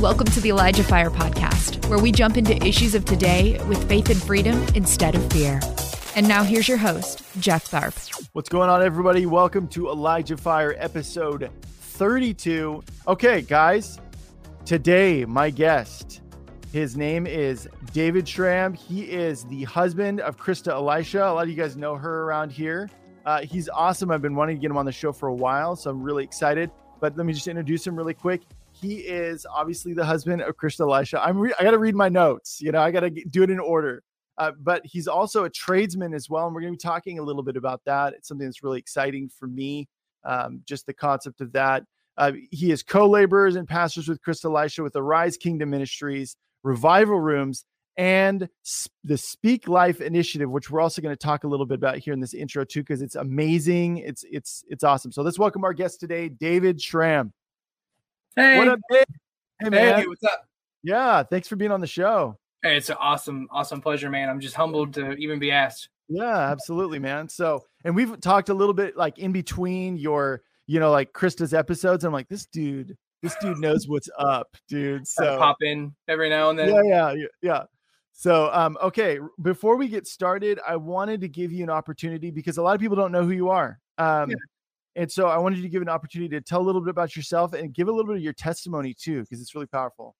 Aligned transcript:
Welcome 0.00 0.28
to 0.28 0.40
the 0.40 0.48
Elijah 0.48 0.82
Fire 0.82 1.10
Podcast, 1.10 1.86
where 1.90 1.98
we 1.98 2.10
jump 2.10 2.38
into 2.38 2.56
issues 2.66 2.94
of 2.94 3.04
today 3.04 3.62
with 3.68 3.86
faith 3.86 4.08
and 4.08 4.16
freedom 4.20 4.64
instead 4.74 5.14
of 5.14 5.30
fear. 5.30 5.60
And 6.16 6.26
now 6.26 6.42
here's 6.42 6.66
your 6.66 6.78
host, 6.78 7.22
Jeff 7.38 7.70
Tharp. 7.70 8.26
What's 8.32 8.48
going 8.48 8.70
on, 8.70 8.82
everybody? 8.82 9.26
Welcome 9.26 9.68
to 9.68 9.90
Elijah 9.90 10.38
Fire 10.38 10.74
episode 10.78 11.50
32. 11.72 12.82
Okay, 13.08 13.42
guys, 13.42 14.00
today 14.64 15.26
my 15.26 15.50
guest, 15.50 16.22
his 16.72 16.96
name 16.96 17.26
is 17.26 17.68
David 17.92 18.24
Schram. 18.24 18.74
He 18.74 19.02
is 19.02 19.44
the 19.44 19.64
husband 19.64 20.22
of 20.22 20.38
Christa 20.38 20.68
Elisha. 20.68 21.24
A 21.24 21.28
lot 21.28 21.42
of 21.42 21.50
you 21.50 21.56
guys 21.56 21.76
know 21.76 21.94
her 21.96 22.22
around 22.22 22.52
here. 22.52 22.88
Uh, 23.26 23.42
he's 23.42 23.68
awesome. 23.68 24.10
I've 24.10 24.22
been 24.22 24.34
wanting 24.34 24.56
to 24.56 24.62
get 24.62 24.70
him 24.70 24.78
on 24.78 24.86
the 24.86 24.92
show 24.92 25.12
for 25.12 25.28
a 25.28 25.34
while, 25.34 25.76
so 25.76 25.90
I'm 25.90 26.02
really 26.02 26.24
excited. 26.24 26.70
But 27.00 27.18
let 27.18 27.26
me 27.26 27.34
just 27.34 27.48
introduce 27.48 27.86
him 27.86 27.96
really 27.96 28.14
quick. 28.14 28.40
He 28.80 28.98
is 28.98 29.46
obviously 29.46 29.92
the 29.92 30.04
husband 30.04 30.42
of 30.42 30.56
Christa 30.56 30.80
Elisha. 30.80 31.22
I'm 31.22 31.38
re- 31.38 31.54
I 31.58 31.64
got 31.64 31.72
to 31.72 31.78
read 31.78 31.94
my 31.94 32.08
notes. 32.08 32.60
You 32.60 32.72
know, 32.72 32.80
I 32.80 32.90
got 32.90 33.00
to 33.00 33.10
do 33.10 33.42
it 33.42 33.50
in 33.50 33.60
order. 33.60 34.02
Uh, 34.38 34.52
but 34.58 34.80
he's 34.86 35.06
also 35.06 35.44
a 35.44 35.50
tradesman 35.50 36.14
as 36.14 36.30
well, 36.30 36.46
and 36.46 36.54
we're 36.54 36.62
going 36.62 36.72
to 36.72 36.76
be 36.78 36.88
talking 36.88 37.18
a 37.18 37.22
little 37.22 37.42
bit 37.42 37.56
about 37.56 37.82
that. 37.84 38.14
It's 38.14 38.26
something 38.26 38.46
that's 38.46 38.62
really 38.62 38.78
exciting 38.78 39.28
for 39.28 39.46
me. 39.46 39.86
Um, 40.24 40.62
just 40.64 40.86
the 40.86 40.94
concept 40.94 41.42
of 41.42 41.52
that. 41.52 41.84
Uh, 42.16 42.32
he 42.50 42.70
is 42.70 42.82
co-laborers 42.82 43.56
and 43.56 43.68
pastors 43.68 44.08
with 44.08 44.22
Chris 44.22 44.44
Elisha 44.44 44.82
with 44.82 44.94
the 44.94 45.02
Rise 45.02 45.36
Kingdom 45.36 45.70
Ministries, 45.70 46.36
Revival 46.62 47.20
Rooms, 47.20 47.64
and 47.96 48.48
the 49.04 49.18
Speak 49.18 49.68
Life 49.68 50.00
Initiative, 50.00 50.50
which 50.50 50.70
we're 50.70 50.80
also 50.80 51.02
going 51.02 51.14
to 51.14 51.18
talk 51.18 51.44
a 51.44 51.48
little 51.48 51.66
bit 51.66 51.76
about 51.76 51.98
here 51.98 52.14
in 52.14 52.20
this 52.20 52.32
intro 52.32 52.64
too, 52.64 52.80
because 52.80 53.02
it's 53.02 53.16
amazing. 53.16 53.98
It's 53.98 54.24
it's 54.30 54.64
it's 54.68 54.84
awesome. 54.84 55.12
So 55.12 55.20
let's 55.22 55.38
welcome 55.38 55.64
our 55.64 55.74
guest 55.74 56.00
today, 56.00 56.30
David 56.30 56.78
Schram. 56.78 57.32
Hey. 58.36 58.58
What 58.58 58.68
up, 58.68 58.78
Dave? 58.90 59.04
Hey, 59.60 59.70
man. 59.70 60.00
Hey, 60.00 60.06
what's 60.06 60.22
up? 60.24 60.46
Yeah, 60.82 61.22
thanks 61.22 61.48
for 61.48 61.56
being 61.56 61.72
on 61.72 61.80
the 61.80 61.86
show. 61.86 62.38
Hey, 62.62 62.76
it's 62.76 62.88
an 62.88 62.96
awesome, 63.00 63.48
awesome 63.50 63.80
pleasure, 63.80 64.08
man. 64.08 64.28
I'm 64.28 64.40
just 64.40 64.54
humbled 64.54 64.94
to 64.94 65.12
even 65.14 65.38
be 65.38 65.50
asked. 65.50 65.88
Yeah, 66.08 66.38
absolutely, 66.38 66.98
man. 66.98 67.28
So, 67.28 67.64
and 67.84 67.94
we've 67.94 68.20
talked 68.20 68.48
a 68.48 68.54
little 68.54 68.74
bit 68.74 68.96
like 68.96 69.18
in 69.18 69.32
between 69.32 69.96
your, 69.96 70.42
you 70.66 70.78
know, 70.80 70.90
like 70.90 71.12
Christa's 71.12 71.54
episodes. 71.54 72.04
I'm 72.04 72.12
like, 72.12 72.28
this 72.28 72.46
dude, 72.46 72.96
this 73.22 73.34
dude 73.40 73.58
knows 73.58 73.88
what's 73.88 74.08
up, 74.18 74.56
dude. 74.68 75.06
So 75.06 75.38
pop 75.38 75.56
in 75.62 75.94
every 76.08 76.28
now 76.28 76.50
and 76.50 76.58
then. 76.58 76.68
Yeah, 76.68 76.82
yeah, 76.84 77.12
yeah, 77.12 77.26
yeah. 77.42 77.62
So, 78.12 78.50
um, 78.52 78.76
okay, 78.82 79.18
before 79.42 79.76
we 79.76 79.88
get 79.88 80.06
started, 80.06 80.60
I 80.66 80.76
wanted 80.76 81.20
to 81.22 81.28
give 81.28 81.52
you 81.52 81.64
an 81.64 81.70
opportunity 81.70 82.30
because 82.30 82.58
a 82.58 82.62
lot 82.62 82.74
of 82.74 82.80
people 82.80 82.96
don't 82.96 83.12
know 83.12 83.24
who 83.24 83.30
you 83.30 83.48
are. 83.48 83.80
Um, 83.98 84.30
yeah. 84.30 84.36
And 85.00 85.10
so 85.10 85.28
I 85.28 85.38
wanted 85.38 85.56
you 85.56 85.62
to 85.62 85.70
give 85.70 85.80
an 85.80 85.88
opportunity 85.88 86.28
to 86.36 86.42
tell 86.42 86.60
a 86.60 86.66
little 86.66 86.82
bit 86.82 86.90
about 86.90 87.16
yourself 87.16 87.54
and 87.54 87.72
give 87.72 87.88
a 87.88 87.90
little 87.90 88.06
bit 88.06 88.16
of 88.16 88.22
your 88.22 88.34
testimony 88.34 88.92
too, 88.92 89.22
because 89.22 89.40
it's 89.40 89.54
really 89.54 89.66
powerful. 89.66 90.14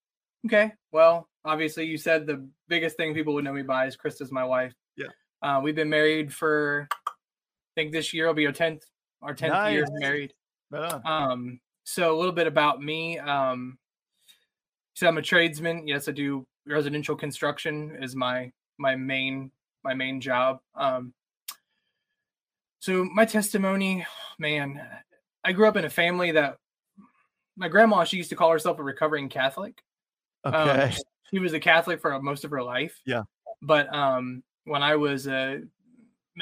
Okay. 0.46 0.72
Well, 0.90 1.28
obviously, 1.44 1.84
you 1.84 1.98
said 1.98 2.26
the 2.26 2.48
biggest 2.66 2.96
thing 2.96 3.12
people 3.12 3.34
would 3.34 3.44
know 3.44 3.52
me 3.52 3.60
by 3.60 3.84
is 3.84 3.94
Christa's 3.94 4.32
my 4.32 4.42
wife. 4.42 4.72
Yeah. 4.96 5.08
Uh, 5.42 5.60
we've 5.62 5.74
been 5.74 5.90
married 5.90 6.32
for, 6.32 6.88
I 7.06 7.10
think 7.76 7.92
this 7.92 8.14
year 8.14 8.26
will 8.26 8.32
be 8.32 8.46
our 8.46 8.52
tenth, 8.52 8.82
our 9.20 9.34
tenth 9.34 9.52
nice. 9.52 9.74
year 9.74 9.86
married. 9.90 10.32
Right 10.70 11.04
um. 11.04 11.60
So 11.84 12.16
a 12.16 12.18
little 12.18 12.32
bit 12.32 12.46
about 12.46 12.80
me. 12.80 13.18
Um. 13.18 13.76
So 14.94 15.06
I'm 15.06 15.18
a 15.18 15.22
tradesman. 15.22 15.88
Yes, 15.88 16.08
I 16.08 16.12
do 16.12 16.46
residential 16.66 17.16
construction 17.16 17.98
is 18.00 18.16
my 18.16 18.50
my 18.78 18.96
main 18.96 19.50
my 19.84 19.92
main 19.92 20.22
job. 20.22 20.60
Um. 20.74 21.12
So 22.80 23.04
my 23.04 23.26
testimony, 23.26 24.06
man, 24.38 24.80
I 25.44 25.52
grew 25.52 25.68
up 25.68 25.76
in 25.76 25.84
a 25.84 25.90
family 25.90 26.32
that 26.32 26.56
my 27.56 27.68
grandma 27.68 28.04
she 28.04 28.16
used 28.16 28.30
to 28.30 28.36
call 28.36 28.50
herself 28.50 28.78
a 28.78 28.82
recovering 28.82 29.28
Catholic. 29.28 29.82
Okay. 30.46 30.56
Um, 30.56 30.92
she 31.30 31.38
was 31.38 31.52
a 31.52 31.60
Catholic 31.60 32.00
for 32.00 32.20
most 32.22 32.44
of 32.44 32.50
her 32.50 32.62
life. 32.62 32.98
Yeah. 33.04 33.22
But 33.60 33.94
um, 33.94 34.42
when 34.64 34.82
I 34.82 34.96
was 34.96 35.28
uh, 35.28 35.58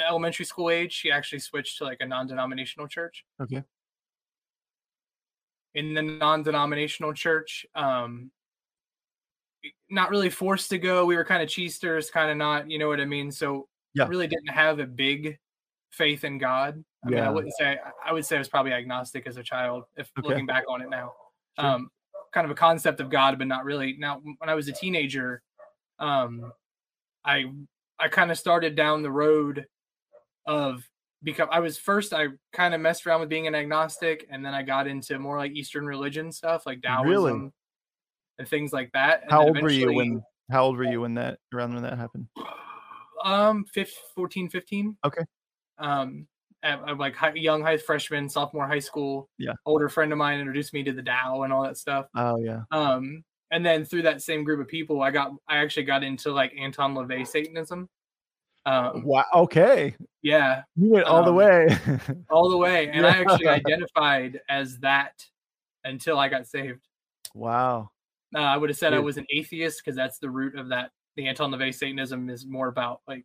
elementary 0.09 0.45
school 0.45 0.71
age, 0.71 0.93
she 0.93 1.11
actually 1.11 1.41
switched 1.41 1.79
to 1.79 1.85
like 1.85 1.99
a 2.01 2.07
non-denominational 2.07 2.87
church. 2.87 3.25
Okay. 3.43 3.65
In 5.75 5.95
the 5.95 6.03
non-denominational 6.03 7.15
church, 7.15 7.67
um, 7.75 8.31
not 9.91 10.11
really 10.11 10.31
forced 10.31 10.71
to 10.71 10.79
go. 10.79 11.05
We 11.05 11.17
were 11.17 11.25
kind 11.25 11.43
of 11.43 11.49
cheesters, 11.49 12.11
kind 12.11 12.31
of 12.31 12.37
not. 12.37 12.71
You 12.71 12.79
know 12.79 12.89
what 12.89 13.01
I 13.01 13.05
mean? 13.05 13.33
So 13.33 13.69
yeah. 13.95 14.07
really 14.07 14.29
didn't 14.29 14.51
have 14.51 14.79
a 14.79 14.87
big 14.87 15.37
faith 15.91 16.25
in 16.25 16.39
God. 16.39 16.83
I 17.05 17.11
yeah. 17.11 17.17
mean, 17.17 17.25
I 17.25 17.31
wouldn't 17.31 17.55
say 17.59 17.79
I 18.05 18.13
would 18.13 18.25
say 18.25 18.37
I 18.37 18.39
was 18.39 18.49
probably 18.49 18.73
agnostic 18.73 19.27
as 19.27 19.37
a 19.37 19.43
child, 19.43 19.85
if 19.97 20.11
okay. 20.19 20.29
looking 20.29 20.47
back 20.47 20.65
on 20.69 20.83
it 20.83 20.91
now. 20.91 21.13
Sure. 21.59 21.69
Um, 21.69 21.91
kind 22.33 22.45
of 22.45 22.51
a 22.51 22.55
concept 22.55 23.01
of 23.01 23.11
God, 23.11 23.39
but 23.39 23.47
not 23.47 23.65
really. 23.65 23.97
Now, 23.99 24.21
when 24.23 24.49
I 24.49 24.55
was 24.55 24.69
a 24.69 24.73
teenager, 24.73 25.43
um, 25.99 26.53
I 27.25 27.47
I 27.99 28.09
kind 28.09 28.31
of 28.31 28.39
started 28.39 28.75
down 28.75 29.03
the 29.03 29.11
road 29.11 29.67
of 30.47 30.83
because 31.23 31.49
I 31.51 31.61
was 31.61 31.79
first 31.79 32.13
I 32.13 32.29
kind 32.53 32.75
of 32.75 32.81
messed 32.81 33.07
around 33.07 33.21
with 33.21 33.29
being 33.29 33.47
an 33.47 33.55
agnostic, 33.55 34.27
and 34.31 34.45
then 34.45 34.55
I 34.55 34.63
got 34.63 34.87
into 34.87 35.19
more 35.19 35.39
like 35.39 35.53
Eastern 35.53 35.87
religion 35.87 36.33
stuff, 36.33 36.67
like 36.67 36.83
Taoism 36.83 37.09
really? 37.09 37.51
and 38.39 38.49
things 38.49 38.73
like 38.73 38.91
that. 38.93 39.23
And 39.23 39.31
how 39.31 39.43
old 39.43 39.61
were 39.61 39.71
you 39.71 39.93
when? 39.93 40.23
How 40.51 40.65
old 40.65 40.79
were 40.79 40.85
you 40.85 41.03
when 41.03 41.15
that 41.15 41.39
around 41.53 41.75
when 41.75 41.83
that 41.83 41.99
happened? 41.99 42.27
Um, 43.25 43.65
15, 43.75 43.95
14, 44.15 44.49
15. 44.49 44.97
Okay 45.05 45.25
um, 45.79 46.27
at, 46.63 46.81
at 46.89 46.99
like 46.99 47.15
high, 47.15 47.35
young 47.35 47.63
high 47.63 47.77
freshman, 47.77 48.29
sophomore 48.29 48.67
high 48.67 48.79
school. 48.79 49.29
Yeah. 49.39 49.53
Older 49.67 49.89
friend 49.89 50.13
of 50.13 50.19
mine 50.19 50.41
introduced 50.41 50.75
me 50.75 50.83
to 50.85 50.93
the 50.93 51.03
Tao 51.03 51.43
and 51.43 51.53
all 51.53 51.63
that 51.63 51.77
stuff. 51.77 52.07
Oh 52.15 52.39
yeah. 52.39 52.63
Um, 52.71 53.25
and 53.51 53.65
then 53.65 53.85
through 53.85 54.03
that 54.03 54.23
same 54.23 54.45
group 54.45 54.61
of 54.61 54.69
people, 54.69 55.03
I 55.03 55.11
got 55.11 55.33
I 55.49 55.59
actually 55.59 55.85
got 55.85 56.03
into 56.03 56.33
like 56.33 56.53
Anton 56.59 56.95
LaVey 56.95 57.27
Satanism. 57.27 57.89
Um, 58.67 59.03
wow. 59.05 59.25
Okay. 59.35 59.95
Yeah. 60.23 60.63
You 60.77 60.91
went 60.91 61.07
all 61.07 61.21
um, 61.21 61.25
the 61.25 61.33
way. 61.33 61.79
all 62.31 62.51
the 62.51 62.59
way, 62.59 62.89
and 62.93 63.03
yeah. 63.03 63.07
I 63.07 63.11
actually 63.19 63.49
identified 63.49 64.41
as 64.49 64.79
that 64.79 65.25
until 65.85 66.19
I 66.19 66.29
got 66.29 66.47
saved. 66.47 66.87
Wow. 67.35 67.91
Uh, 68.35 68.41
I 68.41 68.57
would 68.59 68.69
have 68.69 68.77
said 68.77 68.91
Dude. 68.91 68.99
I 68.99 69.03
was 69.03 69.17
an 69.17 69.27
atheist 69.31 69.81
because 69.83 69.97
that's 69.97 70.19
the 70.19 70.29
root 70.29 70.59
of 70.59 70.69
that. 70.69 70.91
The 71.17 71.27
Anton 71.27 71.51
LaVey 71.51 71.75
Satanism 71.75 72.29
is 72.29 72.47
more 72.47 72.69
about 72.69 73.01
like 73.09 73.25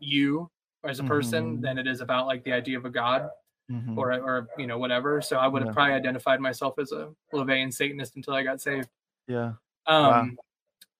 you 0.00 0.50
as 0.88 1.00
a 1.00 1.04
person 1.04 1.54
mm-hmm. 1.54 1.62
than 1.62 1.78
it 1.78 1.86
is 1.86 2.00
about 2.00 2.26
like 2.26 2.44
the 2.44 2.52
idea 2.52 2.78
of 2.78 2.84
a 2.84 2.90
god 2.90 3.28
mm-hmm. 3.70 3.98
or 3.98 4.12
or 4.12 4.48
you 4.58 4.66
know 4.66 4.78
whatever. 4.78 5.20
So 5.20 5.36
I 5.36 5.46
would 5.46 5.62
have 5.62 5.70
yeah. 5.70 5.74
probably 5.74 5.94
identified 5.94 6.40
myself 6.40 6.78
as 6.78 6.92
a 6.92 7.10
LaVeyan 7.32 7.72
Satanist 7.72 8.16
until 8.16 8.34
I 8.34 8.42
got 8.42 8.60
saved. 8.60 8.88
Yeah. 9.28 9.52
Um, 9.86 10.04
wow. 10.04 10.26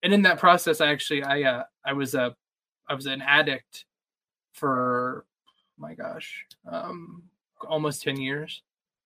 and 0.02 0.14
in 0.14 0.22
that 0.22 0.38
process, 0.38 0.80
I 0.80 0.88
actually 0.88 1.22
I 1.22 1.42
uh 1.42 1.64
I 1.84 1.92
was 1.92 2.14
a 2.14 2.34
I 2.88 2.94
was 2.94 3.06
an 3.06 3.22
addict 3.22 3.84
for 4.52 5.26
oh 5.46 5.52
my 5.78 5.94
gosh 5.94 6.44
um 6.70 7.22
almost 7.68 8.02
10 8.02 8.16
years 8.16 8.62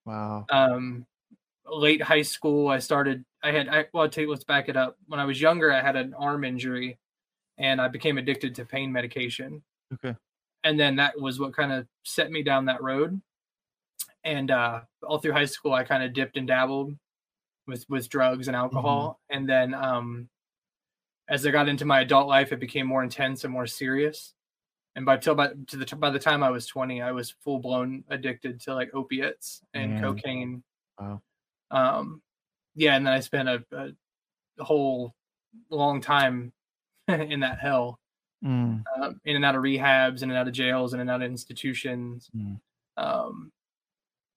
wow 0.06 0.46
um 0.50 1.04
late 1.66 2.00
high 2.00 2.22
school 2.22 2.68
i 2.68 2.78
started 2.78 3.24
i 3.42 3.50
had 3.50 3.68
i 3.68 3.84
well 3.92 4.08
you, 4.16 4.30
let's 4.30 4.44
back 4.44 4.68
it 4.68 4.76
up 4.76 4.96
when 5.06 5.18
i 5.18 5.24
was 5.24 5.40
younger 5.40 5.72
i 5.72 5.80
had 5.80 5.96
an 5.96 6.14
arm 6.14 6.44
injury 6.44 6.98
and 7.58 7.80
i 7.80 7.88
became 7.88 8.16
addicted 8.16 8.54
to 8.54 8.64
pain 8.64 8.92
medication 8.92 9.60
okay 9.92 10.16
and 10.64 10.78
then 10.78 10.96
that 10.96 11.18
was 11.20 11.40
what 11.40 11.54
kind 11.54 11.72
of 11.72 11.86
set 12.04 12.30
me 12.30 12.42
down 12.42 12.66
that 12.66 12.82
road. 12.82 13.20
And 14.24 14.50
uh, 14.50 14.80
all 15.02 15.18
through 15.18 15.32
high 15.32 15.46
school 15.46 15.72
i 15.72 15.82
kind 15.84 16.02
of 16.02 16.12
dipped 16.12 16.36
and 16.36 16.46
dabbled 16.46 16.94
with 17.66 17.86
with 17.88 18.08
drugs 18.08 18.48
and 18.48 18.56
alcohol. 18.56 19.20
Mm-hmm. 19.30 19.36
and 19.38 19.48
then 19.48 19.74
um, 19.74 20.28
as 21.28 21.46
i 21.46 21.50
got 21.50 21.68
into 21.68 21.84
my 21.84 22.00
adult 22.00 22.28
life 22.28 22.52
it 22.52 22.60
became 22.60 22.86
more 22.86 23.02
intense 23.02 23.44
and 23.44 23.52
more 23.52 23.66
serious. 23.66 24.34
And 24.96 25.06
by 25.06 25.16
till 25.16 25.34
by 25.34 25.50
to 25.68 25.76
the 25.76 25.96
by 25.96 26.10
the 26.10 26.18
time 26.18 26.42
i 26.42 26.50
was 26.50 26.66
20 26.66 27.00
i 27.00 27.12
was 27.12 27.30
full 27.30 27.60
blown 27.60 28.04
addicted 28.10 28.60
to 28.62 28.74
like 28.74 28.90
opiates 28.94 29.62
and 29.72 29.98
mm. 29.98 30.00
cocaine. 30.00 30.62
Wow. 30.98 31.22
Um 31.70 32.22
yeah 32.74 32.96
and 32.96 33.06
then 33.06 33.14
i 33.14 33.20
spent 33.20 33.48
a, 33.48 33.64
a 33.72 34.64
whole 34.64 35.14
long 35.70 36.00
time 36.00 36.52
in 37.08 37.40
that 37.40 37.58
hell 37.58 37.99
mm. 38.44 38.82
um, 39.00 39.20
in 39.24 39.36
and 39.36 39.44
out 39.44 39.56
of 39.56 39.62
rehabs, 39.62 40.22
in 40.22 40.30
and 40.30 40.38
out 40.38 40.48
of 40.48 40.54
jails, 40.54 40.94
in 40.94 41.00
and 41.00 41.10
out 41.10 41.22
of 41.22 41.30
institutions. 41.30 42.30
Mm. 42.36 42.60
Um, 42.96 43.52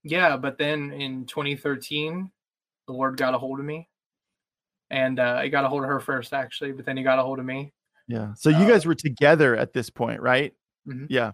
yeah, 0.03 0.37
but 0.37 0.57
then 0.57 0.91
in 0.91 1.25
2013, 1.25 2.29
the 2.87 2.93
Lord 2.93 3.17
got 3.17 3.33
a 3.33 3.37
hold 3.37 3.59
of 3.59 3.65
me, 3.65 3.87
and 4.89 5.19
uh, 5.19 5.41
he 5.41 5.49
got 5.49 5.65
a 5.65 5.69
hold 5.69 5.83
of 5.83 5.89
her 5.89 5.99
first, 5.99 6.33
actually, 6.33 6.71
but 6.71 6.85
then 6.85 6.97
he 6.97 7.03
got 7.03 7.19
a 7.19 7.23
hold 7.23 7.39
of 7.39 7.45
me. 7.45 7.73
Yeah. 8.07 8.33
So 8.35 8.49
you 8.49 8.57
uh, 8.57 8.67
guys 8.67 8.85
were 8.85 8.95
together 8.95 9.55
at 9.55 9.73
this 9.73 9.89
point, 9.89 10.21
right? 10.21 10.53
Mm-hmm. 10.87 11.05
Yeah. 11.09 11.31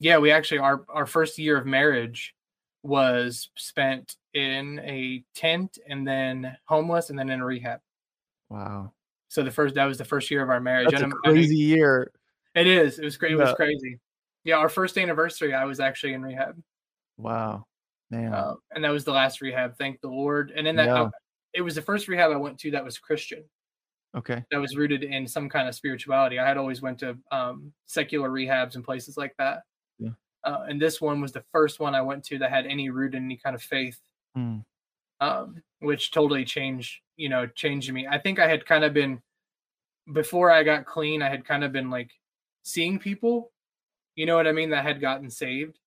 Yeah, 0.00 0.18
we 0.18 0.30
actually 0.30 0.58
our 0.58 0.84
our 0.88 1.06
first 1.06 1.38
year 1.38 1.56
of 1.56 1.66
marriage 1.66 2.34
was 2.82 3.48
spent 3.56 4.16
in 4.34 4.78
a 4.80 5.24
tent 5.34 5.78
and 5.88 6.06
then 6.06 6.56
homeless 6.66 7.08
and 7.08 7.18
then 7.18 7.30
in 7.30 7.40
a 7.40 7.44
rehab. 7.44 7.80
Wow. 8.50 8.92
So 9.34 9.42
the 9.42 9.50
first 9.50 9.74
that 9.74 9.84
was 9.84 9.98
the 9.98 10.04
first 10.04 10.30
year 10.30 10.44
of 10.44 10.48
our 10.48 10.60
marriage. 10.60 10.92
That's 10.92 11.02
a 11.02 11.08
crazy 11.08 11.56
year. 11.56 12.12
It 12.54 12.68
is. 12.68 13.00
It 13.00 13.04
was 13.04 13.16
great. 13.16 13.32
It 13.32 13.36
was 13.36 13.52
crazy. 13.54 13.98
Yeah, 14.44 14.58
our 14.58 14.68
first 14.68 14.96
anniversary, 14.96 15.52
I 15.52 15.64
was 15.64 15.80
actually 15.80 16.12
in 16.12 16.22
rehab. 16.22 16.56
Wow, 17.16 17.66
man. 18.12 18.32
Uh, 18.32 18.54
and 18.72 18.84
that 18.84 18.90
was 18.90 19.02
the 19.02 19.10
last 19.10 19.40
rehab. 19.40 19.76
Thank 19.76 20.00
the 20.00 20.06
Lord. 20.06 20.52
And 20.54 20.68
in 20.68 20.76
that, 20.76 20.86
yeah. 20.86 21.08
it 21.52 21.62
was 21.62 21.74
the 21.74 21.82
first 21.82 22.06
rehab 22.06 22.30
I 22.30 22.36
went 22.36 22.60
to 22.60 22.70
that 22.70 22.84
was 22.84 22.96
Christian. 22.96 23.42
Okay. 24.16 24.44
That 24.52 24.60
was 24.60 24.76
rooted 24.76 25.02
in 25.02 25.26
some 25.26 25.48
kind 25.48 25.66
of 25.66 25.74
spirituality. 25.74 26.38
I 26.38 26.46
had 26.46 26.56
always 26.56 26.80
went 26.80 27.00
to 27.00 27.18
um, 27.32 27.72
secular 27.86 28.30
rehabs 28.30 28.76
and 28.76 28.84
places 28.84 29.16
like 29.16 29.34
that. 29.38 29.62
Yeah. 29.98 30.10
Uh, 30.44 30.66
and 30.68 30.80
this 30.80 31.00
one 31.00 31.20
was 31.20 31.32
the 31.32 31.42
first 31.50 31.80
one 31.80 31.96
I 31.96 32.02
went 32.02 32.22
to 32.26 32.38
that 32.38 32.52
had 32.52 32.66
any 32.66 32.88
root 32.88 33.16
in 33.16 33.24
any 33.24 33.36
kind 33.36 33.56
of 33.56 33.62
faith, 33.62 33.98
Mm. 34.36 34.64
Um, 35.20 35.62
which 35.80 36.10
totally 36.12 36.44
changed, 36.44 37.00
you 37.16 37.28
know, 37.28 37.46
changed 37.46 37.92
me. 37.92 38.06
I 38.06 38.18
think 38.18 38.38
I 38.38 38.48
had 38.48 38.66
kind 38.66 38.84
of 38.84 38.92
been 38.94 39.22
before 40.12 40.50
I 40.50 40.62
got 40.64 40.86
clean. 40.86 41.22
I 41.22 41.30
had 41.30 41.44
kind 41.46 41.64
of 41.64 41.72
been 41.72 41.90
like 41.90 42.12
seeing 42.64 42.98
people, 42.98 43.52
you 44.16 44.26
know 44.26 44.36
what 44.36 44.46
I 44.48 44.52
mean, 44.52 44.70
that 44.70 44.84
had 44.84 45.00
gotten 45.00 45.30
saved, 45.30 45.78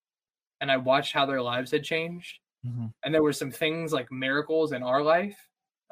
and 0.60 0.70
I 0.72 0.78
watched 0.78 1.12
how 1.14 1.26
their 1.26 1.42
lives 1.42 1.72
had 1.72 1.84
changed. 1.84 2.40
Mhm. 2.64 2.92
And 3.04 3.14
there 3.14 3.22
were 3.24 3.32
some 3.34 3.50
things 3.52 3.92
like 3.92 4.12
miracles 4.12 4.72
in 4.72 4.82
our 4.82 5.02
life 5.02 5.38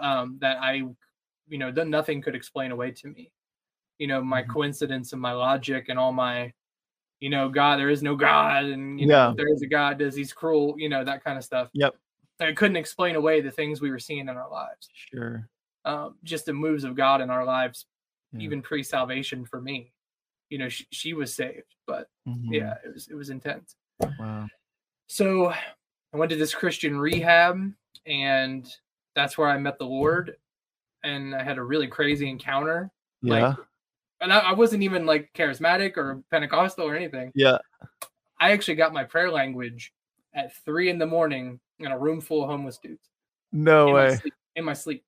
um, 0.01 0.39
that 0.41 0.59
I, 0.59 0.75
you 1.49 1.59
know, 1.59 1.73
that 1.73 1.89
nothing 1.89 2.23
could 2.23 2.35
explain 2.37 2.73
away 2.73 2.93
to 2.93 3.09
me. 3.09 3.33
You 3.99 4.09
know, 4.09 4.23
my 4.23 4.43
Mhm. 4.43 4.53
coincidence 4.53 5.13
and 5.15 5.23
my 5.23 5.33
logic 5.33 5.87
and 5.91 5.99
all 5.99 6.13
my, 6.13 6.53
you 7.21 7.31
know, 7.31 7.49
God, 7.51 7.79
there 7.79 7.91
is 7.91 8.03
no 8.03 8.17
God, 8.17 8.65
and 8.67 9.01
you 9.01 9.07
Yeah. 9.07 9.09
know, 9.09 9.35
there 9.37 9.49
is 9.53 9.63
a 9.63 9.69
God, 9.69 9.99
does 9.99 10.17
he's 10.17 10.33
cruel, 10.35 10.75
you 10.79 10.89
know, 10.91 11.05
that 11.05 11.25
kind 11.25 11.39
of 11.39 11.45
stuff. 11.45 11.71
Yep. 11.73 11.97
I 12.41 12.53
couldn't 12.53 12.77
explain 12.77 13.17
away 13.17 13.41
the 13.41 13.51
things 13.51 13.81
we 13.81 13.91
were 13.91 13.99
seeing 13.99 14.29
in 14.29 14.37
our 14.37 14.51
lives. 14.51 14.89
Sure. 14.93 15.49
Um, 15.85 16.17
just 16.25 16.47
the 16.47 16.53
moves 16.53 16.85
of 16.85 16.95
God 16.97 17.21
in 17.21 17.31
our 17.31 17.45
lives, 17.45 17.87
Yeah. 18.33 18.41
even 18.41 18.61
pre-salvation 18.63 19.45
for 19.47 19.61
me. 19.61 19.93
You 20.51 20.59
know, 20.59 20.69
she, 20.69 20.87
she 20.91 21.13
was 21.15 21.35
saved, 21.35 21.75
but 21.87 22.09
Mhm. 22.29 22.49
yeah, 22.53 22.75
it 22.85 22.93
was 22.93 23.09
it 23.09 23.15
was 23.15 23.31
intense. 23.31 23.77
Wow. 24.19 24.49
So 25.09 25.49
I 25.51 26.17
went 26.17 26.31
to 26.31 26.37
this 26.37 26.55
Christian 26.55 26.99
rehab, 26.99 27.73
and 28.05 28.69
that's 29.15 29.39
where 29.39 29.49
I 29.49 29.59
met 29.59 29.79
the 29.79 29.87
Lord. 29.87 30.37
And 31.05 31.35
I 31.35 31.43
had 31.43 31.59
a 31.59 31.63
really 31.63 31.87
crazy 31.89 32.29
encounter. 32.29 32.91
Like, 33.23 33.41
Yeah. 33.43 33.55
And 34.21 34.33
I, 34.33 34.39
I 34.41 34.53
wasn't 34.53 34.83
even 34.83 35.07
like 35.07 35.31
charismatic 35.35 35.97
or 35.97 36.23
Pentecostal 36.31 36.87
or 36.89 36.97
anything. 36.97 37.33
yeah. 37.35 37.59
I 38.41 38.53
actually 38.53 38.75
got 38.75 38.93
my 38.93 39.05
prayer 39.05 39.31
language 39.31 39.93
at 40.37 40.55
three 40.65 40.91
in 40.91 40.99
the 40.99 41.07
morning 41.07 41.59
in 41.81 41.87
a 41.91 41.99
room 41.99 42.21
full 42.21 42.45
of 42.45 42.51
homeless 42.51 42.79
dudes. 42.79 43.09
No 43.53 43.89
in 43.89 43.93
My 43.95 43.99
way. 44.09 44.17
sleep, 44.17 44.35
in 44.57 44.65
my 44.65 44.73
sleep. 44.75 45.05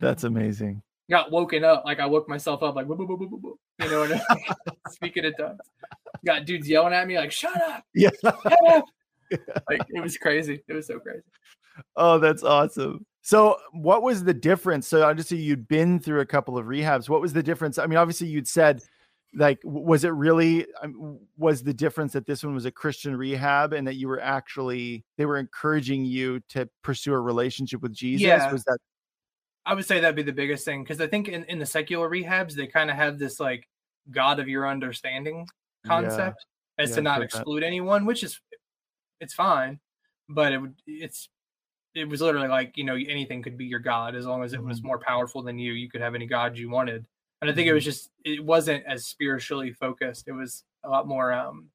That's 0.00 0.24
amazing. 0.24 0.82
Got 1.10 1.30
woken 1.30 1.64
up. 1.64 1.84
Like 1.84 2.00
I 2.00 2.06
woke 2.06 2.28
myself 2.28 2.62
up 2.62 2.74
like, 2.74 2.86
"Whoop, 2.86 2.98
whoop, 2.98 3.08
whoop, 3.08 3.20
whoop, 3.20 3.40
whoop," 3.42 3.58
you 3.82 3.90
know, 3.90 4.00
what 4.00 4.12
I 4.12 4.34
mean? 4.34 4.44
speaking 4.90 5.24
in 5.24 5.34
tongues. 5.34 5.60
Got 6.24 6.44
dudes 6.46 6.68
yelling 6.68 6.92
at 6.94 7.06
me 7.06 7.16
like, 7.18 7.32
shut 7.32 7.56
up. 7.62 7.84
Yeah. 7.94 8.10
Shut 8.22 8.36
up. 8.68 8.84
like 9.70 9.82
it 9.88 10.02
was 10.02 10.16
crazy. 10.18 10.62
It 10.68 10.72
was 10.72 10.86
so 10.86 10.98
crazy. 10.98 11.22
Oh, 11.96 12.18
that's 12.18 12.42
awesome. 12.42 13.04
So, 13.22 13.56
what 13.72 14.02
was 14.02 14.22
the 14.24 14.34
difference? 14.34 14.86
So, 14.86 15.02
obviously, 15.02 15.38
you'd 15.38 15.66
been 15.66 15.98
through 15.98 16.20
a 16.20 16.26
couple 16.26 16.56
of 16.58 16.66
rehabs. 16.66 17.08
What 17.08 17.20
was 17.20 17.32
the 17.32 17.42
difference? 17.42 17.78
I 17.78 17.86
mean, 17.86 17.96
obviously, 17.98 18.26
you'd 18.28 18.46
said, 18.48 18.82
like, 19.34 19.58
was 19.64 20.04
it 20.04 20.10
really, 20.10 20.66
was 21.36 21.62
the 21.62 21.74
difference 21.74 22.12
that 22.12 22.26
this 22.26 22.44
one 22.44 22.54
was 22.54 22.64
a 22.64 22.70
Christian 22.70 23.16
rehab 23.16 23.72
and 23.72 23.86
that 23.86 23.94
you 23.94 24.08
were 24.08 24.20
actually, 24.20 25.04
they 25.16 25.26
were 25.26 25.38
encouraging 25.38 26.04
you 26.04 26.40
to 26.50 26.68
pursue 26.82 27.12
a 27.12 27.20
relationship 27.20 27.82
with 27.82 27.92
Jesus? 27.92 28.22
Yeah. 28.22 28.52
Was 28.52 28.64
that, 28.64 28.78
I 29.66 29.74
would 29.74 29.86
say 29.86 29.98
that'd 30.00 30.14
be 30.14 30.22
the 30.22 30.32
biggest 30.32 30.64
thing 30.64 30.82
because 30.82 31.00
I 31.00 31.06
think 31.06 31.28
in, 31.28 31.44
in 31.44 31.58
the 31.58 31.66
secular 31.66 32.08
rehabs 32.08 32.52
they 32.52 32.66
kind 32.66 32.90
of 32.90 32.96
have 32.96 33.18
this 33.18 33.40
like 33.40 33.66
God 34.10 34.38
of 34.38 34.48
your 34.48 34.68
understanding 34.68 35.48
concept 35.86 36.44
as 36.78 36.90
Yeah, 36.90 36.96
to 36.96 37.02
not 37.02 37.20
heard 37.20 37.30
that. 37.30 37.36
exclude 37.36 37.62
anyone, 37.62 38.04
which 38.04 38.22
is 38.22 38.40
it's 39.20 39.32
fine, 39.32 39.80
but 40.28 40.52
it 40.52 40.58
would 40.58 40.74
it's 40.86 41.28
it 41.94 42.08
was 42.08 42.20
literally 42.20 42.48
like 42.48 42.76
you 42.76 42.84
know 42.84 42.94
anything 42.94 43.42
could 43.42 43.56
be 43.56 43.64
your 43.64 43.78
God 43.78 44.14
as 44.14 44.26
long 44.26 44.42
as 44.44 44.52
it 44.52 44.62
was 44.62 44.78
Mm-hmm. 44.78 44.86
more 44.86 44.98
powerful 44.98 45.42
than 45.42 45.58
you. 45.58 45.72
You 45.72 45.88
could 45.88 46.02
have 46.02 46.14
any 46.14 46.26
God 46.26 46.58
you 46.58 46.68
wanted, 46.68 47.06
and 47.44 47.52
I 47.52 47.54
think 47.54 47.68
it 47.68 47.74
was 47.74 47.84
just 47.84 48.10
it 48.24 48.42
wasn't 48.44 48.84
as 48.86 49.06
spiritually 49.06 49.72
focused. 49.72 50.28
It 50.28 50.32
was 50.32 50.64
a 50.82 50.88
lot 50.88 51.06
more 51.06 51.32
um 51.32 51.70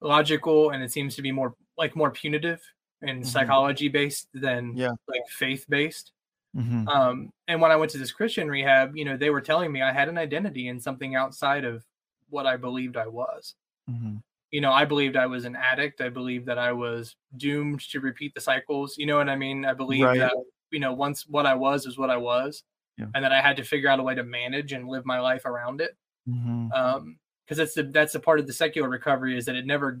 logical, 0.00 0.70
and 0.70 0.82
it 0.82 0.90
seems 0.90 1.14
to 1.16 1.22
be 1.22 1.32
more 1.32 1.54
like 1.78 1.94
more 1.96 2.10
punitive 2.10 2.60
and 3.02 3.22
Mhm. 3.22 3.26
psychology 3.26 3.88
based 3.88 4.28
than 4.34 4.76
Yeah. 4.76 4.92
like 5.08 5.26
faith 5.28 5.66
based. 5.68 6.12
Mhm. 6.56 6.86
Um, 6.88 7.32
and 7.48 7.60
when 7.60 7.70
I 7.72 7.76
went 7.76 7.90
to 7.92 7.98
this 7.98 8.12
Christian 8.12 8.48
rehab, 8.48 8.96
you 8.96 9.04
know, 9.04 9.16
they 9.16 9.30
were 9.30 9.40
telling 9.40 9.72
me 9.72 9.80
I 9.82 9.92
had 9.92 10.08
an 10.08 10.18
identity 10.18 10.68
in 10.68 10.78
something 10.80 11.14
outside 11.14 11.64
of 11.64 11.84
what 12.28 12.46
I 12.46 12.56
believed 12.56 12.96
I 12.96 13.06
was. 13.06 13.54
Mhm. 13.88 14.22
You 14.50 14.60
know, 14.60 14.70
I 14.72 14.84
believed 14.84 15.16
I 15.16 15.26
was 15.26 15.44
an 15.46 15.56
addict. 15.56 16.00
I 16.02 16.10
believed 16.10 16.46
that 16.46 16.58
I 16.58 16.72
was 16.72 17.16
doomed 17.36 17.80
to 17.90 18.00
repeat 18.00 18.34
the 18.34 18.40
cycles. 18.40 18.98
You 18.98 19.06
know 19.06 19.16
what 19.16 19.28
I 19.30 19.36
mean? 19.36 19.64
I 19.64 19.72
believed 19.72 20.04
Right. 20.04 20.18
that, 20.18 20.34
you 20.70 20.78
know, 20.78 20.92
once 20.92 21.26
what 21.26 21.46
I 21.46 21.54
was 21.54 21.86
is 21.86 21.96
what 21.96 22.10
I 22.10 22.18
was, 22.18 22.64
Yeah. 22.98 23.06
and 23.14 23.24
that 23.24 23.32
I 23.32 23.40
had 23.40 23.56
to 23.56 23.64
figure 23.64 23.88
out 23.88 23.98
a 24.00 24.02
way 24.02 24.14
to 24.14 24.22
manage 24.22 24.72
and 24.72 24.86
live 24.88 25.06
my 25.06 25.18
life 25.20 25.44
around 25.46 25.80
it. 25.80 25.96
Mhm. 26.28 26.72
Um, 26.72 27.18
because 27.44 27.58
that's 27.58 27.74
the 27.74 27.82
that's 27.84 28.12
the 28.12 28.20
part 28.20 28.38
of 28.38 28.46
the 28.46 28.52
secular 28.52 28.88
recovery 28.88 29.36
is 29.36 29.46
that 29.46 29.56
it 29.56 29.66
never, 29.66 30.00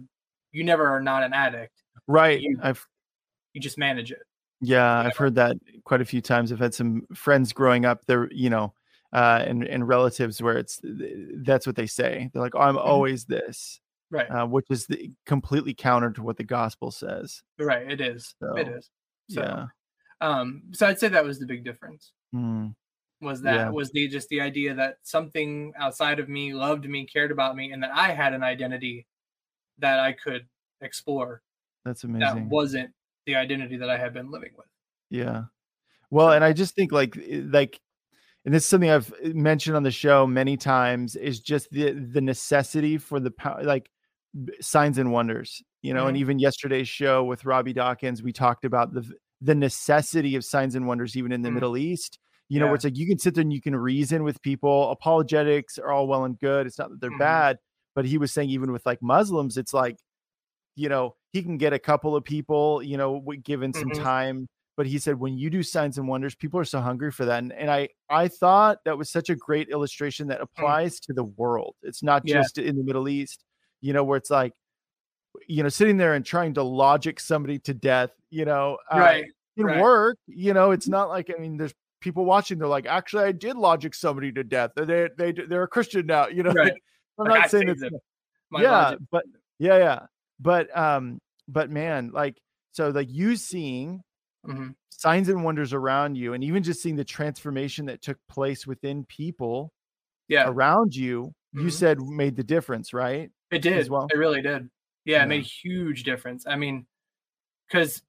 you 0.52 0.62
never 0.64 0.86
are 0.86 1.00
not 1.00 1.22
an 1.22 1.32
addict. 1.32 1.82
right. 2.06 2.40
you- 2.40 2.58
I've, 2.62 2.86
You 3.54 3.60
just 3.60 3.76
manage 3.78 4.12
it. 4.12 4.22
Yeah, 4.60 5.00
I've 5.00 5.16
heard 5.16 5.34
that 5.34 5.56
quite 5.84 6.00
a 6.00 6.04
few 6.04 6.20
times. 6.20 6.52
I've 6.52 6.58
had 6.60 6.72
some 6.74 7.06
friends 7.14 7.52
growing 7.52 7.84
up 7.84 8.04
there, 8.06 8.28
you 8.30 8.48
know, 8.48 8.72
uh, 9.12 9.42
and 9.46 9.64
and 9.64 9.88
relatives 9.88 10.40
where 10.40 10.56
it's 10.56 10.80
that's 10.84 11.66
what 11.66 11.74
they 11.76 11.86
say. 11.86 12.30
They're 12.32 12.40
like, 12.42 12.54
"Oh, 12.54 12.60
I'm 12.60 12.78
always 12.78 13.24
this," 13.24 13.80
Right. 14.10 14.30
uh, 14.30 14.46
which 14.46 14.66
is 14.70 14.86
the, 14.86 15.10
completely 15.26 15.74
counter 15.74 16.12
to 16.12 16.22
what 16.22 16.36
the 16.36 16.44
gospel 16.44 16.90
says. 16.92 17.42
right. 17.58 17.90
It 17.90 18.00
is. 18.00 18.34
it 18.40 18.66
So, 18.66 18.72
is. 18.76 18.90
So, 19.30 19.40
yeah. 19.42 19.66
um, 20.20 20.62
so 20.72 20.86
I'd 20.86 21.00
say 21.00 21.08
that 21.08 21.24
was 21.24 21.40
the 21.40 21.46
big 21.46 21.64
difference. 21.64 22.12
Mm, 22.34 22.74
was 23.22 23.40
that 23.42 23.54
Yeah. 23.54 23.68
was 23.70 23.90
the 23.92 24.08
just 24.08 24.28
the 24.28 24.40
idea 24.40 24.74
that 24.74 24.96
something 25.02 25.72
outside 25.78 26.18
of 26.18 26.28
me 26.28 26.52
loved 26.52 26.84
me 26.88 27.06
cared 27.06 27.30
about 27.30 27.56
me 27.56 27.72
and 27.72 27.82
that 27.82 27.90
i 27.94 28.12
had 28.12 28.34
an 28.34 28.42
identity 28.42 29.06
that 29.78 29.98
i 30.00 30.12
could 30.12 30.46
explore 30.80 31.42
that's 31.84 32.04
amazing 32.04 32.20
that 32.20 32.46
wasn't 32.48 32.90
the 33.26 33.36
identity 33.36 33.76
that 33.76 33.88
i 33.88 33.96
had 33.96 34.12
been 34.12 34.30
living 34.30 34.50
with 34.56 34.66
Yeah. 35.10 35.44
Well, 36.10 36.32
and 36.32 36.44
I 36.44 36.52
just 36.52 36.74
think 36.74 36.92
like 36.92 37.16
eh, 37.16 37.40
like 37.44 37.80
and 38.44 38.52
this 38.52 38.64
is 38.64 38.68
something 38.68 38.90
I've 38.90 39.12
eh, 39.22 39.30
mentioned 39.34 39.76
on 39.76 39.82
the 39.82 39.90
show 39.90 40.26
many 40.26 40.56
times 40.58 41.16
is 41.16 41.40
just 41.40 41.70
the 41.70 41.92
the 41.92 42.20
necessity 42.20 42.98
for 42.98 43.18
the 43.20 43.30
power 43.30 43.62
like 43.62 43.88
signs 44.60 44.98
and 44.98 45.10
wonders, 45.12 45.62
you 45.80 45.94
know, 45.94 46.06
and 46.08 46.16
even 46.18 46.38
yesterday's 46.38 46.88
show 46.88 47.24
with 47.24 47.44
Robby 47.46 47.72
Dawkins, 47.72 48.22
we 48.22 48.32
talked 48.32 48.64
about 48.66 48.92
the 48.92 49.10
the 49.40 49.54
necessity 49.54 50.36
of 50.36 50.44
signs 50.44 50.74
and 50.74 50.86
wonders 50.86 51.16
even 51.16 51.32
in 51.32 51.40
the 51.42 51.48
Mm. 51.50 51.54
Middle 51.54 51.76
East. 51.78 52.18
You 52.52 52.58
know, 52.58 52.66
Yeah. 52.66 52.70
where 52.72 52.74
it's 52.74 52.84
like 52.84 52.98
you 52.98 53.06
can 53.06 53.18
sit 53.18 53.34
there 53.34 53.40
and 53.40 53.50
you 53.50 53.62
can 53.62 53.74
reason 53.74 54.24
with 54.24 54.42
people. 54.42 54.90
Apologetics 54.90 55.78
are 55.78 55.90
all 55.90 56.06
well 56.06 56.26
and 56.26 56.38
good. 56.38 56.66
It's 56.66 56.78
not 56.78 56.90
that 56.90 57.00
they're 57.00 57.10
Mhm. 57.10 57.18
bad, 57.18 57.58
but 57.94 58.04
he 58.04 58.18
was 58.18 58.30
saying 58.30 58.50
even 58.50 58.72
with 58.72 58.84
like 58.84 59.00
Muslims, 59.00 59.56
it's 59.56 59.72
like, 59.72 59.96
you 60.76 60.90
know, 60.90 61.16
he 61.32 61.42
can 61.42 61.56
get 61.56 61.72
a 61.72 61.78
couple 61.78 62.14
of 62.14 62.24
people, 62.24 62.82
you 62.82 62.98
know, 62.98 63.20
given 63.42 63.72
some 63.72 63.88
Mhm. 63.88 64.02
time. 64.02 64.48
But 64.76 64.86
he 64.86 64.98
said 64.98 65.18
when 65.18 65.38
you 65.38 65.48
do 65.48 65.62
signs 65.62 65.96
and 65.96 66.06
wonders, 66.06 66.34
people 66.34 66.60
are 66.60 66.64
so 66.66 66.80
hungry 66.82 67.10
for 67.10 67.24
that. 67.24 67.38
And, 67.38 67.54
and 67.54 67.70
I 67.70 67.88
I 68.10 68.28
thought 68.28 68.84
that 68.84 68.98
was 68.98 69.08
such 69.08 69.30
a 69.30 69.34
great 69.34 69.70
illustration 69.70 70.26
that 70.28 70.42
applies 70.42 71.00
to 71.00 71.14
the 71.14 71.24
world. 71.24 71.76
It's 71.82 72.02
not 72.02 72.22
Mm. 72.24 72.28
Yeah. 72.28 72.34
just 72.42 72.58
in 72.58 72.76
the 72.76 72.84
Middle 72.84 73.08
East, 73.08 73.44
you 73.80 73.94
know, 73.94 74.04
where 74.04 74.18
it's 74.18 74.30
like, 74.30 74.52
you 75.48 75.62
know, 75.62 75.70
sitting 75.70 75.96
there 75.96 76.12
and 76.12 76.24
trying 76.24 76.52
to 76.54 76.62
logic 76.62 77.18
somebody 77.18 77.58
to 77.60 77.72
death, 77.72 78.10
you 78.28 78.44
know, 78.44 78.76
uh, 78.92 78.98
right 78.98 79.24
can 79.56 79.66
right. 79.66 79.80
work. 79.80 80.18
You 80.26 80.52
know, 80.54 80.70
it's 80.72 80.88
not 80.88 81.08
like 81.08 81.30
I 81.30 81.40
mean, 81.40 81.56
there's 81.56 81.74
people 82.02 82.24
watching. 82.26 82.58
They're 82.58 82.68
like, 82.68 82.86
actually, 82.86 83.24
I 83.24 83.32
did 83.32 83.56
logic 83.56 83.94
somebody 83.94 84.30
to 84.32 84.44
death. 84.44 84.72
They 84.76 85.08
they 85.16 85.32
they're 85.32 85.62
a 85.62 85.68
Christian 85.68 86.04
now. 86.06 86.28
You 86.28 86.42
know, 86.42 86.52
Right. 86.52 86.72
I'm 87.18 87.26
Like, 87.26 87.32
I 87.32 87.40
not 87.42 87.50
saying 87.50 87.68
saved 87.68 87.82
it's 87.84 87.94
yeah, 88.58 88.70
logic. 88.84 88.98
but 89.10 89.24
yeah, 89.58 89.78
yeah, 89.78 90.00
but 90.40 90.76
um, 90.76 91.20
but 91.48 91.70
man, 91.70 92.10
like 92.12 92.36
so, 92.72 92.90
like 92.90 93.08
you 93.10 93.36
seeing 93.36 94.02
Mhm. 94.46 94.74
signs 94.90 95.28
and 95.28 95.44
wonders 95.44 95.72
around 95.72 96.16
you, 96.16 96.34
and 96.34 96.42
even 96.44 96.62
just 96.62 96.82
seeing 96.82 96.96
the 96.96 97.04
transformation 97.04 97.86
that 97.86 98.02
took 98.02 98.18
place 98.28 98.66
within 98.66 99.04
people 99.06 99.72
yeah 100.28 100.48
around 100.48 100.94
you, 100.94 101.32
you 101.52 101.66
Mhm. 101.66 101.72
said 101.72 102.00
made 102.00 102.36
the 102.36 102.44
difference, 102.44 102.92
right? 102.92 103.30
it 103.50 103.60
did 103.62 103.88
well. 103.90 104.08
it 104.12 104.16
really 104.16 104.40
did 104.42 104.68
yeah, 105.04 105.18
Yeah. 105.18 105.24
it 105.24 105.26
made 105.26 105.40
a 105.40 105.48
huge 105.62 106.04
difference 106.04 106.46
i 106.46 106.56
mean 106.56 106.86
because 107.68 108.00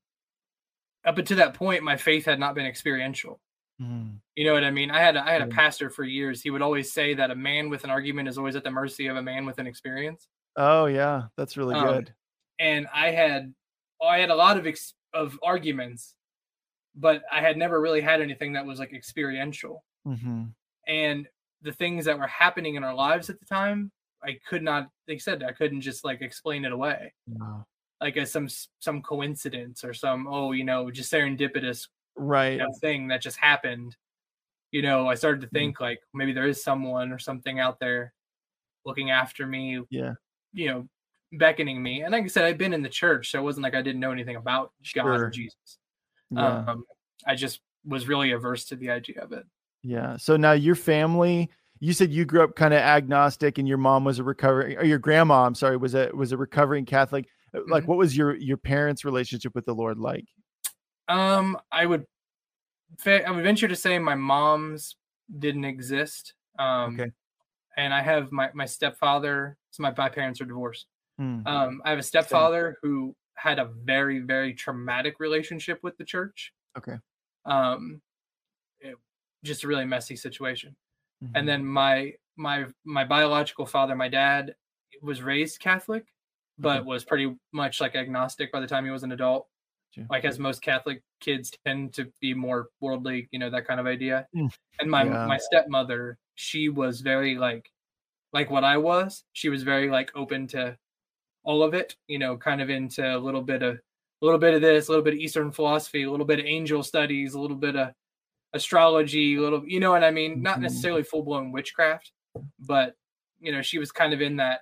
up 1.03 1.17
until 1.17 1.35
that 1.38 1.53
point 1.53 1.83
my 1.83 1.97
faith 1.97 2.23
had 2.25 2.39
not 2.39 2.55
been 2.55 2.65
experiential 2.65 3.41
Mm, 3.82 4.20
You 4.36 4.46
know 4.46 4.53
what 4.53 4.63
I 4.63 4.72
mean? 4.72 4.92
I 4.92 5.00
had 5.00 5.15
a, 5.15 5.24
I 5.25 5.32
had 5.32 5.42
a 5.42 5.48
pastor 5.48 5.89
for 5.89 6.03
years. 6.03 6.42
He 6.42 6.50
would 6.51 6.62
always 6.62 6.92
say 6.92 7.13
that 7.15 7.32
a 7.32 7.36
man 7.36 7.70
with 7.70 7.84
an 7.84 7.89
argument 7.89 8.27
is 8.27 8.38
always 8.38 8.56
at 8.56 8.63
the 8.63 8.72
mercy 8.72 9.08
of 9.08 9.18
a 9.18 9.22
man 9.22 9.46
with 9.46 9.58
an 9.60 9.68
experience. 9.68 10.27
Oh 10.56 10.86
yeah, 10.86 11.24
that's 11.38 11.58
really 11.58 11.75
Um, 11.75 11.88
good. 11.88 12.13
And 12.60 12.88
I 12.94 13.12
had 13.12 13.53
I 14.01 14.20
had 14.20 14.30
a 14.30 14.36
lot 14.36 14.58
of 14.58 14.68
ex, 14.68 14.94
of 15.13 15.39
arguments, 15.44 16.15
but 16.96 17.24
I 17.32 17.42
had 17.42 17.58
never 17.58 17.82
really 17.82 18.01
had 18.01 18.22
anything 18.22 18.53
that 18.53 18.65
was 18.65 18.80
like 18.80 18.94
experiential. 18.94 19.84
hmm 20.06 20.46
And 20.88 21.27
the 21.62 21.72
things 21.72 22.06
that 22.06 22.20
were 22.20 22.27
happening 22.27 22.75
in 22.75 22.84
our 22.84 22.94
lives 22.94 23.30
at 23.30 23.39
the 23.39 23.46
time, 23.46 23.92
I 24.24 24.39
could 24.48 24.62
not. 24.63 24.89
They 25.08 25.18
said 25.18 25.44
I 25.44 25.53
couldn't 25.53 25.82
just 25.82 26.03
like 26.06 26.22
explain 26.22 26.65
it 26.65 26.72
away, 26.72 27.13
Wow. 27.27 27.65
like 28.01 28.18
as 28.18 28.32
some 28.32 28.48
some 28.80 29.01
coincidence 29.01 29.84
or 29.84 29.94
some 29.94 30.27
oh 30.27 30.51
you 30.51 30.63
know 30.63 30.92
just 30.92 31.12
serendipitous 31.12 31.88
right 32.15 32.58
know, 32.58 32.67
thing 32.82 33.08
that 33.08 33.22
just 33.22 33.38
happened 33.38 33.96
you 34.72 34.82
know 34.82 35.08
i 35.08 35.15
started 35.15 35.41
to 35.41 35.48
Mm-hmm. 35.48 35.55
think 35.58 35.79
like 35.82 36.00
maybe 36.13 36.34
there 36.34 36.48
is 36.48 36.63
someone 36.63 37.12
or 37.12 37.20
something 37.20 37.60
out 37.60 37.79
there 37.79 38.13
looking 38.86 39.12
after 39.12 39.46
me 39.48 39.82
yeah 39.89 40.13
you 40.53 40.67
know 40.70 40.88
beckoning 41.34 41.82
me 41.82 42.01
and 42.03 42.12
like 42.12 42.24
i 42.24 42.27
said 42.27 42.46
i've 42.46 42.58
been 42.58 42.74
in 42.74 42.84
the 42.84 42.89
church 42.89 43.32
so 43.32 43.39
it 43.39 43.43
wasn't 43.43 43.63
like 43.63 43.74
i 43.74 43.82
didn't 43.82 44.00
know 44.00 44.12
anything 44.12 44.36
about 44.36 44.72
god 44.93 45.03
Sure. 45.03 45.25
or 45.25 45.29
jesus 45.29 45.79
yeah 46.32 46.63
um 46.67 46.84
i 47.25 47.34
just 47.36 47.62
was 47.86 48.08
really 48.08 48.32
averse 48.32 48.65
to 48.65 48.75
the 48.75 48.89
idea 48.89 49.20
of 49.22 49.32
it 49.32 49.46
yeah 49.82 50.15
so 50.17 50.38
now 50.38 50.51
your 50.51 50.75
family 50.75 51.50
you 51.79 51.91
said 51.91 52.12
you 52.12 52.24
grew 52.24 52.43
up 52.43 52.55
kind 52.55 52.74
of 52.74 52.79
agnostic 52.79 53.58
and 53.58 53.67
your 53.67 53.77
mom 53.77 54.03
was 54.05 54.20
a 54.20 54.24
recovering 54.24 54.77
or 54.77 54.86
your 54.86 55.00
grandma 55.00 55.43
i'm 55.46 55.55
sorry 55.55 55.75
was 55.75 55.96
a 55.96 56.10
was 56.13 56.32
a 56.32 56.38
recovering 56.38 56.86
catholic 56.86 57.25
Uh, 57.55 57.60
like 57.67 57.84
Mhm. 57.84 57.88
what 57.88 57.98
was 57.98 58.15
your 58.15 58.36
your 58.36 58.58
parents 58.58 59.03
relationship 59.03 59.53
with 59.55 59.65
the 59.65 59.74
lord 59.74 59.98
like 59.98 60.25
Um, 61.07 61.57
I 61.72 61.86
would, 61.86 62.05
fa- 63.00 63.27
I 63.27 63.31
would 63.31 63.43
venture 63.43 63.67
to 63.67 63.75
say 63.75 64.00
my 64.00 64.15
mom's 64.15 64.95
didn't 65.39 65.65
exist. 65.65 66.36
Um, 66.60 66.95
Okay. 67.00 67.12
and 67.77 67.93
I 67.93 68.01
have 68.01 68.31
my 68.31 68.51
my 68.53 68.65
stepfather. 68.65 69.57
So 69.72 69.83
my 69.83 69.93
my 69.98 70.10
parents 70.10 70.41
are 70.41 70.45
divorced. 70.45 70.88
Hmm. 71.17 71.45
Um, 71.48 71.81
I 71.86 71.91
have 71.91 72.00
a 72.00 72.03
stepfather 72.03 72.77
who 72.83 73.15
had 73.36 73.60
a 73.60 73.65
very 73.65 74.19
very 74.19 74.53
traumatic 74.53 75.15
relationship 75.19 75.79
with 75.83 75.98
the 75.98 76.05
church. 76.05 76.53
okay 76.77 76.98
Um, 77.45 78.01
it- 78.81 78.98
just 79.43 79.63
a 79.63 79.67
really 79.67 79.86
messy 79.86 80.15
situation. 80.15 80.75
Mhm. 81.24 81.31
And 81.36 81.48
then 81.48 81.65
my 81.65 82.15
my 82.38 82.67
my 82.86 83.05
biological 83.05 83.65
father, 83.65 83.95
my 83.95 84.10
dad, 84.10 84.55
was 85.01 85.22
raised 85.24 85.60
Catholic, 85.60 86.05
but 86.60 86.79
Okay. 86.81 86.88
was 86.88 87.05
pretty 87.05 87.36
much 87.53 87.81
like 87.81 87.95
agnostic 87.95 88.51
by 88.51 88.60
the 88.62 88.67
time 88.67 88.86
he 88.86 88.91
was 88.91 89.03
an 89.03 89.12
adult 89.13 89.50
Gotcha. 89.95 90.07
like 90.09 90.25
as 90.25 90.39
most 90.39 90.62
Catholic 90.62 91.03
kids 91.19 91.51
tend 91.65 91.93
to 91.93 92.12
be 92.21 92.33
more 92.33 92.69
worldly, 92.81 93.27
you 93.31 93.39
know, 93.39 93.50
that 93.50 93.67
kind 93.67 93.79
of 93.79 93.85
idea. 93.88 94.27
Mm. 94.35 94.53
And 94.79 94.89
my 94.91 95.03
Yeah. 95.03 95.25
my 95.27 95.38
stepmother, 95.38 96.17
she 96.35 96.69
was 96.69 97.01
very 97.01 97.35
like 97.35 97.69
like 98.33 98.50
what 98.50 98.63
I 98.63 98.77
was. 98.77 99.23
She 99.33 99.50
was 99.50 99.63
very 99.63 99.89
like 99.89 100.12
open 100.15 100.47
to 100.47 100.77
all 101.43 101.62
of 101.63 101.73
it, 101.73 101.95
you 102.07 102.19
know, 102.19 102.38
kind 102.38 102.62
of 102.62 102.69
into 102.69 103.15
a 103.15 103.19
little 103.19 103.41
bit 103.43 103.62
of 103.63 103.75
a 103.75 104.25
little 104.25 104.39
bit 104.39 104.53
of 104.55 104.62
this, 104.62 104.88
a 104.88 104.91
little 104.91 105.03
bit 105.03 105.13
of 105.15 105.19
Eastern 105.19 105.51
philosophy, 105.51 106.03
a 106.03 106.12
little 106.12 106.25
bit 106.25 106.39
of 106.39 106.45
angel 106.45 106.81
studies, 106.83 107.33
a 107.35 107.39
little 107.39 107.57
bit 107.57 107.75
of 107.75 107.93
astrology, 108.53 109.35
a 109.35 109.41
little 109.41 109.63
you 109.67 109.79
know 109.79 109.91
what 109.91 110.03
I 110.03 110.12
mean? 110.12 110.41
Not 110.41 110.59
Mhm. 110.59 110.63
necessarily 110.63 111.03
full 111.03 111.23
blown 111.23 111.51
witchcraft, 111.51 112.12
but 112.59 112.95
you 113.39 113.51
know, 113.51 113.62
she 113.62 113.77
was 113.79 113.91
kind 113.91 114.13
of 114.13 114.21
in 114.21 114.38
that 114.38 114.62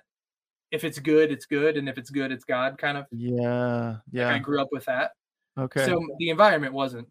if 0.72 0.84
it's 0.84 0.98
good, 0.98 1.30
it's 1.32 1.46
good, 1.46 1.76
and 1.76 1.88
if 1.88 1.98
it's 1.98 2.10
good, 2.10 2.32
it's 2.32 2.44
God 2.44 2.78
kind 2.78 2.98
of. 2.98 3.06
yeah 3.12 3.98
Yeah. 4.12 4.28
I 4.34 4.38
grew 4.38 4.60
up 4.60 4.68
with 4.72 4.84
that. 4.86 5.12
Okay 5.58 5.84
So 5.84 6.00
the 6.18 6.30
environment 6.30 6.72
wasn't 6.72 7.08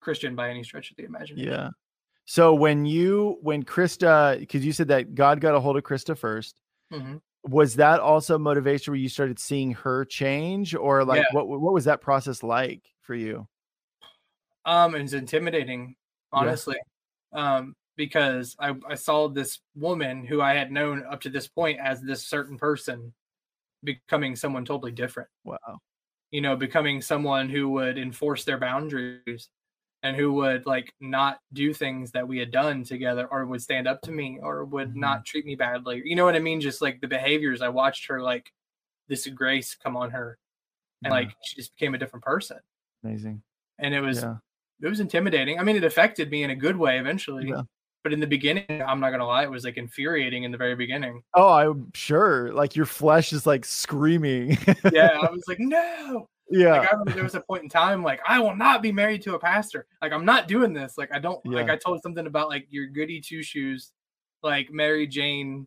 Christian 0.00 0.34
by 0.34 0.50
any 0.50 0.62
stretch 0.62 0.90
of 0.90 0.96
the 0.96 1.04
imagination. 1.04 1.52
Yeah. 1.52 1.70
So 2.24 2.54
when 2.54 2.86
you 2.86 3.38
when 3.42 3.62
Christa, 3.62 4.38
because 4.38 4.64
you 4.64 4.72
said 4.72 4.88
that 4.88 5.14
God 5.14 5.40
got 5.40 5.54
a 5.54 5.60
hold 5.60 5.76
of 5.76 5.84
Christa 5.84 6.16
first, 6.16 6.60
Mhm. 6.92 7.20
was 7.44 7.76
that 7.76 8.00
also 8.00 8.38
motivation 8.38 8.92
where 8.92 8.98
you 8.98 9.08
started 9.08 9.38
seeing 9.38 9.72
her 9.72 10.04
change, 10.04 10.74
or 10.74 11.04
like 11.04 11.18
Yeah. 11.20 11.26
what 11.32 11.48
what 11.48 11.72
was 11.72 11.84
that 11.84 12.00
process 12.00 12.42
like 12.42 12.82
for 13.00 13.14
you? 13.14 13.46
Um, 14.64 14.94
it 14.96 15.02
was 15.02 15.14
intimidating, 15.14 15.90
Yeah. 16.32 16.40
honestly, 16.40 16.78
um, 17.32 17.76
because 17.96 18.56
I, 18.58 18.74
I 18.88 18.94
saw 18.94 19.28
this 19.28 19.60
woman 19.76 20.24
who 20.26 20.40
I 20.40 20.54
had 20.54 20.72
known 20.72 21.04
up 21.06 21.20
to 21.22 21.30
this 21.30 21.46
point 21.46 21.78
as 21.78 22.02
this 22.02 22.26
certain 22.26 22.58
person 22.58 23.14
becoming 23.84 24.34
someone 24.34 24.64
totally 24.64 24.92
different. 24.92 25.28
Wow. 25.44 25.78
You 26.32 26.40
know, 26.40 26.56
becoming 26.56 27.00
someone 27.02 27.48
who 27.48 27.68
would 27.70 27.98
enforce 27.98 28.44
their 28.44 28.58
boundaries 28.58 29.48
and 30.02 30.16
who 30.16 30.32
would 30.34 30.66
like 30.66 30.92
not 31.00 31.40
do 31.52 31.72
things 31.74 32.12
that 32.12 32.26
we 32.28 32.38
had 32.38 32.50
done 32.50 32.84
together 32.84 33.26
or 33.30 33.46
would 33.46 33.62
stand 33.62 33.88
up 33.88 34.02
to 34.02 34.12
me 34.12 34.38
or 34.42 34.64
would 34.64 34.94
Mhm. 34.94 34.96
not 34.96 35.24
treat 35.24 35.46
me 35.46 35.54
badly. 35.56 36.02
You 36.04 36.16
know 36.16 36.24
what 36.24 36.36
I 36.36 36.40
mean? 36.40 36.60
Just 36.60 36.82
like 36.82 37.00
the 37.00 37.08
behaviors 37.08 37.62
I 37.62 37.68
watched 37.70 38.06
her 38.08 38.20
like 38.22 38.52
this 39.08 39.26
grace 39.28 39.74
come 39.76 39.96
on 39.96 40.10
her 40.12 40.38
and 41.04 41.12
Yeah. 41.12 41.20
like 41.20 41.36
she 41.44 41.56
just 41.56 41.74
became 41.76 41.94
a 41.94 41.98
different 41.98 42.24
person. 42.24 42.60
Amazing. 43.04 43.42
And 43.78 43.94
it 43.94 44.00
was 44.00 44.22
Yeah. 44.22 44.38
it 44.82 44.88
was 44.88 45.00
intimidating. 45.00 45.58
I 45.58 45.62
mean, 45.64 45.76
it 45.76 45.84
affected 45.84 46.30
me 46.30 46.42
in 46.44 46.50
a 46.50 46.56
good 46.56 46.76
way 46.76 46.98
eventually. 46.98 47.48
Yeah. 47.48 47.62
But 48.06 48.12
in 48.12 48.20
the 48.20 48.26
beginning, 48.28 48.64
I'm 48.86 49.00
not 49.00 49.10
gonna 49.10 49.26
lie, 49.26 49.42
it 49.42 49.50
was 49.50 49.64
like 49.64 49.78
infuriating 49.78 50.44
in 50.44 50.52
the 50.52 50.56
very 50.58 50.76
beginning. 50.76 51.24
Oh, 51.34 51.48
I'm 51.52 51.90
sure. 51.92 52.52
Like 52.52 52.76
your 52.76 52.86
flesh 52.86 53.32
is 53.32 53.48
like 53.48 53.64
screaming. 53.64 54.56
Yeah, 54.92 55.18
I 55.20 55.28
was 55.32 55.42
like, 55.48 55.58
no. 55.58 56.28
yeah. 56.48 56.78
Like 56.78 56.88
I 56.88 56.92
remember 56.92 57.10
there 57.14 57.24
was 57.24 57.34
a 57.34 57.40
point 57.40 57.64
in 57.64 57.68
time, 57.68 58.04
like 58.04 58.20
I 58.24 58.38
will 58.38 58.54
not 58.54 58.80
be 58.80 58.92
married 58.92 59.22
to 59.22 59.34
a 59.34 59.40
pastor. 59.40 59.86
Like 60.00 60.12
I'm 60.12 60.24
not 60.24 60.46
doing 60.46 60.72
this. 60.72 60.96
Like 60.96 61.10
I 61.12 61.18
don't. 61.18 61.44
Like 61.46 61.68
I 61.68 61.74
told 61.74 62.00
something 62.00 62.28
about 62.28 62.48
like 62.48 62.68
your 62.70 62.86
goody 62.86 63.20
two 63.20 63.42
shoes, 63.42 63.90
like 64.44 64.70
Mary 64.70 65.08
Jane, 65.08 65.66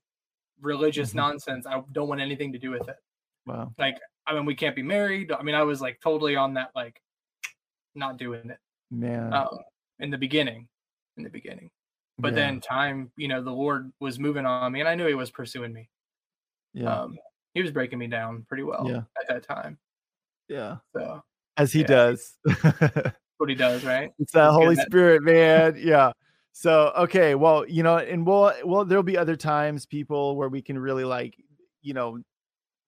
religious 0.62 1.12
Mhm. 1.12 1.16
nonsense. 1.16 1.68
I 1.68 1.84
don't 1.92 2.08
want 2.08 2.22
anything 2.22 2.54
to 2.54 2.58
do 2.58 2.72
with 2.72 2.88
it. 2.88 2.96
wow. 3.48 3.74
Like 3.78 3.98
I 4.28 4.34
mean, 4.34 4.46
we 4.46 4.56
can't 4.56 4.78
be 4.78 4.82
married. 4.84 5.34
I 5.34 5.44
mean, 5.44 5.56
I 5.56 5.64
was 5.64 5.82
like 5.82 6.00
totally 6.02 6.38
on 6.38 6.54
that, 6.54 6.70
like 6.74 7.02
not 7.96 8.16
doing 8.16 8.50
it. 8.50 8.60
Man. 8.92 9.34
um, 9.34 9.50
in 10.00 10.10
the 10.10 10.18
beginning, 10.18 10.70
in 11.18 11.24
the 11.26 11.30
beginning. 11.30 11.70
But 12.20 12.34
Yeah. 12.34 12.36
then 12.36 12.62
time, 12.62 13.12
you 13.16 13.28
know, 13.28 13.42
the 13.42 13.52
Lord 13.52 13.92
was 14.00 14.20
moving 14.20 14.46
on 14.46 14.72
me, 14.72 14.80
and 14.82 14.90
I 14.90 14.96
knew 14.96 15.08
He 15.08 15.14
was 15.16 15.32
pursuing 15.32 15.74
me. 15.74 15.90
yeah. 16.74 17.02
Um, 17.02 17.18
he 17.54 17.62
was 17.62 17.72
breaking 17.72 17.98
me 18.00 18.08
down 18.08 18.46
pretty 18.48 18.64
well 18.64 18.86
Yeah. 18.88 19.02
at 19.22 19.28
that 19.28 19.44
time. 19.44 19.78
yeah. 20.48 20.78
So 20.96 21.24
As 21.58 21.72
he 21.72 21.82
yeah. 21.82 21.88
does. 21.88 22.38
what 23.38 23.50
He 23.50 23.56
does, 23.56 23.84
right? 23.86 24.12
It's 24.20 24.32
that 24.34 24.46
He's 24.50 24.54
Holy 24.54 24.76
Spirit, 24.76 25.24
man. 25.24 25.76
Yeah. 25.78 26.12
So 26.52 26.92
okay, 26.98 27.36
well, 27.36 27.66
you 27.68 27.84
know, 27.84 27.98
and 28.00 28.26
we'll 28.26 28.54
well, 28.66 28.84
there'll 28.86 29.04
be 29.04 29.18
other 29.18 29.36
times, 29.38 29.86
people, 29.86 30.36
where 30.36 30.50
we 30.50 30.62
can 30.62 30.78
really 30.78 31.06
like, 31.06 31.36
you 31.82 31.94
know, 31.94 32.20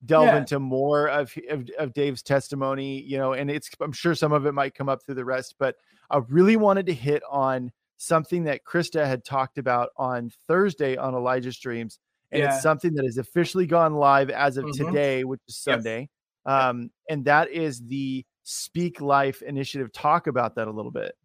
delve 0.05 0.25
Yeah. 0.27 0.37
into 0.39 0.59
more 0.59 1.07
of, 1.07 1.33
of 1.49 1.69
of 1.77 1.93
Dave's 1.93 2.21
testimony, 2.23 3.01
you 3.01 3.17
know, 3.17 3.33
and 3.33 3.49
it's 3.49 3.69
I'm 3.79 3.93
sure 3.93 4.13
some 4.15 4.33
of 4.33 4.45
it 4.45 4.53
might 4.53 4.75
come 4.75 4.89
up 4.89 5.03
through 5.05 5.15
the 5.15 5.23
rest, 5.25 5.55
but 5.57 5.75
I 6.09 6.17
really 6.27 6.57
wanted 6.57 6.85
to 6.87 6.93
hit 6.93 7.23
on 7.29 7.71
something 8.01 8.43
that 8.45 8.63
Christa 8.65 9.05
had 9.05 9.23
talked 9.23 9.59
about 9.59 9.89
on 9.95 10.31
Thursday 10.47 10.97
on 10.97 11.13
Elijah 11.13 11.51
Streams. 11.51 11.99
And 12.31 12.41
Yeah. 12.41 12.53
it's 12.53 12.63
something 12.63 12.93
that 12.95 13.05
has 13.05 13.17
officially 13.17 13.67
gone 13.67 13.93
live 13.93 14.29
as 14.31 14.57
of 14.57 14.65
Mhm. 14.65 14.87
today, 14.87 15.23
which 15.23 15.39
is. 15.47 15.57
Sunday. 15.57 16.09
Um, 16.45 16.89
and 17.09 17.23
that 17.25 17.51
is 17.51 17.85
the 17.85 18.25
Speak 18.43 19.01
Life 19.01 19.43
initiative. 19.43 19.91
Talk 19.91 20.25
about 20.25 20.55
that 20.55 20.67
a 20.67 20.71
little 20.71 20.89
bit. 20.91 21.15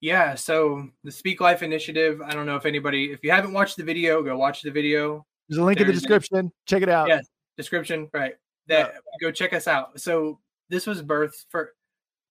Yeah. 0.00 0.34
So 0.34 0.88
the 1.04 1.12
Speak 1.12 1.40
Life 1.42 1.62
Initiative. 1.62 2.22
I 2.22 2.32
don't 2.32 2.46
know 2.46 2.56
if 2.56 2.64
anybody, 2.64 3.12
if 3.12 3.22
you 3.22 3.30
haven't 3.30 3.52
watched 3.52 3.76
the 3.76 3.84
video, 3.84 4.22
go 4.22 4.36
watch 4.38 4.62
the 4.62 4.70
video. 4.70 5.26
There's 5.48 5.58
a 5.58 5.64
link 5.64 5.78
in 5.78 5.86
the 5.86 5.92
There's 5.92 6.00
description. 6.00 6.50
Check 6.66 6.82
it 6.82 6.88
out. 6.88 7.08
Yeah. 7.08 7.20
Description, 7.58 8.08
right? 8.14 8.36
That 8.68 8.94
go 9.20 9.30
check 9.30 9.52
us 9.52 9.66
out. 9.68 10.00
So 10.00 10.40
this 10.70 10.86
was 10.86 11.02
birth 11.02 11.44
for 11.50 11.74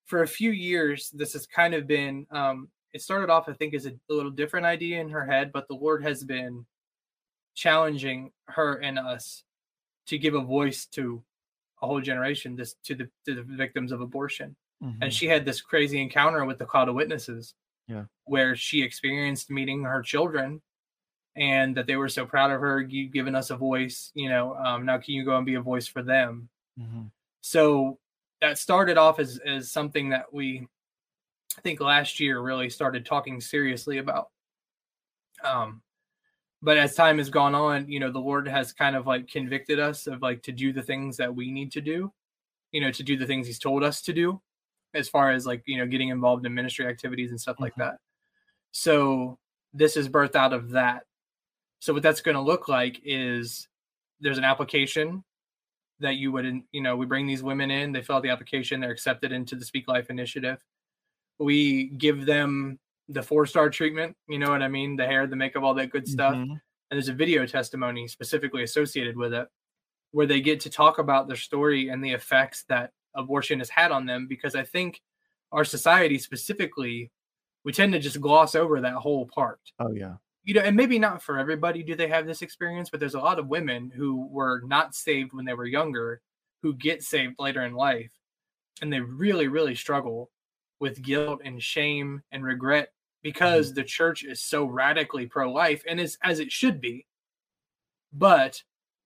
for 0.05 0.23
a 0.23 0.27
few 0.27 0.51
years. 0.51 1.11
This 1.11 1.33
has 1.33 1.45
kind 1.45 1.73
of 1.75 1.85
been. 1.85 2.25
um 2.31 2.69
It 2.97 3.03
started 3.03 3.29
off, 3.29 3.47
I 3.47 3.53
think, 3.53 3.75
as 3.75 3.85
a, 3.85 3.93
little 4.09 4.31
different 4.31 4.65
idea 4.65 4.99
in 4.99 5.07
her 5.09 5.23
head, 5.23 5.51
but 5.51 5.67
the 5.67 5.75
Lord 5.75 6.01
has 6.01 6.23
been 6.23 6.65
challenging 7.53 8.31
her 8.47 8.77
and 8.77 8.97
us 8.97 9.43
to 10.07 10.17
give 10.17 10.33
a 10.33 10.41
voice 10.41 10.87
to 10.87 11.23
a 11.83 11.85
whole 11.85 12.01
generation, 12.01 12.55
this 12.55 12.73
to 12.85 12.95
the 12.95 13.07
to 13.25 13.35
the 13.35 13.43
victims 13.43 13.91
of 13.91 14.01
abortion. 14.01 14.55
Mhm. 14.83 14.97
And 15.03 15.13
she 15.13 15.27
had 15.27 15.45
this 15.45 15.61
crazy 15.61 16.01
encounter 16.01 16.43
with 16.43 16.57
the 16.57 16.65
cloud 16.65 16.89
of 16.89 16.95
witnesses, 16.95 17.53
Yeah. 17.87 18.05
where 18.23 18.55
she 18.55 18.81
experienced 18.81 19.51
meeting 19.51 19.83
her 19.83 20.01
children, 20.01 20.63
and 21.35 21.77
that 21.77 21.85
they 21.85 21.97
were 21.97 22.09
so 22.09 22.25
proud 22.25 22.49
of 22.49 22.59
her. 22.61 22.81
You 22.81 23.09
given 23.09 23.35
us 23.35 23.51
a 23.51 23.57
voice, 23.57 24.11
you 24.15 24.27
know. 24.27 24.55
Um, 24.55 24.85
now 24.87 24.97
can 24.97 25.13
you 25.13 25.23
go 25.23 25.37
and 25.37 25.45
be 25.45 25.53
a 25.53 25.61
voice 25.61 25.85
for 25.85 26.01
them? 26.01 26.49
Mhm. 26.79 27.11
So 27.41 27.99
that 28.41 28.57
started 28.57 28.97
off 28.97 29.19
as 29.19 29.37
as 29.45 29.71
something 29.71 30.09
that 30.09 30.33
we, 30.33 30.67
I 31.57 31.61
think, 31.61 31.79
last 31.79 32.19
year 32.19 32.39
really 32.39 32.69
started 32.69 33.05
talking 33.05 33.41
seriously 33.41 33.97
about. 33.97 34.29
Um, 35.43 35.81
but 36.61 36.77
as 36.77 36.95
time 36.95 37.19
has 37.19 37.29
gone 37.29 37.55
on, 37.55 37.89
you 37.89 37.99
know, 37.99 38.11
the 38.11 38.19
Lord 38.19 38.47
has 38.47 38.73
kind 38.73 38.95
of 38.95 39.07
like 39.07 39.27
convicted 39.29 39.79
us 39.79 40.07
of 40.07 40.21
like 40.21 40.43
to 40.43 40.51
do 40.51 40.73
the 40.73 40.83
things 40.83 41.17
that 41.17 41.35
we 41.35 41.51
need 41.51 41.71
to 41.73 41.81
do, 41.81 42.13
you 42.71 42.81
know, 42.81 42.91
to 42.91 43.03
do 43.03 43.17
the 43.17 43.27
things 43.27 43.47
He's 43.47 43.59
told 43.59 43.83
us 43.83 44.01
to 44.03 44.13
do, 44.13 44.41
as 44.95 45.09
far 45.09 45.31
as 45.31 45.45
like 45.47 45.63
you 45.67 45.77
know 45.77 45.87
getting 45.87 46.09
involved 46.09 46.45
in 46.45 46.53
ministry 46.53 46.87
activities 46.87 47.31
and 47.31 47.41
stuff 47.41 47.57
like 47.59 47.73
Mhm. 47.75 47.79
that. 47.79 47.97
So 48.71 49.39
this 49.73 49.97
is 49.97 50.09
birthed 50.09 50.35
out 50.35 50.53
of 50.53 50.71
that. 50.71 51.05
So 51.79 51.93
what 51.93 52.03
that's 52.03 52.21
going 52.21 52.35
to 52.35 52.41
look 52.41 52.67
like 52.69 53.01
is 53.05 53.67
there's 54.21 54.37
an 54.39 54.45
application 54.45 55.23
that 55.99 56.15
you 56.17 56.31
would, 56.33 56.63
you 56.73 56.81
know, 56.81 56.97
we 56.97 57.05
bring 57.07 57.27
these 57.27 57.43
women 57.43 57.71
in, 57.71 57.91
they 57.93 58.01
fill 58.03 58.17
out 58.17 58.23
the 58.23 58.29
application, 58.29 58.81
they're 58.81 58.91
accepted 58.91 59.31
into 59.33 59.55
the 59.55 59.65
Speak 59.65 59.87
Life 59.87 60.09
initiative. 60.09 60.63
We 61.39 61.89
give 61.89 62.25
them 62.25 62.79
the 63.09 63.23
four 63.23 63.45
star 63.45 63.69
treatment, 63.69 64.15
you 64.27 64.39
know 64.39 64.49
what 64.49 64.61
I 64.61 64.67
mean? 64.67 64.95
The 64.95 65.05
hair, 65.05 65.27
the 65.27 65.35
makeup, 65.35 65.63
all 65.63 65.73
that 65.75 65.91
good 65.91 66.07
stuff. 66.07 66.35
Mhm. 66.35 66.51
And 66.51 66.59
there's 66.97 67.09
a 67.09 67.13
video 67.13 67.45
testimony 67.45 68.07
specifically 68.07 68.63
associated 68.63 69.15
with 69.15 69.33
it 69.33 69.47
where 70.11 70.25
they 70.25 70.41
get 70.41 70.59
to 70.61 70.69
talk 70.69 70.99
about 70.99 71.27
their 71.27 71.37
story 71.37 71.89
and 71.89 72.03
the 72.03 72.11
effects 72.11 72.63
that 72.69 72.91
abortion 73.13 73.59
has 73.59 73.69
had 73.69 73.91
on 73.91 74.05
them. 74.05 74.27
Because 74.27 74.55
I 74.55 74.63
think 74.63 75.01
our 75.51 75.63
society 75.63 76.17
specifically, 76.17 77.11
we 77.63 77.71
tend 77.71 77.93
to 77.93 77.99
just 77.99 78.19
gloss 78.21 78.55
over 78.55 78.81
that 78.81 78.95
whole 78.95 79.25
part. 79.27 79.59
Oh 79.79 79.91
yeah. 79.91 80.15
You 80.43 80.53
know, 80.53 80.61
and 80.61 80.75
maybe 80.75 80.97
not 80.97 81.21
for 81.21 81.37
everybody 81.39 81.83
do 81.83 81.95
they 81.95 82.07
have 82.07 82.25
this 82.25 82.41
experience, 82.41 82.89
but 82.89 82.99
there's 82.99 83.15
a 83.15 83.19
lot 83.19 83.39
of 83.39 83.47
women 83.47 83.91
who 83.93 84.27
were 84.27 84.61
not 84.65 84.95
saved 84.95 85.33
when 85.33 85.45
they 85.45 85.53
were 85.53 85.65
younger 85.65 86.21
who 86.61 86.73
get 86.73 87.03
saved 87.03 87.35
later 87.39 87.63
in 87.63 87.73
life 87.73 88.11
and 88.81 88.91
they 88.91 88.99
really 88.99 89.47
really 89.47 89.75
struggle 89.75 90.31
with 90.79 91.01
guilt 91.01 91.41
and 91.43 91.61
shame 91.61 92.21
and 92.31 92.43
regret 92.43 92.89
because 93.23 93.67
mm-hmm. 93.67 93.75
the 93.75 93.83
church 93.83 94.23
is 94.23 94.41
so 94.41 94.65
radically 94.65 95.25
pro-life 95.25 95.83
and 95.87 95.99
is 95.99 96.17
as 96.23 96.39
it 96.39 96.51
should 96.51 96.79
be. 96.79 97.05
But 98.13 98.61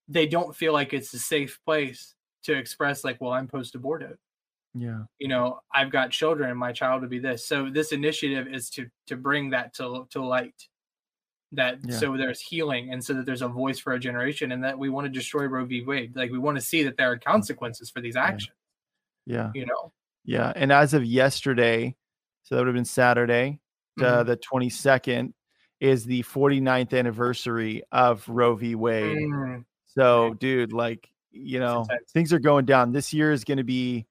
they 0.07 0.27
don't 0.27 0.55
feel 0.55 0.73
like 0.73 0.93
it's 0.93 1.13
a 1.13 1.19
safe 1.19 1.59
place 1.65 2.15
to 2.43 2.53
express 2.53 3.03
like 3.03 3.19
well 3.21 3.31
i'm 3.31 3.47
post-abortive. 3.47 4.17
Yeah. 4.73 5.03
You 5.19 5.27
know 5.27 5.59
i've 5.73 5.91
got 5.91 6.11
children 6.11 6.49
and 6.49 6.59
my 6.59 6.71
child 6.71 7.01
would 7.01 7.09
be 7.09 7.19
this. 7.19 7.45
So 7.45 7.69
this 7.69 7.91
initiative 7.91 8.47
is 8.47 8.69
to 8.71 8.87
to 9.07 9.15
bring 9.15 9.49
that 9.51 9.73
to 9.75 10.07
to 10.11 10.23
light. 10.23 10.67
That 11.53 11.79
yeah. 11.83 11.97
so 11.97 12.15
there's 12.15 12.39
healing 12.39 12.93
and 12.93 13.03
so 13.03 13.13
that 13.13 13.25
there's 13.25 13.41
a 13.41 13.47
voice 13.47 13.77
for 13.77 13.93
a 13.93 13.99
generation 13.99 14.53
and 14.53 14.63
that 14.63 14.77
we 14.77 14.87
want 14.87 15.05
to 15.05 15.11
destroy 15.11 15.45
roe 15.45 15.65
v. 15.65 15.83
Wade. 15.83 16.15
Like 16.15 16.31
we 16.31 16.39
want 16.39 16.57
to 16.57 16.63
see 16.63 16.83
that 16.83 16.95
there 16.95 17.11
are 17.11 17.17
consequences 17.17 17.89
for 17.89 17.99
these 17.99 18.15
actions. 18.15 18.55
Yeah. 19.25 19.51
You 19.53 19.65
know 19.65 19.91
yeah 20.25 20.51
and 20.55 20.71
as 20.71 20.93
of 20.93 21.05
yesterday 21.05 21.95
so 22.43 22.55
that 22.55 22.61
would 22.61 22.67
have 22.67 22.75
been 22.75 22.85
saturday 22.85 23.59
mm-hmm. 23.99 24.27
the 24.27 24.37
22nd 24.37 25.33
is 25.79 26.05
the 26.05 26.21
49th 26.23 26.97
anniversary 26.97 27.83
of 27.91 28.27
roe 28.27 28.55
v 28.55 28.75
wade 28.75 29.17
mm-hmm. 29.17 29.61
so 29.87 30.33
dude 30.35 30.73
like 30.73 31.09
you 31.31 31.59
know 31.59 31.85
things 32.13 32.33
are 32.33 32.39
going 32.39 32.65
down 32.65 32.91
this 32.91 33.13
year 33.13 33.31
is 33.31 33.43
going 33.43 33.57
to 33.57 33.63
be 33.63 34.05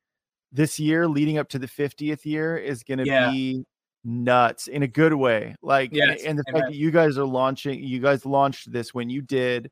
this 0.52 0.80
year 0.80 1.06
leading 1.06 1.38
up 1.38 1.48
to 1.48 1.58
the 1.58 1.68
50th 1.68 2.24
year 2.24 2.56
is 2.56 2.82
going 2.82 2.98
to 2.98 3.04
yeah. 3.04 3.30
be 3.30 3.64
nuts 4.02 4.66
in 4.66 4.82
a 4.82 4.88
good 4.88 5.12
way 5.12 5.54
like 5.62 5.90
yes. 5.92 6.22
and 6.24 6.38
the 6.38 6.44
Amen. 6.48 6.62
fact 6.62 6.72
that 6.72 6.78
you 6.78 6.90
guys 6.90 7.18
are 7.18 7.24
launching 7.24 7.82
you 7.82 8.00
guys 8.00 8.24
launched 8.24 8.72
this 8.72 8.94
when 8.94 9.10
you 9.10 9.20
did 9.20 9.70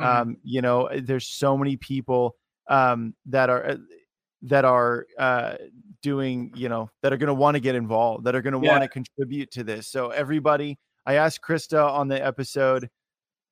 mm-hmm. 0.00 0.04
um 0.04 0.36
you 0.44 0.62
know 0.62 0.88
there's 1.02 1.26
so 1.26 1.58
many 1.58 1.76
people 1.76 2.36
um 2.68 3.14
that 3.26 3.50
are 3.50 3.70
uh, 3.70 3.76
that 4.44 4.64
are 4.64 5.06
uh 5.18 5.54
doing 6.02 6.52
you 6.54 6.68
know 6.68 6.90
that 7.02 7.12
are 7.12 7.16
going 7.16 7.28
to 7.28 7.34
want 7.34 7.54
to 7.54 7.60
get 7.60 7.74
involved 7.74 8.24
that 8.24 8.34
are 8.34 8.42
going 8.42 8.58
to 8.58 8.64
yeah. 8.64 8.72
want 8.72 8.82
to 8.82 8.88
contribute 8.88 9.50
to 9.50 9.64
this 9.64 9.88
so 9.88 10.10
everybody 10.10 10.78
i 11.06 11.14
asked 11.14 11.40
christa 11.42 11.90
on 11.90 12.08
the 12.08 12.24
episode 12.24 12.88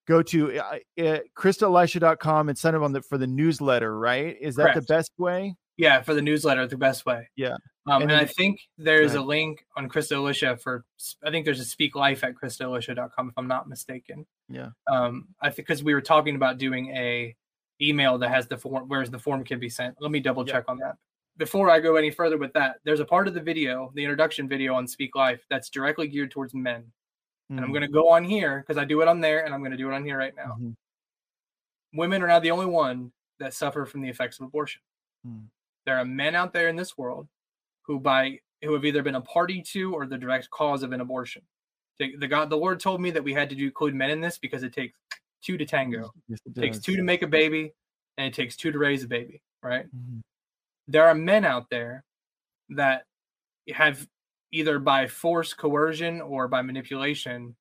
go 0.06 0.22
to 0.22 0.58
uh, 0.58 0.78
uh, 1.00 1.18
christaelisha.com 1.37 2.49
and 2.49 2.58
sign 2.58 2.75
up 2.75 2.82
on 2.82 2.92
the 2.92 3.02
for 3.02 3.18
the 3.18 3.26
newsletter 3.26 3.99
right 3.99 4.37
is 4.40 4.56
that 4.56 4.72
Correct. 4.72 4.87
the 4.87 4.94
best 4.94 5.12
way 5.18 5.56
yeah, 5.76 6.02
for 6.02 6.14
the 6.14 6.22
newsletter, 6.22 6.66
the 6.66 6.76
best 6.76 7.06
way. 7.06 7.28
Yeah. 7.34 7.56
Um, 7.87 8.02
and, 8.02 8.12
and 8.12 8.20
I 8.20 8.25
think 8.25 8.61
there's 8.78 9.14
a 9.14 9.20
link 9.20 9.64
on 9.76 9.88
Christa 9.88 10.12
Elisha 10.12 10.56
for, 10.56 10.84
I 11.25 11.30
think 11.30 11.44
there's 11.44 11.61
a 11.61 11.64
speak 11.64 11.96
life 11.96 12.22
at 12.22 12.34
christaelisha.com 12.34 13.28
if 13.28 13.34
I'm 13.37 13.49
not 13.49 13.68
mistaken. 13.68 14.26
Yeah. 14.49 14.70
Um, 14.90 15.28
I 15.40 15.49
think 15.49 15.66
because 15.66 15.82
we 15.82 15.94
were 15.94 16.00
talking 16.00 16.37
about 16.37 16.58
doing 16.58 16.94
a 16.94 17.34
email 17.82 18.18
that 18.18 18.30
has 18.30 18.46
the 18.46 18.56
form, 18.56 18.84
whereas 18.88 19.10
the 19.10 19.18
form 19.18 19.44
can 19.44 19.58
be 19.58 19.68
sent. 19.68 19.96
Let 20.00 20.10
me 20.10 20.20
double 20.20 20.44
check 20.44 20.64
on 20.68 20.78
that. 20.78 20.96
Before 21.38 21.70
I 21.70 21.80
go 21.80 21.96
any 21.96 22.10
further 22.10 22.36
with 22.38 22.52
that, 22.52 22.76
there's 22.84 23.00
a 23.00 23.04
part 23.04 23.26
of 23.26 23.34
the 23.34 23.40
video, 23.40 23.90
the 23.94 24.04
introduction 24.04 24.48
video 24.48 24.74
on 24.74 24.86
Speak 24.86 25.16
Life, 25.16 25.44
that's 25.48 25.70
directly 25.70 26.06
geared 26.06 26.30
towards 26.30 26.54
men. 26.54 26.82
Mm-hmm. 26.82 27.56
And 27.56 27.60
I'm 27.60 27.70
mm. 27.70 27.74
going 27.74 27.82
to 27.82 27.88
go 27.88 28.10
on 28.10 28.24
here 28.24 28.60
because 28.60 28.78
I 28.78 28.84
do 28.84 29.00
it 29.00 29.08
on 29.08 29.20
there 29.20 29.44
and 29.44 29.54
I'm 29.54 29.60
going 29.60 29.72
to 29.72 29.76
do 29.76 29.90
it 29.90 29.94
on 29.94 30.04
here 30.04 30.18
right 30.18 30.34
now. 30.36 30.56
Mm-hmm. 30.58 30.70
Women 31.94 32.22
are 32.22 32.28
not 32.28 32.42
the 32.42 32.50
only 32.50 32.66
one 32.66 33.12
that 33.38 33.54
suffer 33.54 33.86
from 33.86 34.02
the 34.02 34.08
effects 34.08 34.38
of 34.40 34.46
abortion. 34.46 34.82
Mm. 35.26 35.44
There 35.84 35.98
are 35.98 36.04
men 36.04 36.34
out 36.34 36.52
there 36.52 36.68
in 36.68 36.76
this 36.76 36.96
world 36.96 37.28
who 37.82 37.98
by 37.98 38.38
who 38.62 38.72
have 38.74 38.85
either 38.85 39.02
been 39.02 39.16
a 39.16 39.20
party 39.20 39.61
to 39.61 39.92
or 39.92 40.07
the 40.07 40.16
direct 40.16 40.48
cause 40.50 40.83
of 40.83 40.92
an 40.92 41.00
abortion. 41.00 41.42
The 41.98 42.26
God, 42.26 42.50
the 42.50 42.57
Lord 42.57 42.80
told 42.80 43.00
me 43.00 43.12
that 43.12 43.22
we 43.22 43.33
had 43.33 43.48
to 43.50 43.64
include 43.64 43.94
men 43.94 44.11
in 44.11 44.20
this 44.20 44.37
because 44.37 44.64
it 44.64 44.72
takes 44.72 44.98
two 45.42 45.57
to 45.57 45.64
tango. 45.64 46.11
Yes, 46.28 46.38
it, 46.46 46.57
it 46.57 46.61
takes 46.61 46.78
two 46.78 46.96
to 46.96 47.02
make 47.02 47.22
a 47.22 47.26
baby, 47.26 47.72
and 48.18 48.26
it 48.26 48.35
takes 48.35 48.57
two 48.57 48.72
to 48.72 48.78
raise 48.78 49.05
a 49.05 49.09
baby. 49.09 49.42
Right? 49.62 49.87
Mm-hmm. 49.87 50.20
There 50.88 51.07
are 51.07 51.14
men 51.14 51.44
out 51.44 51.70
there 51.70 52.05
that 52.70 53.05
have 53.72 54.07
either 54.50 54.78
by 54.78 55.07
force, 55.07 55.55
coercion, 55.55 56.20
or 56.20 56.48
by 56.48 56.62
manipulation 56.62 57.57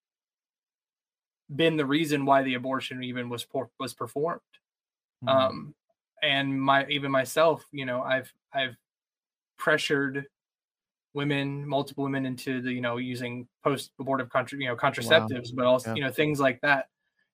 been 1.54 1.76
the 1.76 1.86
reason 1.86 2.26
why 2.26 2.44
the 2.44 2.54
abortion 2.54 3.04
even 3.04 3.30
was 3.30 3.46
was 3.80 3.94
performed. 3.94 4.42
Mm-hmm. 5.24 5.30
Um, 5.30 5.76
and 6.22 6.62
my 6.62 6.86
even 6.88 7.12
myself 7.12 7.66
you 7.72 7.86
know 7.86 8.02
i've 8.02 8.32
i've 8.54 8.76
pressured 9.58 10.26
women 11.14 11.68
multiple 11.68 12.04
women 12.04 12.26
into 12.26 12.62
the 12.62 12.72
you 12.72 12.82
know 12.82 12.98
using 12.98 13.48
post 13.64 13.92
abortive 14.00 14.30
contra- 14.30 14.60
you 14.60 14.68
know 14.68 14.76
contraceptives 14.76 15.50
wow. 15.52 15.56
but 15.56 15.66
also 15.66 15.90
yeah. 15.90 15.96
you 15.96 16.02
know 16.02 16.12
things 16.12 16.40
like 16.40 16.60
that 16.62 16.88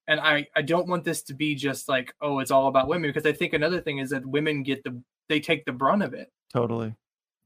and 0.08 0.18
i 0.20 0.44
i 0.56 0.62
don't 0.62 0.88
want 0.88 1.04
this 1.04 1.22
to 1.22 1.34
be 1.34 1.54
just 1.54 1.88
like 1.88 2.12
oh 2.20 2.40
it's 2.40 2.50
all 2.50 2.66
about 2.66 2.88
women 2.88 3.08
because 3.08 3.26
i 3.26 3.32
think 3.32 3.52
another 3.52 3.80
thing 3.80 3.98
is 3.98 4.10
that 4.10 4.26
women 4.26 4.62
get 4.64 4.82
the 4.82 5.00
they 5.28 5.40
take 5.40 5.64
the 5.64 5.72
brunt 5.72 6.02
of 6.02 6.14
it. 6.14 6.30
Totally. 6.52 6.94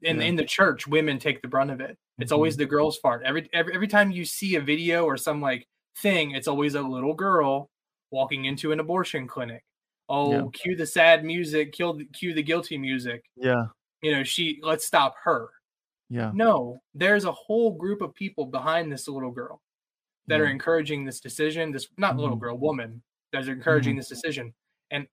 In 0.03 0.18
yeah. 0.18 0.27
in 0.27 0.37
the 0.37 0.44
church 0.44 0.87
women 0.87 1.18
take 1.18 1.42
the 1.42 1.48
brunt 1.48 1.70
of 1.70 1.81
it. 1.81 1.96
It's 2.18 2.31
mm-hmm. 2.31 2.35
always 2.35 2.57
the 2.57 2.66
girl's 2.66 2.98
part 2.98 3.22
every, 3.25 3.48
every 3.53 3.75
every 3.75 3.88
time 3.88 4.11
you 4.11 4.25
see 4.25 4.57
a 4.57 4.61
video 4.61 5.05
or 5.05 5.16
some 5.16 5.40
like 5.40 5.66
thing 5.98 6.31
it's 6.33 6.48
always 6.48 6.75
a 6.75 6.83
little 6.83 7.14
girl 7.14 7.68
walking 8.11 8.46
into 8.46 8.72
an 8.72 8.81
abortion 8.81 9.27
clinic. 9.27 9.62
Oh 10.09 10.33
yeah. 10.33 10.42
cue 10.53 10.77
the 10.77 10.87
sad 10.87 11.25
music 11.25 11.72
kill 11.72 11.94
the, 11.94 12.05
cue 12.07 12.35
the 12.35 12.42
guilty 12.42 12.79
music. 12.79 13.22
Yeah. 13.37 13.66
You 14.03 14.12
know 14.12 14.25
she 14.25 14.59
let's 14.62 14.87
stop 14.87 15.14
her. 15.25 15.48
Yeah. 16.11 16.33
No 16.35 16.81
there's 16.94 17.25
a 17.25 17.33
whole 17.33 17.72
group 17.72 18.03
of 18.03 18.14
people 18.14 18.46
behind 18.46 18.90
this 18.90 19.07
little 19.07 19.31
girl 19.31 19.61
that 20.27 20.39
yeah. 20.39 20.43
are 20.43 20.47
encouraging 20.49 21.05
this 21.05 21.21
decision 21.21 21.73
this 21.73 21.89
not 21.97 22.13
mm-hmm. 22.13 22.21
little 22.21 22.37
girl 22.37 22.57
woman 22.57 23.03
that 23.33 23.49
are 23.49 23.53
encouraging 23.53 23.93
mm-hmm. 23.93 23.99
this 23.99 24.09
decision 24.09 24.53
and 24.91 25.07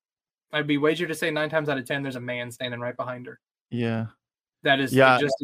i'd 0.53 0.67
be 0.67 0.77
wagered 0.77 1.09
to 1.09 1.15
say 1.15 1.31
nine 1.31 1.49
times 1.49 1.69
out 1.69 1.77
of 1.77 1.85
ten 1.85 2.03
there's 2.03 2.15
a 2.15 2.21
man 2.21 2.51
standing 2.51 2.79
right 2.79 2.97
behind 2.97 3.25
her 3.25 3.39
yeah 3.71 4.07
that 4.63 4.79
is 4.79 4.93
yeah 4.93 5.19
just 5.19 5.35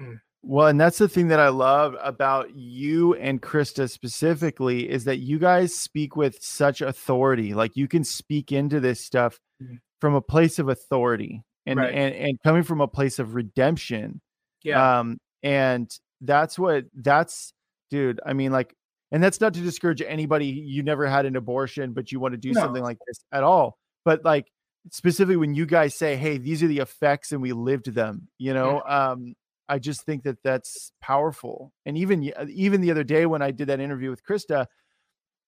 mm. 0.00 0.18
Well, 0.48 0.68
and 0.68 0.80
that's 0.80 0.98
the 0.98 1.08
thing 1.08 1.26
that 1.28 1.40
I 1.40 1.48
love 1.48 1.96
about 2.00 2.54
you 2.54 3.14
and 3.14 3.42
Christa 3.42 3.90
specifically 3.90 4.88
is 4.88 5.02
that 5.04 5.18
you 5.18 5.40
guys 5.40 5.74
speak 5.74 6.14
with 6.14 6.38
such 6.40 6.80
authority. 6.80 7.52
Like 7.52 7.76
you 7.76 7.88
can 7.88 8.04
speak 8.04 8.52
into 8.52 8.78
this 8.78 9.04
stuff 9.04 9.40
mm-hmm. 9.60 9.74
from 10.00 10.14
a 10.14 10.20
place 10.20 10.60
of 10.60 10.68
authority 10.68 11.42
and 11.66 11.80
right. 11.80 11.92
and 11.92 12.14
and 12.14 12.38
coming 12.44 12.62
from 12.62 12.80
a 12.80 12.86
place 12.86 13.18
of 13.18 13.34
redemption. 13.34 14.20
Yeah. 14.62 15.00
Um 15.00 15.18
and 15.42 15.90
that's 16.20 16.56
what 16.56 16.84
that's 16.94 17.52
dude, 17.90 18.20
I 18.24 18.32
mean 18.32 18.52
like 18.52 18.72
and 19.12 19.22
that's 19.22 19.40
not 19.40 19.54
to 19.54 19.60
discourage 19.60 20.02
anybody 20.02 20.46
you 20.46 20.82
never 20.82 21.06
had 21.06 21.26
an 21.26 21.36
abortion 21.36 21.92
but 21.92 22.10
you 22.10 22.20
want 22.20 22.32
to 22.32 22.38
do 22.38 22.52
no. 22.52 22.60
something 22.60 22.82
like 22.82 22.98
this 23.06 23.24
at 23.32 23.42
all. 23.42 23.78
But 24.04 24.24
like 24.24 24.46
specifically 24.90 25.36
when 25.36 25.54
you 25.54 25.66
guys 25.66 25.94
say, 25.94 26.16
"Hey, 26.16 26.38
these 26.38 26.62
are 26.62 26.68
the 26.68 26.78
effects 26.78 27.32
and 27.32 27.42
we 27.42 27.52
lived 27.52 27.92
them," 27.94 28.28
you 28.38 28.54
know, 28.54 28.82
yeah. 28.86 29.10
um 29.10 29.34
I 29.68 29.78
just 29.78 30.04
think 30.04 30.22
that 30.24 30.38
that's 30.44 30.92
powerful. 31.00 31.72
And 31.84 31.98
even 31.98 32.30
even 32.48 32.80
the 32.80 32.90
other 32.90 33.04
day 33.04 33.26
when 33.26 33.42
I 33.42 33.50
did 33.50 33.68
that 33.68 33.80
interview 33.80 34.10
with 34.10 34.24
Christa, 34.24 34.66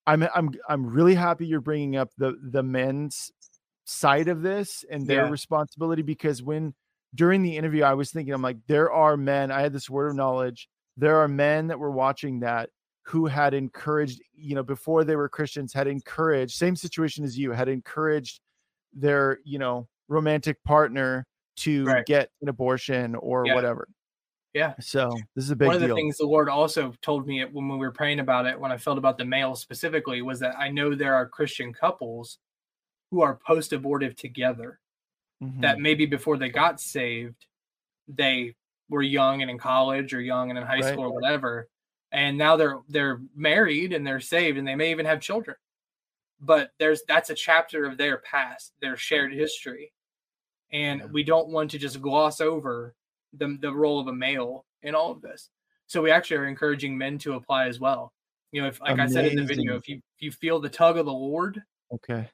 I'm 0.07 0.27
I'm 0.35 0.51
I'm 0.69 0.87
really 0.87 1.15
happy 1.15 1.47
you're 1.47 1.61
bringing 1.61 1.97
up 1.97 2.11
the 2.17 2.37
the 2.43 2.63
men's 2.63 3.31
side 3.85 4.29
of 4.29 4.43
this 4.43 4.85
and 4.91 5.07
their 5.07 5.25
yeah. 5.25 5.31
responsibility 5.31 6.03
because 6.03 6.43
when 6.43 6.75
during 7.15 7.43
the 7.43 7.57
interview 7.57 7.83
I 7.85 7.95
was 7.95 8.11
thinking 8.11 8.35
I'm 8.35 8.43
like 8.43 8.59
there 8.67 8.93
are 8.93 9.17
men 9.17 9.51
I 9.51 9.63
had 9.63 9.73
this 9.73 9.89
word 9.89 10.09
of 10.11 10.17
knowledge 10.17 10.69
there 10.99 11.17
are 11.21 11.29
men 11.29 11.69
that 11.69 11.79
were 11.79 11.91
watching 11.91 12.41
that 12.41 12.69
who 13.09 13.27
had 13.27 13.55
encouraged 13.55 14.21
you 14.35 14.55
know 14.55 14.63
before 14.63 15.05
they 15.05 15.17
were 15.17 15.29
Christians 15.29 15.73
had 15.73 15.87
encouraged 15.87 16.55
same 16.55 16.77
situation 16.77 17.25
as 17.25 17.39
you 17.39 17.53
had 17.53 17.69
encouraged 17.69 18.41
their 18.93 19.39
you 19.45 19.59
know 19.59 19.89
romantic 20.09 20.63
partner 20.65 21.27
to 21.57 21.85
right. 21.85 22.07
get 22.07 22.31
an 22.43 22.49
abortion 22.49 23.15
or 23.17 23.47
yeah. 23.47 23.55
whatever 23.55 23.89
yeah. 24.55 24.75
So 24.81 25.15
this 25.37 25.45
is 25.45 25.51
a 25.51 25.57
big 25.57 25.67
One 25.67 25.77
of 25.77 25.83
deal. 25.83 25.91
the 25.91 25.95
things 25.95 26.17
the 26.17 26.27
Lord 26.27 26.49
also 26.49 26.93
told 27.03 27.27
me 27.27 27.45
when 27.45 27.69
we 27.69 27.77
were 27.77 27.93
praying 27.93 28.19
about 28.19 28.47
it, 28.47 28.59
when 28.59 28.73
I 28.73 28.77
felt 28.77 28.99
about 28.99 29.19
the 29.19 29.25
male 29.25 29.55
specifically, 29.55 30.23
was 30.23 30.41
that 30.41 30.59
I 30.59 30.69
know 30.69 30.95
there 30.95 31.15
are 31.15 31.29
Christian 31.29 31.73
couples 31.73 32.39
who 33.11 33.21
are 33.21 33.39
post 33.47 33.73
abortive 33.73 34.17
together. 34.17 34.81
Mm-hmm. 35.43 35.61
That 35.61 35.79
maybe 35.79 36.07
before 36.07 36.37
they 36.37 36.49
got 36.49 36.81
saved, 36.81 37.47
they 38.09 38.57
were 38.89 39.03
young 39.03 39.43
and 39.43 39.51
in 39.51 39.59
college 39.59 40.13
or 40.13 40.21
young 40.21 40.51
and 40.51 40.59
in 40.59 40.65
high 40.65 40.81
right. 40.81 40.93
school 40.93 41.05
or 41.05 41.13
whatever. 41.13 41.69
And 42.13 42.39
now 42.39 42.57
they're 42.57 42.81
they're 42.89 43.21
married 43.35 43.93
and 43.93 44.07
they're 44.07 44.21
saved 44.21 44.59
and 44.59 44.67
they 44.67 44.75
may 44.75 44.91
even 44.91 45.07
have 45.07 45.21
children. 45.21 45.57
But 46.41 46.71
there's 46.79 47.03
that's 47.07 47.31
a 47.31 47.35
chapter 47.35 47.85
of 47.85 47.99
their 47.99 48.19
past, 48.19 48.73
their 48.81 48.97
shared 48.97 49.33
history. 49.33 49.93
And 50.73 51.01
yeah. 51.01 51.07
we 51.07 51.23
don't 51.23 51.49
want 51.49 51.71
to 51.73 51.79
just 51.79 52.01
gloss 52.01 52.41
over 52.41 52.95
the, 53.33 53.59
the 53.61 53.73
role 53.73 54.01
of 54.01 54.07
a 54.07 54.13
male 54.13 54.65
in 54.83 54.95
all 54.95 55.11
of 55.11 55.21
this. 55.21 55.51
So 55.87 56.03
we 56.03 56.11
actually 56.11 56.39
are 56.39 56.47
encouraging 56.47 56.97
men 56.97 57.19
to 57.19 57.35
apply 57.35 57.67
as 57.67 57.81
well. 57.81 58.13
You 58.53 58.63
know, 58.63 58.69
if 58.69 58.81
like 58.81 58.93
Amazing. 58.93 59.19
I 59.19 59.23
said 59.23 59.33
in 59.33 59.37
the 59.37 59.45
video, 59.45 59.77
if 59.77 59.89
you 59.89 59.97
if 59.97 60.23
you 60.23 60.33
feel 60.33 60.61
the 60.61 60.69
tug 60.69 60.97
of 60.97 61.07
the 61.07 61.13
Lord, 61.13 61.63
okay, 61.93 62.29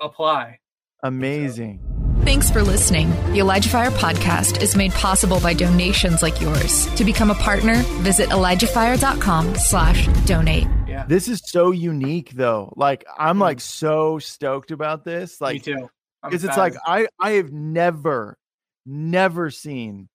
apply. 0.00 0.58
Uh, 1.02 1.08
Amazing. 1.08 1.80
So, 1.82 1.95
Thanks 2.26 2.50
for 2.50 2.60
listening. 2.60 3.10
The 3.30 3.38
Elijah 3.38 3.68
Fire 3.68 3.92
podcast 3.92 4.60
is 4.60 4.74
made 4.74 4.90
possible 4.90 5.38
by 5.38 5.54
donations 5.54 6.22
like 6.22 6.40
yours. 6.40 6.92
To 6.96 7.04
become 7.04 7.30
a 7.30 7.36
partner, 7.36 7.76
visit 8.02 8.30
ElijahFire.com 8.30 9.54
slash 9.54 10.08
donate. 10.24 10.66
Yeah. 10.88 11.06
This 11.06 11.28
is 11.28 11.40
so 11.46 11.70
unique 11.70 12.30
though. 12.32 12.72
Like 12.74 13.04
I'm 13.16 13.38
like 13.38 13.60
so 13.60 14.18
stoked 14.18 14.72
about 14.72 15.04
this. 15.04 15.40
Like 15.40 15.54
Me 15.54 15.74
too. 15.74 15.88
Because 16.24 16.42
it's 16.42 16.56
like 16.56 16.74
I 16.84 17.06
I 17.20 17.34
have 17.34 17.52
never, 17.52 18.36
never 18.84 19.52
seen 19.52 20.08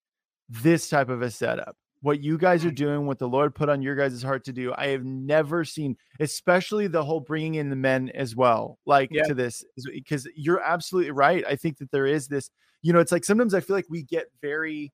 this 0.49 0.89
type 0.89 1.07
of 1.07 1.21
a 1.21 1.31
setup 1.31 1.77
what 2.01 2.21
you 2.21 2.37
guys 2.37 2.65
are 2.65 2.71
doing, 2.71 3.05
what 3.05 3.19
the 3.19 3.27
Lord 3.27 3.53
put 3.53 3.69
on 3.69 3.81
your 3.81 3.95
guys' 3.95 4.23
heart 4.23 4.43
to 4.45 4.53
do. 4.53 4.73
I 4.75 4.87
have 4.87 5.05
never 5.05 5.63
seen, 5.63 5.95
especially 6.19 6.87
the 6.87 7.03
whole 7.03 7.19
bringing 7.19 7.55
in 7.55 7.69
the 7.69 7.75
men 7.75 8.09
as 8.15 8.35
well, 8.35 8.79
like 8.85 9.09
yeah. 9.11 9.23
to 9.23 9.33
this, 9.33 9.63
because 9.85 10.27
you're 10.35 10.61
absolutely 10.61 11.11
right. 11.11 11.45
I 11.47 11.55
think 11.55 11.77
that 11.77 11.91
there 11.91 12.07
is 12.07 12.27
this, 12.27 12.49
you 12.81 12.91
know, 12.91 12.99
it's 12.99 13.11
like 13.11 13.23
sometimes 13.23 13.53
I 13.53 13.59
feel 13.59 13.75
like 13.75 13.85
we 13.89 14.01
get 14.03 14.25
very, 14.41 14.91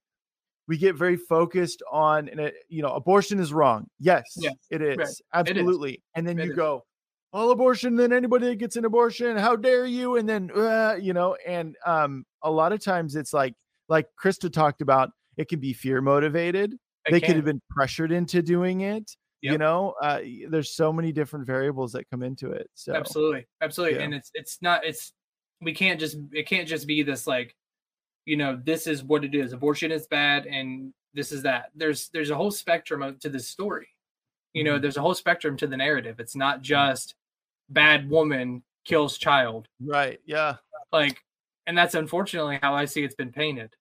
we 0.67 0.77
get 0.77 0.95
very 0.95 1.15
focused 1.15 1.81
on, 1.89 2.27
and 2.27 2.41
it, 2.41 2.55
you 2.67 2.81
know, 2.81 2.91
abortion 2.91 3.39
is 3.39 3.53
wrong. 3.53 3.87
Yes, 3.99 4.25
yes 4.35 4.55
it 4.69 4.81
is 4.81 4.97
right. 4.97 5.07
absolutely. 5.33 5.91
It 5.91 5.93
is. 5.93 6.03
And 6.15 6.27
then 6.27 6.39
it 6.39 6.45
you 6.45 6.51
is. 6.51 6.57
go, 6.57 6.83
all 7.31 7.51
abortion, 7.51 7.95
then 7.95 8.11
anybody 8.11 8.47
that 8.47 8.55
gets 8.55 8.75
an 8.75 8.83
abortion, 8.83 9.37
how 9.37 9.55
dare 9.55 9.85
you? 9.85 10.17
And 10.17 10.27
then, 10.27 10.51
uh, 10.53 10.97
you 10.99 11.13
know, 11.13 11.37
and 11.47 11.77
um, 11.85 12.25
a 12.41 12.51
lot 12.51 12.73
of 12.73 12.83
times 12.83 13.15
it's 13.15 13.31
like, 13.31 13.53
like 13.87 14.07
Christa 14.21 14.51
talked 14.51 14.81
about, 14.81 15.11
it 15.37 15.47
can 15.47 15.61
be 15.61 15.71
fear 15.71 16.01
motivated 16.01 16.75
they 17.09 17.21
could 17.21 17.35
have 17.35 17.45
been 17.45 17.61
pressured 17.69 18.11
into 18.11 18.41
doing 18.41 18.81
it 18.81 19.09
yep. 19.41 19.51
you 19.53 19.57
know 19.57 19.93
uh, 20.01 20.19
there's 20.49 20.75
so 20.75 20.91
many 20.91 21.11
different 21.11 21.45
variables 21.45 21.91
that 21.91 22.09
come 22.09 22.23
into 22.23 22.51
it 22.51 22.69
so 22.73 22.93
absolutely 22.93 23.45
absolutely 23.61 23.97
yeah. 23.97 24.03
and 24.03 24.13
it's 24.13 24.31
it's 24.33 24.57
not 24.61 24.85
it's 24.85 25.13
we 25.61 25.73
can't 25.73 25.99
just 25.99 26.17
it 26.31 26.47
can't 26.47 26.67
just 26.67 26.87
be 26.87 27.03
this 27.03 27.27
like 27.27 27.55
you 28.25 28.37
know 28.37 28.59
this 28.63 28.87
is 28.87 29.03
what 29.03 29.23
it 29.23 29.33
is 29.35 29.53
abortion 29.53 29.91
is 29.91 30.07
bad 30.07 30.45
and 30.45 30.93
this 31.13 31.31
is 31.31 31.43
that 31.43 31.71
there's 31.75 32.09
there's 32.09 32.29
a 32.29 32.35
whole 32.35 32.51
spectrum 32.51 33.01
of, 33.01 33.19
to 33.19 33.29
this 33.29 33.47
story 33.47 33.87
you 34.53 34.63
know 34.63 34.73
mm-hmm. 34.73 34.81
there's 34.81 34.97
a 34.97 35.01
whole 35.01 35.15
spectrum 35.15 35.57
to 35.57 35.67
the 35.67 35.77
narrative 35.77 36.19
it's 36.19 36.35
not 36.35 36.61
just 36.61 37.15
bad 37.69 38.09
woman 38.09 38.63
kills 38.85 39.17
child 39.17 39.67
right 39.81 40.19
yeah 40.25 40.55
like 40.91 41.21
and 41.65 41.77
that's 41.77 41.95
unfortunately 41.95 42.59
how 42.61 42.73
i 42.73 42.85
see 42.85 43.03
it's 43.03 43.15
been 43.15 43.31
painted 43.31 43.73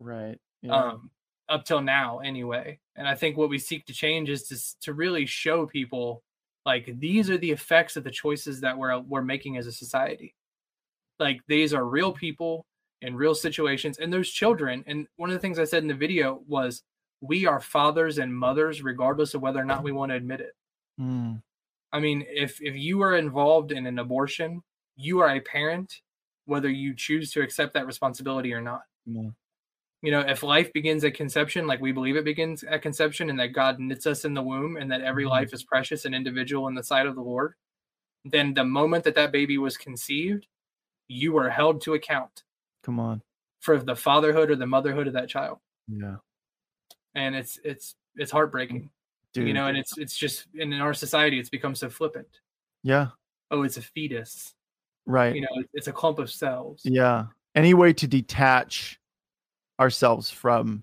right 0.00 0.38
yeah. 0.62 0.72
um 0.72 1.10
up 1.48 1.64
till 1.64 1.80
now 1.80 2.18
anyway. 2.18 2.78
And 2.96 3.08
I 3.08 3.14
think 3.14 3.36
what 3.36 3.48
we 3.48 3.58
seek 3.58 3.86
to 3.86 3.92
change 3.92 4.30
is 4.30 4.44
to 4.44 4.80
to 4.82 4.94
really 4.94 5.26
show 5.26 5.66
people 5.66 6.22
like 6.64 6.88
these 6.98 7.28
are 7.28 7.38
the 7.38 7.50
effects 7.50 7.96
of 7.96 8.04
the 8.04 8.10
choices 8.10 8.60
that 8.60 8.76
we're 8.76 8.98
we're 9.00 9.22
making 9.22 9.56
as 9.56 9.66
a 9.66 9.72
society. 9.72 10.34
Like 11.18 11.40
these 11.48 11.74
are 11.74 11.84
real 11.84 12.12
people 12.12 12.66
in 13.02 13.16
real 13.16 13.34
situations 13.34 13.98
and 13.98 14.12
there's 14.12 14.30
children 14.30 14.82
and 14.86 15.06
one 15.16 15.28
of 15.28 15.34
the 15.34 15.40
things 15.40 15.58
I 15.58 15.64
said 15.64 15.82
in 15.82 15.88
the 15.88 15.94
video 15.94 16.42
was 16.48 16.82
we 17.20 17.46
are 17.46 17.60
fathers 17.60 18.18
and 18.18 18.34
mothers 18.34 18.82
regardless 18.82 19.34
of 19.34 19.42
whether 19.42 19.60
or 19.60 19.64
not 19.64 19.82
we 19.82 19.92
want 19.92 20.10
to 20.10 20.16
admit 20.16 20.40
it. 20.40 20.52
Mm. 21.00 21.42
I 21.92 22.00
mean, 22.00 22.24
if 22.28 22.60
if 22.62 22.74
you 22.74 23.02
are 23.02 23.16
involved 23.16 23.72
in 23.72 23.86
an 23.86 23.98
abortion, 23.98 24.62
you 24.96 25.20
are 25.20 25.36
a 25.36 25.40
parent 25.40 26.00
whether 26.46 26.68
you 26.68 26.94
choose 26.94 27.30
to 27.32 27.40
accept 27.40 27.72
that 27.74 27.86
responsibility 27.86 28.52
or 28.52 28.60
not. 28.60 28.82
Mm 29.08 29.34
you 30.04 30.10
know, 30.10 30.20
if 30.20 30.42
life 30.42 30.70
begins 30.74 31.02
at 31.04 31.14
conception, 31.14 31.66
like 31.66 31.80
we 31.80 31.90
believe 31.90 32.16
it 32.16 32.26
begins 32.26 32.62
at 32.62 32.82
conception, 32.82 33.30
and 33.30 33.40
that 33.40 33.54
God 33.54 33.80
knits 33.80 34.06
us 34.06 34.26
in 34.26 34.34
the 34.34 34.42
womb, 34.42 34.76
and 34.76 34.90
that 34.92 35.00
every 35.00 35.24
mm-hmm. 35.24 35.30
life 35.30 35.54
is 35.54 35.62
precious 35.62 36.04
and 36.04 36.14
individual 36.14 36.68
in 36.68 36.74
the 36.74 36.82
sight 36.82 37.06
of 37.06 37.14
the 37.14 37.22
Lord, 37.22 37.54
then 38.24 38.52
the 38.52 38.64
moment 38.64 39.04
that 39.04 39.14
that 39.14 39.32
baby 39.32 39.56
was 39.56 39.78
conceived, 39.78 40.46
you 41.08 41.38
are 41.38 41.48
held 41.48 41.80
to 41.82 41.94
account. 41.94 42.44
Come 42.82 43.00
on. 43.00 43.22
For 43.60 43.78
the 43.78 43.96
fatherhood 43.96 44.50
or 44.50 44.56
the 44.56 44.66
motherhood 44.66 45.06
of 45.06 45.14
that 45.14 45.30
child. 45.30 45.58
Yeah. 45.88 46.16
And 47.14 47.34
it's 47.34 47.58
it's 47.64 47.94
it's 48.16 48.30
heartbreaking. 48.30 48.90
Dude. 49.32 49.48
You 49.48 49.54
know, 49.54 49.68
and 49.68 49.78
it's 49.78 49.96
it's 49.96 50.16
just 50.16 50.46
and 50.60 50.74
in 50.74 50.80
our 50.82 50.92
society 50.92 51.38
it's 51.38 51.48
become 51.48 51.74
so 51.74 51.88
flippant. 51.88 52.28
Yeah. 52.82 53.08
Oh, 53.50 53.62
it's 53.62 53.78
a 53.78 53.82
fetus. 53.82 54.52
Right. 55.06 55.34
You 55.34 55.40
know, 55.42 55.62
it's 55.72 55.88
a 55.88 55.92
clump 55.92 56.18
of 56.18 56.30
cells. 56.30 56.82
Yeah. 56.84 57.26
Any 57.54 57.72
way 57.72 57.94
to 57.94 58.06
detach 58.06 59.00
ourselves 59.80 60.30
from 60.30 60.82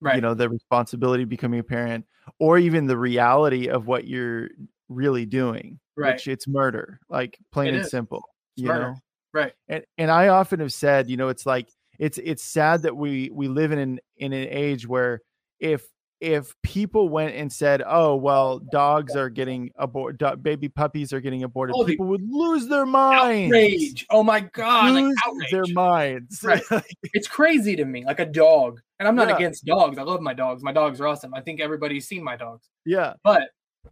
right. 0.00 0.16
you 0.16 0.20
know 0.20 0.34
the 0.34 0.48
responsibility 0.48 1.22
of 1.22 1.28
becoming 1.28 1.60
a 1.60 1.64
parent 1.64 2.04
or 2.38 2.58
even 2.58 2.86
the 2.86 2.96
reality 2.96 3.68
of 3.68 3.86
what 3.86 4.06
you're 4.06 4.48
really 4.88 5.24
doing 5.26 5.78
right 5.96 6.14
which 6.14 6.28
it's 6.28 6.48
murder 6.48 7.00
like 7.08 7.38
plain 7.52 7.68
it 7.68 7.74
and 7.76 7.84
is. 7.84 7.90
simple 7.90 8.22
it's 8.56 8.62
you 8.62 8.68
murder. 8.68 8.90
know 8.90 8.94
right 9.32 9.52
and 9.68 9.84
and 9.98 10.10
i 10.10 10.28
often 10.28 10.60
have 10.60 10.72
said 10.72 11.08
you 11.08 11.16
know 11.16 11.28
it's 11.28 11.46
like 11.46 11.68
it's 11.98 12.18
it's 12.18 12.42
sad 12.42 12.82
that 12.82 12.96
we 12.96 13.30
we 13.32 13.48
live 13.48 13.72
in 13.72 13.78
an 13.78 14.00
in 14.16 14.32
an 14.32 14.48
age 14.50 14.86
where 14.86 15.20
if 15.60 15.86
if 16.22 16.54
people 16.62 17.08
went 17.08 17.34
and 17.34 17.52
said, 17.52 17.82
"Oh, 17.84 18.14
well, 18.14 18.60
dogs 18.60 19.16
are 19.16 19.28
getting 19.28 19.72
aborted, 19.74 20.18
do- 20.18 20.36
baby 20.36 20.68
puppies 20.68 21.12
are 21.12 21.20
getting 21.20 21.42
aborted," 21.42 21.74
oh, 21.76 21.84
people 21.84 22.06
would 22.06 22.22
lose 22.30 22.68
their 22.68 22.86
minds. 22.86 23.52
Outrage! 23.52 24.06
Oh 24.08 24.22
my 24.22 24.38
god! 24.40 24.92
Lose 24.92 25.16
like 25.36 25.50
their 25.50 25.66
minds. 25.74 26.40
Right. 26.44 26.62
it's 27.12 27.26
crazy 27.26 27.74
to 27.74 27.84
me, 27.84 28.04
like 28.04 28.20
a 28.20 28.24
dog. 28.24 28.80
And 29.00 29.08
I'm 29.08 29.16
not 29.16 29.30
yeah. 29.30 29.34
against 29.34 29.64
dogs. 29.64 29.98
I 29.98 30.02
love 30.02 30.20
my 30.20 30.32
dogs. 30.32 30.62
My 30.62 30.72
dogs 30.72 31.00
are 31.00 31.08
awesome. 31.08 31.34
I 31.34 31.40
think 31.40 31.60
everybody's 31.60 32.06
seen 32.06 32.22
my 32.22 32.36
dogs. 32.36 32.68
Yeah. 32.86 33.14
But 33.24 33.48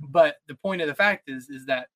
but 0.09 0.37
the 0.47 0.55
point 0.55 0.83
of 0.83 0.87
the 0.87 0.95
fact 0.95 1.29
is 1.29 1.51
is 1.51 1.66
that 1.66 1.88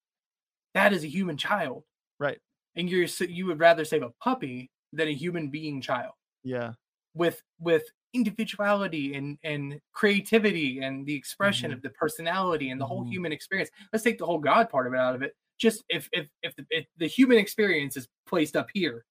that 0.75 0.93
is 0.93 1.05
a 1.05 1.09
human 1.09 1.37
child. 1.37 1.85
Right. 2.19 2.39
And 2.75 2.91
you're 2.91 3.07
you 3.29 3.47
would 3.47 3.61
rather 3.61 3.85
save 3.85 4.03
a 4.03 4.11
puppy 4.21 4.73
than 4.93 5.07
a 5.07 5.15
human 5.15 5.49
being 5.49 5.81
child. 5.81 6.15
Yeah. 6.43 6.73
With 7.15 7.41
with 7.61 7.85
individuality 8.15 9.15
and 9.15 9.37
and 9.43 9.79
creativity 9.93 10.81
and 10.81 11.05
the 11.05 11.15
expression 11.15 11.71
mm-hmm. 11.71 11.77
of 11.77 11.83
the 11.83 11.91
personality 11.91 12.71
and 12.71 12.81
the 12.81 12.87
whole 12.87 13.03
mm-hmm. 13.03 13.11
human 13.11 13.33
experience. 13.33 13.71
Let's 13.93 14.05
take 14.05 14.19
the 14.19 14.27
whole 14.27 14.39
God 14.39 14.71
part 14.71 14.87
of 14.87 14.95
it 14.95 14.99
out 14.99 15.15
of 15.15 15.23
it. 15.23 15.35
Just 15.59 15.85
if 15.89 16.09
if 16.13 16.29
if 16.43 16.57
the, 16.57 16.65
if 16.71 16.87
the 16.97 17.07
human 17.07 17.39
experience 17.39 17.97
is 17.97 18.09
placed 18.27 18.57
up 18.57 18.69
here 18.73 19.05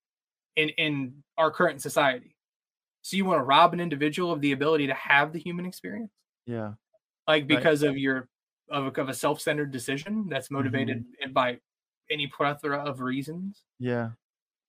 in 0.56 0.70
in 0.70 1.14
our 1.38 1.52
current 1.52 1.82
society, 1.82 2.36
so 3.02 3.18
you 3.18 3.26
want 3.26 3.40
to 3.40 3.44
rob 3.44 3.74
an 3.74 3.80
individual 3.80 4.32
of 4.32 4.42
the 4.42 4.54
ability 4.54 4.88
to 4.88 4.94
have 4.94 5.34
the 5.34 5.40
human 5.40 5.66
experience? 5.66 6.12
Yeah, 6.46 6.74
like 7.28 7.48
because 7.48 7.84
right. 7.84 7.90
of 7.90 7.98
your 7.98 8.30
of 8.70 8.86
a, 8.86 9.02
of 9.02 9.10
a 9.10 9.14
self-centered 9.14 9.72
decision 9.72 10.28
that's 10.30 10.50
motivated 10.50 11.06
mm-hmm. 11.22 11.34
by 11.34 11.60
any 12.10 12.28
plethora 12.28 12.80
of 12.80 13.02
reasons. 13.02 13.64
Yeah. 13.80 14.10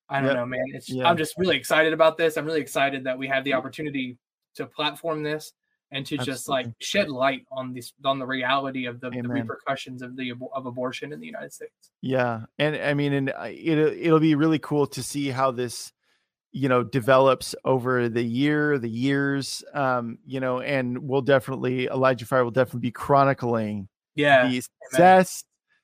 I 0.09 0.21
don't 0.21 0.29
yep. 0.29 0.37
know, 0.37 0.47
man. 0.47 0.65
It's 0.75 0.91
yeah. 0.91 1.09
I'm 1.09 1.17
just 1.17 1.35
really 1.39 1.57
excited 1.57 1.95
about 1.95 2.19
this. 2.19 2.37
I'm 2.37 2.45
really 2.45 2.61
excited 2.61 3.05
that 3.05 3.17
we 3.17 3.27
have 3.29 3.43
the 3.43 3.55
opportunity 3.55 4.19
to 4.55 4.67
platform 4.67 5.23
this 5.23 5.53
and 5.91 6.05
to 6.07 6.17
Absolutely. 6.17 6.33
just 6.33 6.49
like 6.49 6.67
shed 6.81 7.09
light 7.09 7.47
on 7.53 7.73
this 7.73 7.93
on 8.05 8.19
the 8.19 8.27
reality 8.27 8.87
of 8.87 9.01
the, 9.01 9.11
the, 9.11 9.23
repercussions 9.23 10.03
of 10.03 10.17
the 10.17 10.33
of 10.55 10.67
abortion 10.67 11.13
in 11.13 11.21
the 11.21 11.27
United 11.27 11.53
States. 11.53 11.91
Yeah, 12.03 12.43
and 12.59 12.77
I 12.77 12.95
mean, 12.95 13.13
and 13.13 13.29
it 13.29 13.79
it'll 13.79 14.21
be 14.21 14.35
really 14.35 14.59
cool 14.59 14.87
to 14.89 15.03
see 15.03 15.29
how 15.29 15.53
this 15.53 15.93
you 16.55 16.69
know 16.69 16.85
develops 16.85 17.55
over 17.65 18.09
the 18.09 18.23
year 18.23 18.79
the 18.79 18.89
years 18.89 19.65
um 19.75 20.19
you 20.25 20.39
know 20.39 20.61
and 20.61 20.97
we'll 20.97 21.21
definitely 21.21 21.87
elijah 21.87 22.25
fire 22.25 22.45
will 22.45 22.53
definitely 22.53 22.79
be 22.81 22.93
chronicling 22.93 23.89
yeah 24.15 24.47
the 24.49 24.61
success 24.61 25.43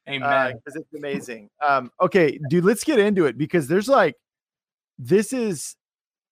amen 0.09 0.55
because 0.55 0.77
uh, 0.77 0.81
it's 0.81 0.95
amazing 0.95 1.51
um 1.67 1.91
okay 2.01 2.39
dude 2.49 2.65
let's 2.65 2.85
get 2.85 3.01
into 3.01 3.27
it 3.27 3.37
because 3.37 3.67
there's 3.67 3.89
like 3.89 4.15
this 4.97 5.33
is 5.33 5.75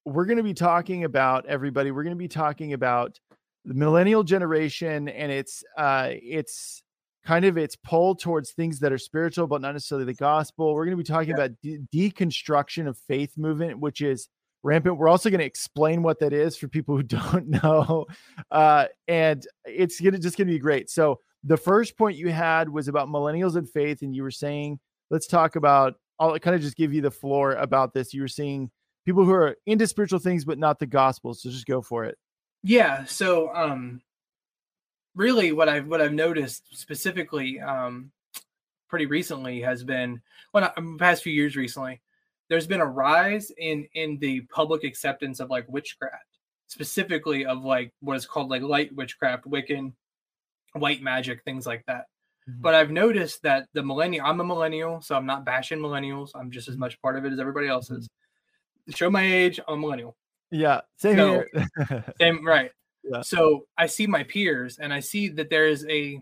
we're 0.08 0.24
going 0.24 0.38
to 0.38 0.42
be 0.42 0.54
talking 0.54 1.04
about 1.04 1.46
everybody. 1.46 1.90
We're 1.90 2.02
going 2.02 2.16
to 2.16 2.18
be 2.18 2.28
talking 2.28 2.72
about 2.72 3.18
the 3.64 3.74
millennial 3.74 4.22
generation 4.22 5.08
and 5.08 5.30
it's 5.30 5.62
uh 5.76 6.10
it's 6.12 6.82
kind 7.26 7.44
of 7.44 7.58
its 7.58 7.76
pull 7.76 8.14
towards 8.14 8.52
things 8.52 8.78
that 8.78 8.92
are 8.92 8.98
spiritual 8.98 9.46
but 9.46 9.60
not 9.60 9.72
necessarily 9.72 10.06
the 10.06 10.14
gospel. 10.14 10.74
We're 10.74 10.86
going 10.86 10.96
to 10.96 11.02
be 11.02 11.06
talking 11.06 11.30
yeah. 11.30 11.34
about 11.34 11.50
de- 11.62 11.80
deconstruction 11.94 12.88
of 12.88 12.96
faith 12.96 13.36
movement, 13.36 13.80
which 13.80 14.00
is 14.00 14.28
rampant. 14.62 14.96
We're 14.96 15.08
also 15.08 15.28
going 15.28 15.40
to 15.40 15.46
explain 15.46 16.02
what 16.02 16.20
that 16.20 16.32
is 16.32 16.56
for 16.56 16.68
people 16.68 16.96
who 16.96 17.02
don't 17.02 17.48
know, 17.48 18.06
uh, 18.50 18.86
and 19.06 19.46
it's 19.66 20.00
gonna 20.00 20.18
just 20.18 20.38
going 20.38 20.48
to 20.48 20.54
be 20.54 20.58
great. 20.58 20.88
So 20.88 21.20
the 21.44 21.56
first 21.56 21.98
point 21.98 22.16
you 22.16 22.30
had 22.30 22.68
was 22.68 22.88
about 22.88 23.08
millennials 23.08 23.56
and 23.56 23.68
faith, 23.68 24.02
and 24.02 24.14
you 24.14 24.22
were 24.22 24.30
saying, 24.30 24.78
let's 25.10 25.26
talk 25.26 25.56
about. 25.56 25.94
I'll 26.20 26.36
kind 26.40 26.56
of 26.56 26.62
just 26.62 26.76
give 26.76 26.92
you 26.92 27.00
the 27.00 27.12
floor 27.12 27.52
about 27.52 27.94
this. 27.94 28.12
You 28.12 28.22
were 28.22 28.28
saying 28.28 28.70
people 29.08 29.24
who 29.24 29.32
are 29.32 29.56
into 29.64 29.86
spiritual 29.86 30.18
things 30.18 30.44
but 30.44 30.58
not 30.58 30.78
the 30.78 30.86
gospel. 30.86 31.32
So 31.32 31.48
just 31.48 31.66
go 31.66 31.80
for 31.80 32.04
it. 32.04 32.18
Yeah. 32.62 33.04
So 33.06 33.54
um 33.54 34.02
really 35.14 35.52
what 35.52 35.68
I've 35.68 35.86
what 35.86 36.02
I've 36.02 36.12
noticed 36.12 36.64
specifically 36.76 37.58
um 37.58 38.12
pretty 38.90 39.06
recently 39.06 39.62
has 39.62 39.82
been 39.82 40.20
well 40.52 40.70
not, 40.76 40.98
past 40.98 41.22
few 41.22 41.32
years 41.32 41.56
recently 41.56 42.02
there's 42.50 42.66
been 42.66 42.82
a 42.82 42.86
rise 42.86 43.50
in 43.56 43.86
in 43.94 44.18
the 44.18 44.42
public 44.42 44.84
acceptance 44.84 45.40
of 45.40 45.48
like 45.48 45.64
witchcraft 45.68 46.38
specifically 46.66 47.46
of 47.46 47.64
like 47.64 47.92
what 48.00 48.16
is 48.16 48.26
called 48.26 48.50
like 48.50 48.62
light 48.62 48.94
witchcraft 48.94 49.44
wiccan 49.44 49.92
white 50.74 51.02
magic 51.02 51.42
things 51.44 51.66
like 51.66 51.84
that 51.86 52.06
mm-hmm. 52.48 52.60
but 52.60 52.74
i've 52.74 52.90
noticed 52.90 53.42
that 53.42 53.66
the 53.74 53.82
millennial 53.82 54.24
i'm 54.24 54.40
a 54.40 54.44
millennial 54.44 55.00
so 55.00 55.14
i'm 55.14 55.26
not 55.26 55.44
bashing 55.44 55.78
millennials 55.78 56.30
i'm 56.34 56.50
just 56.50 56.68
as 56.68 56.76
much 56.76 57.00
part 57.02 57.16
of 57.16 57.24
it 57.26 57.32
as 57.32 57.38
everybody 57.38 57.68
else 57.68 57.90
is 57.90 58.08
show 58.94 59.10
my 59.10 59.22
age, 59.22 59.60
I'm 59.68 59.74
a 59.74 59.76
millennial. 59.78 60.16
Yeah, 60.50 60.80
same 60.96 61.16
So- 61.16 61.44
here. 61.52 62.04
Same, 62.20 62.46
right. 62.46 62.70
Yeah. 63.04 63.20
So 63.22 63.66
I 63.76 63.86
see 63.86 64.06
my 64.06 64.22
peers 64.24 64.78
and 64.78 64.92
I 64.92 65.00
see 65.00 65.28
that 65.28 65.50
there 65.50 65.66
is 65.66 65.86
a 65.88 66.20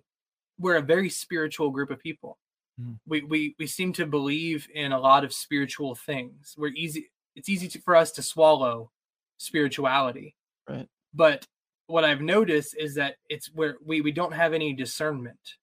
we're 0.58 0.76
a 0.76 0.82
very 0.82 1.08
spiritual 1.10 1.70
group 1.70 1.90
of 1.90 1.98
people. 2.00 2.38
Mhm. 2.80 2.98
We 3.06 3.22
we 3.22 3.54
we 3.58 3.66
seem 3.66 3.92
to 3.94 4.06
believe 4.06 4.68
in 4.74 4.92
a 4.92 4.98
lot 5.00 5.24
of 5.24 5.32
spiritual 5.32 5.94
things. 5.94 6.54
We're 6.58 6.72
easy 6.74 7.10
it's 7.34 7.48
easy 7.48 7.68
to, 7.68 7.80
for 7.80 7.94
us 7.96 8.12
to 8.12 8.22
swallow 8.22 8.90
spirituality. 9.38 10.34
Right. 10.68 10.88
But 11.14 11.46
what 11.86 12.04
I've 12.04 12.20
noticed 12.20 12.76
is 12.76 12.94
that 12.96 13.16
it's 13.28 13.46
where 13.54 13.76
we 13.84 14.00
we 14.00 14.12
don't 14.12 14.32
have 14.32 14.52
any 14.52 14.72
discernment 14.72 15.56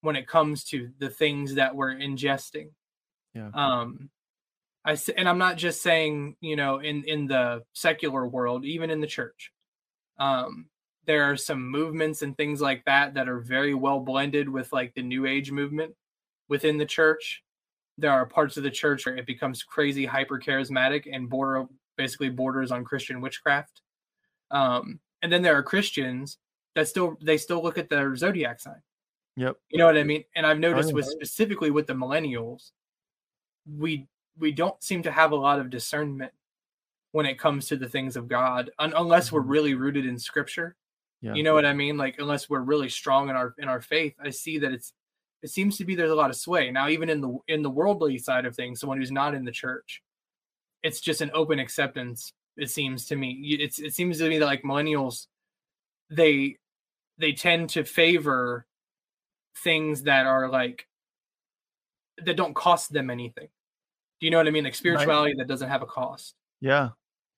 when 0.00 0.16
it 0.16 0.26
comes 0.26 0.64
to 0.64 0.90
the 0.98 1.10
things 1.10 1.54
that 1.54 1.74
we're 1.74 1.94
ingesting. 1.94 2.70
Yeah. 3.34 3.50
Um 3.54 4.10
I 4.84 4.96
and 5.16 5.28
I'm 5.28 5.38
not 5.38 5.56
just 5.56 5.82
saying, 5.82 6.36
you 6.40 6.56
know, 6.56 6.78
in 6.78 7.04
in 7.04 7.26
the 7.26 7.62
secular 7.72 8.26
world, 8.26 8.64
even 8.64 8.90
in 8.90 9.00
the 9.00 9.06
church. 9.06 9.52
Um 10.18 10.66
there 11.04 11.24
are 11.24 11.36
some 11.36 11.68
movements 11.68 12.22
and 12.22 12.36
things 12.36 12.60
like 12.60 12.84
that 12.84 13.14
that 13.14 13.28
are 13.28 13.40
very 13.40 13.74
well 13.74 14.00
blended 14.00 14.48
with 14.48 14.72
like 14.72 14.94
the 14.94 15.02
new 15.02 15.26
age 15.26 15.50
movement 15.50 15.94
within 16.48 16.78
the 16.78 16.86
church. 16.86 17.42
There 17.98 18.12
are 18.12 18.24
parts 18.26 18.56
of 18.56 18.62
the 18.62 18.70
church 18.70 19.04
where 19.04 19.16
it 19.16 19.26
becomes 19.26 19.62
crazy 19.62 20.06
hyper 20.06 20.38
charismatic 20.38 21.08
and 21.12 21.28
border 21.28 21.66
basically 21.96 22.30
borders 22.30 22.70
on 22.70 22.84
Christian 22.84 23.20
witchcraft. 23.20 23.82
Um 24.50 25.00
and 25.22 25.32
then 25.32 25.42
there 25.42 25.56
are 25.56 25.62
Christians 25.62 26.38
that 26.74 26.88
still 26.88 27.16
they 27.22 27.36
still 27.36 27.62
look 27.62 27.78
at 27.78 27.88
their 27.88 28.16
zodiac 28.16 28.60
sign. 28.60 28.82
Yep. 29.36 29.56
You 29.70 29.78
know 29.78 29.86
what 29.86 29.96
I 29.96 30.04
mean? 30.04 30.24
And 30.34 30.46
I've 30.46 30.58
noticed 30.58 30.92
with 30.92 31.06
specifically 31.06 31.70
with 31.70 31.86
the 31.86 31.94
millennials, 31.94 32.72
we 33.66 34.06
we 34.38 34.52
don't 34.52 34.82
seem 34.82 35.02
to 35.02 35.12
have 35.12 35.32
a 35.32 35.36
lot 35.36 35.58
of 35.60 35.70
discernment 35.70 36.32
when 37.12 37.26
it 37.26 37.38
comes 37.38 37.66
to 37.68 37.76
the 37.76 37.88
things 37.88 38.16
of 38.16 38.28
God, 38.28 38.70
un- 38.78 38.94
unless 38.96 39.30
we're 39.30 39.42
Mhm. 39.42 39.48
really 39.50 39.74
rooted 39.74 40.06
in 40.06 40.18
Scripture. 40.18 40.76
Yeah. 41.20 41.34
You 41.34 41.42
know 41.42 41.54
what 41.54 41.66
I 41.66 41.72
mean? 41.74 41.96
Like 41.96 42.18
unless 42.18 42.48
we're 42.50 42.60
really 42.62 42.88
strong 42.88 43.28
in 43.28 43.36
our 43.36 43.54
in 43.58 43.68
our 43.68 43.80
faith, 43.82 44.14
I 44.18 44.30
see 44.30 44.58
that 44.58 44.72
it's 44.72 44.92
it 45.42 45.48
seems 45.50 45.76
to 45.78 45.84
be 45.84 45.94
there's 45.94 46.10
a 46.10 46.14
lot 46.14 46.30
of 46.30 46.36
sway 46.36 46.70
now, 46.70 46.88
even 46.88 47.08
in 47.10 47.20
the 47.20 47.38
in 47.48 47.62
the 47.62 47.70
worldly 47.70 48.18
side 48.18 48.46
of 48.46 48.56
things. 48.56 48.80
Someone 48.80 48.98
who's 48.98 49.12
not 49.12 49.34
in 49.34 49.44
the 49.44 49.52
church, 49.52 50.02
it's 50.82 51.00
just 51.00 51.20
an 51.20 51.30
open 51.34 51.58
acceptance. 51.58 52.32
It 52.56 52.70
seems 52.70 53.06
to 53.06 53.16
me. 53.16 53.32
It's 53.60 53.78
it 53.78 53.94
seems 53.94 54.18
to 54.18 54.28
me 54.28 54.38
that 54.38 54.46
like 54.46 54.62
millennials, 54.62 55.26
they 56.10 56.58
they 57.18 57.32
tend 57.32 57.70
to 57.70 57.84
favor 57.84 58.66
things 59.56 60.04
that 60.04 60.26
are 60.26 60.48
like 60.48 60.88
that 62.18 62.36
don't 62.36 62.54
cost 62.54 62.92
them 62.92 63.10
anything. 63.10 63.48
Do 64.22 64.26
you 64.26 64.30
know 64.30 64.36
what 64.36 64.46
I 64.46 64.50
mean? 64.52 64.62
Like 64.62 64.76
spirituality 64.76 65.34
that 65.38 65.48
doesn't 65.48 65.68
have 65.68 65.82
a 65.82 65.86
cost. 65.86 66.36
Yeah. 66.60 66.90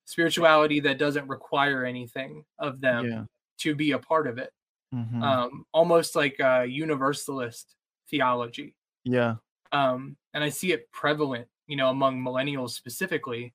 Spirituality 0.05 0.79
that 0.81 0.99
doesn't 0.99 1.27
require 1.27 1.83
anything 1.83 2.45
of 2.59 2.79
them 2.79 3.09
Yeah. 3.09 3.23
to 3.57 3.73
be 3.73 3.93
a 3.93 3.97
part 3.97 4.27
of 4.27 4.37
it. 4.37 4.53
Mhm. 4.93 5.19
Um, 5.23 5.65
almost 5.71 6.15
like 6.15 6.39
a 6.39 6.63
universalist 6.67 7.75
theology. 8.07 8.75
yeah. 9.03 9.37
Um, 9.71 10.15
and 10.35 10.43
I 10.43 10.49
see 10.49 10.73
it 10.73 10.91
prevalent, 10.91 11.47
you 11.65 11.75
know, 11.75 11.89
among 11.89 12.21
millennials 12.21 12.69
specifically. 12.69 13.51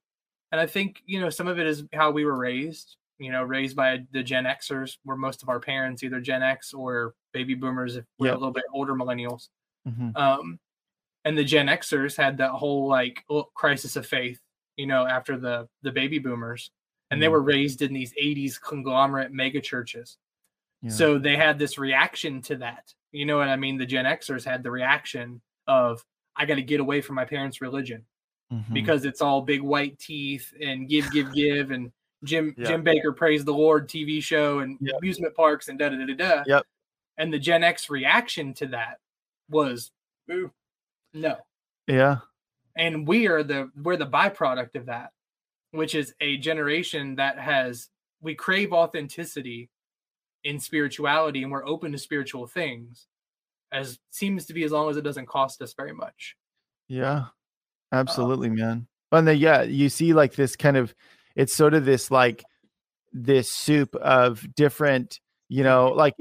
And 0.51 0.59
I 0.59 0.67
think, 0.67 1.01
you 1.05 1.21
know, 1.21 1.29
some 1.29 1.47
of 1.47 1.57
it 1.57 1.65
is 1.65 1.85
how 1.93 2.11
we 2.11 2.25
were 2.25 2.37
raised, 2.37 2.97
you 3.17 3.31
know, 3.31 3.43
raised 3.43 3.77
by 3.77 4.05
the 4.11 4.21
Gen 4.23 4.43
Xers, 4.43 4.97
where 5.05 5.15
most 5.15 5.41
of 5.41 5.47
our 5.47 5.59
parents 5.61 6.03
either 6.03 6.19
Gen 6.19 6.43
X 6.43 6.73
or 6.73 7.15
baby 7.31 7.53
boomers, 7.55 7.95
if 7.95 8.05
we're 8.19 8.27
Yep. 8.27 8.35
a 8.35 8.39
little 8.39 8.53
bit 8.53 8.65
older 8.73 8.93
millennials. 8.93 9.47
Mhm. 9.87 10.15
Um, 10.17 10.59
and 11.25 11.37
the 11.37 11.43
Gen 11.43 11.67
Xers 11.67 12.17
had 12.17 12.37
that 12.37 12.51
whole 12.51 12.87
like 12.87 13.23
oh, 13.29 13.43
crisis 13.53 13.95
of 13.95 14.05
faith, 14.05 14.39
you 14.77 14.87
know, 14.87 15.05
after 15.05 15.37
the 15.37 15.67
the 15.83 15.91
baby 15.91 16.19
boomers, 16.19 16.71
and 17.11 17.21
they 17.21 17.27
Mhm. 17.27 17.31
were 17.31 17.41
raised 17.41 17.81
in 17.81 17.93
these 17.93 18.13
'80s 18.17 18.57
conglomerate 18.57 19.31
mega 19.31 19.61
churches. 19.61 20.17
Yeah. 20.81 20.89
So 20.91 21.17
they 21.19 21.35
had 21.35 21.59
this 21.59 21.77
reaction 21.77 22.41
to 22.43 22.55
that. 22.57 22.93
You 23.11 23.25
know 23.25 23.37
what 23.37 23.49
I 23.49 23.55
mean? 23.55 23.77
The 23.77 23.85
Gen 23.85 24.05
Xers 24.05 24.43
had 24.43 24.63
the 24.63 24.71
reaction 24.71 25.41
of 25.67 26.03
I 26.35 26.45
got 26.45 26.55
to 26.55 26.61
get 26.63 26.79
away 26.79 27.01
from 27.01 27.15
my 27.15 27.25
parents' 27.25 27.61
religion 27.61 28.05
Mhm. 28.51 28.73
because 28.73 29.05
it's 29.05 29.21
all 29.21 29.41
big 29.41 29.61
white 29.61 29.99
teeth 29.99 30.53
and 30.61 30.87
give, 30.89 31.11
give, 31.11 31.31
give, 31.35 31.71
and 31.71 31.91
Jim 32.23 32.55
Yeah. 32.57 32.67
Jim 32.67 32.83
Bakker 32.83 33.15
praise 33.15 33.43
the 33.45 33.53
Lord 33.53 33.87
TV 33.89 34.21
show 34.23 34.59
and 34.59 34.77
Yep. 34.81 34.95
amusement 34.99 35.35
parks 35.35 35.67
and 35.67 35.77
da 35.77 35.89
da 35.89 35.97
da 35.97 36.05
da 36.05 36.15
da. 36.15 36.43
Yep. 36.47 36.65
And 37.17 37.31
the 37.33 37.39
Gen 37.39 37.63
X 37.63 37.89
reaction 37.89 38.53
to 38.55 38.67
that 38.67 38.99
was, 39.49 39.91
"Ooh, 40.31 40.51
no." 41.13 41.35
yeah. 41.87 42.17
and 42.75 43.07
we 43.07 43.27
are 43.27 43.43
the 43.43 43.69
we're 43.83 43.97
the 43.97 44.05
byproduct 44.05 44.75
of 44.75 44.85
that 44.85 45.11
which 45.71 45.95
is 45.95 46.13
a 46.21 46.37
generation 46.37 47.15
that 47.15 47.39
has 47.39 47.89
we 48.21 48.35
crave 48.35 48.73
authenticity 48.73 49.69
in 50.43 50.59
spirituality 50.59 51.43
and 51.43 51.51
we're 51.51 51.65
open 51.65 51.91
to 51.91 51.97
spiritual 51.97 52.47
things 52.47 53.07
as 53.71 53.99
seems 54.09 54.45
to 54.45 54.53
be 54.53 54.63
as 54.63 54.71
long 54.71 54.89
as 54.89 54.97
it 54.97 55.03
doesn't 55.03 55.27
cost 55.27 55.61
us 55.61 55.73
very 55.73 55.93
much 55.93 56.35
Yeah, 56.87 57.25
uh, 57.91 57.95
absolutely, 57.95 58.49
man. 58.49 58.87
And 59.11 59.27
then, 59.27 59.37
yeah, 59.37 59.63
you 59.63 59.89
see 59.89 60.13
like 60.13 60.35
this 60.35 60.55
kind 60.55 60.77
of, 60.77 60.93
it's 61.35 61.55
sort 61.55 61.73
of 61.73 61.85
this 61.85 62.11
like 62.11 62.43
this 63.13 63.51
soup 63.51 63.95
of 63.95 64.45
different, 64.55 65.19
you 65.49 65.63
know, 65.63 65.89
like 65.89 66.15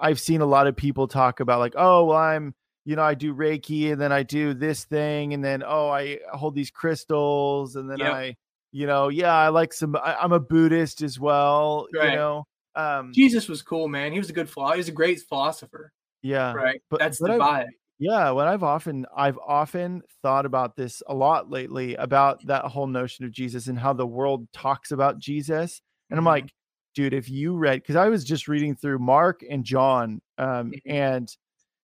i've 0.00 0.20
seen 0.20 0.40
a 0.40 0.46
lot 0.46 0.66
of 0.66 0.76
people 0.76 1.08
talk 1.08 1.40
about 1.40 1.58
like, 1.60 1.74
oh, 1.76 2.06
well, 2.06 2.16
I'm, 2.16 2.54
you 2.88 2.96
know, 2.96 3.02
I 3.02 3.12
do 3.12 3.34
Reiki 3.34 3.92
and 3.92 4.00
then 4.00 4.12
I 4.12 4.22
do 4.22 4.54
this 4.54 4.84
thing 4.84 5.34
and 5.34 5.44
then, 5.44 5.62
oh, 5.66 5.90
I 5.90 6.20
hold 6.32 6.54
these 6.54 6.70
crystals 6.70 7.76
and 7.76 7.90
then 7.90 7.98
Yep. 7.98 8.12
I, 8.14 8.36
you 8.72 8.86
know, 8.86 9.08
yeah, 9.08 9.34
I 9.34 9.48
like 9.50 9.74
some, 9.74 9.94
I, 9.96 10.14
I'm 10.14 10.32
a 10.32 10.40
Buddhist 10.40 11.02
as 11.02 11.20
well, 11.20 11.86
you 11.92 12.00
know. 12.16 12.44
Um, 12.76 13.12
jesus 13.12 13.48
was 13.48 13.60
cool 13.60 13.88
man 13.88 14.12
he 14.12 14.18
was 14.18 14.30
a 14.30 14.32
good 14.32 14.48
philo- 14.48 14.70
he 14.72 14.76
was 14.78 14.88
a 14.88 14.92
great 14.92 15.20
philosopher 15.28 15.92
yeah. 16.22 16.52
right 16.52 16.80
but- 16.88 17.00
that's 17.00 17.18
but 17.18 17.32
the 17.32 17.38
vibe 17.38 17.66
Yeah, 17.98 18.30
what 18.30 18.46
I've 18.46 18.62
often 18.62 19.04
I've 19.14 19.38
often 19.46 20.02
thought 20.22 20.46
about 20.46 20.76
this 20.76 21.02
a 21.08 21.14
lot 21.14 21.50
lately 21.50 21.94
about 21.96 22.46
that 22.46 22.64
whole 22.66 22.86
notion 22.86 23.24
of 23.24 23.32
Jesus 23.32 23.66
and 23.66 23.78
how 23.78 23.92
the 23.92 24.06
world 24.06 24.46
talks 24.52 24.92
about 24.92 25.18
Jesus. 25.18 25.82
And 26.08 26.18
I'm 26.18 26.24
Mhm. 26.24 26.36
like, 26.36 26.52
dude, 26.94 27.12
if 27.12 27.28
you 27.28 27.56
read 27.56 27.82
because 27.82 27.96
I 27.96 28.08
was 28.08 28.24
just 28.24 28.46
reading 28.48 28.76
through 28.76 29.00
Mark 29.00 29.42
and 29.50 29.64
John, 29.64 30.20
um, 30.38 30.70
Mhm. 30.70 30.80
and 30.86 31.36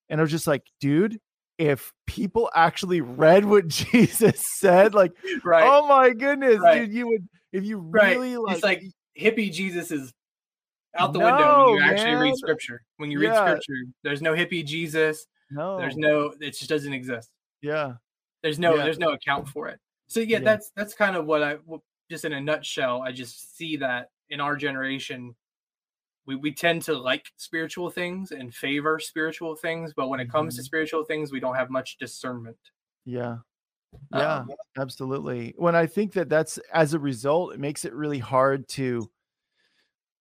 and 0.09 0.21
I 0.21 0.23
was 0.23 0.31
just 0.31 0.47
like, 0.47 0.63
dude, 0.81 1.21
if 1.59 1.93
people 2.07 2.51
actually 2.55 3.01
read 3.01 3.45
what 3.45 3.69
Jesus 3.69 4.43
said, 4.59 4.95
like, 4.95 5.13
right 5.45 5.65
oh 5.65 5.87
my 5.87 6.11
goodness, 6.11 6.59
Right. 6.61 6.81
dude, 6.81 6.93
you 6.93 7.09
would 7.09 7.29
if 7.53 7.65
you 7.65 7.79
Right. 7.79 8.17
really 8.17 8.37
like, 8.37 8.57
it's 8.57 8.65
like 8.65 8.83
hippie 9.19 9.53
jesus 9.53 9.93
is 9.93 10.13
out 10.97 11.13
the 11.13 11.21
window 11.21 11.57
when 11.57 11.69
you 11.69 11.81
actually 11.81 12.15
man. 12.15 12.21
read 12.23 12.37
scripture 12.37 12.83
when 12.97 13.11
you 13.13 13.21
read 13.21 13.29
Yeah. 13.29 13.41
scripture 13.41 13.75
there's 14.03 14.21
no 14.21 14.35
hippie 14.35 14.65
jesus 14.65 15.27
no, 15.53 15.79
there's 15.79 15.97
no 15.97 16.35
it 16.41 16.51
just 16.51 16.69
doesn't 16.69 16.93
exist 16.93 17.31
yeah, 17.63 17.95
there's 18.43 18.59
no 18.59 18.77
Yeah. 18.77 18.83
there's 18.83 18.99
no 18.99 19.11
account 19.11 19.49
for 19.49 19.69
it 19.69 19.79
so 20.09 20.19
yeah, 20.19 20.39
Yeah. 20.39 20.41
that's 20.41 20.73
that's 20.75 20.95
kind 20.95 21.15
of 21.15 21.27
what 21.27 21.43
I, 21.45 21.59
just 22.11 22.25
in 22.25 22.33
a 22.33 22.41
nutshell 22.41 23.03
i 23.03 23.13
just 23.13 23.57
see 23.57 23.77
that 23.77 24.11
in 24.31 24.41
our 24.41 24.57
generation 24.57 25.35
we, 26.27 26.37
we 26.37 26.53
tend 26.53 26.83
to 26.83 26.95
like 26.99 27.27
spiritual 27.37 27.91
things 27.91 28.31
and 28.33 28.55
favor 28.55 28.99
spiritual 28.99 29.55
things 29.57 29.93
but 29.95 30.09
when 30.09 30.21
it 30.21 30.31
comes 30.31 30.57
to 30.57 30.63
Mhm. 30.63 30.65
spiritual 30.65 31.05
things 31.05 31.33
we 31.33 31.41
don't 31.41 31.55
have 31.57 31.71
much 31.71 31.99
discernment 31.99 32.59
yeah. 33.05 33.39
Yeah, 34.13 34.39
Um, 34.39 34.51
absolutely. 34.77 35.55
When 35.57 35.77
I 35.77 35.87
think 35.87 36.15
that 36.15 36.29
that's 36.29 36.59
as 36.73 36.95
a 36.95 36.99
result, 36.99 37.55
it 37.55 37.61
makes 37.61 37.85
it 37.85 37.93
really 37.95 38.19
hard 38.19 38.67
to 38.71 39.09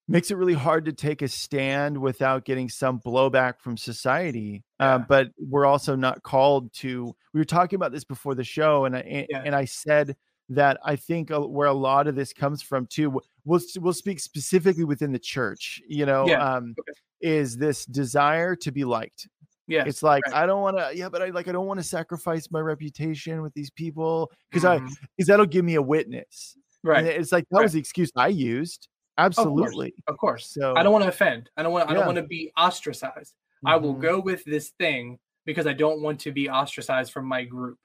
makes 0.07 0.31
it 0.31 0.35
really 0.35 0.53
hard 0.53 0.85
to 0.85 0.93
take 0.93 1.21
a 1.21 1.27
stand 1.27 1.97
without 1.97 2.45
getting 2.45 2.69
some 2.69 2.99
blowback 2.99 3.59
from 3.61 3.77
society. 3.77 4.63
Yeah. 4.79 4.95
Um, 4.95 5.05
but 5.07 5.29
we're 5.39 5.65
also 5.65 5.95
not 5.95 6.23
called 6.23 6.73
to. 6.75 7.15
We 7.33 7.39
were 7.39 7.45
talking 7.45 7.77
about 7.77 7.91
this 7.93 8.03
before 8.03 8.35
the 8.35 8.43
show, 8.43 8.85
and 8.85 8.95
I 8.95 8.99
and, 8.99 9.27
Yeah. 9.29 9.41
and 9.45 9.55
I 9.55 9.65
said 9.65 10.15
that 10.49 10.79
I 10.83 10.95
think 10.95 11.29
a- 11.31 11.39
where 11.39 11.67
a 11.67 11.73
lot 11.73 12.07
of 12.07 12.15
this 12.15 12.33
comes 12.33 12.61
from 12.61 12.85
too. 12.87 13.21
We'll 13.45 13.61
we'll 13.79 13.93
speak 13.93 14.19
specifically 14.19 14.83
within 14.83 15.11
the 15.11 15.19
church. 15.19 15.81
You 15.87 16.05
know, 16.05 16.27
Yeah, 16.27 16.43
um, 16.55 16.75
okay. 16.79 16.91
is 17.21 17.57
this 17.57 17.85
desire 17.85 18.55
to 18.57 18.71
be 18.71 18.83
liked? 18.83 19.27
Yeah, 19.67 19.85
it's 19.85 20.03
like 20.03 20.25
right. 20.27 20.35
I 20.35 20.45
don't 20.45 20.61
want 20.61 20.77
to, 20.77 20.91
yeah, 20.93 21.07
but 21.07 21.21
I 21.21 21.29
like 21.29 21.47
I 21.47 21.53
don't 21.53 21.67
want 21.67 21.79
to 21.79 21.83
sacrifice 21.85 22.51
my 22.51 22.59
reputation 22.59 23.41
with 23.41 23.53
these 23.53 23.69
people 23.71 24.29
because 24.51 24.65
I 24.65 24.79
Mhm. 24.79 24.89
because 25.17 25.27
that'll 25.27 25.45
give 25.45 25.63
me 25.63 25.75
a 25.75 25.81
witness. 25.81 26.57
And 26.83 26.89
right 26.89 27.05
it's 27.05 27.31
like 27.31 27.45
that 27.49 27.57
right. 27.59 27.63
was 27.63 27.71
the 27.73 27.79
excuse 27.79 28.11
I 28.15 28.27
used. 28.27 28.89
Absolutely. 29.17 29.93
of 30.07 30.17
course 30.17 30.47
So 30.47 30.73
i 30.75 30.81
don't 30.81 30.91
want 30.91 31.03
to 31.03 31.07
offend 31.07 31.47
i 31.55 31.61
don't 31.61 31.71
want 31.71 31.87
i 31.87 31.91
Yeah. 31.93 31.97
don't 31.99 32.07
want 32.07 32.15
to 32.17 32.23
be 32.23 32.51
ostracized 32.57 33.35
i 33.63 33.75
will 33.77 33.93
Mhm, 33.93 34.01
go 34.01 34.19
with 34.19 34.43
this 34.43 34.71
thing 34.79 35.19
because 35.45 35.67
i 35.67 35.71
don't 35.73 36.01
want 36.01 36.19
to 36.21 36.31
be 36.31 36.49
ostracized 36.49 37.11
from 37.13 37.25
my 37.27 37.43
group 37.43 37.77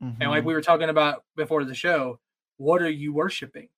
and 0.00 0.30
like 0.30 0.42
mhm, 0.42 0.46
we 0.46 0.54
were 0.54 0.62
talking 0.62 0.88
about 0.88 1.24
before 1.36 1.64
the 1.64 1.74
show 1.74 2.18
what 2.56 2.80
are 2.82 2.90
you 2.90 3.12
worshiping 3.12 3.68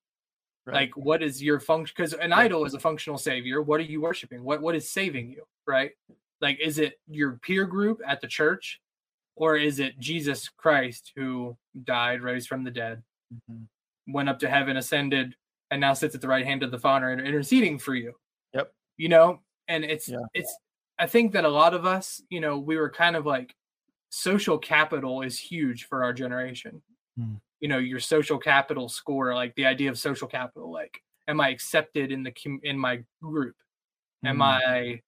right. 0.66 0.74
like 0.74 0.96
what 0.96 1.22
is 1.22 1.42
your 1.42 1.58
function 1.61 1.94
because 1.96 2.12
an 2.14 2.32
idol 2.32 2.64
is 2.64 2.74
a 2.74 2.78
functional 2.80 3.18
savior 3.18 3.61
what 3.62 3.80
are 3.80 3.85
you 3.85 4.00
worshiping 4.00 4.42
what 4.44 4.61
what 4.62 4.74
is 4.76 4.88
saving 4.90 5.28
you 5.30 5.42
right 5.66 5.92
like 6.40 6.58
is 6.61 6.78
it 6.78 7.00
your 7.08 7.32
peer 7.42 7.64
group 7.66 8.00
at 8.06 8.20
the 8.20 8.28
church 8.28 8.80
or 9.37 9.56
is 9.56 9.78
it 9.80 9.98
jesus 9.98 10.48
christ 10.48 11.12
who 11.16 11.56
died 11.85 12.20
raised 12.22 12.48
from 12.48 12.62
the 12.64 12.70
dead 12.70 13.02
Mhm. 13.50 13.66
went 14.08 14.28
up 14.28 14.38
to 14.40 14.48
heaven, 14.50 14.76
ascended, 14.76 15.35
and 15.70 15.80
now 15.80 15.94
sits 15.94 16.14
at 16.14 16.20
the 16.20 16.28
right 16.28 16.44
hand 16.44 16.62
of 16.62 16.70
the 16.70 16.78
Father 16.78 17.08
and 17.11 17.26
interceding 17.26 17.78
for 17.78 17.94
you. 17.94 18.12
Yep. 18.52 18.74
You 18.98 19.08
know, 19.08 19.40
and 19.68 19.85
it's 19.85 20.06
Yeah. 20.08 20.18
it's 20.35 20.54
I 20.98 21.06
think 21.06 21.32
that 21.32 21.44
a 21.46 21.48
lot 21.48 21.72
of 21.72 21.87
us, 21.87 22.20
you 22.28 22.40
know, 22.40 22.58
we 22.58 22.76
were 22.76 22.90
kind 22.90 23.16
of 23.16 23.24
like 23.24 23.54
social 24.14 24.59
capital 24.59 25.22
is 25.22 25.38
huge 25.38 25.87
for 25.87 26.05
our 26.05 26.12
generation. 26.12 26.83
Hmm. 27.16 27.37
You 27.61 27.68
know, 27.68 27.79
your 27.79 28.01
social 28.01 28.38
capital 28.38 28.88
score, 28.90 29.35
like 29.35 29.55
the 29.55 29.64
idea 29.66 29.88
of 29.90 29.98
social 29.98 30.29
capital, 30.29 30.70
like 30.70 31.03
am 31.29 31.40
I 31.40 31.48
accepted 31.48 32.12
in 32.12 32.22
the 32.22 32.33
in 32.62 32.79
my 32.79 33.03
group? 33.22 33.57
Am 34.25 34.38
Mm. 34.38 34.42
I, 34.42 35.03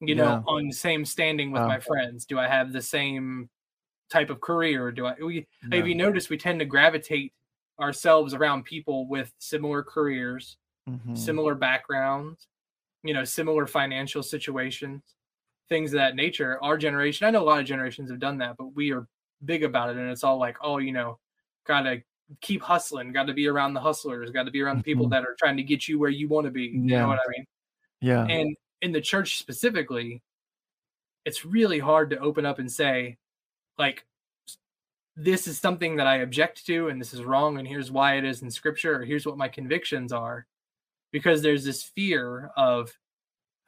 you 0.00 0.14
know, 0.14 0.24
Yeah. 0.24 0.42
on 0.46 0.68
the 0.68 0.72
same 0.74 1.04
standing 1.04 1.50
with 1.52 1.62
Wow. 1.62 1.68
my 1.68 1.80
friends? 1.80 2.24
Do 2.26 2.38
I 2.38 2.48
have 2.48 2.72
the 2.72 2.82
same 2.82 3.50
type 4.10 4.30
of 4.30 4.40
career? 4.40 4.92
Do 4.92 5.06
I? 5.06 5.14
We, 5.20 5.46
Yeah. 5.70 5.80
If 5.80 5.86
you 5.86 5.94
notice, 5.96 6.30
we 6.30 6.38
tend 6.38 6.60
to 6.60 6.66
gravitate 6.66 7.34
ourselves 7.80 8.34
around 8.34 8.64
people 8.64 9.08
with 9.08 9.34
similar 9.38 9.82
careers, 9.82 10.58
Mhm. 10.88 11.18
similar 11.18 11.54
backgrounds, 11.56 12.48
you 13.02 13.14
know, 13.14 13.24
similar 13.24 13.66
financial 13.66 14.22
situations, 14.22 15.15
things 15.68 15.92
of 15.92 15.98
that 15.98 16.16
nature. 16.16 16.62
Our 16.62 16.76
generation, 16.76 17.26
I 17.26 17.30
know 17.30 17.42
a 17.42 17.44
lot 17.44 17.60
of 17.60 17.66
generations 17.66 18.10
have 18.10 18.20
done 18.20 18.38
that, 18.38 18.56
but 18.56 18.74
we 18.74 18.92
are 18.92 19.06
big 19.44 19.64
about 19.64 19.90
it, 19.90 19.96
and 19.96 20.10
it's 20.10 20.24
all 20.24 20.38
like, 20.38 20.56
oh, 20.62 20.78
you 20.78 20.92
know, 20.92 21.18
gotta 21.66 22.02
keep 22.40 22.62
hustling, 22.62 23.12
got 23.12 23.26
to 23.28 23.32
be 23.32 23.46
around 23.46 23.74
the 23.74 23.80
hustlers, 23.80 24.30
got 24.30 24.44
to 24.44 24.50
be 24.50 24.60
around 24.60 24.78
the 24.78 24.82
people 24.82 25.04
mm-hmm. 25.04 25.12
that 25.12 25.22
are 25.22 25.36
trying 25.38 25.56
to 25.56 25.62
get 25.62 25.86
you 25.86 25.98
where 25.98 26.10
you 26.10 26.28
want 26.28 26.44
to 26.44 26.50
be. 26.50 26.64
You 26.64 26.82
Yeah. 26.82 27.02
know 27.02 27.08
what 27.08 27.20
I 27.20 27.30
mean? 27.30 27.46
Yeah. 28.00 28.24
And 28.24 28.56
in 28.82 28.92
the 28.92 29.00
church 29.00 29.38
specifically, 29.38 30.22
it's 31.24 31.44
really 31.44 31.78
hard 31.78 32.10
to 32.10 32.18
open 32.18 32.44
up 32.44 32.58
and 32.58 32.70
say, 32.70 33.16
like, 33.78 34.04
this 35.16 35.46
is 35.46 35.58
something 35.58 35.96
that 35.96 36.06
I 36.06 36.16
object 36.16 36.66
to, 36.66 36.88
and 36.88 37.00
this 37.00 37.14
is 37.14 37.22
wrong, 37.22 37.58
and 37.58 37.66
here's 37.66 37.90
why 37.90 38.16
it 38.16 38.24
is 38.24 38.42
in 38.42 38.50
scripture, 38.50 39.00
or 39.00 39.04
here's 39.04 39.24
what 39.24 39.38
my 39.38 39.48
convictions 39.48 40.12
are. 40.12 40.46
Because 41.12 41.42
there's 41.42 41.64
this 41.64 41.82
fear 41.82 42.50
of, 42.56 42.92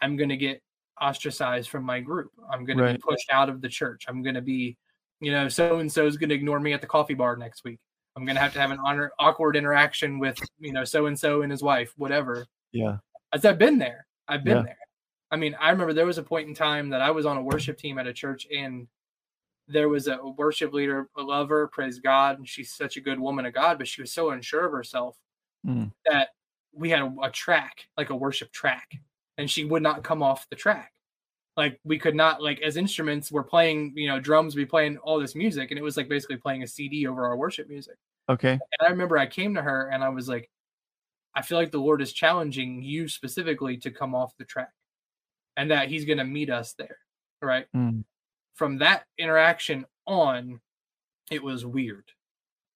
I'm 0.01 0.17
going 0.17 0.29
to 0.29 0.37
get 0.37 0.63
ostracized 1.01 1.69
from 1.69 1.85
my 1.85 2.01
group. 2.01 2.31
I'm 2.53 2.65
going 2.65 2.79
to 2.79 2.93
be 2.93 2.99
pushed 2.99 3.31
out 3.31 3.49
of 3.49 3.61
the 3.61 3.69
church. 3.69 4.05
I'm 4.09 4.23
going 4.23 4.35
to 4.35 4.43
be, 4.43 4.77
you 5.21 5.33
know, 5.33 5.49
so 5.49 5.79
and 5.79 5.91
so 5.91 6.07
is 6.07 6.17
going 6.17 6.29
to 6.31 6.35
ignore 6.35 6.61
me 6.61 6.73
at 6.73 6.81
the 6.81 6.87
coffee 6.87 7.15
bar 7.15 7.37
next 7.37 7.65
week. 7.65 7.79
I'm 8.17 8.25
going 8.25 8.35
to 8.37 8.41
have 8.41 8.53
to 8.55 8.61
have 8.61 8.71
an 8.71 8.79
honor, 8.85 9.13
awkward 9.19 9.57
interaction 9.57 10.19
with, 10.19 10.39
you 10.59 10.73
know, 10.73 10.85
so 10.85 11.07
and 11.07 11.19
so 11.19 11.43
and 11.43 11.51
his 11.53 11.63
wife, 11.63 11.93
whatever 11.97 12.47
Yeah. 12.73 12.99
as 13.33 13.45
I've 13.45 13.59
been 13.59 13.79
there. 13.79 14.07
I've 14.27 14.45
been 14.45 14.59
Yeah. 14.59 14.63
there. 14.65 14.79
I 15.31 15.37
mean, 15.37 15.55
I 15.61 15.71
remember 15.71 15.93
there 15.93 16.07
was 16.07 16.19
a 16.19 16.23
point 16.23 16.49
in 16.49 16.55
time 16.55 16.89
that 16.91 17.01
I 17.03 17.11
was 17.11 17.27
on 17.27 17.37
a 17.37 17.43
worship 17.43 17.79
team 17.79 17.99
at 17.99 18.07
a 18.07 18.13
church 18.13 18.47
and 18.55 18.89
there 19.69 19.89
was 19.89 20.09
a 20.09 20.17
worship 20.17 20.73
leader, 20.73 21.09
a 21.17 21.23
lover, 21.23 21.69
praise 21.69 22.01
God, 22.01 22.39
and 22.39 22.49
she's 22.49 22.73
such 22.73 22.97
a 22.97 23.01
good 23.03 23.21
woman 23.21 23.45
of 23.45 23.53
God, 23.53 23.77
but 23.79 23.87
she 23.87 24.01
was 24.01 24.13
so 24.13 24.31
unsure 24.31 24.65
of 24.67 24.73
herself 24.73 25.17
Mm. 25.67 25.93
that 26.07 26.31
we 26.73 26.89
had 26.89 27.01
a, 27.03 27.13
a 27.25 27.31
track, 27.31 27.89
like 27.97 28.11
a 28.11 28.17
worship 28.17 28.51
track, 28.53 28.89
and 29.39 29.51
she 29.51 29.65
would 29.65 29.83
not 29.83 30.05
come 30.05 30.23
off 30.23 30.47
the 30.51 30.57
track. 30.57 30.93
Like 31.57 31.81
we 31.85 31.99
could 31.99 32.15
not, 32.15 32.43
like 32.43 32.61
as 32.61 32.77
instruments, 32.77 33.33
we're 33.33 33.43
playing, 33.43 33.93
you 33.97 34.07
know, 34.09 34.21
drums, 34.21 34.55
we 34.55 34.65
playing 34.65 34.99
all 34.99 35.19
this 35.19 35.35
music, 35.35 35.71
and 35.71 35.79
it 35.79 35.83
was 35.83 35.97
like 35.97 36.09
basically 36.09 36.37
playing 36.37 36.63
a 36.63 36.67
CD 36.67 37.07
over 37.07 37.27
our 37.27 37.37
worship 37.37 37.69
music. 37.69 37.97
Okay. 38.29 38.53
And 38.53 38.87
I 38.87 38.91
remember 38.91 39.17
I 39.17 39.27
came 39.27 39.55
to 39.55 39.63
her 39.63 39.89
and 39.89 40.05
I 40.05 40.11
was 40.11 40.29
like, 40.29 40.51
I 41.35 41.43
feel 41.43 41.59
like 41.59 41.73
the 41.73 41.79
Lord 41.79 42.03
is 42.03 42.13
challenging 42.13 42.83
you 42.83 43.09
specifically 43.09 43.77
to 43.79 43.91
come 43.91 44.15
off 44.15 44.37
the 44.39 44.45
track 44.45 44.73
and 45.57 45.71
that 45.71 45.89
He's 45.89 46.05
going 46.05 46.19
to 46.19 46.25
meet 46.25 46.51
us 46.51 46.75
there. 46.75 46.99
Right. 47.41 47.67
Mm. 47.75 48.05
From 48.55 48.79
that 48.79 49.05
interaction 49.19 49.87
on, 50.07 50.61
it 51.31 51.43
was 51.43 51.65
weird. 51.65 52.05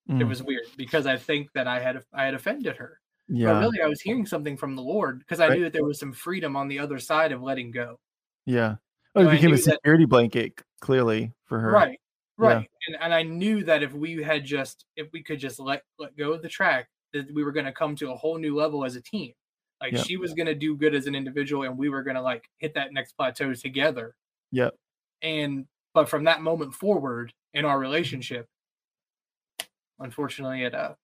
It 0.08 0.12
Mm. 0.14 0.28
was 0.28 0.42
weird 0.42 0.66
because 0.76 1.06
I 1.06 1.16
think 1.16 1.50
that 1.54 1.68
I 1.68 1.78
had 1.80 2.02
I 2.12 2.24
had 2.24 2.34
offended 2.34 2.76
her. 2.76 2.98
Yeah. 3.34 3.54
But 3.54 3.60
really, 3.60 3.80
I 3.82 3.86
was 3.86 4.00
hearing 4.02 4.26
something 4.26 4.56
from 4.58 4.76
the 4.76 4.82
Lord 4.82 5.18
because 5.20 5.40
I 5.40 5.48
Right. 5.48 5.58
knew 5.58 5.64
that 5.64 5.72
there 5.72 5.84
was 5.84 5.98
some 5.98 6.12
freedom 6.12 6.54
on 6.54 6.68
the 6.68 6.78
other 6.78 6.98
side 6.98 7.32
of 7.32 7.42
letting 7.42 7.70
go. 7.70 7.98
Yeah. 8.44 8.76
Oh, 9.14 9.22
So 9.22 9.28
it 9.28 9.32
became 9.32 9.48
a 9.48 9.52
knew 9.52 9.56
that- 9.62 9.74
security 9.74 10.04
blanket 10.04 10.60
clearly 10.80 11.32
for 11.44 11.58
her. 11.60 11.70
Right. 11.72 11.98
Yeah. 12.38 12.46
Right. 12.46 12.70
And 12.88 12.96
and 13.00 13.14
I 13.14 13.22
knew 13.22 13.64
that 13.64 13.82
if 13.82 13.92
we 13.94 14.22
had 14.22 14.44
just 14.44 14.84
if 14.96 15.10
we 15.12 15.22
could 15.22 15.38
just 15.38 15.58
let 15.60 15.82
let 15.98 16.16
go 16.16 16.32
of 16.32 16.42
the 16.42 16.48
track, 16.48 16.88
that 17.12 17.32
we 17.32 17.42
were 17.44 17.52
going 17.52 17.66
to 17.66 17.72
come 17.72 17.94
to 17.96 18.10
a 18.12 18.16
whole 18.16 18.36
new 18.38 18.54
level 18.54 18.84
as 18.84 18.96
a 18.96 19.00
team. 19.00 19.32
Like 19.80 19.96
she 19.96 20.16
was 20.16 20.32
going 20.34 20.46
to 20.46 20.54
do 20.54 20.76
good 20.76 20.94
as 20.94 21.06
an 21.06 21.14
individual 21.14 21.64
and 21.64 21.76
we 21.76 21.88
were 21.88 22.02
going 22.02 22.16
to 22.16 22.22
like 22.22 22.48
hit 22.58 22.74
that 22.74 22.92
next 22.92 23.12
plateau 23.14 23.52
together. 23.54 24.14
Yep. 24.50 24.74
And 25.22 25.66
but 25.94 26.08
from 26.08 26.24
that 26.24 26.40
moment 26.42 26.74
forward 26.74 27.32
in 27.54 27.64
our 27.64 27.78
relationship, 27.78 28.46
unfortunately 29.98 30.64
it 30.64 30.74
uh 30.74 30.94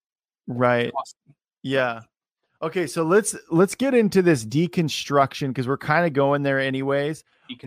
Right. 0.46 0.92
Yeah. 1.62 2.00
Okay, 2.60 2.86
so 2.88 3.04
let's 3.04 3.36
let's 3.50 3.74
get 3.76 3.94
into 3.94 4.20
this 4.20 4.44
deconstruction 4.44 5.48
because 5.48 5.68
we're 5.68 5.78
kind 5.78 6.04
of 6.06 6.12
going 6.12 6.42
there 6.42 6.58
anyways. 6.58 7.22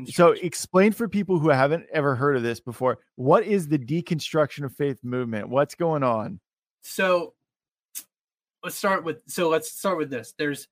So 0.07 0.31
explain 0.33 0.91
for 0.91 1.07
people 1.07 1.39
who 1.39 1.49
haven't 1.49 1.85
ever 1.93 2.13
heard 2.15 2.35
of 2.35 2.43
this 2.43 2.59
before, 2.59 2.99
what 3.15 3.43
is 3.45 3.67
the 3.67 3.79
deconstruction 3.79 4.63
of 4.65 4.75
faith 4.75 4.99
movement? 5.03 5.49
What's 5.49 5.75
going 5.75 6.03
on? 6.03 6.39
so 6.83 7.33
let's 8.63 8.75
start 8.75 9.03
with 9.03 9.21
so 9.27 9.49
let's 9.49 9.71
start 9.71 9.97
with 9.99 10.09
this 10.09 10.33
there's 10.37 10.67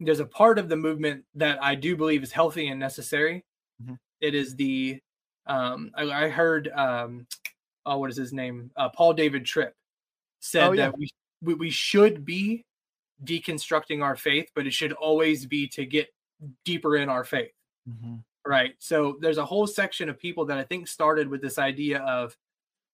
there's 0.00 0.18
a 0.20 0.26
part 0.26 0.58
of 0.58 0.68
the 0.68 0.76
movement 0.76 1.24
that 1.36 1.62
i 1.62 1.76
do 1.76 1.96
believe 1.96 2.24
is 2.24 2.32
healthy 2.32 2.66
and 2.68 2.80
necessary 2.80 3.44
Mhm. 3.82 3.98
It 4.20 4.34
is 4.34 4.56
the 4.56 4.98
um 5.46 5.92
i, 5.94 6.02
I 6.24 6.28
heard 6.28 6.68
um 6.74 7.26
oh 7.86 7.98
what 7.98 8.10
is 8.10 8.16
his 8.16 8.32
name 8.32 8.70
uh, 8.76 8.88
paul 8.88 9.12
david 9.14 9.44
tripp 9.44 9.74
said 10.40 10.64
Oh, 10.64 10.72
yeah. 10.72 10.90
that 10.90 10.98
we 10.98 11.54
we 11.54 11.70
should 11.70 12.24
be 12.24 12.64
deconstructing 13.24 14.02
our 14.02 14.16
faith 14.16 14.50
but 14.54 14.66
it 14.66 14.72
should 14.72 14.92
always 14.92 15.46
be 15.46 15.68
to 15.68 15.86
get 15.86 16.08
deeper 16.64 16.96
in 16.96 17.08
our 17.08 17.24
faith 17.24 17.52
Right. 18.46 18.74
So 18.78 19.16
there's 19.20 19.38
a 19.38 19.44
whole 19.44 19.66
section 19.66 20.08
of 20.08 20.18
people 20.18 20.44
that 20.46 20.58
I 20.58 20.64
think 20.64 20.86
started 20.86 21.28
with 21.28 21.40
this 21.40 21.58
idea 21.58 22.00
of 22.00 22.36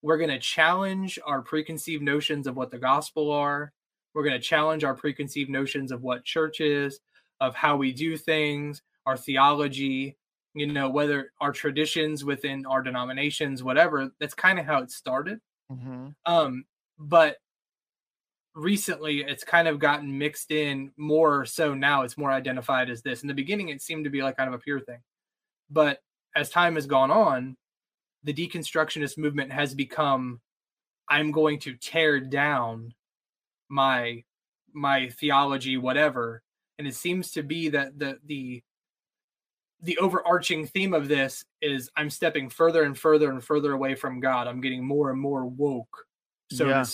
we're 0.02 0.16
going 0.18 0.30
to 0.30 0.38
challenge 0.38 1.18
our 1.26 1.42
preconceived 1.42 2.02
notions 2.02 2.46
of 2.46 2.56
what 2.56 2.70
the 2.70 2.78
gospel 2.78 3.30
are. 3.32 3.72
We're 4.14 4.22
going 4.24 4.40
to 4.40 4.46
challenge 4.46 4.84
our 4.84 4.94
preconceived 4.94 5.50
notions 5.50 5.92
of 5.92 6.02
what 6.02 6.24
church 6.24 6.60
is, 6.60 7.00
of 7.40 7.54
how 7.54 7.76
we 7.76 7.92
do 7.92 8.16
things, 8.16 8.82
our 9.06 9.16
theology, 9.16 10.16
you 10.54 10.66
know, 10.66 10.88
whether 10.88 11.32
our 11.40 11.52
traditions 11.52 12.24
within 12.24 12.64
our 12.66 12.82
denominations, 12.82 13.62
whatever. 13.62 14.10
That's 14.20 14.34
kind 14.34 14.58
of 14.58 14.66
how 14.66 14.78
it 14.82 14.90
started. 14.90 15.40
Mhm. 15.70 16.14
Um, 16.26 16.64
but 16.98 17.38
recently 18.60 19.22
it's 19.22 19.44
kind 19.44 19.66
of 19.66 19.78
gotten 19.78 20.16
mixed 20.16 20.50
in 20.50 20.92
more 20.96 21.46
so 21.46 21.74
now 21.74 22.02
it's 22.02 22.18
more 22.18 22.30
identified 22.30 22.90
as 22.90 23.02
this. 23.02 23.22
In 23.22 23.28
the 23.28 23.34
beginning, 23.34 23.70
it 23.70 23.82
seemed 23.82 24.04
to 24.04 24.10
be 24.10 24.22
like 24.22 24.36
kind 24.36 24.48
of 24.48 24.54
a 24.54 24.62
pure 24.62 24.80
thing. 24.80 25.00
But 25.70 26.00
as 26.36 26.50
time 26.50 26.74
has 26.74 26.86
gone 26.86 27.10
on, 27.10 27.56
the 28.24 28.34
deconstructionist 28.34 29.18
movement 29.18 29.50
has 29.52 29.74
become 29.74 30.40
I'm 31.08 31.32
going 31.32 31.58
to 31.60 31.74
tear 31.74 32.20
down 32.20 32.94
my 33.68 34.22
my 34.72 35.08
theology, 35.08 35.76
whatever. 35.76 36.42
And 36.78 36.86
it 36.86 36.94
seems 36.94 37.30
to 37.32 37.42
be 37.42 37.68
that 37.70 37.98
the 37.98 38.18
the 38.26 38.62
the 39.82 39.96
overarching 39.98 40.66
theme 40.66 40.92
of 40.92 41.08
this 41.08 41.44
is 41.62 41.90
I'm 41.96 42.10
stepping 42.10 42.50
further 42.50 42.82
and 42.82 42.96
further 42.96 43.30
and 43.30 43.42
further 43.42 43.72
away 43.72 43.94
from 43.94 44.20
God. 44.20 44.46
I'm 44.46 44.60
getting 44.60 44.84
more 44.84 45.10
and 45.10 45.18
more 45.18 45.46
woke, 45.46 46.06
so 46.52 46.68
Yeah. 46.68 46.84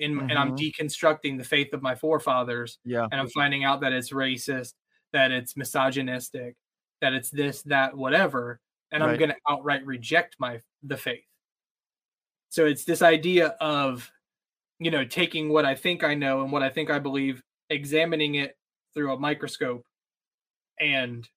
To 0.00 0.04
speak. 0.06 0.30
And, 0.30 0.38
I'm 0.38 0.52
Mhm. 0.52 0.58
deconstructing 0.72 1.38
the 1.38 1.44
faith 1.44 1.72
of 1.72 1.82
my 1.82 1.94
forefathers 1.94 2.78
Yeah. 2.84 3.06
and 3.10 3.20
I'm 3.20 3.28
finding 3.30 3.64
out 3.64 3.80
that 3.80 3.92
it's 3.92 4.10
racist, 4.12 4.74
that 5.12 5.30
it's 5.32 5.56
misogynistic, 5.56 6.56
that 7.00 7.12
it's 7.14 7.30
this, 7.30 7.62
that, 7.62 7.96
whatever, 7.96 8.60
and 8.92 9.02
I'm 9.02 9.16
going 9.18 9.30
to 9.30 9.36
outright 9.48 9.84
reject 9.86 10.36
my 10.38 10.60
the 10.82 10.96
faith. 10.96 11.24
So 12.50 12.66
it's 12.66 12.84
this 12.84 13.02
idea 13.02 13.48
of, 13.60 14.10
you 14.78 14.90
know, 14.90 15.04
taking 15.04 15.48
what 15.50 15.64
I 15.64 15.74
think 15.74 16.02
I 16.04 16.14
know 16.14 16.42
and 16.42 16.50
what 16.52 16.62
I 16.62 16.70
think 16.70 16.90
I 16.90 16.98
believe, 16.98 17.42
examining 17.70 18.36
it 18.36 18.56
through 18.94 19.12
a 19.12 19.18
microscope, 19.18 19.84
and 20.80 21.28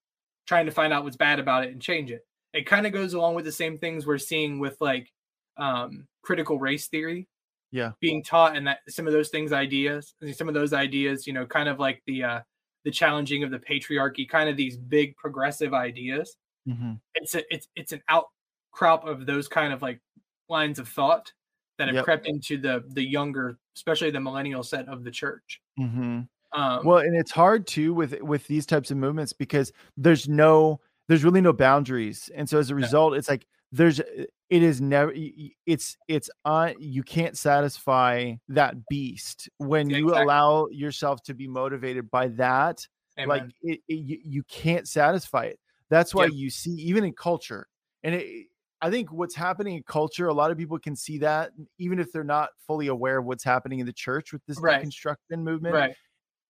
trying 0.47 0.65
to 0.67 0.71
find 0.71 0.93
out 0.93 1.03
what's 1.03 1.17
bad 1.17 1.39
about 1.39 1.63
it 1.65 1.71
and 1.73 1.81
change 1.81 2.11
it. 2.11 2.25
It 2.53 2.65
kind 2.65 2.85
of 2.85 2.93
goes 2.93 3.13
along 3.13 3.35
with 3.35 3.45
the 3.45 3.51
same 3.51 3.77
things 3.77 4.05
we're 4.05 4.17
seeing 4.17 4.59
with 4.59 4.77
like 4.81 5.11
um, 5.57 6.07
critical 6.23 6.59
race 6.59 6.87
theory 6.87 7.27
Yeah. 7.71 7.93
being 8.01 8.23
taught 8.23 8.55
and 8.57 8.67
that 8.67 8.79
some 8.89 9.07
of 9.07 9.13
those 9.13 9.29
things 9.29 9.53
ideas 9.53 10.15
some 10.33 10.47
of 10.47 10.53
those 10.55 10.73
ideas 10.73 11.27
you 11.27 11.33
know 11.33 11.45
kind 11.45 11.69
of 11.69 11.79
like 11.79 12.01
the 12.07 12.23
uh 12.23 12.41
the 12.85 12.91
challenging 12.91 13.43
of 13.43 13.51
the 13.51 13.59
patriarchy 13.59 14.27
kind 14.27 14.49
of 14.49 14.57
these 14.57 14.77
big 14.77 15.15
progressive 15.17 15.73
ideas 15.73 16.37
Mhm. 16.67 17.01
it's 17.15 17.35
a 17.35 17.43
it's 17.53 17.67
it's 17.75 17.93
an 17.93 18.01
outcrop 18.09 19.05
of 19.05 19.25
those 19.25 19.47
kind 19.47 19.73
of 19.73 19.81
like 19.81 20.01
lines 20.49 20.79
of 20.79 20.87
thought 20.89 21.31
that 21.79 21.87
have 21.89 21.97
Yep. 21.97 22.05
crept 22.05 22.27
into 22.27 22.57
the 22.59 22.83
the 22.93 23.03
younger 23.07 23.59
especially 23.77 24.11
the 24.11 24.19
millennial 24.21 24.63
set 24.63 24.87
of 24.89 25.03
the 25.03 25.11
church 25.11 25.61
Mhm. 25.79 26.27
um 26.53 26.81
Well, 26.83 26.97
and 26.99 27.15
it's 27.15 27.31
hard 27.31 27.67
too 27.67 27.93
with 27.93 28.19
with 28.21 28.47
these 28.47 28.65
types 28.65 28.91
of 28.91 28.97
movements 28.97 29.33
because 29.33 29.71
there's 29.97 30.27
no 30.27 30.81
there's 31.07 31.23
really 31.23 31.41
no 31.41 31.53
boundaries. 31.53 32.29
And 32.35 32.47
so 32.49 32.57
as 32.59 32.69
a 32.69 32.75
No. 32.79 32.87
result, 32.87 33.15
it's 33.15 33.29
like 33.29 33.47
there's 33.71 33.99
it 33.99 34.63
is 34.63 34.81
never 34.81 35.13
it's 35.65 35.97
it's 36.07 36.29
uh 36.45 36.71
you 36.77 37.03
can't 37.03 37.37
satisfy 37.37 38.33
that 38.49 38.75
beast 38.89 39.49
when 39.57 39.89
you 39.89 40.09
exactly. 40.09 40.23
allow 40.23 40.67
yourself 40.67 41.23
to 41.23 41.33
be 41.33 41.47
motivated 41.47 42.09
by 42.11 42.27
that 42.27 42.85
Amen. 43.17 43.29
like 43.29 43.43
it, 43.61 43.79
it, 43.87 43.93
you, 43.93 44.17
you 44.23 44.43
can't 44.43 44.87
satisfy 44.87 45.45
it 45.45 45.59
that's 45.89 46.13
why 46.13 46.25
yep. 46.25 46.33
you 46.33 46.49
see 46.49 46.71
even 46.71 47.03
in 47.03 47.13
culture 47.13 47.67
and 48.03 48.15
it, 48.15 48.47
i 48.81 48.89
think 48.89 49.11
what's 49.11 49.35
happening 49.35 49.75
in 49.75 49.83
culture 49.83 50.27
a 50.27 50.33
lot 50.33 50.51
of 50.51 50.57
people 50.57 50.77
can 50.77 50.95
see 50.95 51.17
that 51.19 51.51
even 51.77 51.99
if 51.99 52.11
they're 52.11 52.23
not 52.23 52.49
fully 52.67 52.87
aware 52.87 53.19
of 53.19 53.25
what's 53.25 53.43
happening 53.43 53.79
in 53.79 53.85
the 53.85 53.93
church 53.93 54.33
with 54.33 54.45
this 54.47 54.59
right. 54.59 54.83
deconstruction 54.83 55.39
movement 55.39 55.73
right 55.73 55.95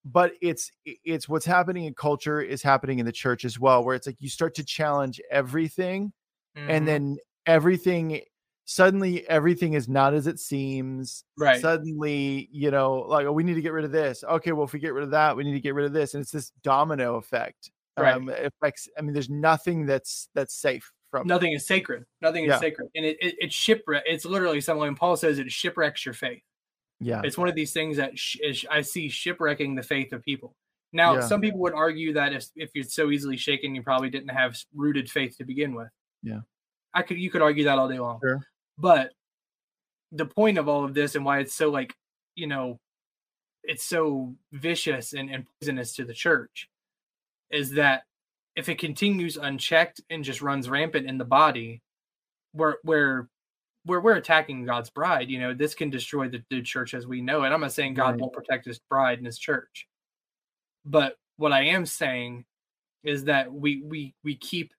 but 0.04 0.34
it's 0.42 0.72
it's 0.86 1.30
what's 1.30 1.46
happening 1.46 1.86
in 1.86 1.94
culture 1.94 2.42
is 2.42 2.64
happening 2.64 2.98
in 2.98 3.06
the 3.06 3.12
church 3.12 3.46
as 3.46 3.60
well 3.60 3.84
where 3.84 3.96
it's 3.96 4.08
like 4.08 4.16
you 4.20 4.30
start 4.30 4.56
to 4.56 4.64
challenge 4.64 5.22
everything 5.30 6.12
mm-hmm. 6.58 6.70
and 6.70 6.88
then 6.88 7.18
everything 7.46 8.22
suddenly 8.66 9.28
everything 9.28 9.74
is 9.74 9.90
not 9.90 10.14
as 10.14 10.28
it 10.28 10.40
seems 10.40 11.26
right. 11.38 11.60
suddenly 11.60 12.48
you 12.52 12.72
know 12.72 13.00
like 13.08 13.26
oh, 13.26 13.32
we 13.32 13.44
need 13.44 13.56
to 13.56 13.62
get 13.62 13.74
rid 13.74 13.86
of 13.86 13.92
this. 13.92 14.24
Okay 14.24 14.52
well 14.52 14.66
if 14.66 14.74
we 14.74 14.80
get 14.80 14.94
rid 14.94 15.04
of 15.04 15.12
that 15.12 15.36
we 15.36 15.44
need 15.44 15.54
to 15.54 15.60
get 15.60 15.76
rid 15.76 15.86
of 15.86 15.94
this. 15.94 16.14
And 16.14 16.22
it's 16.22 16.32
this 16.32 16.52
domino 16.64 17.16
effect 17.16 17.72
right. 17.98 18.16
um 18.16 18.30
affects 18.30 18.88
i 18.98 19.02
mean 19.02 19.14
there's 19.14 19.30
nothing 19.30 19.86
that's 19.86 20.30
that's 20.34 20.56
safe 20.56 20.92
from 21.10 21.28
nothing 21.28 21.52
is 21.52 21.68
sacred. 21.68 22.06
Nothing 22.22 22.46
is 22.46 22.58
sacred. 22.60 22.88
And 22.96 23.06
it, 23.06 23.18
it 23.20 23.36
it's 23.40 23.56
shipwreck 23.56 24.04
it's 24.06 24.26
literally 24.26 24.62
something 24.62 24.82
when 24.82 24.96
paul 24.96 25.18
says 25.18 25.40
it 25.40 25.52
shipwrecks 25.52 26.06
your 26.06 26.14
faith. 26.14 26.44
Yeah. 27.02 27.22
It's 27.24 27.38
one 27.38 27.50
of 27.50 27.56
these 27.56 27.74
things 27.74 27.98
that 27.98 28.18
sh- 28.18 28.38
is, 28.42 28.66
i 28.72 28.82
see 28.82 29.10
shipwrecking 29.10 29.76
the 29.76 29.84
faith 29.84 30.14
of 30.14 30.24
people. 30.24 30.56
Now 30.94 31.16
yeah. 31.16 31.22
some 31.22 31.42
people 31.42 31.60
would 31.62 31.74
argue 31.74 32.14
that 32.14 32.32
if, 32.32 32.46
if 32.56 32.70
you're 32.74 32.86
so 32.86 33.12
easily 33.12 33.36
shaken 33.36 33.76
you 33.76 33.84
probably 33.84 34.10
didn't 34.10 34.30
have 34.30 34.58
rooted 34.74 35.10
faith 35.12 35.38
to 35.40 35.44
begin 35.44 35.74
with 35.74 35.90
yeah 36.24 36.40
I 36.94 37.02
could 37.02 37.18
you 37.18 37.30
could 37.30 37.42
argue 37.42 37.64
that 37.66 37.78
all 37.78 37.88
day 37.88 38.00
long. 38.00 38.20
Sure. 38.22 38.42
But 38.78 39.12
the 40.12 40.26
point 40.26 40.58
of 40.58 40.68
all 40.68 40.84
of 40.84 40.94
this 40.94 41.16
and 41.16 41.24
why 41.24 41.40
it's 41.40 41.54
so 41.54 41.70
like, 41.70 41.94
you 42.36 42.48
know, 42.48 42.80
it's 43.64 43.86
so 43.86 44.36
vicious 44.52 45.14
and, 45.14 45.30
and 45.30 45.46
poisonous 45.60 45.94
to 45.96 46.04
the 46.04 46.14
church 46.14 46.68
is 47.52 47.72
that 47.72 48.04
if 48.56 48.68
it 48.68 48.80
continues 48.80 49.38
unchecked 49.38 50.02
and 50.10 50.24
just 50.24 50.42
runs 50.42 50.70
rampant 50.70 51.08
in 51.08 51.18
the 51.18 51.26
body, 51.26 51.82
where 52.54 52.78
where 52.84 53.30
where 53.86 54.02
we're 54.02 54.16
attacking 54.16 54.66
God's 54.66 54.90
bride, 54.90 55.30
you 55.30 55.40
know, 55.40 55.54
this 55.54 55.74
can 55.74 55.90
destroy 55.90 56.28
the, 56.28 56.44
the 56.50 56.62
church 56.62 56.94
as 56.94 57.08
we 57.08 57.22
know 57.22 57.44
it. 57.44 57.50
I'm 57.50 57.62
not 57.62 57.72
saying 57.72 57.94
God 57.96 58.12
right. 58.12 58.20
won't 58.20 58.34
protect 58.34 58.66
his 58.66 58.80
bride 58.90 59.18
and 59.18 59.26
his 59.26 59.40
church. 59.40 59.88
But 60.86 61.16
what 61.38 61.54
I 61.54 61.64
am 61.66 61.86
saying 61.86 62.46
is 63.04 63.24
that 63.26 63.52
we 63.52 63.82
we 63.84 64.14
we 64.24 64.36
keep 64.36 64.74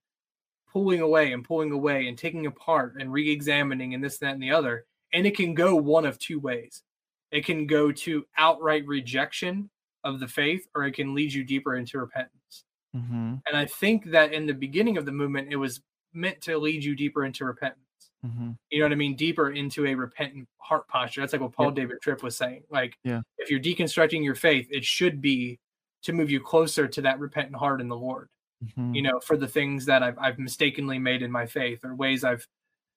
pulling 0.72 1.00
away 1.00 1.32
and 1.32 1.44
pulling 1.44 1.72
away 1.72 2.08
and 2.08 2.16
taking 2.16 2.46
apart 2.46 2.94
and 2.98 3.12
re-examining 3.12 3.94
and 3.94 4.02
this, 4.02 4.18
that, 4.18 4.34
and 4.34 4.42
the 4.42 4.50
other. 4.50 4.86
And 5.12 5.26
it 5.26 5.36
can 5.36 5.54
go 5.54 5.76
one 5.76 6.06
of 6.06 6.18
two 6.18 6.40
ways. 6.40 6.82
It 7.30 7.44
can 7.44 7.66
go 7.66 7.92
to 7.92 8.26
outright 8.38 8.86
rejection 8.86 9.68
of 10.04 10.20
the 10.20 10.28
faith, 10.28 10.66
or 10.74 10.84
it 10.84 10.92
can 10.92 11.14
lead 11.14 11.32
you 11.32 11.44
deeper 11.44 11.76
into 11.76 11.98
repentance. 11.98 12.64
Mm-hmm. 12.96 13.34
And 13.46 13.56
I 13.56 13.66
think 13.66 14.10
that 14.10 14.32
in 14.32 14.46
the 14.46 14.54
beginning 14.54 14.96
of 14.96 15.06
the 15.06 15.12
movement, 15.12 15.48
it 15.50 15.56
was 15.56 15.80
meant 16.12 16.40
to 16.42 16.58
lead 16.58 16.82
you 16.82 16.94
deeper 16.96 17.24
into 17.24 17.44
repentance. 17.44 17.78
Mm-hmm. 18.24 18.50
You 18.70 18.78
know 18.78 18.84
what 18.86 18.92
I 18.92 18.96
mean? 18.96 19.16
Deeper 19.16 19.50
into 19.50 19.86
a 19.86 19.94
repentant 19.94 20.48
heart 20.58 20.88
posture. 20.88 21.20
That's 21.20 21.32
like 21.32 21.42
what 21.42 21.52
Paul 21.52 21.70
David 21.70 21.98
Tripp 22.02 22.22
was 22.22 22.36
saying. 22.36 22.62
Like, 22.70 22.96
yeah. 23.04 23.20
if 23.38 23.50
you're 23.50 23.60
deconstructing 23.60 24.22
your 24.22 24.34
faith, 24.34 24.68
it 24.70 24.84
should 24.84 25.20
be 25.20 25.58
to 26.02 26.12
move 26.12 26.30
you 26.30 26.40
closer 26.40 26.86
to 26.88 27.02
that 27.02 27.18
repentant 27.18 27.56
heart 27.56 27.80
in 27.80 27.88
the 27.88 27.96
Lord 27.96 28.28
mm-hmm. 28.62 28.94
you 28.94 29.02
know, 29.02 29.20
for 29.20 29.36
the 29.36 29.48
things 29.48 29.86
that 29.86 30.02
I've, 30.02 30.18
I've 30.18 30.38
mistakenly 30.38 30.98
made 30.98 31.22
in 31.22 31.30
my 31.30 31.46
faith 31.46 31.84
or 31.84 31.94
ways 31.94 32.24
I've, 32.24 32.46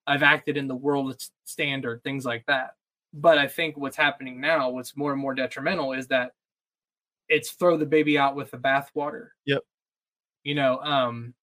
I've 0.07 0.23
acted 0.23 0.57
in 0.57 0.67
the 0.67 0.75
world 0.75 1.15
standard, 1.45 2.03
things 2.03 2.25
like 2.25 2.45
that. 2.47 2.71
But 3.13 3.37
I 3.37 3.47
think 3.47 3.77
what's 3.77 3.97
happening 3.97 4.41
now, 4.41 4.69
what's 4.69 4.95
more 4.95 5.11
and 5.11 5.21
more 5.21 5.33
detrimental 5.33 5.93
is 5.93 6.07
that 6.07 6.31
it's 7.27 7.51
throw 7.51 7.77
the 7.77 7.85
baby 7.85 8.17
out 8.17 8.35
with 8.35 8.51
the 8.51 8.57
bathwater. 8.57 9.29
Yep. 9.45 9.61
You 10.43 10.55
know, 10.55 10.79
um, 10.79 11.33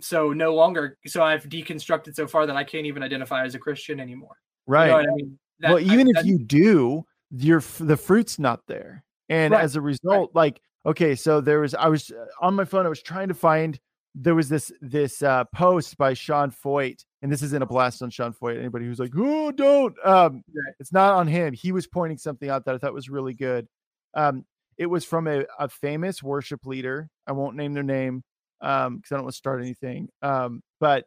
so 0.00 0.32
no 0.32 0.54
longer, 0.54 0.98
so 1.06 1.22
I've 1.22 1.44
deconstructed 1.44 2.14
so 2.14 2.26
far 2.26 2.46
that 2.46 2.56
I 2.56 2.64
can't 2.64 2.86
even 2.86 3.02
identify 3.02 3.44
as 3.44 3.54
a 3.54 3.58
Christian 3.58 4.00
anymore. 4.00 4.36
Right. 4.66 4.86
You 4.86 4.92
know 4.92 4.98
I 4.98 5.14
mean? 5.14 5.38
That, 5.60 5.70
well, 5.70 5.80
even 5.80 6.08
I, 6.08 6.20
if 6.20 6.26
you 6.26 6.38
do, 6.38 7.04
your 7.30 7.62
the 7.78 7.96
fruit's 7.96 8.38
not 8.38 8.66
there, 8.66 9.04
and 9.28 9.52
right, 9.52 9.62
as 9.62 9.76
a 9.76 9.80
result, 9.80 10.30
right. 10.34 10.36
like 10.36 10.60
okay 10.86 11.14
so 11.14 11.40
there 11.40 11.60
was 11.60 11.74
i 11.74 11.88
was 11.88 12.10
uh, 12.10 12.26
on 12.40 12.54
my 12.54 12.64
phone 12.64 12.86
i 12.86 12.88
was 12.88 13.02
trying 13.02 13.28
to 13.28 13.34
find 13.34 13.78
there 14.14 14.34
was 14.34 14.48
this 14.48 14.70
this 14.80 15.22
uh 15.22 15.44
post 15.54 15.96
by 15.98 16.14
sean 16.14 16.50
feucht 16.50 17.04
and 17.22 17.32
this 17.32 17.42
isn't 17.42 17.62
a 17.62 17.66
blast 17.66 18.02
on 18.02 18.10
sean 18.10 18.32
feucht 18.32 18.58
anybody 18.58 18.84
who's 18.84 18.98
like 18.98 19.12
oh 19.16 19.50
don't 19.50 19.94
um 20.04 20.42
it's 20.78 20.92
not 20.92 21.14
on 21.14 21.26
him. 21.26 21.52
He 21.52 21.72
was 21.72 21.86
pointing 21.86 22.18
something 22.18 22.48
out 22.48 22.64
that 22.64 22.74
i 22.74 22.78
thought 22.78 22.94
was 22.94 23.08
really 23.08 23.34
good. 23.34 23.66
Um 24.14 24.44
it 24.76 24.86
was 24.86 25.04
from 25.04 25.28
a, 25.28 25.44
a 25.58 25.68
famous 25.68 26.20
worship 26.20 26.66
leader. 26.66 27.08
I 27.28 27.32
won't 27.32 27.56
name 27.56 27.74
their 27.74 27.84
name 27.84 28.22
um 28.60 28.96
because 28.96 29.12
i 29.12 29.16
don't 29.16 29.24
want 29.24 29.34
to 29.34 29.38
start 29.38 29.60
anything 29.60 30.08
um 30.22 30.62
but 30.80 31.04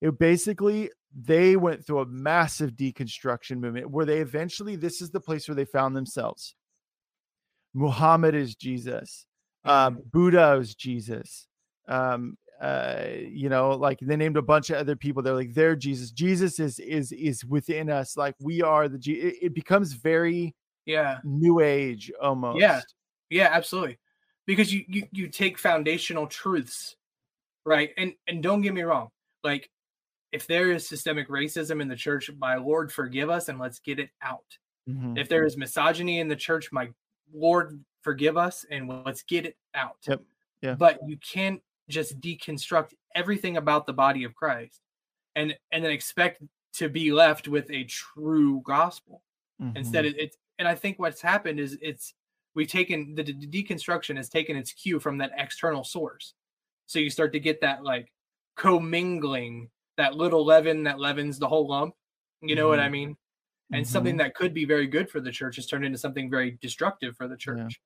it 0.00 0.18
basically 0.18 0.90
they 1.16 1.56
went 1.56 1.86
through 1.86 2.00
a 2.00 2.06
massive 2.06 2.72
deconstruction 2.72 3.58
movement 3.58 3.90
where 3.90 4.04
they 4.04 4.18
eventually 4.18 4.76
this 4.76 5.00
is 5.00 5.10
the 5.10 5.20
place 5.20 5.48
where 5.48 5.54
they 5.54 5.64
found 5.64 5.96
themselves 5.96 6.54
Muhammad 7.74 8.34
is 8.34 8.54
Jesus. 8.54 9.26
Um, 9.64 9.96
mm-hmm. 9.96 10.08
Buddha 10.12 10.54
is 10.54 10.74
Jesus. 10.74 11.46
Um, 11.88 12.36
uh, 12.60 13.08
you 13.28 13.48
know, 13.48 13.70
like 13.70 13.98
they 14.00 14.16
named 14.16 14.36
a 14.36 14.42
bunch 14.42 14.70
of 14.70 14.76
other 14.76 14.96
people. 14.96 15.22
They're 15.22 15.34
like, 15.34 15.54
they're 15.54 15.76
Jesus. 15.76 16.10
Jesus 16.10 16.60
is 16.60 16.78
is 16.78 17.12
is 17.12 17.44
within 17.44 17.90
us. 17.90 18.16
Like 18.16 18.36
we 18.40 18.62
are 18.62 18.88
the 18.88 18.98
G. 18.98 19.12
It, 19.12 19.34
it 19.42 19.54
becomes 19.54 19.92
very 19.92 20.54
yeah 20.86 21.18
new 21.24 21.60
age 21.60 22.12
almost. 22.22 22.60
Yeah, 22.60 22.80
yeah, 23.28 23.48
absolutely. 23.50 23.98
Because 24.46 24.72
you 24.72 24.84
you 24.88 25.06
you 25.10 25.28
take 25.28 25.58
foundational 25.58 26.26
truths, 26.26 26.96
right? 27.66 27.90
And 27.98 28.14
and 28.28 28.42
don't 28.42 28.62
get 28.62 28.72
me 28.72 28.82
wrong, 28.82 29.08
like 29.42 29.68
if 30.32 30.46
there 30.46 30.72
is 30.72 30.86
systemic 30.88 31.28
racism 31.28 31.80
in 31.80 31.88
the 31.88 31.96
church, 31.96 32.30
my 32.38 32.56
Lord, 32.56 32.92
forgive 32.92 33.30
us 33.30 33.48
and 33.48 33.58
let's 33.58 33.78
get 33.78 33.98
it 33.98 34.10
out. 34.20 34.58
Mm-hmm. 34.88 35.16
If 35.16 35.28
there 35.28 35.44
is 35.44 35.56
misogyny 35.56 36.18
in 36.18 36.28
the 36.28 36.36
church, 36.36 36.70
my 36.72 36.88
Lord, 37.34 37.82
forgive 38.02 38.36
us 38.36 38.64
and 38.70 38.88
let's 39.04 39.22
get 39.22 39.46
it 39.46 39.56
out. 39.74 39.98
Yep. 40.06 40.22
Yeah. 40.62 40.74
But 40.74 40.98
you 41.06 41.18
can't 41.18 41.60
just 41.88 42.20
deconstruct 42.20 42.94
everything 43.14 43.56
about 43.56 43.86
the 43.86 43.92
body 43.92 44.24
of 44.24 44.34
Christ 44.34 44.80
and 45.36 45.54
and 45.72 45.84
then 45.84 45.90
expect 45.90 46.42
to 46.74 46.88
be 46.88 47.12
left 47.12 47.48
with 47.48 47.70
a 47.70 47.84
true 47.84 48.62
gospel. 48.64 49.22
Mm-hmm. 49.60 49.76
Instead, 49.76 50.06
it, 50.06 50.16
it's 50.18 50.36
and 50.58 50.66
I 50.68 50.74
think 50.74 50.98
what's 50.98 51.20
happened 51.20 51.60
is 51.60 51.78
it's 51.82 52.14
we've 52.54 52.68
taken 52.68 53.14
the, 53.14 53.22
the 53.22 53.46
deconstruction 53.46 54.16
has 54.16 54.28
taken 54.28 54.56
its 54.56 54.72
cue 54.72 55.00
from 55.00 55.18
that 55.18 55.32
external 55.36 55.84
source. 55.84 56.34
So 56.86 56.98
you 56.98 57.10
start 57.10 57.32
to 57.32 57.40
get 57.40 57.60
that 57.62 57.82
like 57.82 58.12
commingling, 58.56 59.70
that 59.96 60.14
little 60.14 60.44
leaven 60.44 60.84
that 60.84 61.00
leavens 61.00 61.38
the 61.38 61.48
whole 61.48 61.68
lump. 61.68 61.94
You 62.40 62.54
know 62.54 62.62
mm-hmm. 62.62 62.70
what 62.70 62.80
I 62.80 62.88
mean? 62.88 63.16
And 63.72 63.84
mm-hmm. 63.84 63.92
something 63.92 64.16
that 64.18 64.34
could 64.34 64.54
be 64.54 64.64
very 64.64 64.86
good 64.86 65.10
for 65.10 65.20
the 65.20 65.30
church 65.30 65.56
has 65.56 65.66
turned 65.66 65.84
into 65.84 65.98
something 65.98 66.30
very 66.30 66.58
destructive 66.60 67.16
for 67.16 67.28
the 67.28 67.36
church. 67.36 67.80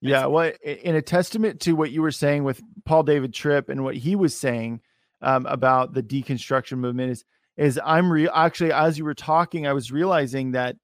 Yeah. 0.00 0.20
yeah 0.20 0.26
well, 0.26 0.52
in 0.64 0.96
a 0.96 1.02
testament 1.02 1.60
to 1.60 1.72
what 1.74 1.90
you 1.90 2.02
were 2.02 2.10
saying 2.10 2.44
with 2.44 2.62
Paul 2.84 3.02
David 3.02 3.34
Tripp 3.34 3.68
and 3.68 3.84
what 3.84 3.96
he 3.96 4.16
was 4.16 4.34
saying 4.34 4.80
um, 5.20 5.46
about 5.46 5.94
the 5.94 6.02
deconstruction 6.02 6.78
movement 6.78 7.12
is 7.12 7.24
is 7.56 7.80
I'm 7.84 8.10
re- 8.10 8.28
actually 8.28 8.72
as 8.72 8.96
you 8.96 9.04
were 9.04 9.14
talking, 9.14 9.66
I 9.66 9.72
was 9.72 9.90
realizing 9.90 10.52
that 10.52 10.76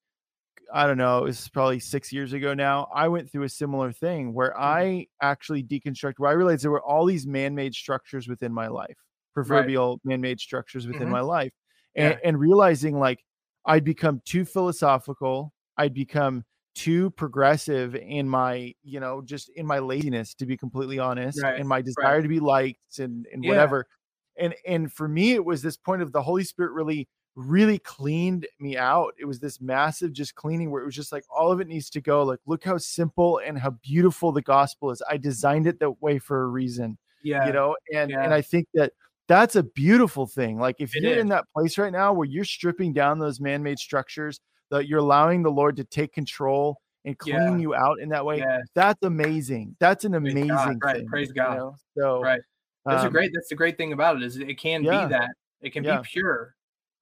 I 0.72 0.88
don't 0.88 0.98
know, 0.98 1.26
it's 1.26 1.48
probably 1.48 1.78
six 1.78 2.12
years 2.12 2.32
ago 2.32 2.52
now. 2.52 2.88
I 2.92 3.06
went 3.06 3.30
through 3.30 3.44
a 3.44 3.48
similar 3.48 3.92
thing 3.92 4.34
where 4.34 4.50
mm-hmm. 4.50 4.62
I 4.62 5.06
actually 5.22 5.62
deconstructed. 5.62 6.14
Where 6.18 6.30
I 6.30 6.34
realized 6.34 6.64
there 6.64 6.70
were 6.70 6.82
all 6.82 7.06
these 7.06 7.26
man-made 7.26 7.74
structures 7.74 8.26
within 8.26 8.52
my 8.52 8.66
life, 8.66 8.96
proverbial 9.34 9.92
right. 9.92 10.00
man-made 10.04 10.40
structures 10.40 10.86
within 10.86 11.02
mm-hmm. 11.02 11.12
my 11.12 11.20
life, 11.20 11.52
and, 11.94 12.14
yeah. 12.14 12.28
and 12.28 12.40
realizing 12.40 12.98
like 12.98 13.24
I'd 13.66 13.84
become 13.84 14.20
too 14.24 14.44
philosophical. 14.44 15.52
I'd 15.76 15.94
become 15.94 16.44
too 16.74 17.10
progressive 17.10 17.94
in 17.94 18.28
my, 18.28 18.74
you 18.82 19.00
know, 19.00 19.22
just 19.22 19.48
in 19.50 19.66
my 19.66 19.78
laziness, 19.78 20.34
to 20.34 20.46
be 20.46 20.56
completely 20.56 20.98
honest, 20.98 21.42
right, 21.42 21.58
and 21.58 21.68
my 21.68 21.80
desire 21.80 22.16
right. 22.16 22.22
to 22.22 22.28
be 22.28 22.40
liked 22.40 22.98
and 22.98 23.26
and 23.32 23.44
yeah. 23.44 23.50
whatever. 23.50 23.86
And 24.36 24.54
and 24.66 24.92
for 24.92 25.08
me, 25.08 25.32
it 25.32 25.44
was 25.44 25.62
this 25.62 25.76
point 25.76 26.02
of 26.02 26.12
the 26.12 26.22
Holy 26.22 26.44
Spirit 26.44 26.72
really, 26.72 27.08
really 27.36 27.78
cleaned 27.78 28.46
me 28.58 28.76
out. 28.76 29.14
It 29.18 29.24
was 29.24 29.38
this 29.38 29.60
massive 29.60 30.12
just 30.12 30.34
cleaning 30.34 30.70
where 30.70 30.82
it 30.82 30.86
was 30.86 30.96
just 30.96 31.12
like 31.12 31.24
all 31.34 31.52
of 31.52 31.60
it 31.60 31.68
needs 31.68 31.88
to 31.90 32.00
go. 32.00 32.24
Like, 32.24 32.40
look 32.46 32.64
how 32.64 32.78
simple 32.78 33.40
and 33.44 33.58
how 33.58 33.70
beautiful 33.82 34.32
the 34.32 34.42
gospel 34.42 34.90
is. 34.90 35.02
I 35.08 35.16
designed 35.16 35.66
it 35.66 35.78
that 35.78 36.02
way 36.02 36.18
for 36.18 36.42
a 36.42 36.48
reason. 36.48 36.98
Yeah. 37.22 37.46
You 37.46 37.52
know, 37.52 37.76
and 37.94 38.10
yeah. 38.10 38.24
and 38.24 38.34
I 38.34 38.42
think 38.42 38.66
that 38.74 38.92
that's 39.28 39.56
a 39.56 39.62
beautiful 39.62 40.26
thing. 40.26 40.58
Like 40.58 40.76
if 40.78 40.94
it 40.94 41.02
you're 41.02 41.14
is. 41.14 41.20
in 41.20 41.28
that 41.28 41.44
place 41.54 41.78
right 41.78 41.92
now 41.92 42.12
where 42.12 42.26
you're 42.26 42.44
stripping 42.44 42.92
down 42.92 43.18
those 43.18 43.40
man-made 43.40 43.78
structures, 43.78 44.40
that 44.70 44.88
you're 44.88 44.98
allowing 44.98 45.42
the 45.42 45.50
Lord 45.50 45.76
to 45.76 45.84
take 45.84 46.12
control 46.12 46.78
and 47.04 47.18
clean 47.18 47.34
yeah. 47.34 47.56
you 47.56 47.74
out 47.74 48.00
in 48.00 48.08
that 48.08 48.24
way, 48.24 48.38
yes. 48.38 48.62
that's 48.74 49.02
amazing. 49.02 49.76
That's 49.78 50.04
an 50.04 50.14
amazing 50.14 50.48
God. 50.48 50.68
thing. 50.68 50.78
Right. 50.82 51.06
Praise 51.06 51.32
God. 51.32 51.52
You 51.52 51.58
know? 51.58 51.76
So 51.98 52.22
right. 52.22 52.40
That's 52.86 53.02
um, 53.02 53.08
a 53.08 53.10
great 53.10 53.30
that's 53.34 53.48
the 53.48 53.54
great 53.54 53.76
thing 53.76 53.92
about 53.92 54.16
it 54.16 54.22
is 54.22 54.36
it 54.36 54.58
can 54.58 54.82
yeah. 54.82 55.06
be 55.06 55.12
that 55.12 55.30
It 55.64 55.72
can 55.72 55.82
yeah. 55.82 56.00
be 56.00 56.08
pure. 56.12 56.54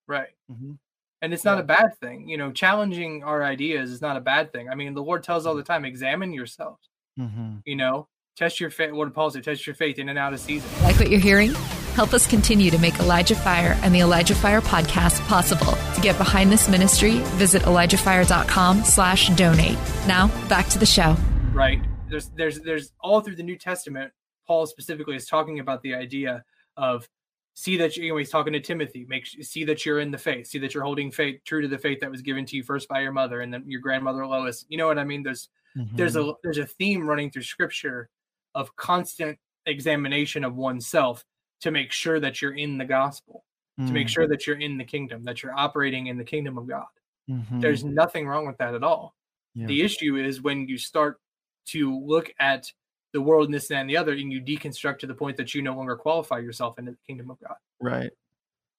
Right. 0.07 0.29
Mm-hmm. 0.51 0.73
And 1.21 1.35
it's 1.35 1.45
not 1.45 1.57
yeah. 1.57 1.63
a 1.63 1.65
bad 1.65 1.99
thing. 2.01 2.29
You 2.29 2.37
know, 2.37 2.53
challenging 2.53 3.23
our 3.25 3.43
ideas 3.43 3.91
is 3.91 4.01
not 4.01 4.17
a 4.17 4.21
bad 4.21 4.53
thing. 4.53 4.69
I 4.69 4.75
mean, 4.75 4.95
the 4.95 5.03
Lord 5.03 5.23
tells 5.23 5.47
all 5.47 5.55
the 5.55 5.63
time, 5.63 5.85
examine 5.85 6.33
yourselves. 6.33 6.89
Mm-hmm. 7.19 7.57
You 7.65 7.77
know, 7.77 8.09
test 8.37 8.61
your 8.61 8.71
faith. 8.71 8.93
What 8.93 9.07
did 9.07 9.15
Paul 9.15 9.31
said, 9.31 9.45
test 9.45 9.67
your 9.67 9.75
faith 9.75 9.99
in 9.99 10.09
and 10.09 10.19
out 10.19 10.33
of 10.33 10.41
season. 10.41 10.71
Like 10.83 10.97
what 10.99 11.11
you're 11.11 11.21
hearing? 11.21 11.53
Help 11.95 12.15
us 12.15 12.27
continue 12.27 12.71
to 12.71 12.79
make 12.79 12.99
Elijah 13.01 13.35
Fire 13.35 13.79
and 13.83 13.95
the 13.95 14.01
Elijah 14.01 14.35
Fire 14.35 14.63
podcast 14.63 15.21
possible. 15.29 15.73
To 15.95 16.01
get 16.01 16.17
behind 16.17 16.51
this 16.51 16.67
ministry, 16.67 17.19
visit 17.37 17.63
ElijahFire.com 17.63 18.85
slash 18.85 19.29
donate. 19.31 19.77
Now, 20.07 20.29
back 20.49 20.69
to 20.69 20.79
the 20.79 20.87
show. 20.87 21.17
Right. 21.53 21.83
There's, 22.09 22.31
there's, 22.31 22.61
there's 22.61 22.93
all 23.01 23.21
through 23.21 23.37
the 23.37 23.43
New 23.43 23.59
Testament, 23.59 24.11
Paul 24.47 24.65
specifically 24.67 25.17
is 25.17 25.27
talking 25.27 25.61
about 25.61 25.83
the 25.83 25.95
idea 25.95 26.45
of 26.79 27.07
see 27.55 27.77
that 27.77 27.97
you 27.99 28.09
know 28.09 28.17
he's 28.17 28.31
talking 28.31 28.55
to 28.55 28.61
timothy 28.61 29.05
make 29.11 29.27
see 29.27 29.65
that 29.65 29.85
you're 29.85 30.01
in 30.01 30.11
the 30.11 30.17
faith 30.17 30.47
see 30.47 30.59
that 30.59 30.73
you're 30.73 30.83
holding 30.83 31.11
faith 31.11 31.39
true 31.45 31.61
to 31.61 31.69
the 31.69 31.77
faith 31.77 32.01
that 32.01 32.11
was 32.11 32.23
given 32.23 32.47
to 32.47 32.57
you 32.57 32.63
first 32.63 32.89
by 32.89 33.01
your 33.01 33.13
mother 33.13 33.43
and 33.43 33.53
then 33.53 33.63
your 33.67 33.81
grandmother 33.81 34.27
lois 34.27 34.65
you 34.71 34.79
know 34.79 34.87
what 34.87 34.99
i 34.99 35.05
mean 35.05 35.23
there's 35.23 35.51
mm-hmm. 35.77 35.95
there's 35.95 36.17
a 36.17 36.33
there's 36.43 36.57
a 36.57 36.65
theme 36.65 37.07
running 37.07 37.31
through 37.31 37.43
scripture 37.43 38.09
of 38.55 38.75
constant 38.77 39.39
examination 39.67 40.45
of 40.45 40.57
oneself 40.57 41.25
to 41.63 41.71
make 41.71 41.91
sure 41.91 42.21
that 42.21 42.43
you're 42.43 42.55
in 42.55 42.79
the 42.79 42.85
gospel 42.85 43.45
mm-hmm. 43.79 43.89
to 43.89 43.93
make 43.93 44.07
mm. 44.07 44.11
sure 44.11 44.29
that 44.29 44.47
you're 44.47 44.61
in 44.61 44.77
the 44.77 44.85
kingdom 44.85 45.25
that 45.25 45.43
you're 45.43 45.59
operating 45.59 46.09
in 46.09 46.19
the 46.19 46.25
kingdom 46.25 46.59
of 46.59 46.67
god 46.69 46.85
mm-hmm. 47.29 47.61
there's 47.61 47.85
nothing 47.85 48.27
wrong 48.27 48.47
with 48.47 48.59
that 48.59 48.75
at 48.75 48.83
all 48.83 49.15
yeah. 49.55 49.67
the 49.67 49.83
issue 49.83 50.17
is 50.17 50.43
when 50.43 50.69
you 50.69 50.77
start 50.77 51.19
to 51.65 51.99
look 52.01 52.33
at 52.39 52.71
the 53.13 53.21
world 53.21 53.47
and 53.47 53.55
this 53.55 53.71
and 53.71 53.89
the 53.89 53.97
other, 53.97 54.13
and 54.13 54.33
you 54.33 54.41
deconstruct 54.41 54.99
to 55.01 55.07
the 55.07 55.15
point 55.15 55.37
that 55.37 55.55
you 55.55 55.63
no 55.63 55.77
longer 55.77 55.97
qualify 55.97 56.39
yourself 56.39 56.79
into 56.79 56.93
the 56.93 56.99
kingdom 57.07 57.31
of 57.31 57.39
God. 57.41 57.57
Right. 57.81 58.11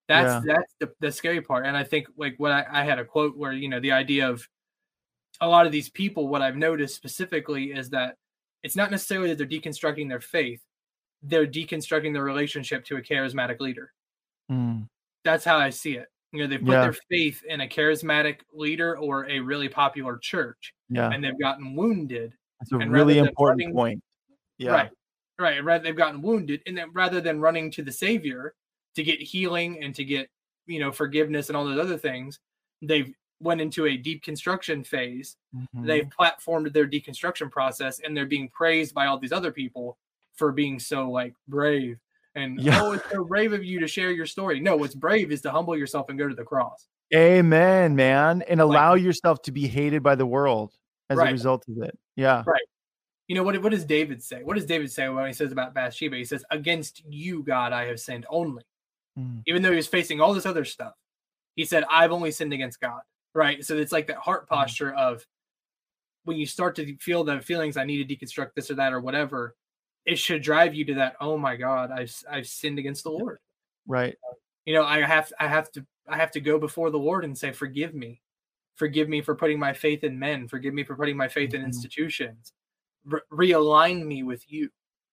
That's 0.08 0.46
yeah. 0.46 0.56
that's 0.56 0.74
the, 0.80 0.92
the 1.00 1.12
scary 1.12 1.42
part. 1.42 1.66
And 1.66 1.78
I 1.78 1.84
think 1.84 2.08
like 2.18 2.36
what 2.38 2.52
I, 2.52 2.66
I 2.70 2.84
had 2.84 3.00
a 3.00 3.06
quote 3.06 3.38
where, 3.38 3.54
you 3.54 3.70
know, 3.70 3.80
the 3.80 3.92
idea 3.92 4.30
of 4.30 4.48
a 5.40 5.48
lot 5.48 5.66
of 5.66 5.72
these 5.72 5.90
people, 5.90 6.28
what 6.28 6.42
I've 6.42 6.58
noticed 6.58 6.96
specifically 6.96 7.72
is 7.72 7.90
that 7.92 8.18
it's 8.64 8.76
not 8.76 8.92
necessarily 8.92 9.30
that 9.30 9.38
they're 9.38 9.48
deconstructing 9.48 10.10
their 10.10 10.20
faith, 10.20 10.62
they're 11.24 11.48
deconstructing 11.48 12.14
their 12.14 12.24
relationship 12.24 12.86
to 12.86 12.98
a 12.98 13.02
charismatic 13.02 13.60
leader. 13.60 13.92
Mm. 14.52 14.88
That's 15.24 15.46
how 15.46 15.58
I 15.58 15.70
see 15.70 15.94
it. 15.94 16.08
You 16.32 16.42
know, 16.42 16.48
they 16.48 16.58
put 16.58 16.72
yeah. 16.72 16.82
their 16.82 16.96
faith 17.10 17.44
in 17.48 17.62
a 17.62 17.68
charismatic 17.68 18.40
leader 18.52 18.98
or 18.98 19.30
a 19.30 19.40
really 19.40 19.70
popular 19.70 20.18
church. 20.18 20.74
Yeah. 20.90 21.10
And 21.10 21.24
they've 21.24 21.40
gotten 21.40 21.76
wounded. 21.76 22.34
That's 22.60 22.72
a 22.72 22.90
really 22.90 23.20
important 23.20 23.62
running, 23.62 23.74
point. 23.74 24.04
Yeah. 24.58 24.72
Right. 24.72 24.90
Right. 25.40 25.64
Rather 25.64 25.84
they've 25.84 25.96
gotten 25.96 26.22
wounded, 26.22 26.62
and 26.66 26.78
then 26.78 26.88
rather 26.94 27.22
than 27.22 27.40
running 27.40 27.72
to 27.72 27.84
the 27.84 27.92
Savior 27.92 28.54
to 28.96 29.04
get 29.04 29.20
healing 29.20 29.84
and 29.84 29.94
to 29.96 30.04
get 30.04 30.30
you 30.66 30.80
know 30.80 30.92
forgiveness 30.92 31.50
and 31.50 31.58
all 31.58 31.66
those 31.66 31.80
other 31.80 31.98
things, 31.98 32.40
they've 32.82 33.12
went 33.40 33.60
into 33.60 33.88
a 33.88 33.98
deconstruction 33.98 34.86
phase. 34.86 35.36
Mm-hmm. 35.56 35.86
They've 35.86 36.08
platformed 36.08 36.72
their 36.72 36.88
deconstruction 36.88 37.52
process, 37.52 38.00
and 38.00 38.16
they're 38.16 38.26
being 38.26 38.50
praised 38.50 38.94
by 38.94 39.08
all 39.08 39.20
these 39.20 39.32
other 39.32 39.52
people 39.52 39.98
for 40.36 40.52
being 40.52 40.80
so 40.80 41.10
like 41.10 41.34
brave 41.48 41.98
and 42.36 42.60
yeah. 42.60 42.82
oh, 42.82 42.94
it's 42.94 43.10
so 43.12 43.24
brave 43.24 43.54
of 43.54 43.64
you 43.64 43.80
to 43.80 43.88
share 43.88 44.12
your 44.12 44.26
story. 44.26 44.60
No, 44.60 44.76
what's 44.76 44.96
brave 44.96 45.32
is 45.32 45.42
to 45.42 45.52
humble 45.52 45.78
yourself 45.78 46.10
and 46.10 46.18
go 46.18 46.28
to 46.28 46.34
the 46.34 46.44
cross. 46.44 46.88
Amen, 47.14 47.96
man, 47.96 48.42
and 48.48 48.60
allow 48.60 48.94
like, 48.94 49.04
yourself 49.04 49.42
to 49.44 49.52
be 49.52 49.68
hated 49.68 50.02
by 50.02 50.16
the 50.16 50.26
world 50.26 50.74
as 51.12 51.20
right. 51.20 51.30
a 51.30 51.32
result 51.32 51.66
of 51.68 51.84
it. 51.84 51.98
Yeah, 52.16 52.44
right 52.48 52.62
you 53.28 53.36
know 53.36 53.44
what 53.44 53.60
what 53.62 53.72
does 53.72 53.86
david 53.86 54.22
say 54.22 54.44
what 54.44 54.56
does 54.56 54.66
david 54.66 54.92
say 54.92 55.08
when 55.10 55.26
he 55.26 55.34
says 55.34 55.52
about 55.52 55.74
bathsheba 55.74 56.16
he 56.16 56.26
says 56.26 56.44
against 56.52 57.04
you 57.08 57.44
god 57.44 57.72
i 57.72 57.86
have 57.86 58.00
sinned 58.00 58.26
only 58.30 58.64
mm. 59.18 59.42
even 59.48 59.62
though 59.62 59.70
he 59.70 59.76
was 59.76 59.88
facing 59.88 60.20
all 60.20 60.34
this 60.34 60.46
other 60.46 60.66
stuff 60.66 60.94
he 61.56 61.66
said 61.66 61.84
i've 61.90 62.12
only 62.12 62.32
sinned 62.32 62.54
against 62.54 62.82
god 62.82 63.02
right 63.34 63.64
so 63.64 63.78
it's 63.78 63.92
like 63.92 64.08
that 64.08 64.18
heart 64.18 64.46
hmm. 64.48 64.56
posture 64.56 64.92
mm. 64.92 64.98
of 64.98 65.26
when 66.26 66.38
you 66.38 66.46
start 66.46 66.76
to 66.76 66.96
feel 66.98 67.24
the 67.24 67.40
feelings 67.42 67.78
i 67.78 67.84
need 67.84 68.08
to 68.08 68.16
deconstruct 68.16 68.54
this 68.56 68.70
or 68.70 68.76
that 68.76 68.94
or 68.94 69.00
whatever 69.00 69.56
it 70.06 70.18
should 70.18 70.42
drive 70.42 70.74
you 70.74 70.86
to 70.86 70.94
that 70.96 71.16
oh 71.20 71.38
my 71.38 71.56
god 71.56 71.92
i've 71.92 72.14
i've 72.30 72.48
sinned 72.48 72.80
against 72.80 73.04
the 73.04 73.12
lord 73.12 73.40
right 73.88 74.16
you 74.66 74.74
know 74.74 74.84
i 74.84 75.02
have 75.02 75.32
i 75.40 75.48
have 75.48 75.72
to 75.72 75.86
i 76.08 76.18
have 76.18 76.32
to 76.32 76.42
go 76.42 76.58
before 76.60 76.90
the 76.90 77.00
lord 77.00 77.24
and 77.24 77.38
say 77.38 77.52
forgive 77.52 77.94
me 77.94 78.22
forgive 78.76 79.08
me 79.08 79.22
for 79.22 79.36
putting 79.36 79.60
my 79.60 79.74
faith 79.74 80.04
in 80.04 80.18
men 80.18 80.48
forgive 80.48 80.74
me 80.74 80.84
for 80.84 80.96
putting 80.96 81.18
my 81.18 81.28
faith 81.28 81.52
mm-hmm. 81.52 81.62
in 81.62 81.66
institutions 81.66 82.54
re- 83.06 83.22
realign 83.32 84.06
me 84.06 84.24
with 84.24 84.44
you. 84.52 84.70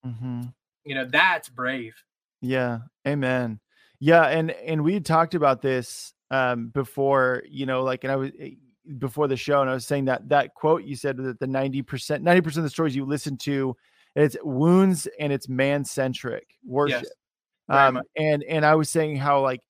Mm-hmm. 0.07 0.43
You 0.85 0.95
know, 0.95 1.05
that's 1.05 1.49
brave. 1.49 1.95
Yeah. 2.41 2.79
Amen. 3.07 3.61
Yeah. 3.99 4.25
And, 4.25 4.51
and 4.51 4.83
we 4.83 4.95
had 4.95 5.05
talked 5.05 5.35
about 5.35 5.63
this 5.63 6.15
um, 6.31 6.69
before, 6.69 7.43
you 7.49 7.67
know, 7.67 7.83
like, 7.83 8.05
and 8.05 8.13
I 8.13 8.17
was 8.17 8.31
eh, 8.39 8.51
before 8.99 9.29
the 9.29 9.37
show, 9.37 9.61
and 9.61 9.71
I 9.71 9.75
was 9.75 9.87
saying 9.87 10.07
that 10.07 10.29
that 10.31 10.55
quote 10.55 10.85
you 10.85 10.97
said 10.97 11.17
that 11.19 11.39
the 11.39 11.47
90%, 11.47 11.85
90% 11.85 12.57
of 12.57 12.63
the 12.63 12.71
stories 12.71 12.97
you 12.97 13.05
listen 13.05 13.37
to, 13.39 13.77
it's 14.17 14.37
wounds 14.43 15.09
and 15.19 15.33
it's 15.33 15.49
man 15.49 15.85
centric 15.85 16.47
worship. 16.65 17.05
Yes. 17.05 17.13
Um, 17.69 18.03
and, 18.17 18.43
and 18.45 18.67
I 18.67 18.75
was 18.75 18.91
saying 18.91 19.17
how 19.17 19.43
like 19.43 19.61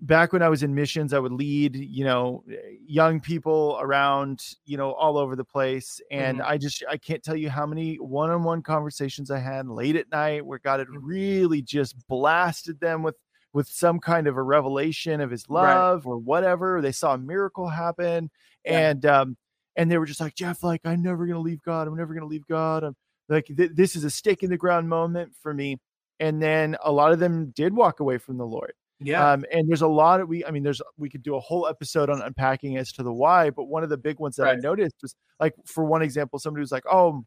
back 0.00 0.32
when 0.32 0.42
I 0.42 0.48
was 0.48 0.62
in 0.62 0.74
missions, 0.74 1.14
I 1.14 1.18
would 1.18 1.32
lead, 1.32 1.76
you 1.76 2.04
know, 2.04 2.44
young 2.86 3.20
people 3.20 3.78
around, 3.80 4.44
you 4.66 4.76
know, 4.76 4.92
all 4.92 5.16
over 5.16 5.34
the 5.36 5.44
place. 5.44 6.00
And 6.10 6.38
mm-hmm. 6.38 6.50
I 6.50 6.58
just, 6.58 6.84
I 6.90 6.98
can't 6.98 7.22
tell 7.22 7.36
you 7.36 7.48
how 7.48 7.64
many 7.64 7.96
one 7.96 8.30
on 8.30 8.42
one 8.42 8.60
conversations 8.60 9.30
I 9.30 9.38
had 9.38 9.68
late 9.68 9.96
at 9.96 10.10
night 10.10 10.44
where 10.44 10.58
God 10.58 10.80
had 10.80 10.88
mm-hmm. 10.88 11.06
really 11.06 11.62
just 11.62 11.96
blasted 12.08 12.80
them 12.80 13.02
with, 13.02 13.16
with 13.52 13.68
some 13.68 14.00
kind 14.00 14.26
of 14.26 14.36
a 14.36 14.42
revelation 14.42 15.20
of 15.20 15.30
his 15.30 15.48
love 15.48 16.04
right. 16.04 16.10
or 16.10 16.18
whatever. 16.18 16.82
They 16.82 16.92
saw 16.92 17.14
a 17.14 17.18
miracle 17.18 17.68
happen. 17.68 18.30
Yeah. 18.64 18.90
And, 18.90 19.06
um, 19.06 19.36
and 19.76 19.90
they 19.90 19.96
were 19.96 20.06
just 20.06 20.20
like, 20.20 20.34
Jeff, 20.34 20.62
like, 20.62 20.80
I'm 20.84 21.02
never 21.02 21.24
going 21.24 21.36
to 21.36 21.40
leave 21.40 21.62
God. 21.62 21.88
I'm 21.88 21.96
never 21.96 22.14
going 22.14 22.22
to 22.22 22.28
leave 22.28 22.46
God. 22.48 22.84
I'm 22.84 22.96
like, 23.28 23.46
th- 23.46 23.72
this 23.74 23.96
is 23.96 24.04
a 24.04 24.10
stake 24.10 24.42
in 24.42 24.50
the 24.50 24.56
ground 24.56 24.88
moment 24.88 25.32
for 25.42 25.54
me. 25.54 25.78
And 26.20 26.40
then 26.42 26.76
a 26.82 26.92
lot 26.92 27.12
of 27.12 27.18
them 27.18 27.52
did 27.56 27.74
walk 27.74 28.00
away 28.00 28.18
from 28.18 28.38
the 28.38 28.46
Lord 28.46 28.72
yeah. 29.00 29.32
Um, 29.32 29.44
and 29.52 29.68
there's 29.68 29.82
a 29.82 29.88
lot 29.88 30.20
of 30.20 30.28
we, 30.28 30.44
I 30.44 30.50
mean, 30.50 30.62
there's 30.62 30.80
we 30.96 31.10
could 31.10 31.22
do 31.22 31.34
a 31.34 31.40
whole 31.40 31.66
episode 31.66 32.10
on 32.10 32.22
unpacking 32.22 32.76
as 32.76 32.92
to 32.92 33.02
the 33.02 33.12
why, 33.12 33.50
but 33.50 33.64
one 33.64 33.82
of 33.82 33.90
the 33.90 33.96
big 33.96 34.20
ones 34.20 34.36
that 34.36 34.44
right. 34.44 34.56
I 34.56 34.60
noticed 34.60 34.96
was 35.02 35.14
like, 35.40 35.54
for 35.66 35.84
one 35.84 36.02
example, 36.02 36.38
somebody 36.38 36.60
was 36.60 36.72
like, 36.72 36.84
Oh, 36.90 37.24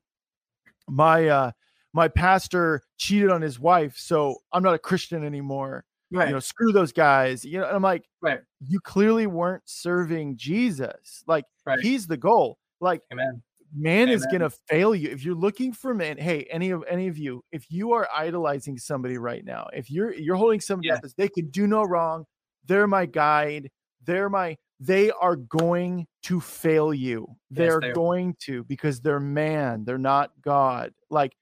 my 0.88 1.28
uh 1.28 1.52
my 1.94 2.08
pastor 2.08 2.82
cheated 2.98 3.30
on 3.30 3.42
his 3.42 3.60
wife, 3.60 3.98
so 3.98 4.38
I'm 4.52 4.64
not 4.64 4.76
a 4.76 4.80
Christian 4.80 5.24
anymore. 5.24 5.84
Right. 6.10 6.28
You 6.30 6.34
know, 6.36 6.40
screw 6.40 6.72
those 6.72 6.94
guys. 6.94 7.44
You 7.44 7.60
know, 7.60 7.68
and 7.68 7.76
I'm 7.76 7.82
like, 7.82 8.06
right. 8.22 8.40
You 8.66 8.80
clearly 8.80 9.28
weren't 9.28 9.64
serving 9.66 10.38
Jesus. 10.38 11.24
Like 11.28 11.46
right. 11.66 11.80
he's 11.80 12.08
the 12.08 12.18
goal. 12.18 12.60
Like, 12.80 13.02
Amen 13.12 13.44
man 13.76 14.04
Amen. 14.04 14.10
is 14.10 14.26
going 14.28 14.42
to 14.42 14.50
fail 14.50 14.96
you. 14.96 15.10
If 15.10 15.24
you're 15.24 15.36
looking 15.36 15.74
for 15.74 15.94
man 15.94 16.18
hey 16.18 16.48
any 16.50 16.72
of 16.72 16.84
any 16.90 17.08
of 17.08 17.18
you 17.18 17.44
if 17.52 17.70
you 17.70 17.92
are 17.92 18.08
idolizing 18.16 18.78
somebody 18.78 19.18
right 19.18 19.44
now 19.44 19.68
if 19.74 19.90
you're 19.90 20.14
you're 20.14 20.36
holding 20.36 20.62
somebody 20.62 20.90
yeah. 20.90 20.96
up 20.96 21.02
as 21.04 21.14
they 21.16 21.28
can 21.28 21.50
do 21.50 21.68
no 21.68 21.84
wrong. 21.84 22.26
They're 22.66 22.88
my 22.88 23.06
guide. 23.06 23.70
They're 24.04 24.30
my 24.30 24.58
they 24.80 25.12
are 25.12 25.36
going 25.36 26.06
to 26.24 26.40
fail 26.40 26.94
you. 26.94 27.28
They're 27.50 27.80
yes, 27.82 27.90
they 27.90 27.94
going 27.94 28.36
to 28.42 28.64
because 28.66 29.02
they're 29.02 29.20
man. 29.20 29.86
They're 29.86 29.98
not 29.98 30.32
god. 30.42 30.94
Like 31.10 31.36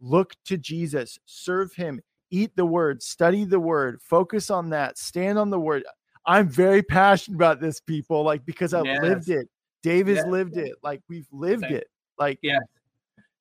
look 0.00 0.34
to 0.46 0.58
jesus. 0.58 1.18
Serve 1.26 1.72
him. 1.74 2.00
Eat 2.30 2.52
the 2.56 2.66
word. 2.66 3.02
Study 3.02 3.44
the 3.44 3.60
word. 3.60 4.00
Focus 4.02 4.50
on 4.50 4.70
that. 4.70 4.98
Stand 4.98 5.38
on 5.38 5.50
the 5.50 5.60
word. 5.60 5.84
I'm 6.26 6.48
very 6.48 6.82
passionate 6.82 7.36
about 7.36 7.60
this 7.60 7.80
people 7.80 8.22
like 8.22 8.46
because 8.46 8.72
i've 8.72 8.86
yes. 8.86 9.02
lived 9.02 9.28
it 9.28 9.48
Dave 9.82 10.06
has 10.08 10.18
yeah. 10.18 10.26
lived 10.26 10.56
it. 10.56 10.74
Like 10.82 11.02
we've 11.08 11.26
lived 11.32 11.62
Same. 11.62 11.76
it. 11.76 11.88
Like 12.18 12.38
yeah, 12.42 12.58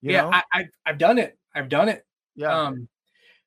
yeah. 0.01 0.21
Know? 0.21 0.31
I, 0.31 0.43
I 0.53 0.65
I've 0.85 0.97
done 0.97 1.17
it. 1.17 1.37
I've 1.55 1.69
done 1.69 1.89
it. 1.89 2.05
Yeah. 2.35 2.57
Um, 2.57 2.87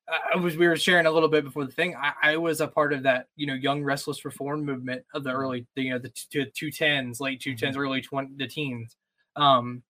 I 0.06 0.36
was 0.36 0.56
we 0.56 0.68
were 0.68 0.76
sharing 0.76 1.06
a 1.06 1.10
little 1.10 1.28
bit 1.30 1.44
before 1.44 1.64
the 1.64 1.72
thing. 1.72 1.96
I, 1.96 2.12
I 2.22 2.36
was 2.36 2.60
a 2.60 2.68
part 2.68 2.92
of 2.92 3.02
that, 3.04 3.28
you 3.36 3.46
know, 3.46 3.54
young 3.54 3.82
restless 3.82 4.24
reform 4.24 4.64
movement 4.64 5.02
of 5.14 5.24
the 5.24 5.32
early, 5.32 5.66
you 5.76 5.90
know, 5.90 5.98
the 5.98 6.12
two 6.54 6.70
tens, 6.70 7.20
late 7.20 7.40
two 7.40 7.56
tens, 7.56 7.74
mm-hmm. 7.74 7.82
early 7.82 8.02
twenty, 8.02 8.34
the 8.36 8.46
teens. 8.46 8.96
Um, 9.34 9.82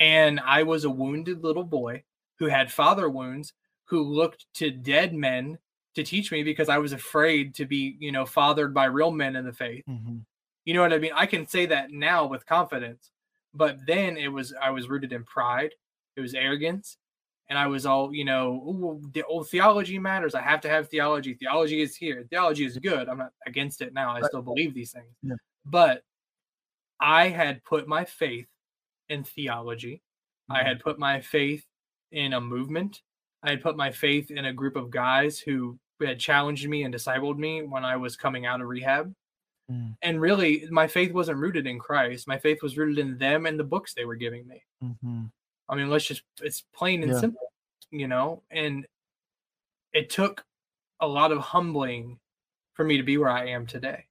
and 0.00 0.40
I 0.40 0.64
was 0.64 0.84
a 0.84 0.90
wounded 0.90 1.44
little 1.44 1.64
boy 1.64 2.02
who 2.38 2.46
had 2.46 2.72
father 2.72 3.08
wounds, 3.08 3.52
who 3.84 4.02
looked 4.02 4.46
to 4.54 4.70
dead 4.70 5.14
men 5.14 5.58
to 5.94 6.02
teach 6.02 6.32
me 6.32 6.42
because 6.42 6.68
I 6.68 6.78
was 6.78 6.92
afraid 6.92 7.54
to 7.56 7.64
be, 7.64 7.96
you 8.00 8.12
know, 8.12 8.26
fathered 8.26 8.74
by 8.74 8.86
real 8.86 9.10
men 9.10 9.36
in 9.36 9.44
the 9.44 9.52
faith. 9.52 9.84
Mm-hmm. 9.88 10.18
You 10.68 10.74
know 10.74 10.82
what 10.82 10.92
I 10.92 10.98
mean? 10.98 11.12
I 11.14 11.24
can 11.24 11.46
say 11.46 11.64
that 11.64 11.92
now 11.92 12.26
with 12.26 12.44
confidence, 12.44 13.10
but 13.54 13.78
then 13.86 14.18
it 14.18 14.28
was 14.28 14.52
I 14.62 14.68
was 14.68 14.86
rooted 14.86 15.14
in 15.14 15.24
pride. 15.24 15.70
It 16.14 16.20
was 16.20 16.34
arrogance, 16.34 16.98
and 17.48 17.58
I 17.58 17.66
was 17.68 17.86
all 17.86 18.14
you 18.14 18.26
know. 18.26 19.00
the 19.14 19.24
old 19.24 19.48
theology 19.48 19.98
matters. 19.98 20.34
I 20.34 20.42
have 20.42 20.60
to 20.60 20.68
have 20.68 20.90
theology. 20.90 21.32
Theology 21.32 21.80
is 21.80 21.96
here. 21.96 22.26
Theology 22.28 22.66
is 22.66 22.76
good. 22.76 23.08
I'm 23.08 23.16
not 23.16 23.32
against 23.46 23.80
it 23.80 23.94
now. 23.94 24.10
I 24.10 24.20
still 24.20 24.42
believe 24.42 24.74
these 24.74 24.92
things, 24.92 25.06
yeah. 25.22 25.36
but 25.64 26.02
I 27.00 27.28
had 27.28 27.64
put 27.64 27.88
my 27.88 28.04
faith 28.04 28.48
in 29.08 29.24
theology. 29.24 30.02
Mm-hmm. 30.50 30.52
I 30.52 30.68
had 30.68 30.80
put 30.80 30.98
my 30.98 31.22
faith 31.22 31.64
in 32.12 32.34
a 32.34 32.42
movement. 32.42 33.00
I 33.42 33.48
had 33.48 33.62
put 33.62 33.78
my 33.78 33.90
faith 33.90 34.30
in 34.30 34.44
a 34.44 34.52
group 34.52 34.76
of 34.76 34.90
guys 34.90 35.38
who 35.38 35.78
had 35.98 36.20
challenged 36.20 36.68
me 36.68 36.82
and 36.82 36.94
discipled 36.94 37.38
me 37.38 37.62
when 37.62 37.86
I 37.86 37.96
was 37.96 38.18
coming 38.18 38.44
out 38.44 38.60
of 38.60 38.68
rehab. 38.68 39.14
Mm. 39.70 39.96
And 40.02 40.20
really, 40.20 40.66
my 40.70 40.86
faith 40.86 41.12
wasn't 41.12 41.38
rooted 41.38 41.66
in 41.66 41.78
Christ. 41.78 42.26
My 42.26 42.38
faith 42.38 42.62
was 42.62 42.78
rooted 42.78 42.98
in 42.98 43.18
them 43.18 43.46
and 43.46 43.58
the 43.58 43.64
books 43.64 43.94
they 43.94 44.04
were 44.04 44.16
giving 44.16 44.46
me. 44.46 44.62
Mm-hmm. 44.82 45.24
I 45.68 45.74
mean, 45.74 45.90
let's 45.90 46.06
just, 46.06 46.22
it's 46.40 46.64
plain 46.74 47.02
and 47.02 47.12
Yeah. 47.12 47.20
simple, 47.20 47.52
you 47.90 48.08
know? 48.08 48.42
And 48.50 48.86
it 49.92 50.08
took 50.08 50.44
a 51.00 51.06
lot 51.06 51.32
of 51.32 51.38
humbling 51.38 52.18
for 52.74 52.84
me 52.84 52.96
to 52.96 53.02
be 53.02 53.18
where 53.18 53.28
I 53.28 53.46
am 53.48 53.66
today. 53.66 54.06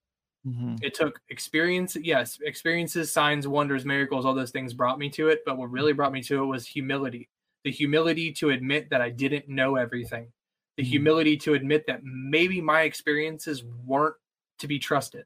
Mm-hmm. 0.45 0.75
It 0.81 0.93
took 0.93 1.19
experience, 1.29 1.95
yes, 1.95 2.39
experiences, 2.43 3.11
signs, 3.11 3.47
wonders, 3.47 3.83
miracles, 3.83 4.25
all 4.25 4.35
those 4.35 4.51
things 4.51 4.73
brought 4.73 4.99
me 4.99 5.09
to 5.11 5.29
it. 5.29 5.39
But 5.45 5.57
what 5.57 5.71
really 5.71 5.93
brought 5.93 6.13
me 6.13 6.21
to 6.23 6.43
it 6.43 6.45
was 6.45 6.67
humility 6.67 7.29
the 7.63 7.71
humility 7.71 8.31
to 8.31 8.51
admit 8.51 8.89
that 8.89 9.01
I 9.01 9.09
didn't 9.09 9.49
know 9.49 9.75
everything, 9.75 10.31
the 10.77 10.83
Mhm. 10.83 10.87
humility 10.87 11.35
to 11.37 11.53
admit 11.53 11.85
that 11.87 12.01
maybe 12.01 12.61
my 12.61 12.83
experiences 12.83 13.65
weren't 13.65 14.15
to 14.59 14.67
be 14.67 14.79
trusted, 14.79 15.25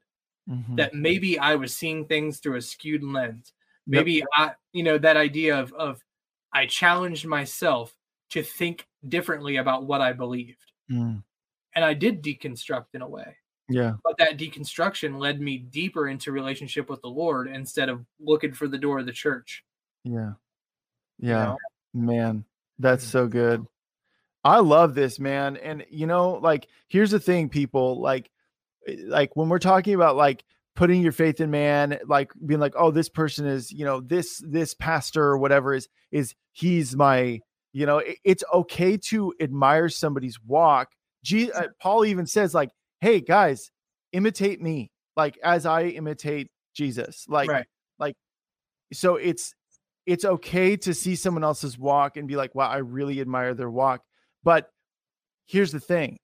Mm-hmm. 0.50 0.74
that 0.76 0.92
maybe 0.92 1.38
I 1.38 1.54
was 1.54 1.72
seeing 1.72 2.04
things 2.04 2.38
through 2.38 2.56
a 2.56 2.62
skewed 2.62 3.04
lens. 3.04 3.52
Yep. 3.86 4.00
Maybe 4.00 4.24
I, 4.36 4.50
you 4.72 4.82
know, 4.82 4.98
that 4.98 5.16
idea 5.16 5.56
of, 5.58 5.72
of 5.74 6.02
I 6.52 6.66
challenged 6.66 7.26
myself 7.26 7.94
to 8.30 8.42
think 8.42 8.86
differently 9.08 9.56
about 9.58 9.84
what 9.86 10.00
I 10.00 10.12
believed. 10.12 10.72
Mm. 10.90 11.22
And 11.76 11.84
I 11.84 11.94
did 11.94 12.22
deconstruct 12.24 12.86
in 12.94 13.02
a 13.02 13.08
way 13.08 13.36
Yeah. 13.68 13.94
but 14.04 14.18
that 14.18 14.36
deconstruction 14.36 15.18
led 15.18 15.40
me 15.40 15.58
deeper 15.58 16.08
into 16.08 16.32
relationship 16.32 16.90
with 16.90 17.00
the 17.02 17.08
lord 17.08 17.46
instead 17.48 17.88
of 17.88 18.04
looking 18.20 18.52
for 18.52 18.66
the 18.68 18.78
door 18.78 18.98
of 18.98 19.06
the 19.06 19.12
church 19.12 19.64
Yeah. 20.04 20.32
you 21.18 21.28
Yeah. 21.30 21.44
know? 21.44 21.58
Man, 21.94 22.44
that's 22.80 23.04
Mhm. 23.06 23.10
so 23.10 23.26
good. 23.28 23.66
I 24.44 24.58
love 24.58 24.94
this, 24.96 25.20
man. 25.20 25.56
And 25.56 25.86
you 25.88 26.06
know, 26.08 26.32
like 26.32 26.66
here's 26.88 27.12
the 27.12 27.20
thing, 27.20 27.48
people, 27.48 28.00
like 28.00 28.28
like 29.06 29.36
when 29.36 29.48
we're 29.48 29.58
talking 29.58 29.94
about 29.94 30.16
like 30.16 30.44
putting 30.74 31.02
your 31.02 31.12
faith 31.12 31.40
in 31.40 31.50
man, 31.50 31.98
like 32.06 32.32
being 32.46 32.60
like, 32.60 32.74
oh, 32.76 32.90
this 32.90 33.08
person 33.08 33.46
is, 33.46 33.70
you 33.70 33.84
know, 33.84 34.00
this 34.00 34.42
this 34.46 34.74
pastor 34.74 35.22
or 35.22 35.38
whatever 35.38 35.74
is 35.74 35.88
is 36.10 36.34
he's 36.52 36.96
my, 36.96 37.40
you 37.72 37.86
know, 37.86 37.98
it- 37.98 38.18
it's 38.24 38.44
okay 38.52 38.96
to 38.96 39.34
admire 39.40 39.88
somebody's 39.88 40.38
walk. 40.42 40.88
G- 41.24 41.52
uh, 41.52 41.68
Paul 41.80 42.04
even 42.04 42.26
says 42.26 42.54
like, 42.54 42.70
hey 43.00 43.20
guys, 43.20 43.70
imitate 44.12 44.60
me, 44.60 44.90
like 45.16 45.38
as 45.44 45.66
I 45.66 45.84
imitate 45.84 46.48
Jesus. 46.74 47.26
Like 47.28 47.50
right 47.50 47.66
like 47.98 48.14
so 48.92 49.16
it's 49.16 49.54
it's 50.06 50.24
okay 50.24 50.76
to 50.76 50.94
see 50.94 51.14
someone 51.16 51.44
else's 51.44 51.78
walk 51.78 52.16
and 52.16 52.26
be 52.26 52.34
like 52.36 52.54
wow 52.54 52.68
i 52.68 52.78
really 52.78 53.20
admire 53.20 53.54
their 53.54 53.70
walk 53.70 54.00
but 54.42 54.68
here's 55.46 55.70
the 55.70 55.78
thing 55.80 56.18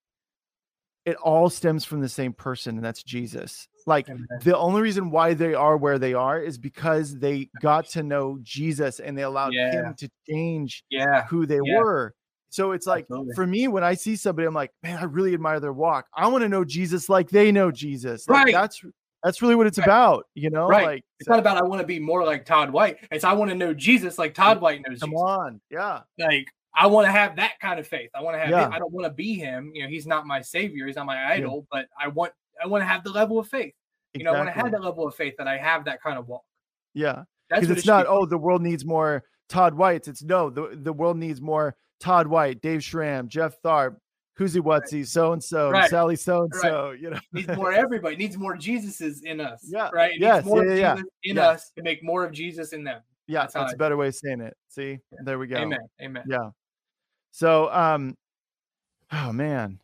it 1.09 1.17
all 1.17 1.49
stems 1.49 1.85
from 1.87 2.01
the 2.01 2.09
same 2.09 2.35
person 2.35 2.77
and 2.77 2.85
that's 2.85 3.03
jesus 3.03 3.67
like 3.87 4.07
Amen. 4.09 4.27
the 4.45 4.57
only 4.57 4.83
reason 4.83 5.11
why 5.11 5.33
they 5.33 5.55
are 5.55 5.79
where 5.79 5.99
they 5.99 6.13
are 6.13 6.39
is 6.39 6.59
because 6.59 7.19
they 7.19 7.49
got 7.61 7.89
to 7.89 8.03
know 8.03 8.39
jesus 8.43 9.01
and 9.01 9.17
they 9.17 9.23
allowed 9.23 9.55
Yeah. 9.55 9.71
him 9.71 9.95
to 9.99 10.11
change 10.29 10.85
yeah 10.91 11.25
who 11.25 11.47
they 11.47 11.61
Yeah. 11.65 11.79
were 11.79 12.15
so 12.51 12.73
it's 12.73 12.87
like 12.87 13.05
Absolutely. 13.05 13.35
for 13.35 13.47
me 13.47 13.69
when 13.69 13.83
i 13.83 13.95
see 13.95 14.17
somebody 14.17 14.47
i'm 14.47 14.53
like 14.55 14.71
man 14.83 14.99
i 14.99 15.05
really 15.05 15.33
admire 15.33 15.61
their 15.61 15.73
walk 15.73 16.07
i 16.15 16.27
want 16.27 16.43
to 16.43 16.49
know 16.49 16.65
jesus 16.65 17.09
like 17.09 17.31
they 17.31 17.51
know 17.51 17.71
jesus 17.71 18.29
like 18.29 18.45
Right. 18.45 18.53
that's 18.53 18.83
that's 19.23 19.41
really 19.41 19.55
what 19.55 19.67
it's 19.67 19.79
Right. 19.79 19.87
about 19.87 20.27
you 20.35 20.51
know 20.51 20.69
Right. 20.69 20.85
like 20.85 21.05
it's 21.21 21.29
not 21.29 21.39
about 21.39 21.57
i 21.57 21.63
want 21.63 21.81
to 21.81 21.87
be 21.87 21.99
more 21.99 22.23
like 22.25 22.45
todd 22.45 22.71
white 22.71 22.99
it's 23.11 23.25
i 23.25 23.33
want 23.33 23.51
to 23.51 23.57
know 23.57 23.73
jesus 23.73 24.19
like 24.19 24.35
todd 24.35 24.61
white 24.61 24.83
knows 24.87 25.01
come 25.01 25.11
jesus 25.11 25.23
on 25.23 25.61
yeah 25.71 26.01
like 26.19 26.47
i 26.79 26.87
want 26.87 27.07
to 27.07 27.11
have 27.13 27.37
that 27.37 27.59
kind 27.61 27.79
of 27.81 27.87
faith 27.87 28.11
i 28.15 28.23
want 28.23 28.35
to 28.35 28.39
have 28.39 28.51
Yeah. 28.51 28.69
i 28.73 28.79
don't 28.79 28.93
want 28.93 29.05
to 29.07 29.13
be 29.13 29.35
him 29.35 29.71
you 29.75 29.83
know 29.83 29.89
he's 29.89 30.07
not 30.07 30.27
my 30.27 30.41
savior 30.41 30.87
he's 30.87 30.97
not 30.97 31.07
my 31.07 31.33
idol 31.33 31.67
but 31.71 31.87
i 32.01 32.09
want 32.09 32.33
i 32.63 32.67
want 32.67 32.83
to 32.83 32.87
have 32.87 33.03
the 33.05 33.11
level 33.11 33.39
of 33.39 33.49
faith 33.49 33.75
you 34.15 34.25
know 34.25 34.33
i 34.33 34.37
want 34.37 34.49
to 34.49 34.53
have 34.53 34.67
Exactly. 34.67 34.81
that 34.81 34.85
level 34.89 35.07
of 35.07 35.15
faith 35.15 35.35
that 35.39 35.49
i 35.49 35.57
have 35.57 35.85
that 35.87 36.03
kind 36.03 36.19
of 36.19 36.29
walk 36.29 36.45
Yeah, 36.95 37.25
because 37.51 37.71
it's 37.71 37.83
it 37.83 37.87
not. 37.87 38.05
be. 38.05 38.09
Oh, 38.09 38.27
the 38.27 38.39
world 38.39 38.63
needs 38.63 38.85
more 38.85 39.25
Todd 39.49 39.73
Whites. 39.75 40.09
It's 40.09 40.23
no. 40.23 40.51
the 40.51 40.79
The 40.83 40.93
world 40.93 41.17
needs 41.17 41.41
more 41.41 41.75
Todd 42.01 42.27
White, 42.27 42.61
Dave 42.61 42.81
Schram, 42.81 43.29
Jeff 43.29 43.55
Tharp, 43.63 43.97
Koozie 44.39 44.61
Wutsy, 44.61 45.07
so 45.07 45.33
and 45.33 45.43
so, 45.43 45.73
Sally 45.89 46.17
so 46.17 46.43
and 46.43 46.55
so. 46.55 46.91
You 46.91 47.11
know, 47.11 47.19
needs 47.33 47.49
more 47.57 47.73
everybody 47.73 48.17
needs 48.17 48.37
more 48.37 48.57
jesuses 48.57 49.25
in 49.25 49.41
us 49.41 49.61
Yeah. 49.67 49.89
right 49.93 50.13
it 50.13 50.21
Yes. 50.21 50.45
needs 50.45 50.47
more 50.55 50.65
Yeah, 50.67 50.75
yeah, 50.75 50.95
yeah. 50.97 51.03
in 51.31 51.37
Yes. 51.37 51.45
us 51.47 51.71
to 51.77 51.83
make 51.83 52.03
more 52.05 52.25
of 52.25 52.33
jesus 52.33 52.73
in 52.75 52.85
them 52.85 53.01
yeah, 53.27 53.41
That's 53.43 53.55
that's, 53.55 53.73
a 53.75 53.77
better 53.77 53.97
way 53.97 54.09
of 54.09 54.15
saying 54.15 54.41
it. 54.41 54.57
See, 54.69 54.99
Yeah. 55.13 55.19
there 55.25 55.39
we 55.39 55.47
go. 55.47 55.57
amen 55.57 55.81
amen 56.03 56.25
Yeah. 56.27 56.51
So, 57.31 57.71
um, 57.73 58.17
oh 59.13 59.33
man, 59.33 59.79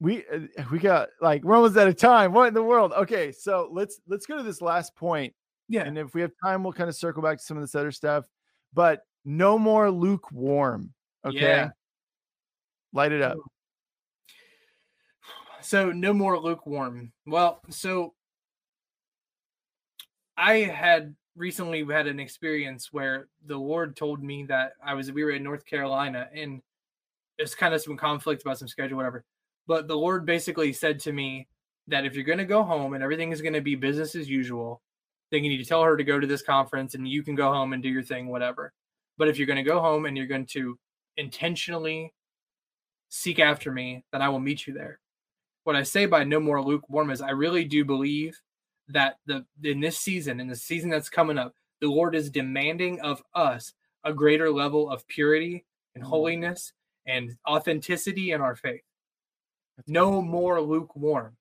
we 0.00 0.24
uh, 0.32 0.40
we 0.70 0.78
got 0.78 1.08
like 1.20 1.44
we're 1.44 1.56
almost 1.56 1.76
out 1.76 1.88
of 1.88 1.96
time. 1.96 2.32
What 2.32 2.48
in 2.48 2.54
the 2.54 2.62
world? 2.62 2.92
Okay, 2.92 3.32
so 3.32 3.68
let's 3.72 4.00
let's 4.08 4.26
go 4.26 4.36
to 4.36 4.42
this 4.42 4.60
last 4.60 4.94
point, 4.96 5.34
yeah 5.68 5.82
and 5.82 5.96
if 5.98 6.14
we 6.14 6.20
have 6.20 6.32
time, 6.44 6.62
we'll 6.62 6.72
kind 6.72 6.88
of 6.88 6.96
circle 6.96 7.22
back 7.22 7.38
to 7.38 7.44
some 7.44 7.56
of 7.56 7.62
this 7.62 7.74
other 7.74 7.92
stuff. 7.92 8.26
But 8.74 9.04
no 9.24 9.58
more 9.58 9.90
lukewarm. 9.90 10.92
Okay, 11.24 11.38
Yeah. 11.38 11.68
light 12.92 13.12
it 13.12 13.22
up. 13.22 13.36
so 15.60 15.92
no 15.92 16.14
more 16.14 16.38
lukewarm 16.38 17.12
well 17.26 17.60
so 17.68 18.14
i 20.38 20.54
had 20.60 21.14
recently 21.36 21.84
had 21.84 22.06
an 22.06 22.18
experience 22.18 22.90
where 22.94 23.28
the 23.44 23.56
lord 23.58 23.94
told 23.94 24.22
me 24.22 24.42
that 24.44 24.72
i 24.82 24.94
was 24.94 25.12
we 25.12 25.22
were 25.22 25.32
in 25.32 25.42
north 25.42 25.66
carolina 25.66 26.30
and 26.34 26.62
there's 27.40 27.54
kind 27.54 27.72
of 27.72 27.80
some 27.80 27.96
conflict 27.96 28.42
about 28.42 28.58
some 28.58 28.68
schedule 28.68 28.98
whatever. 28.98 29.24
But 29.66 29.88
the 29.88 29.96
lord 29.96 30.26
basically 30.26 30.74
said 30.74 31.00
to 31.00 31.12
me 31.12 31.48
that 31.88 32.04
if 32.04 32.14
you're 32.14 32.22
going 32.24 32.38
to 32.38 32.44
go 32.44 32.62
home 32.62 32.92
and 32.92 33.02
everything 33.02 33.32
is 33.32 33.40
going 33.40 33.54
to 33.54 33.62
be 33.62 33.74
business 33.74 34.14
as 34.14 34.28
usual 34.28 34.82
then 35.30 35.42
you 35.42 35.48
need 35.48 35.62
to 35.62 35.64
tell 35.64 35.82
her 35.82 35.96
to 35.96 36.04
go 36.04 36.20
to 36.20 36.26
this 36.26 36.42
conference 36.42 36.94
and 36.94 37.08
you 37.08 37.22
can 37.22 37.34
go 37.34 37.50
home 37.50 37.72
and 37.72 37.82
do 37.82 37.88
your 37.88 38.02
thing 38.02 38.26
whatever. 38.26 38.72
But 39.16 39.28
if 39.28 39.38
you're 39.38 39.46
going 39.46 39.64
to 39.64 39.70
go 39.70 39.80
home 39.80 40.04
and 40.04 40.16
you're 40.16 40.26
going 40.26 40.46
to 40.46 40.76
intentionally 41.16 42.12
seek 43.08 43.38
after 43.38 43.72
me 43.72 44.04
then 44.12 44.22
i 44.22 44.28
will 44.28 44.38
meet 44.38 44.66
you 44.66 44.74
there. 44.74 45.00
What 45.64 45.76
I 45.76 45.82
say 45.82 46.04
by 46.06 46.24
no 46.24 46.40
more 46.40 46.62
lukewarm 46.62 47.10
is 47.10 47.22
I 47.22 47.30
really 47.30 47.64
do 47.64 47.84
believe 47.86 48.38
that 48.88 49.16
the 49.26 49.46
in 49.62 49.80
this 49.80 49.98
season, 49.98 50.40
in 50.40 50.48
the 50.48 50.56
season 50.56 50.90
that's 50.90 51.08
coming 51.08 51.38
up, 51.38 51.54
the 51.80 51.88
Lord 51.88 52.14
is 52.14 52.28
demanding 52.28 53.00
of 53.00 53.22
us 53.34 53.72
a 54.04 54.12
greater 54.12 54.50
level 54.50 54.90
of 54.90 55.06
purity 55.06 55.64
and 55.94 56.04
Mhm. 56.04 56.08
holiness 56.08 56.72
and 57.06 57.36
authenticity 57.48 58.32
in 58.32 58.40
our 58.40 58.56
faith. 58.56 58.82
No 59.86 60.20
more 60.20 60.60
lukewarm. 60.60 61.36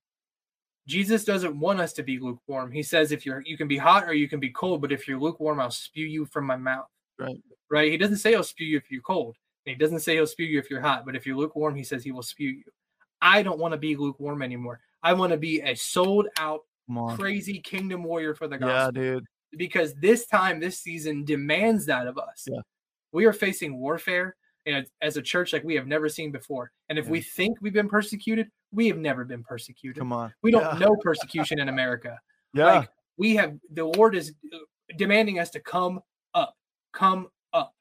Jesus 0.88 1.24
doesn't 1.24 1.60
want 1.60 1.80
us 1.80 1.93
to 1.93 2.03
be 2.03 2.18
lukewarm. 2.20 2.72
He 2.72 2.82
says 2.82 3.12
if 3.12 3.26
you're 3.26 3.43
you 3.45 3.57
can 3.57 3.68
be 3.68 3.78
hot 3.78 4.05
or 4.05 4.14
you 4.14 4.28
can 4.28 4.39
be 4.39 4.49
cold, 4.49 4.82
but 4.82 4.91
if 4.91 5.07
you're 5.07 5.20
lukewarm, 5.20 5.60
I'll 5.60 5.72
spew 5.72 6.05
you 6.05 6.26
from 6.26 6.45
my 6.45 6.57
mouth. 6.57 6.88
Right. 7.20 7.38
Right? 7.70 7.91
He 7.91 7.97
doesn't 7.97 8.18
say 8.18 8.32
he'll 8.32 8.43
spew 8.43 8.66
you 8.66 8.78
if 8.78 8.89
you're 8.89 9.01
cold. 9.01 9.36
And 9.66 9.76
he 9.76 9.78
doesn't 9.78 9.99
say 9.99 10.16
he'll 10.16 10.26
spew 10.26 10.45
you 10.45 10.57
if 10.57 10.70
you're 10.70 10.82
hot, 10.82 11.05
but 11.05 11.16
if 11.16 11.26
you're 11.26 11.38
lukewarm, 11.38 11.76
he 11.76 11.84
says 11.84 12.03
he 12.03 12.12
will 12.12 12.24
spew 12.24 12.49
you. 12.49 12.64
I 13.22 13.43
don't 13.43 13.60
want 13.60 13.74
to 13.74 13.78
be 13.78 13.95
lukewarm 13.95 14.41
anymore. 14.41 14.80
I 15.03 15.14
want 15.14 15.32
to 15.32 15.38
be 15.38 15.62
a 15.62 15.76
sold 15.76 16.28
out, 16.38 16.62
crazy 17.16 17.60
kingdom 17.60 18.03
warrior 18.03 18.34
for 18.34 18.47
the 18.47 18.57
gospel. 18.57 19.03
Yeah, 19.03 19.10
dude. 19.12 19.26
Because 19.57 19.93
this 19.95 20.26
time, 20.28 20.60
this 20.60 20.80
season 20.80 21.26
demands 21.26 21.86
that 21.88 22.07
of 22.07 22.18
us. 22.18 22.47
Yeah. 22.49 22.62
We 23.12 23.26
are 23.26 23.34
facing 23.34 23.78
warfare 23.78 24.36
and 24.70 24.88
as 25.02 25.18
a 25.18 25.22
church 25.22 25.54
like 25.54 25.64
we 25.64 25.76
have 25.76 25.88
never 25.88 26.08
seen 26.10 26.32
before. 26.32 26.72
And 26.90 26.98
if 27.00 27.06
Yeah. 27.06 27.12
we 27.12 27.22
think 27.22 27.58
we've 27.62 27.74
been 27.74 27.90
persecuted, 27.90 28.50
we 28.72 28.88
have 28.88 28.98
never 28.98 29.26
been 29.26 29.44
persecuted. 29.44 30.00
Come 30.00 30.14
on. 30.14 30.34
We 30.42 30.52
don't 30.52 30.74
Yeah. 30.74 30.80
know 30.80 30.96
persecution 30.98 31.60
in 31.60 31.70
America. 31.70 32.20
Yeah. 32.54 32.66
Like 32.80 32.90
we 33.18 33.36
have 33.36 33.60
the 33.74 33.86
Lord 33.86 34.16
is 34.16 34.34
uh, 34.54 34.58
demanding 34.98 35.38
us 35.40 35.52
to 35.52 35.60
come 35.60 36.02
up, 36.34 36.56
come 36.94 37.28
up, 37.54 37.76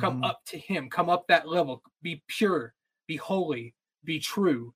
come 0.00 0.22
Mhm. 0.22 0.26
up 0.28 0.44
to 0.46 0.58
Him, 0.58 0.90
come 0.90 1.08
up 1.08 1.26
that 1.28 1.46
level, 1.46 1.82
be 2.02 2.22
pure, 2.26 2.74
be 3.06 3.14
holy, 3.16 3.74
be 4.02 4.18
true. 4.18 4.74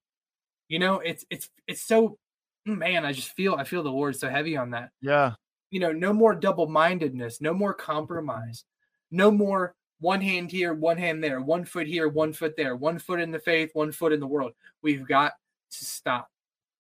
You 0.69 0.79
know, 0.79 1.01
it's 1.01 1.25
it's 1.31 1.51
it's 1.67 1.83
so 1.83 2.19
man, 2.65 3.05
I 3.05 3.13
just 3.13 3.33
feel 3.35 3.55
I 3.57 3.65
feel 3.65 3.83
the 3.83 3.91
Lord 3.91 4.15
so 4.15 4.29
heavy 4.29 4.57
on 4.57 4.71
that. 4.71 4.91
Yeah. 5.01 5.35
You 5.71 5.81
know, 5.81 5.91
no 5.91 6.13
more 6.13 6.35
double-mindedness, 6.35 7.41
no 7.41 7.53
more 7.53 7.75
compromise, 7.75 8.65
no 9.11 9.31
more 9.33 9.75
one 10.03 10.21
hand 10.21 10.51
here, 10.51 10.75
one 10.75 10.99
hand 10.99 11.23
there, 11.23 11.41
one 11.41 11.65
foot 11.65 11.87
here, 11.87 12.09
one 12.09 12.33
foot 12.33 12.55
there, 12.57 12.77
one 12.77 12.99
foot 12.99 13.21
in 13.21 13.31
the 13.31 13.39
faith, 13.39 13.71
one 13.73 13.93
foot 13.93 14.13
in 14.13 14.21
the 14.21 14.27
world. 14.27 14.53
We've 14.83 15.07
got 15.07 15.33
to 15.71 15.85
stop 15.85 16.29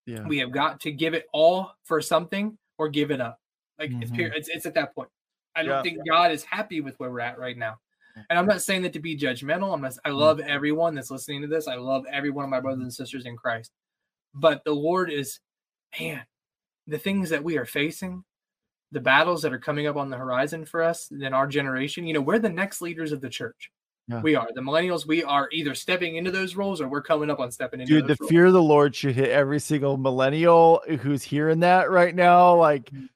Yeah. 0.04 0.26
we 0.26 0.38
have 0.38 0.50
got 0.50 0.80
to 0.80 0.90
give 0.92 1.14
it 1.14 1.26
all 1.32 1.74
for 1.84 2.02
something 2.02 2.58
or 2.76 2.88
give 2.88 3.10
it 3.12 3.20
up. 3.20 3.40
Like 3.78 3.90
it's 4.00 4.10
Mhm. 4.10 4.14
pure. 4.16 4.32
It's, 4.32 4.48
it's 4.48 4.66
at 4.66 4.74
that 4.74 4.94
point. 4.94 5.08
I 5.54 5.62
don't 5.62 5.76
Yeah. 5.76 5.82
think 5.82 6.06
God 6.06 6.32
is 6.32 6.42
happy 6.44 6.80
with 6.80 6.98
where 6.98 7.10
we're 7.10 7.20
at 7.20 7.38
right 7.38 7.56
now. 7.56 7.78
And 8.28 8.38
I'm 8.38 8.46
not 8.46 8.60
saying 8.60 8.82
that 8.82 8.92
to 8.94 9.00
be 9.00 9.16
judgmental. 9.16 9.72
I'm 9.72 9.80
not, 9.80 9.96
I 10.04 10.10
Mm. 10.10 10.18
love 10.18 10.40
everyone 10.40 10.94
that's 10.94 11.10
listening 11.10 11.40
to 11.42 11.48
this. 11.48 11.68
I 11.68 11.76
love 11.76 12.04
every 12.10 12.30
one 12.30 12.44
of 12.44 12.50
my 12.50 12.60
brothers 12.60 12.82
and 12.82 12.92
sisters 12.92 13.24
in 13.24 13.36
Christ. 13.36 13.70
But 14.34 14.64
the 14.64 14.74
Lord 14.74 15.10
is, 15.10 15.40
man, 15.98 16.26
the 16.86 16.98
things 16.98 17.30
that 17.30 17.44
we 17.44 17.56
are 17.56 17.64
facing, 17.66 18.24
the 18.92 19.00
battles 19.00 19.42
that 19.42 19.52
are 19.52 19.58
coming 19.58 19.86
up 19.86 19.96
on 19.96 20.10
the 20.10 20.16
horizon 20.16 20.64
for 20.64 20.82
us 20.82 21.10
in 21.10 21.32
our 21.32 21.46
generation. 21.46 22.06
You 22.06 22.14
know, 22.14 22.20
we're 22.20 22.38
the 22.38 22.50
next 22.50 22.80
leaders 22.80 23.10
of 23.10 23.20
the 23.20 23.30
church. 23.30 23.72
Yeah. 24.08 24.20
We 24.20 24.34
are 24.34 24.48
the 24.54 24.60
millennials. 24.60 25.06
We 25.06 25.24
are 25.24 25.48
either 25.52 25.74
stepping 25.74 26.16
into 26.16 26.30
those 26.30 26.54
roles 26.56 26.80
or 26.80 26.88
we're 26.88 27.02
coming 27.02 27.30
up 27.30 27.40
on 27.40 27.50
stepping 27.50 27.80
into. 27.80 27.94
Dude, 27.94 28.06
the 28.08 28.16
roles. 28.20 28.30
fear 28.30 28.46
of 28.46 28.52
the 28.52 28.62
Lord 28.62 28.94
should 28.94 29.14
hit 29.14 29.30
every 29.30 29.60
single 29.60 29.96
millennial 29.96 30.82
who's 31.00 31.22
hearing 31.22 31.60
that 31.60 31.90
right 31.90 32.14
now. 32.14 32.56
Like, 32.56 32.86
mm-hmm. 32.86 33.06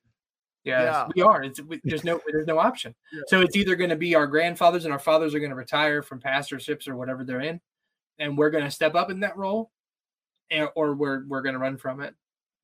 yes, 0.65 0.85
yeah, 0.85 1.09
we 1.15 1.23
are. 1.23 1.43
It's, 1.43 1.61
we, 1.61 1.81
there's 1.85 2.05
no 2.05 2.21
there's 2.29 2.47
no 2.47 2.59
option. 2.59 2.95
Yeah. 3.13 3.23
So 3.27 3.41
it's 3.41 3.57
either 3.57 3.77
going 3.77 3.91
to 3.91 3.97
be 3.97 4.15
our 4.15 4.27
grandfathers 4.27 4.85
and 4.85 4.93
our 4.93 4.99
fathers 4.99 5.35
are 5.35 5.41
going 5.41 5.51
to 5.51 5.57
retire 5.57 6.03
from 6.03 6.21
pastorships 6.21 6.89
or 6.89 6.97
whatever 6.97 7.25
they're 7.25 7.41
in, 7.41 7.61
and 8.19 8.39
we're 8.39 8.51
going 8.51 8.65
to 8.65 8.71
step 8.71 8.95
up 8.95 9.11
in 9.11 9.21
that 9.21 9.37
role, 9.37 9.73
and, 10.51 10.69
or 10.77 10.95
we're 10.95 11.27
we're 11.27 11.43
going 11.43 11.55
to 11.55 11.59
run 11.59 11.77
from 11.77 12.01
it. 12.01 12.15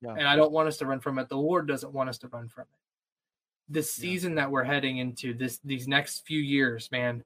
Yeah. 0.01 0.15
And 0.17 0.27
I 0.27 0.37
don't 0.37 0.51
want 0.51 0.69
us 0.69 0.77
to 0.77 0.85
run 0.85 1.01
from 1.01 1.19
it. 1.19 1.29
The 1.29 1.37
Lord 1.37 1.67
doesn't 1.67 1.93
want 1.93 2.09
us 2.09 2.17
to 2.19 2.27
run 2.29 2.47
from 2.47 2.63
it. 2.63 2.82
This 3.69 3.93
season 3.93 4.35
that 4.35 4.51
we're 4.51 4.63
heading 4.63 4.97
into, 4.97 5.33
this 5.33 5.59
these 5.63 5.87
next 5.87 6.25
few 6.25 6.39
years, 6.39 6.89
man, 6.91 7.23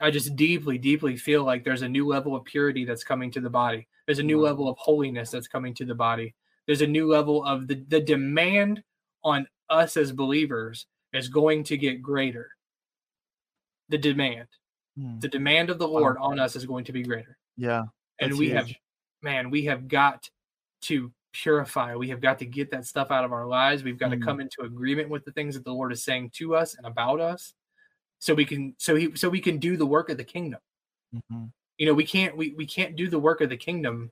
I 0.00 0.10
just 0.10 0.36
deeply, 0.36 0.78
deeply 0.78 1.16
feel 1.16 1.44
like 1.44 1.64
there's 1.64 1.82
a 1.82 1.88
new 1.88 2.06
level 2.06 2.36
of 2.36 2.44
purity 2.44 2.84
that's 2.84 3.04
coming 3.04 3.30
to 3.32 3.40
the 3.40 3.50
body. 3.50 3.88
There's 4.06 4.20
a 4.20 4.24
new 4.24 4.40
level 4.40 4.68
of 4.68 4.76
holiness 4.78 5.30
that's 5.30 5.48
coming 5.48 5.74
to 5.74 5.84
the 5.84 5.94
body. 5.94 6.34
There's 6.66 6.82
a 6.82 6.86
new 6.86 7.10
level 7.10 7.44
of 7.44 7.66
the, 7.66 7.84
the 7.88 8.00
demand 8.00 8.82
on 9.24 9.46
us 9.70 9.96
as 9.96 10.12
believers 10.12 10.86
is 11.12 11.28
going 11.28 11.64
to 11.64 11.76
get 11.76 12.02
greater. 12.02 12.50
The 13.88 13.98
demand, 13.98 14.48
hmm. 14.96 15.18
the 15.18 15.28
demand 15.28 15.70
of 15.70 15.78
the 15.78 15.88
Lord 15.88 16.16
wow. 16.20 16.28
on 16.28 16.38
us 16.38 16.56
is 16.56 16.66
going 16.66 16.84
to 16.84 16.92
be 16.92 17.02
greater. 17.02 17.36
Yeah. 17.56 17.84
And 18.20 18.36
we 18.38 18.46
huge. 18.46 18.56
have, 18.56 18.70
man, 19.22 19.50
we 19.50 19.64
have 19.64 19.88
got 19.88 20.28
to 20.82 21.12
purify. 21.32 21.94
We 21.94 22.08
have 22.08 22.20
got 22.20 22.38
to 22.38 22.46
get 22.46 22.70
that 22.70 22.86
stuff 22.86 23.10
out 23.10 23.24
of 23.24 23.32
our 23.32 23.46
lives. 23.46 23.82
We've 23.82 23.98
got 23.98 24.10
mm. 24.10 24.18
to 24.18 24.24
come 24.24 24.40
into 24.40 24.62
agreement 24.62 25.08
with 25.08 25.24
the 25.24 25.32
things 25.32 25.54
that 25.54 25.64
the 25.64 25.72
Lord 25.72 25.92
is 25.92 26.02
saying 26.02 26.30
to 26.34 26.56
us 26.56 26.74
and 26.74 26.86
about 26.86 27.20
us 27.20 27.54
so 28.18 28.34
we 28.34 28.44
can 28.44 28.74
so 28.78 28.94
he 28.94 29.14
so 29.14 29.28
we 29.28 29.40
can 29.40 29.58
do 29.58 29.76
the 29.76 29.86
work 29.86 30.10
of 30.10 30.16
the 30.16 30.24
kingdom 30.24 30.60
mm-hmm. 31.14 31.44
you 31.78 31.86
know 31.86 31.94
we 31.94 32.04
can't 32.04 32.36
we, 32.36 32.54
we 32.56 32.66
can't 32.66 32.96
do 32.96 33.08
the 33.08 33.18
work 33.18 33.40
of 33.40 33.48
the 33.48 33.56
kingdom 33.56 34.10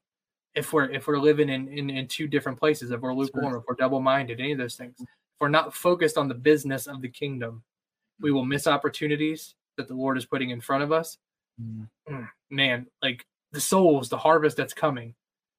if 0.55 0.73
we're 0.73 0.91
if 0.91 1.07
we're 1.07 1.19
living 1.19 1.49
in 1.49 1.69
in, 1.69 1.91
in 1.91 2.07
two 2.07 2.27
different 2.27 2.59
places 2.59 2.91
if 2.91 3.01
we're 3.01 3.15
lukewarm 3.15 3.53
sure. 3.53 3.59
if 3.59 3.65
we're 3.69 3.75
double-minded 3.75 4.41
any 4.41 4.53
of 4.53 4.59
those 4.59 4.77
things 4.77 4.95
if 5.01 5.07
we're 5.41 5.49
not 5.49 5.75
focused 5.75 6.17
on 6.17 6.29
the 6.29 6.35
business 6.35 6.87
of 6.87 7.03
the 7.03 7.09
kingdom 7.09 7.63
we 8.21 8.33
will 8.33 8.45
miss 8.45 8.67
opportunities 8.67 9.55
that 9.77 9.89
the 9.89 9.95
lord 9.95 10.17
is 10.17 10.25
putting 10.25 10.51
in 10.51 10.61
front 10.61 10.83
of 10.83 10.93
us 10.93 11.19
mm-hmm. 11.61 12.23
man 12.51 12.87
like 13.03 13.27
the 13.53 13.61
souls 13.61 14.09
the 14.09 14.19
harvest 14.19 14.57
that's 14.57 14.75
coming 14.75 15.15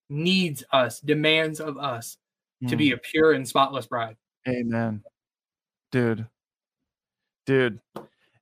needs 0.09 0.63
us 0.71 0.99
demands 0.99 1.59
of 1.59 1.77
us 1.77 2.17
mm-hmm. 2.63 2.69
to 2.69 2.75
be 2.75 2.89
mm. 2.91 2.93
a 2.93 2.97
pure 2.97 3.33
and 3.33 3.47
spotless 3.47 3.87
bride 3.87 4.15
amen 4.47 5.03
dude 5.91 6.25
dude 7.45 7.79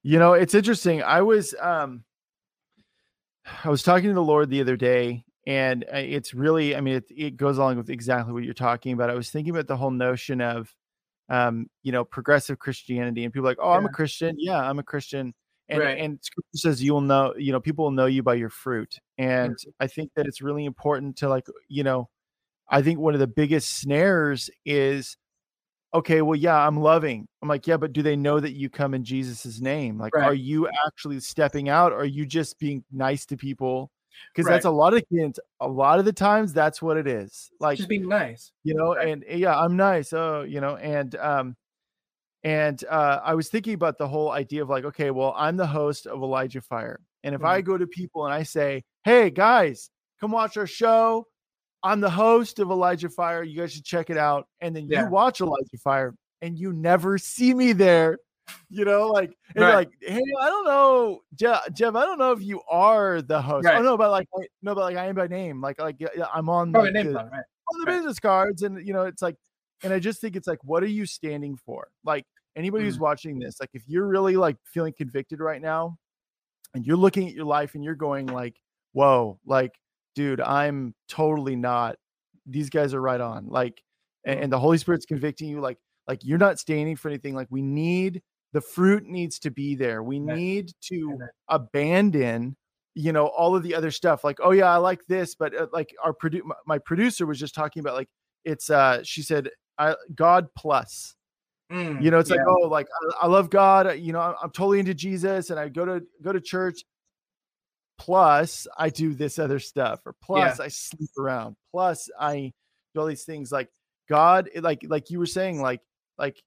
you 0.06 0.20
know, 0.20 0.34
it's 0.34 0.54
interesting. 0.54 1.02
I 1.02 1.24
was 1.24 1.56
um 1.60 2.04
I 3.64 3.70
was 3.70 3.82
talking 3.82 4.10
to 4.10 4.14
the 4.14 4.22
Lord 4.22 4.52
the 4.52 4.62
other 4.62 4.78
day 4.78 5.24
and 5.48 5.84
uh, 5.92 5.98
it's 5.98 6.32
really 6.36 6.76
I 6.76 6.82
mean 6.82 6.98
it, 6.98 7.06
it 7.10 7.38
goes 7.38 7.58
along 7.58 7.78
with 7.78 7.90
exactly 7.90 8.32
what 8.32 8.44
you're 8.44 8.54
talking 8.54 8.94
about. 8.94 9.10
I 9.10 9.16
was 9.16 9.32
thinking 9.32 9.50
about 9.50 9.66
the 9.66 9.76
whole 9.76 9.90
notion 9.90 10.42
of 10.42 10.72
um, 11.28 11.72
you 11.82 11.92
know, 11.92 12.06
progressive 12.06 12.60
Christianity 12.60 13.24
and 13.24 13.34
people 13.34 13.48
like, 13.48 13.58
"Oh. 13.60 13.72
I'm 13.72 13.88
a 13.88 13.90
Christian." 13.90 14.36
Yeah, 14.38 14.60
I'm 14.60 14.78
a 14.78 14.84
Christian. 14.84 15.34
And 15.68 15.80
right. 15.80 15.98
and 15.98 16.20
scripture 16.22 16.58
says 16.58 16.84
you 16.84 16.94
will 16.94 17.02
know, 17.02 17.34
you 17.38 17.52
know, 17.52 17.60
people 17.60 17.86
will 17.86 17.92
know 17.92 18.06
you 18.06 18.22
by 18.22 18.36
your 18.36 18.50
fruit. 18.50 19.00
And 19.18 19.58
I 19.80 19.88
think 19.88 20.12
that 20.16 20.28
it's 20.28 20.42
really 20.42 20.66
important 20.66 21.18
to 21.18 21.30
like, 21.30 21.48
you 21.68 21.84
know, 21.84 22.10
I 22.70 22.82
think 22.82 23.00
one 23.00 23.14
of 23.14 23.20
the 23.20 23.28
biggest 23.28 23.80
snares 23.80 24.50
is 24.66 25.18
okay, 25.96 26.22
well, 26.22 26.38
yeah, 26.38 26.58
I'm 26.58 26.78
loving. 26.78 27.28
I'm 27.42 27.48
like, 27.48 27.66
yeah, 27.66 27.78
but 27.78 27.94
do 27.94 28.04
they 28.04 28.16
know 28.16 28.40
that 28.40 28.52
you 28.52 28.70
come 28.70 28.94
in 28.94 29.04
Jesus's 29.04 29.62
name? 29.62 29.98
Like, 29.98 30.14
right. 30.14 30.26
are 30.26 30.34
you 30.34 30.68
actually 30.86 31.20
stepping 31.22 31.70
out? 31.70 31.94
Or 31.94 32.00
are 32.00 32.06
you 32.06 32.26
just 32.26 32.60
being 32.60 32.84
nice 32.92 33.26
to 33.28 33.38
people? 33.38 33.92
Because 34.34 34.48
that's 34.48 34.66
a 34.66 34.72
lot 34.72 34.94
of 34.94 35.04
kids. 35.10 35.40
A 35.62 35.68
lot 35.68 36.00
of 36.00 36.06
the 36.06 36.14
times, 36.14 36.54
that's 36.54 36.82
what 36.82 36.98
it 36.98 37.08
is. 37.08 37.50
Like 37.60 37.78
just 37.78 37.90
being 37.90 38.08
nice, 38.08 38.52
you 38.64 38.74
know. 38.74 38.94
And 38.94 39.24
eh, 39.28 39.38
yeah, 39.38 39.58
I'm 39.58 39.76
nice. 39.76 40.14
Oh, 40.14 40.44
you 40.44 40.62
know, 40.62 40.76
and 40.78 41.16
um, 41.16 41.56
and 42.46 42.82
uh, 42.90 43.20
I 43.24 43.34
was 43.34 43.50
thinking 43.50 43.74
about 43.74 43.98
the 43.98 44.08
whole 44.08 44.32
idea 44.32 44.62
of 44.62 44.70
like, 44.70 44.86
okay, 44.86 45.12
well, 45.12 45.34
I'm 45.36 45.58
the 45.58 45.68
host 45.68 46.08
of 46.08 46.22
Elijah 46.22 46.62
Fire, 46.62 47.02
and 47.24 47.36
if 47.36 47.42
mm-hmm. 47.42 47.50
I 47.50 47.62
go 47.62 47.78
to 47.78 47.86
people 47.86 48.26
and 48.26 48.34
I 48.34 48.44
say, 48.44 48.84
hey 49.04 49.30
guys, 49.30 49.90
come 50.22 50.32
watch 50.32 50.56
our 50.56 50.68
show 50.68 51.28
I'm 51.86 52.02
the 52.02 52.10
host 52.10 52.58
of 52.58 52.72
Elijah 52.72 53.10
Fire. 53.10 53.44
You 53.44 53.60
guys 53.60 53.72
should 53.72 53.86
check 53.86 54.10
it 54.10 54.18
out. 54.18 54.48
And 54.60 54.76
then 54.76 54.88
yeah. 54.90 55.04
you 55.04 55.10
watch 55.10 55.40
Elijah 55.40 55.78
Fire 55.84 56.16
and 56.42 56.58
you 56.58 56.74
never 56.74 57.20
see 57.20 57.54
me 57.54 57.74
there. 57.74 58.18
You 58.70 58.86
know, 58.86 59.08
like, 59.08 59.36
right. 59.56 59.76
like, 59.76 59.90
hey, 60.02 60.22
I 60.42 60.46
don't 60.46 60.66
know, 60.66 61.22
Jeff, 61.36 61.62
Jeff, 61.74 61.96
I 61.96 62.06
don't 62.06 62.20
know 62.20 62.32
if 62.32 62.42
you 62.42 62.62
are 62.70 63.22
the 63.22 63.42
host. 63.42 63.66
Right. 63.66 63.78
Oh 63.78 63.82
no, 63.82 63.98
but 63.98 64.12
like, 64.12 64.28
no, 64.62 64.76
but 64.76 64.82
like, 64.82 64.98
I 64.98 65.08
am 65.08 65.16
by 65.16 65.28
name. 65.28 65.62
Like, 65.62 65.80
like, 65.80 65.98
I'm 66.34 66.50
on 66.50 66.72
like, 66.72 66.94
the, 66.94 67.14
right. 67.14 67.16
on 67.16 67.80
the 67.80 67.86
business 67.88 68.20
cards, 68.20 68.62
and 68.62 68.86
you 68.86 68.94
know, 68.94 69.04
it's 69.04 69.24
like, 69.24 69.36
and 69.84 69.92
I 69.92 69.98
just 69.98 70.22
think 70.22 70.36
it's 70.36 70.48
like, 70.48 70.64
what 70.64 70.84
are 70.84 70.88
you 70.88 71.08
standing 71.08 71.58
for? 71.58 71.88
Like, 72.04 72.26
anybody 72.56 72.84
mm. 72.84 72.88
who's 72.88 73.00
watching 73.00 73.40
this, 73.40 73.60
like, 73.60 73.72
if 73.74 73.84
you're 73.88 74.08
really 74.08 74.38
like 74.38 74.58
feeling 74.66 74.94
convicted 74.98 75.40
right 75.40 75.62
now, 75.62 75.98
and 76.74 76.86
you're 76.86 76.98
looking 76.98 77.28
at 77.28 77.34
your 77.34 77.46
life 77.46 77.76
and 77.76 77.84
you're 77.84 77.96
going 77.96 78.28
like, 78.28 78.56
whoa, 78.94 79.40
like 79.46 79.72
dude, 80.16 80.42
I'm 80.42 80.96
totally 81.08 81.56
not. 81.56 81.98
These 82.48 82.70
guys 82.70 82.94
are 82.94 83.02
right 83.02 83.22
on. 83.22 83.48
Like, 83.48 83.84
and, 84.26 84.40
and 84.40 84.52
the 84.52 84.60
Holy 84.60 84.78
Spirit's 84.78 85.06
convicting 85.06 85.50
you. 85.50 85.60
Like, 85.60 85.78
like 86.08 86.22
you're 86.24 86.40
not 86.40 86.58
standing 86.58 86.96
for 86.96 87.10
anything. 87.10 87.36
Like, 87.36 87.48
we 87.52 87.62
need 87.62 88.24
the 88.54 88.62
fruit 88.62 89.06
needs 89.06 89.38
to 89.40 89.52
be 89.52 89.76
there. 89.76 90.02
We 90.02 90.20
need 90.20 90.72
to 90.84 91.20
abandon, 91.50 92.56
you 92.96 93.12
know, 93.12 93.28
all 93.28 93.56
of 93.56 93.64
the 93.64 93.76
other 93.76 93.92
stuff. 93.92 94.24
Like, 94.24 94.38
oh 94.42 94.52
yeah, 94.52 94.72
I 94.72 94.78
like 94.78 95.06
this, 95.08 95.36
but 95.36 95.54
uh, 95.54 95.68
like 95.74 95.94
our 96.04 96.14
produ- 96.14 96.50
my 96.66 96.78
producer 96.80 97.26
was 97.26 97.38
just 97.38 97.54
talking 97.54 97.82
about 97.82 97.96
like 97.96 98.08
it's 98.46 98.70
uh 98.70 99.02
she 99.04 99.22
said 99.22 99.50
I 99.78 99.96
God 100.16 100.48
plus. 100.58 101.15
Mm, 101.72 102.02
you 102.02 102.12
know, 102.12 102.20
it's 102.20 102.30
yeah. 102.30 102.38
like 102.38 102.46
oh, 102.48 102.68
like 102.68 102.88
I, 103.22 103.26
I, 103.26 103.28
love 103.28 103.50
God. 103.50 103.98
You 103.98 104.14
know, 104.14 104.20
I'm, 104.20 104.36
I'm 104.44 104.52
totally 104.52 104.80
into 104.80 104.94
Jesus, 104.94 105.50
and 105.50 105.60
I 105.60 105.70
go 105.70 105.86
to 105.86 106.04
go 106.22 106.32
to 106.32 106.40
church 106.40 106.84
plus 107.98 108.68
I 108.78 108.90
do 108.90 109.14
this 109.14 109.40
other 109.40 109.60
stuff, 109.60 110.02
or 110.06 110.14
plus 110.22 110.60
yeah. 110.60 110.66
I 110.66 110.68
sleep 110.68 111.10
around, 111.18 111.56
plus 111.72 112.10
I 112.20 112.54
do 112.94 113.02
all 113.02 113.08
these 113.08 113.24
things. 113.24 113.52
Like 113.52 113.70
God, 114.08 114.50
like 114.62 114.86
like 114.88 115.10
you 115.10 115.18
were 115.18 115.26
saying, 115.26 115.62
like 115.62 115.82
like 116.18 116.42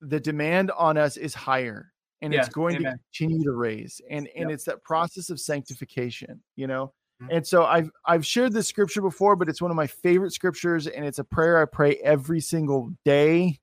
the 0.00 0.20
demand 0.20 0.70
on 0.72 0.96
us 0.96 1.16
is 1.16 1.34
higher 1.34 1.92
and 2.22 2.32
yeah. 2.32 2.40
it's 2.40 2.48
going 2.48 2.76
Amen. 2.76 2.92
to 2.92 2.98
continue 3.18 3.44
to 3.44 3.52
raise 3.52 4.00
and 4.10 4.28
and 4.36 4.50
it's 4.50 4.64
that 4.64 4.82
process 4.82 5.30
of 5.30 5.40
sanctification 5.40 6.40
you 6.56 6.66
know 6.66 6.92
mm-hmm. 7.22 7.36
and 7.36 7.46
so 7.46 7.64
i've 7.64 7.90
i've 8.06 8.24
shared 8.24 8.52
this 8.52 8.66
scripture 8.66 9.02
before 9.02 9.36
but 9.36 9.48
it's 9.48 9.60
one 9.60 9.70
of 9.70 9.76
my 9.76 9.86
favorite 9.86 10.32
scriptures 10.32 10.86
and 10.86 11.04
it's 11.04 11.18
a 11.18 11.24
prayer 11.24 11.60
i 11.60 11.64
pray 11.64 11.96
every 11.96 12.40
single 12.40 12.90
day 13.04 13.58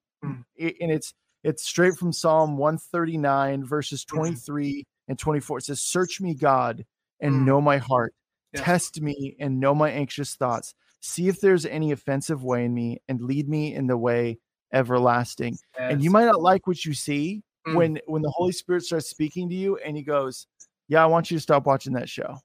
and 0.59 0.91
it's 0.91 1.13
it's 1.43 1.63
straight 1.63 1.95
from 1.95 2.11
psalm 2.11 2.57
139 2.57 3.65
verses 3.65 4.03
mm. 4.03 4.15
23 4.15 4.69
mm-hmm. 4.69 4.81
and 5.07 5.19
24 5.19 5.59
it 5.59 5.63
says 5.65 5.81
search 5.81 6.19
me 6.19 6.33
god 6.33 6.83
and 7.19 7.33
mm. 7.33 7.45
know 7.45 7.61
my 7.61 7.77
heart. 7.77 8.13
Yes. 8.53 8.63
Test 8.63 9.01
me 9.01 9.35
and 9.39 9.59
know 9.59 9.75
my 9.75 9.89
anxious 9.89 10.35
thoughts. 10.35 10.73
See 11.01 11.27
if 11.27 11.39
there's 11.41 11.65
any 11.65 11.91
offensive 11.91 12.43
way 12.43 12.65
in 12.65 12.73
me 12.73 12.99
and 13.07 13.21
lead 13.21 13.49
me 13.49 13.73
in 13.73 13.87
the 13.87 13.97
way 13.97 14.39
everlasting. 14.73 15.57
Yes. 15.77 15.93
And 15.93 16.03
you 16.03 16.11
might 16.11 16.25
not 16.25 16.41
like 16.41 16.67
what 16.67 16.83
you 16.85 16.93
see 16.93 17.43
mm. 17.67 17.75
when 17.75 17.99
when 18.07 18.21
the 18.21 18.31
Holy 18.31 18.51
Spirit 18.51 18.83
starts 18.83 19.09
speaking 19.09 19.49
to 19.49 19.55
you 19.55 19.77
and 19.77 19.95
he 19.95 20.03
goes, 20.03 20.47
"Yeah, 20.87 21.03
I 21.03 21.07
want 21.07 21.29
you 21.29 21.37
to 21.37 21.41
stop 21.41 21.65
watching 21.65 21.93
that 21.93 22.09
show. 22.09 22.37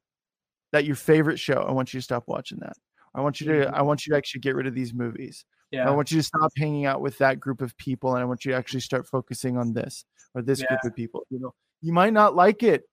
That 0.73 0.85
your 0.85 0.97
favorite 0.97 1.39
show. 1.39 1.65
I 1.69 1.73
want 1.73 1.93
you 1.93 2.01
to 2.01 2.05
stop 2.05 2.25
watching 2.27 2.59
that. 2.61 2.75
I 3.15 3.21
want 3.21 3.41
you 3.41 3.47
to. 3.49 3.69
I 3.69 3.83
want 3.83 4.07
you 4.07 4.13
to 4.13 4.17
actually 4.17 4.41
get 4.41 4.55
rid 4.55 4.67
of 4.67 4.75
these 4.75 4.95
movies. 4.95 5.45
Yeah. 5.73 5.89
I 5.89 5.91
want 5.91 6.11
you 6.11 6.19
to 6.19 6.23
stop 6.23 6.53
hanging 6.57 6.87
out 6.87 7.01
with 7.01 7.19
that 7.19 7.41
group 7.41 7.63
of 7.63 7.77
people 7.79 8.15
and 8.15 8.23
I 8.23 8.25
want 8.25 8.45
you 8.45 8.53
to 8.53 8.59
actually 8.59 8.81
start 8.81 9.07
focusing 9.07 9.57
on 9.57 9.73
this 9.73 10.05
or 10.35 10.43
this 10.43 10.61
yeah. 10.61 10.67
group 10.69 10.81
of 10.85 10.95
people. 10.95 11.27
You 11.31 11.41
know, 11.41 11.55
you 11.81 11.93
might 11.93 12.13
not 12.13 12.37
like 12.37 12.63
it 12.63 12.85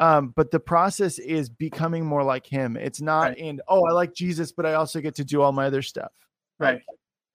um, 0.00 0.32
but 0.36 0.50
the 0.50 0.60
process 0.60 1.18
is 1.18 1.48
becoming 1.48 2.04
more 2.04 2.22
like 2.22 2.46
him. 2.46 2.76
It's 2.76 3.00
not 3.00 3.30
right. 3.30 3.38
in 3.38 3.60
oh, 3.68 3.84
I 3.84 3.92
like 3.92 4.14
Jesus, 4.14 4.52
but 4.52 4.64
I 4.64 4.74
also 4.74 5.00
get 5.00 5.16
to 5.16 5.24
do 5.24 5.42
all 5.42 5.52
my 5.52 5.66
other 5.66 5.82
stuff. 5.82 6.12
Right. 6.58 6.74
Like, 6.74 6.82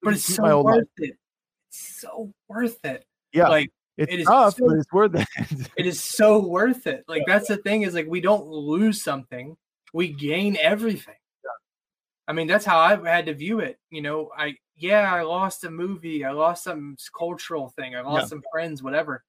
but 0.02 0.14
it's 0.14 0.24
so 0.24 0.62
worth 0.62 0.76
life. 0.76 0.84
it. 0.98 1.18
It's 1.70 2.02
so 2.02 2.34
worth 2.48 2.84
it. 2.86 3.06
Yeah. 3.34 3.50
Like 3.50 3.70
it's 3.98 4.14
it 4.14 4.20
is 4.22 4.28
tough, 4.28 4.56
so, 4.56 4.68
but 4.68 4.78
it's 4.78 4.92
worth 4.92 5.16
it. 5.16 5.28
it 5.78 5.86
is 5.86 6.02
so 6.02 6.40
worth 6.40 6.88
it. 6.88 7.04
Like 7.08 7.24
that's 7.28 7.48
the 7.48 7.58
thing 7.58 7.82
is 7.82 7.94
like 7.94 8.08
we 8.08 8.22
don't 8.22 8.48
lose 8.48 9.04
something, 9.04 9.58
we 9.94 10.08
gain 10.08 10.58
everything. 10.60 11.16
I 12.26 12.32
mean, 12.32 12.48
that's 12.48 12.64
how 12.64 12.80
I've 12.80 13.06
had 13.06 13.26
to 13.26 13.34
view 13.34 13.60
it. 13.60 13.78
You 13.90 14.02
know, 14.02 14.30
I 14.36 14.56
yeah, 14.76 15.14
I 15.14 15.22
lost 15.22 15.64
a 15.64 15.72
movie, 15.72 16.26
I 16.26 16.32
lost 16.32 16.64
some 16.64 16.98
cultural 17.18 17.70
thing, 17.70 17.96
I 17.96 18.02
lost 18.02 18.24
yeah. 18.24 18.28
some 18.28 18.44
friends, 18.52 18.84
whatever. 18.84 19.24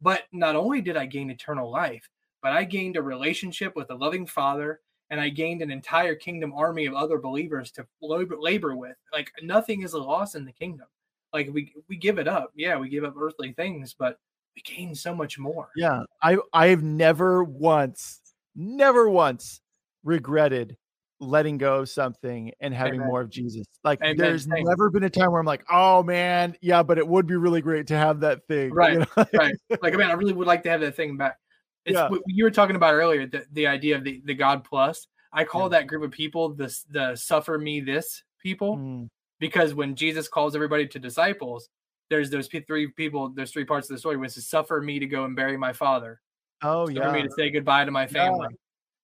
But 0.00 0.22
not 0.32 0.56
only 0.56 0.80
did 0.80 0.96
I 0.96 1.06
gain 1.06 1.30
eternal 1.30 1.70
life, 1.70 2.08
but 2.42 2.52
I 2.52 2.64
gained 2.64 2.96
a 2.96 3.02
relationship 3.02 3.74
with 3.74 3.90
a 3.90 3.94
loving 3.94 4.26
father 4.26 4.80
and 5.10 5.20
I 5.20 5.28
gained 5.28 5.62
an 5.62 5.70
entire 5.70 6.14
kingdom 6.14 6.52
army 6.52 6.86
of 6.86 6.94
other 6.94 7.18
believers 7.18 7.72
to 7.72 7.86
labor 8.00 8.76
with. 8.76 8.96
Like 9.12 9.32
nothing 9.42 9.82
is 9.82 9.94
a 9.94 9.98
loss 9.98 10.34
in 10.34 10.44
the 10.44 10.52
kingdom. 10.52 10.86
Like 11.32 11.50
we 11.52 11.74
we 11.88 11.96
give 11.96 12.18
it 12.18 12.28
up. 12.28 12.52
Yeah, 12.54 12.78
we 12.78 12.88
give 12.88 13.04
up 13.04 13.14
earthly 13.18 13.52
things, 13.52 13.94
but 13.98 14.18
we 14.54 14.62
gain 14.62 14.94
so 14.94 15.14
much 15.14 15.38
more. 15.38 15.68
Yeah. 15.76 16.02
I 16.22 16.38
I've 16.52 16.82
never 16.82 17.44
once 17.44 18.20
never 18.54 19.08
once 19.08 19.60
regretted 20.04 20.76
letting 21.20 21.58
go 21.58 21.80
of 21.80 21.88
something 21.88 22.52
and 22.60 22.72
having 22.72 22.96
Amen. 22.96 23.08
more 23.08 23.20
of 23.20 23.30
Jesus. 23.30 23.66
Like 23.84 24.00
Amen. 24.02 24.16
there's 24.16 24.46
Amen. 24.46 24.64
never 24.64 24.90
been 24.90 25.04
a 25.04 25.10
time 25.10 25.32
where 25.32 25.40
I'm 25.40 25.46
like, 25.46 25.64
oh 25.70 26.02
man, 26.02 26.56
yeah, 26.60 26.82
but 26.82 26.98
it 26.98 27.06
would 27.06 27.26
be 27.26 27.36
really 27.36 27.60
great 27.60 27.86
to 27.88 27.96
have 27.96 28.20
that 28.20 28.46
thing. 28.46 28.70
Right. 28.78 28.92
You 28.94 28.98
know? 29.00 29.26
right. 29.34 29.54
Like, 29.82 29.94
I 29.94 29.96
mean, 29.96 30.08
I 30.08 30.12
really 30.12 30.32
would 30.32 30.46
like 30.46 30.62
to 30.64 30.70
have 30.70 30.80
that 30.80 30.94
thing 30.94 31.16
back. 31.16 31.38
It's 31.84 31.94
yeah. 31.94 32.08
what 32.08 32.22
you 32.26 32.44
were 32.44 32.50
talking 32.50 32.76
about 32.76 32.94
earlier, 32.94 33.26
the, 33.26 33.44
the 33.52 33.66
idea 33.66 33.96
of 33.96 34.04
the, 34.04 34.22
the 34.24 34.34
God 34.34 34.62
plus. 34.62 35.06
I 35.32 35.44
call 35.44 35.62
yeah. 35.62 35.78
that 35.78 35.86
group 35.86 36.02
of 36.02 36.10
people 36.10 36.54
the 36.54 36.74
the 36.90 37.16
suffer 37.16 37.58
me 37.58 37.80
this 37.80 38.22
people 38.42 38.76
mm. 38.76 39.08
because 39.40 39.74
when 39.74 39.94
Jesus 39.94 40.28
calls 40.28 40.54
everybody 40.54 40.86
to 40.88 40.98
disciples, 40.98 41.68
there's 42.08 42.30
those 42.30 42.48
three 42.48 42.88
people, 42.88 43.30
there's 43.34 43.50
three 43.50 43.64
parts 43.64 43.90
of 43.90 43.94
the 43.94 44.00
story 44.00 44.16
which 44.16 44.36
is 44.36 44.48
suffer 44.48 44.80
me 44.80 44.98
to 44.98 45.06
go 45.06 45.24
and 45.24 45.36
bury 45.36 45.56
my 45.56 45.72
father. 45.72 46.20
Oh 46.62 46.86
suffer 46.86 46.92
yeah. 46.92 47.02
Suffer 47.02 47.12
me 47.16 47.22
to 47.22 47.30
say 47.36 47.50
goodbye 47.50 47.84
to 47.84 47.90
my 47.90 48.06
family. 48.06 48.48
Yeah. 48.50 48.56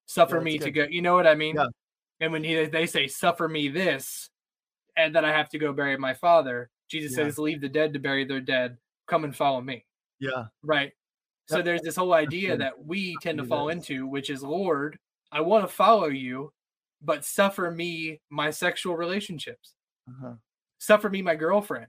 Suffer 0.06 0.40
me 0.40 0.58
good. 0.58 0.64
to 0.64 0.70
go. 0.70 0.86
You 0.88 1.02
know 1.02 1.14
what 1.14 1.26
I 1.26 1.34
mean? 1.34 1.56
And 2.20 2.32
when 2.32 2.44
he, 2.44 2.64
they 2.66 2.86
say, 2.86 3.06
"Suffer 3.06 3.48
me 3.48 3.68
this," 3.68 4.30
and 4.96 5.14
that 5.14 5.24
I 5.24 5.32
have 5.32 5.48
to 5.50 5.58
go 5.58 5.72
bury 5.72 5.96
my 5.96 6.14
father, 6.14 6.70
Jesus 6.88 7.16
yeah. 7.16 7.24
says, 7.24 7.38
"Leave 7.38 7.60
the 7.60 7.68
dead 7.68 7.92
to 7.92 7.98
bury 7.98 8.24
their 8.24 8.40
dead. 8.40 8.76
Come 9.06 9.24
and 9.24 9.34
follow 9.34 9.60
me." 9.60 9.84
Yeah. 10.20 10.44
Right. 10.62 10.92
So 11.46 11.60
there's 11.60 11.82
this 11.82 11.96
whole 11.96 12.14
idea 12.14 12.56
that 12.56 12.84
we 12.84 13.16
tend 13.20 13.38
to 13.38 13.44
fall 13.44 13.68
into, 13.68 14.06
which 14.06 14.30
is, 14.30 14.42
Lord, 14.42 14.98
I 15.30 15.42
want 15.42 15.68
to 15.68 15.74
follow 15.74 16.06
you, 16.06 16.52
but 17.02 17.24
suffer 17.24 17.70
me 17.70 18.20
my 18.30 18.50
sexual 18.50 18.96
relationships. 18.96 19.74
Uh-huh. 20.08 20.34
Suffer 20.78 21.10
me 21.10 21.20
my 21.20 21.34
girlfriend. 21.34 21.88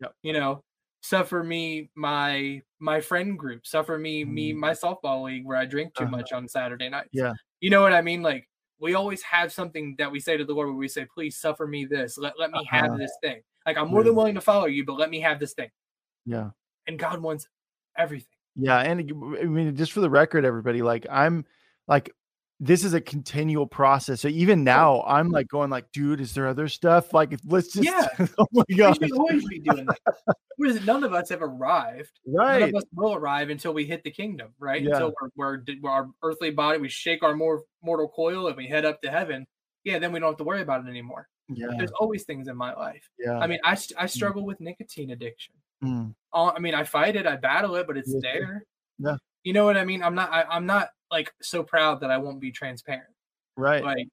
Yep. 0.00 0.14
You 0.22 0.32
know, 0.32 0.62
suffer 1.02 1.42
me 1.42 1.90
my 1.94 2.62
my 2.80 3.00
friend 3.00 3.38
group. 3.38 3.66
Suffer 3.66 3.98
me 3.98 4.24
mm. 4.24 4.32
me 4.32 4.52
my 4.52 4.70
softball 4.70 5.24
league 5.24 5.44
where 5.44 5.58
I 5.58 5.66
drink 5.66 5.94
too 5.94 6.04
uh-huh. 6.04 6.16
much 6.16 6.32
on 6.32 6.48
Saturday 6.48 6.88
nights. 6.88 7.10
Yeah. 7.12 7.34
You 7.60 7.70
know 7.70 7.82
what 7.82 7.92
I 7.92 8.00
mean? 8.00 8.22
Like 8.22 8.48
we 8.84 8.94
always 8.94 9.22
have 9.22 9.50
something 9.50 9.94
that 9.96 10.12
we 10.12 10.20
say 10.20 10.36
to 10.36 10.44
the 10.44 10.52
Lord 10.52 10.68
where 10.68 10.76
we 10.76 10.88
say, 10.88 11.06
please 11.06 11.38
suffer 11.38 11.66
me 11.66 11.86
this. 11.86 12.18
Let, 12.18 12.38
let 12.38 12.50
me 12.50 12.62
have 12.70 12.90
uh-huh. 12.90 12.98
this 12.98 13.12
thing. 13.22 13.40
Like 13.64 13.78
I'm 13.78 13.88
more 13.88 14.00
yeah. 14.00 14.04
than 14.04 14.14
willing 14.14 14.34
to 14.34 14.42
follow 14.42 14.66
you, 14.66 14.84
but 14.84 14.98
let 14.98 15.08
me 15.08 15.20
have 15.20 15.40
this 15.40 15.54
thing. 15.54 15.70
Yeah. 16.26 16.50
And 16.86 16.98
God 16.98 17.22
wants 17.22 17.48
everything. 17.96 18.28
Yeah. 18.56 18.78
And 18.80 19.10
I 19.40 19.44
mean, 19.44 19.74
just 19.74 19.92
for 19.92 20.00
the 20.00 20.10
record, 20.10 20.44
everybody, 20.44 20.82
like 20.82 21.06
I'm 21.10 21.46
like 21.88 22.14
this 22.60 22.84
is 22.84 22.94
a 22.94 23.00
continual 23.00 23.66
process. 23.66 24.20
So 24.20 24.28
even 24.28 24.62
now, 24.62 25.02
I'm 25.06 25.30
like 25.30 25.48
going 25.48 25.70
like, 25.70 25.90
dude, 25.92 26.20
is 26.20 26.34
there 26.34 26.46
other 26.46 26.68
stuff? 26.68 27.12
Like, 27.12 27.38
let's 27.44 27.72
just. 27.72 27.84
Yeah. 27.84 28.06
oh 28.38 28.46
my 28.52 28.64
god. 28.76 28.98
We 29.00 29.08
should 29.08 29.18
always 29.18 29.44
be 29.46 29.58
doing 29.58 29.86
that. 29.86 30.84
None 30.84 31.02
of 31.02 31.12
us 31.12 31.30
have 31.30 31.42
arrived. 31.42 32.20
Right. 32.26 32.60
None 32.60 32.68
of 32.70 32.74
us 32.76 32.84
will 32.94 33.14
arrive 33.14 33.50
until 33.50 33.74
we 33.74 33.84
hit 33.84 34.04
the 34.04 34.10
kingdom. 34.10 34.54
Right. 34.58 34.82
Yeah. 34.82 34.92
Until 34.92 35.12
we're, 35.36 35.62
we're, 35.82 35.90
our 35.90 36.08
earthly 36.22 36.50
body, 36.50 36.78
we 36.78 36.88
shake 36.88 37.22
our 37.22 37.34
more 37.34 37.62
mortal 37.82 38.08
coil, 38.08 38.46
and 38.46 38.56
we 38.56 38.68
head 38.68 38.84
up 38.84 39.02
to 39.02 39.10
heaven. 39.10 39.46
Yeah. 39.82 39.98
Then 39.98 40.12
we 40.12 40.20
don't 40.20 40.30
have 40.30 40.38
to 40.38 40.44
worry 40.44 40.62
about 40.62 40.86
it 40.86 40.88
anymore. 40.88 41.28
Yeah. 41.48 41.68
There's 41.76 41.92
always 41.98 42.22
things 42.22 42.48
in 42.48 42.56
my 42.56 42.72
life. 42.72 43.08
Yeah. 43.18 43.38
I 43.38 43.46
mean, 43.48 43.58
I 43.64 43.72
I 43.72 43.74
mm. 43.74 44.10
struggle 44.10 44.42
mm. 44.42 44.46
with 44.46 44.60
nicotine 44.60 45.10
addiction. 45.10 45.54
Mm. 45.82 46.14
I 46.32 46.58
mean, 46.60 46.74
I 46.74 46.84
fight 46.84 47.16
it, 47.16 47.26
I 47.26 47.36
battle 47.36 47.74
it, 47.76 47.86
but 47.86 47.96
it's 47.96 48.14
yeah. 48.14 48.20
there. 48.22 48.64
Yeah. 48.98 49.16
You 49.42 49.52
know 49.52 49.64
what 49.64 49.76
I 49.76 49.84
mean? 49.84 50.02
I'm 50.02 50.14
not. 50.14 50.32
I, 50.32 50.44
I'm 50.44 50.66
not 50.66 50.88
like 51.14 51.32
so 51.40 51.62
proud 51.62 52.00
that 52.00 52.10
I 52.10 52.18
won't 52.18 52.40
be 52.40 52.50
transparent. 52.50 53.04
Right. 53.56 53.84
Like, 53.84 54.08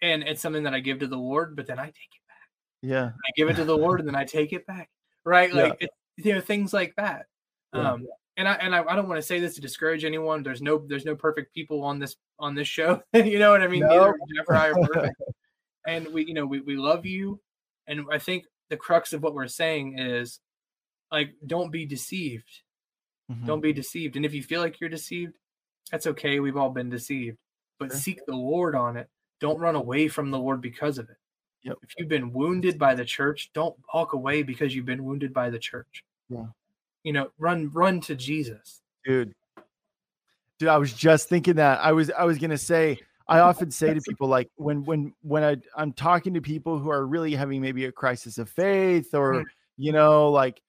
and 0.00 0.22
it's 0.22 0.40
something 0.40 0.62
that 0.62 0.72
I 0.72 0.78
give 0.78 1.00
to 1.00 1.08
the 1.08 1.16
Lord, 1.16 1.56
but 1.56 1.66
then 1.66 1.80
I 1.80 1.86
take 1.86 1.94
it 1.94 2.28
back. 2.28 2.48
Yeah. 2.80 3.06
I 3.06 3.30
give 3.36 3.50
it 3.50 3.56
to 3.56 3.64
the 3.64 3.76
Lord 3.76 3.98
and 3.98 4.08
then 4.08 4.14
I 4.14 4.24
take 4.24 4.52
it 4.52 4.64
back. 4.64 4.88
Right. 5.24 5.52
Like, 5.52 5.78
yeah. 5.80 5.88
it, 6.16 6.24
you 6.24 6.32
know, 6.32 6.40
things 6.40 6.72
like 6.72 6.94
that. 6.96 7.26
Yeah. 7.74 7.92
Um, 7.92 8.06
and 8.36 8.48
I 8.48 8.52
and 8.54 8.74
I, 8.74 8.84
I 8.84 8.94
don't 8.94 9.08
want 9.08 9.18
to 9.18 9.26
say 9.26 9.40
this 9.40 9.56
to 9.56 9.60
discourage 9.60 10.04
anyone. 10.04 10.44
There's 10.44 10.62
no 10.62 10.84
there's 10.86 11.04
no 11.04 11.16
perfect 11.16 11.52
people 11.54 11.82
on 11.82 11.98
this 11.98 12.14
on 12.38 12.54
this 12.54 12.68
show. 12.68 13.02
you 13.12 13.40
know 13.40 13.50
what 13.50 13.62
I 13.62 13.66
mean? 13.66 13.80
No. 13.80 14.12
Neither 14.28 14.54
I 14.54 14.70
are 14.70 14.86
perfect. 14.86 15.22
and 15.86 16.06
we 16.08 16.24
you 16.24 16.34
know 16.34 16.46
we, 16.46 16.60
we 16.60 16.76
love 16.76 17.04
you. 17.04 17.40
And 17.88 18.06
I 18.12 18.18
think 18.18 18.44
the 18.70 18.76
crux 18.76 19.12
of 19.12 19.22
what 19.22 19.34
we're 19.34 19.48
saying 19.48 19.98
is 19.98 20.38
like 21.10 21.30
don't 21.44 21.72
be 21.72 21.84
deceived. 21.84 22.62
Mm-hmm. 23.30 23.46
Don't 23.46 23.60
be 23.60 23.72
deceived. 23.72 24.16
And 24.16 24.24
if 24.24 24.34
you 24.34 24.42
feel 24.42 24.60
like 24.60 24.80
you're 24.80 24.90
deceived, 24.90 25.34
that's 25.90 26.06
okay. 26.06 26.40
We've 26.40 26.56
all 26.56 26.70
been 26.70 26.90
deceived, 26.90 27.38
but 27.78 27.90
sure. 27.90 28.00
seek 28.00 28.26
the 28.26 28.36
Lord 28.36 28.74
on 28.74 28.96
it. 28.96 29.08
Don't 29.40 29.58
run 29.58 29.76
away 29.76 30.08
from 30.08 30.30
the 30.30 30.38
Lord 30.38 30.60
because 30.60 30.98
of 30.98 31.08
it. 31.10 31.16
Yep. 31.64 31.78
If 31.82 31.90
you've 31.98 32.08
been 32.08 32.32
wounded 32.32 32.78
by 32.78 32.94
the 32.94 33.04
church, 33.04 33.50
don't 33.54 33.74
walk 33.92 34.12
away 34.12 34.42
because 34.42 34.74
you've 34.74 34.86
been 34.86 35.04
wounded 35.04 35.32
by 35.32 35.50
the 35.50 35.58
church. 35.58 36.04
Yeah. 36.28 36.46
You 37.02 37.12
know, 37.12 37.30
run 37.38 37.70
run 37.72 38.00
to 38.02 38.14
Jesus. 38.14 38.80
Dude. 39.04 39.34
Dude, 40.58 40.68
I 40.68 40.78
was 40.78 40.92
just 40.92 41.28
thinking 41.28 41.56
that. 41.56 41.80
I 41.82 41.92
was 41.92 42.10
I 42.10 42.24
was 42.24 42.38
going 42.38 42.50
to 42.50 42.58
say 42.58 42.98
I 43.26 43.40
often 43.40 43.70
say 43.70 43.94
to 43.94 44.00
people 44.00 44.28
like 44.28 44.50
when 44.56 44.84
when 44.84 45.14
when 45.22 45.42
I 45.42 45.56
I'm 45.76 45.92
talking 45.92 46.34
to 46.34 46.40
people 46.40 46.78
who 46.78 46.90
are 46.90 47.06
really 47.06 47.34
having 47.34 47.60
maybe 47.60 47.86
a 47.86 47.92
crisis 47.92 48.38
of 48.38 48.50
faith 48.50 49.14
or 49.14 49.34
mm. 49.34 49.44
you 49.78 49.92
know 49.92 50.30
like 50.30 50.60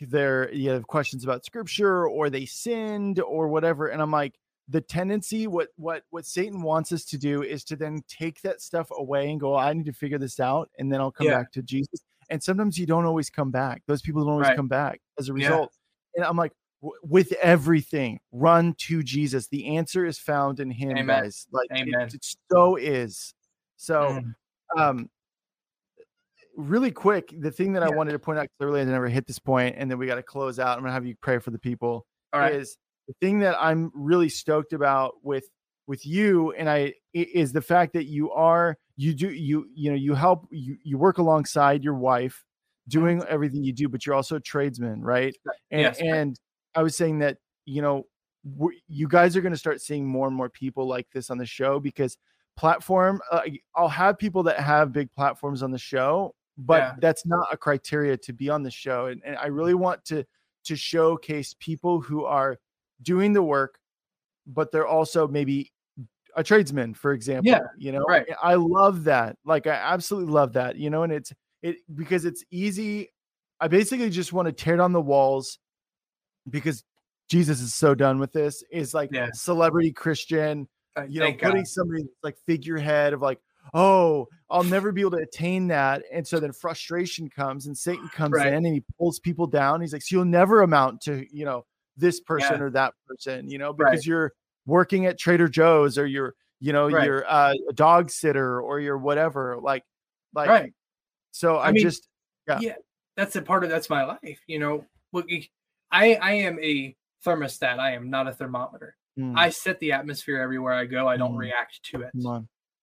they're 0.00 0.52
you 0.52 0.70
have 0.70 0.86
questions 0.86 1.24
about 1.24 1.44
scripture 1.44 2.08
or 2.08 2.28
they 2.28 2.44
sinned 2.44 3.20
or 3.20 3.48
whatever 3.48 3.88
and 3.88 4.02
i'm 4.02 4.10
like 4.10 4.34
the 4.68 4.80
tendency 4.80 5.46
what 5.46 5.68
what 5.76 6.02
what 6.10 6.26
satan 6.26 6.62
wants 6.62 6.92
us 6.92 7.04
to 7.04 7.16
do 7.16 7.42
is 7.42 7.64
to 7.64 7.76
then 7.76 8.02
take 8.08 8.40
that 8.42 8.60
stuff 8.60 8.88
away 8.96 9.30
and 9.30 9.40
go 9.40 9.56
i 9.56 9.72
need 9.72 9.86
to 9.86 9.92
figure 9.92 10.18
this 10.18 10.40
out 10.40 10.68
and 10.78 10.92
then 10.92 11.00
i'll 11.00 11.12
come 11.12 11.26
yeah. 11.26 11.38
back 11.38 11.52
to 11.52 11.62
jesus 11.62 12.00
and 12.28 12.42
sometimes 12.42 12.78
you 12.78 12.86
don't 12.86 13.04
always 13.04 13.30
come 13.30 13.50
back 13.50 13.82
those 13.86 14.02
people 14.02 14.22
don't 14.22 14.32
always 14.32 14.48
right. 14.48 14.56
come 14.56 14.68
back 14.68 15.00
as 15.18 15.28
a 15.28 15.32
result 15.32 15.70
yeah. 16.14 16.20
and 16.20 16.28
i'm 16.28 16.36
like 16.36 16.52
with 17.02 17.32
everything 17.40 18.20
run 18.32 18.74
to 18.74 19.02
jesus 19.02 19.46
the 19.48 19.76
answer 19.76 20.04
is 20.04 20.18
found 20.18 20.60
in 20.60 20.70
him 20.70 20.90
Amen. 20.90 21.06
guys 21.06 21.46
like 21.52 21.68
Amen. 21.72 22.08
It, 22.08 22.14
it 22.14 22.26
so 22.52 22.76
is 22.76 23.34
so 23.76 24.20
mm. 24.20 24.34
um 24.80 25.08
really 26.56 26.90
quick, 26.90 27.34
the 27.38 27.50
thing 27.50 27.72
that 27.74 27.82
yeah. 27.82 27.88
I 27.88 27.96
wanted 27.96 28.12
to 28.12 28.18
point 28.18 28.38
out 28.38 28.48
clearly, 28.58 28.80
I 28.80 28.84
never 28.84 29.08
hit 29.08 29.26
this 29.26 29.38
point, 29.38 29.76
and 29.78 29.90
then 29.90 29.98
we 29.98 30.06
got 30.06 30.16
to 30.16 30.22
close 30.22 30.58
out. 30.58 30.76
I'm 30.76 30.82
gonna 30.82 30.92
have 30.92 31.06
you 31.06 31.14
pray 31.20 31.38
for 31.38 31.50
the 31.50 31.58
people. 31.58 32.06
All 32.32 32.40
right. 32.40 32.54
Is 32.54 32.76
the 33.06 33.14
thing 33.20 33.38
that 33.40 33.56
I'm 33.60 33.90
really 33.94 34.28
stoked 34.28 34.72
about 34.72 35.14
with 35.22 35.48
with 35.86 36.04
you 36.04 36.52
and 36.52 36.68
I 36.68 36.94
is 37.14 37.52
the 37.52 37.62
fact 37.62 37.92
that 37.92 38.06
you 38.06 38.32
are 38.32 38.76
you 38.96 39.14
do 39.14 39.30
you 39.30 39.66
you 39.72 39.90
know 39.90 39.96
you 39.96 40.14
help 40.14 40.48
you 40.50 40.76
you 40.82 40.98
work 40.98 41.18
alongside 41.18 41.84
your 41.84 41.94
wife 41.94 42.44
doing 42.88 43.18
mm-hmm. 43.20 43.32
everything 43.32 43.62
you 43.62 43.72
do, 43.72 43.88
but 43.88 44.04
you're 44.04 44.14
also 44.14 44.36
a 44.36 44.40
tradesman, 44.40 45.02
right? 45.02 45.34
And 45.70 45.80
yes, 45.80 46.00
and 46.00 46.38
I 46.74 46.82
was 46.82 46.96
saying 46.96 47.20
that 47.20 47.38
you 47.64 47.82
know 47.82 48.06
you 48.88 49.08
guys 49.08 49.36
are 49.36 49.40
going 49.40 49.52
to 49.52 49.58
start 49.58 49.80
seeing 49.80 50.06
more 50.06 50.26
and 50.26 50.36
more 50.36 50.48
people 50.48 50.86
like 50.86 51.06
this 51.12 51.30
on 51.30 51.38
the 51.38 51.46
show 51.46 51.80
because 51.80 52.16
platform 52.56 53.20
uh, 53.30 53.42
i'll 53.74 53.88
have 53.88 54.16
people 54.16 54.42
that 54.42 54.58
have 54.58 54.92
big 54.92 55.12
platforms 55.14 55.62
on 55.62 55.70
the 55.70 55.78
show 55.78 56.32
but 56.58 56.82
yeah. 56.82 56.92
that's 57.00 57.26
not 57.26 57.46
a 57.52 57.56
criteria 57.56 58.16
to 58.16 58.32
be 58.32 58.48
on 58.48 58.62
the 58.62 58.70
show 58.70 59.06
and, 59.06 59.22
and 59.24 59.36
i 59.36 59.46
really 59.46 59.74
want 59.74 60.04
to 60.04 60.24
to 60.64 60.76
showcase 60.76 61.54
people 61.58 62.00
who 62.00 62.24
are 62.24 62.58
doing 63.02 63.32
the 63.32 63.42
work 63.42 63.78
but 64.46 64.72
they're 64.72 64.86
also 64.86 65.28
maybe 65.28 65.72
a 66.36 66.42
tradesman 66.42 66.94
for 66.94 67.12
example 67.12 67.50
yeah 67.50 67.60
you 67.76 67.92
know 67.92 68.04
right. 68.08 68.26
i 68.42 68.54
love 68.54 69.04
that 69.04 69.36
like 69.44 69.66
i 69.66 69.70
absolutely 69.70 70.32
love 70.32 70.52
that 70.52 70.76
you 70.76 70.90
know 70.90 71.02
and 71.02 71.12
it's 71.12 71.32
it 71.62 71.76
because 71.94 72.24
it's 72.24 72.44
easy 72.50 73.08
i 73.60 73.68
basically 73.68 74.10
just 74.10 74.32
want 74.32 74.46
to 74.46 74.52
tear 74.52 74.76
down 74.76 74.92
the 74.92 75.00
walls 75.00 75.58
because 76.50 76.84
jesus 77.28 77.60
is 77.60 77.74
so 77.74 77.94
done 77.94 78.18
with 78.18 78.32
this 78.32 78.62
is 78.70 78.94
like 78.94 79.10
yeah. 79.12 79.28
celebrity 79.32 79.92
christian 79.92 80.68
uh, 80.96 81.04
you 81.08 81.20
know 81.20 81.32
putting 81.32 81.56
God. 81.56 81.66
somebody 81.66 82.04
like 82.22 82.36
figurehead 82.46 83.12
of 83.12 83.20
like 83.20 83.40
oh, 83.74 84.28
I'll 84.50 84.64
never 84.64 84.92
be 84.92 85.00
able 85.00 85.12
to 85.12 85.16
attain 85.18 85.68
that. 85.68 86.02
And 86.12 86.26
so 86.26 86.38
then 86.38 86.52
frustration 86.52 87.28
comes 87.28 87.66
and 87.66 87.76
Satan 87.76 88.08
comes 88.08 88.34
right. 88.34 88.48
in 88.48 88.54
and 88.54 88.66
he 88.66 88.82
pulls 88.98 89.18
people 89.18 89.46
down. 89.46 89.80
He's 89.80 89.92
like, 89.92 90.02
so 90.02 90.16
you'll 90.16 90.24
never 90.24 90.62
amount 90.62 91.00
to, 91.02 91.26
you 91.36 91.44
know, 91.44 91.64
this 91.96 92.20
person 92.20 92.58
yeah. 92.58 92.62
or 92.62 92.70
that 92.70 92.94
person, 93.06 93.50
you 93.50 93.58
know, 93.58 93.72
because 93.72 93.98
right. 93.98 94.06
you're 94.06 94.32
working 94.66 95.06
at 95.06 95.18
Trader 95.18 95.48
Joe's 95.48 95.98
or 95.98 96.06
you're, 96.06 96.34
you 96.60 96.72
know, 96.72 96.88
right. 96.88 97.04
you're 97.04 97.24
uh, 97.28 97.54
a 97.68 97.72
dog 97.72 98.10
sitter 98.10 98.60
or 98.60 98.80
you're 98.80 98.98
whatever. 98.98 99.58
Like, 99.60 99.84
like, 100.34 100.48
right. 100.48 100.72
So 101.32 101.56
I, 101.56 101.68
I 101.68 101.72
mean, 101.72 101.82
just, 101.82 102.08
yeah. 102.46 102.58
yeah, 102.60 102.74
that's 103.16 103.36
a 103.36 103.42
part 103.42 103.64
of 103.64 103.70
that's 103.70 103.90
my 103.90 104.04
life. 104.04 104.40
You 104.46 104.58
know, 104.58 104.84
look, 105.12 105.26
I 105.90 106.14
I 106.14 106.32
am 106.32 106.58
a 106.60 106.94
thermostat. 107.24 107.78
I 107.78 107.92
am 107.92 108.08
not 108.10 108.28
a 108.28 108.32
thermometer. 108.32 108.96
Mm. 109.18 109.36
I 109.36 109.50
set 109.50 109.80
the 109.80 109.92
atmosphere 109.92 110.40
everywhere 110.40 110.72
I 110.72 110.84
go. 110.84 111.08
I 111.08 111.16
don't 111.16 111.34
mm. 111.34 111.38
react 111.38 111.82
to 111.90 112.02
it 112.02 112.10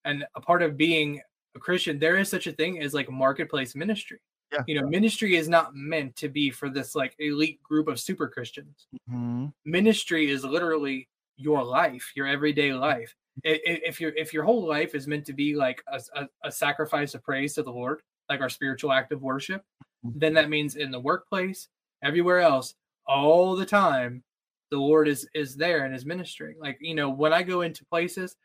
and 0.06 0.26
a 0.36 0.42
part 0.42 0.62
of 0.62 0.78
being 0.78 1.22
a 1.56 1.60
Christian, 1.60 2.00
there 2.00 2.18
is 2.18 2.30
such 2.30 2.48
a 2.48 2.52
thing 2.52 2.82
as 2.82 2.94
like 2.94 3.10
marketplace 3.10 3.76
ministry. 3.76 4.20
Yeah. 4.52 4.64
You 4.68 4.82
know, 4.82 4.88
ministry 4.88 5.36
is 5.36 5.50
not 5.50 5.76
meant 5.76 6.16
to 6.18 6.30
be 6.30 6.52
for 6.52 6.70
this 6.70 6.96
like 6.96 7.16
elite 7.20 7.62
group 7.64 7.88
of 7.88 8.00
super 8.00 8.28
Christians. 8.28 8.88
Mm-hmm. 9.10 9.48
Ministry 9.66 10.30
is 10.30 10.44
literally 10.44 11.08
your 11.38 11.64
life, 11.64 12.12
your 12.16 12.28
everyday 12.28 12.74
life. 12.74 13.16
If 13.44 14.00
your 14.00 14.12
if 14.16 14.32
your 14.32 14.44
whole 14.44 14.68
life 14.68 14.94
is 14.94 15.08
meant 15.08 15.26
to 15.26 15.34
be 15.34 15.56
like 15.56 15.82
a, 15.88 16.00
a, 16.16 16.28
a 16.44 16.52
sacrifice 16.52 17.16
of 17.16 17.24
praise 17.24 17.54
to 17.56 17.64
the 17.64 17.72
Lord, 17.72 18.02
like 18.30 18.42
our 18.42 18.50
spiritual 18.50 18.92
act 18.92 19.12
of 19.12 19.24
worship, 19.24 19.64
mm-hmm. 20.06 20.20
then 20.20 20.36
that 20.36 20.50
means 20.50 20.76
in 20.76 20.92
the 20.92 21.00
workplace, 21.00 21.68
everywhere 22.04 22.40
else, 22.40 22.76
all 23.08 23.56
the 23.56 23.66
time, 23.66 24.24
the 24.70 24.78
Lord 24.78 25.08
is 25.08 25.28
is 25.34 25.56
there 25.56 25.86
and 25.86 25.96
is 25.96 26.06
ministering. 26.06 26.58
Like 26.60 26.78
you 26.80 26.94
know, 26.94 27.10
when 27.10 27.34
I 27.34 27.42
go 27.42 27.62
into 27.62 27.84
places, 27.86 28.36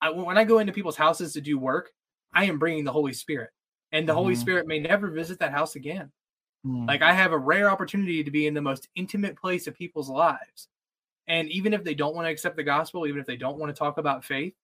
I, 0.00 0.10
when 0.10 0.38
I 0.38 0.44
go 0.44 0.58
into 0.58 0.72
people's 0.72 0.96
houses 0.96 1.32
to 1.32 1.40
do 1.40 1.58
work, 1.58 1.90
I 2.32 2.44
am 2.44 2.58
bringing 2.58 2.84
the 2.84 2.92
Holy 2.92 3.12
Spirit, 3.12 3.50
and 3.92 4.08
the 4.08 4.12
mm-hmm. 4.12 4.18
Holy 4.18 4.36
Spirit 4.36 4.66
may 4.66 4.78
never 4.78 5.08
visit 5.10 5.38
that 5.40 5.52
house 5.52 5.76
again. 5.76 6.10
Mm-hmm. 6.66 6.86
Like 6.86 7.02
I 7.02 7.12
have 7.12 7.32
a 7.32 7.38
rare 7.38 7.70
opportunity 7.70 8.22
to 8.22 8.30
be 8.30 8.46
in 8.46 8.54
the 8.54 8.62
most 8.62 8.88
intimate 8.94 9.36
place 9.36 9.66
of 9.66 9.74
people's 9.74 10.08
lives, 10.08 10.68
and 11.26 11.48
even 11.50 11.72
if 11.72 11.84
they 11.84 11.94
don't 11.94 12.14
want 12.14 12.26
to 12.26 12.30
accept 12.30 12.56
the 12.56 12.64
gospel, 12.64 13.06
even 13.06 13.20
if 13.20 13.26
they 13.26 13.36
don't 13.36 13.58
want 13.58 13.74
to 13.74 13.78
talk 13.78 13.98
about 13.98 14.24
faith, 14.24 14.54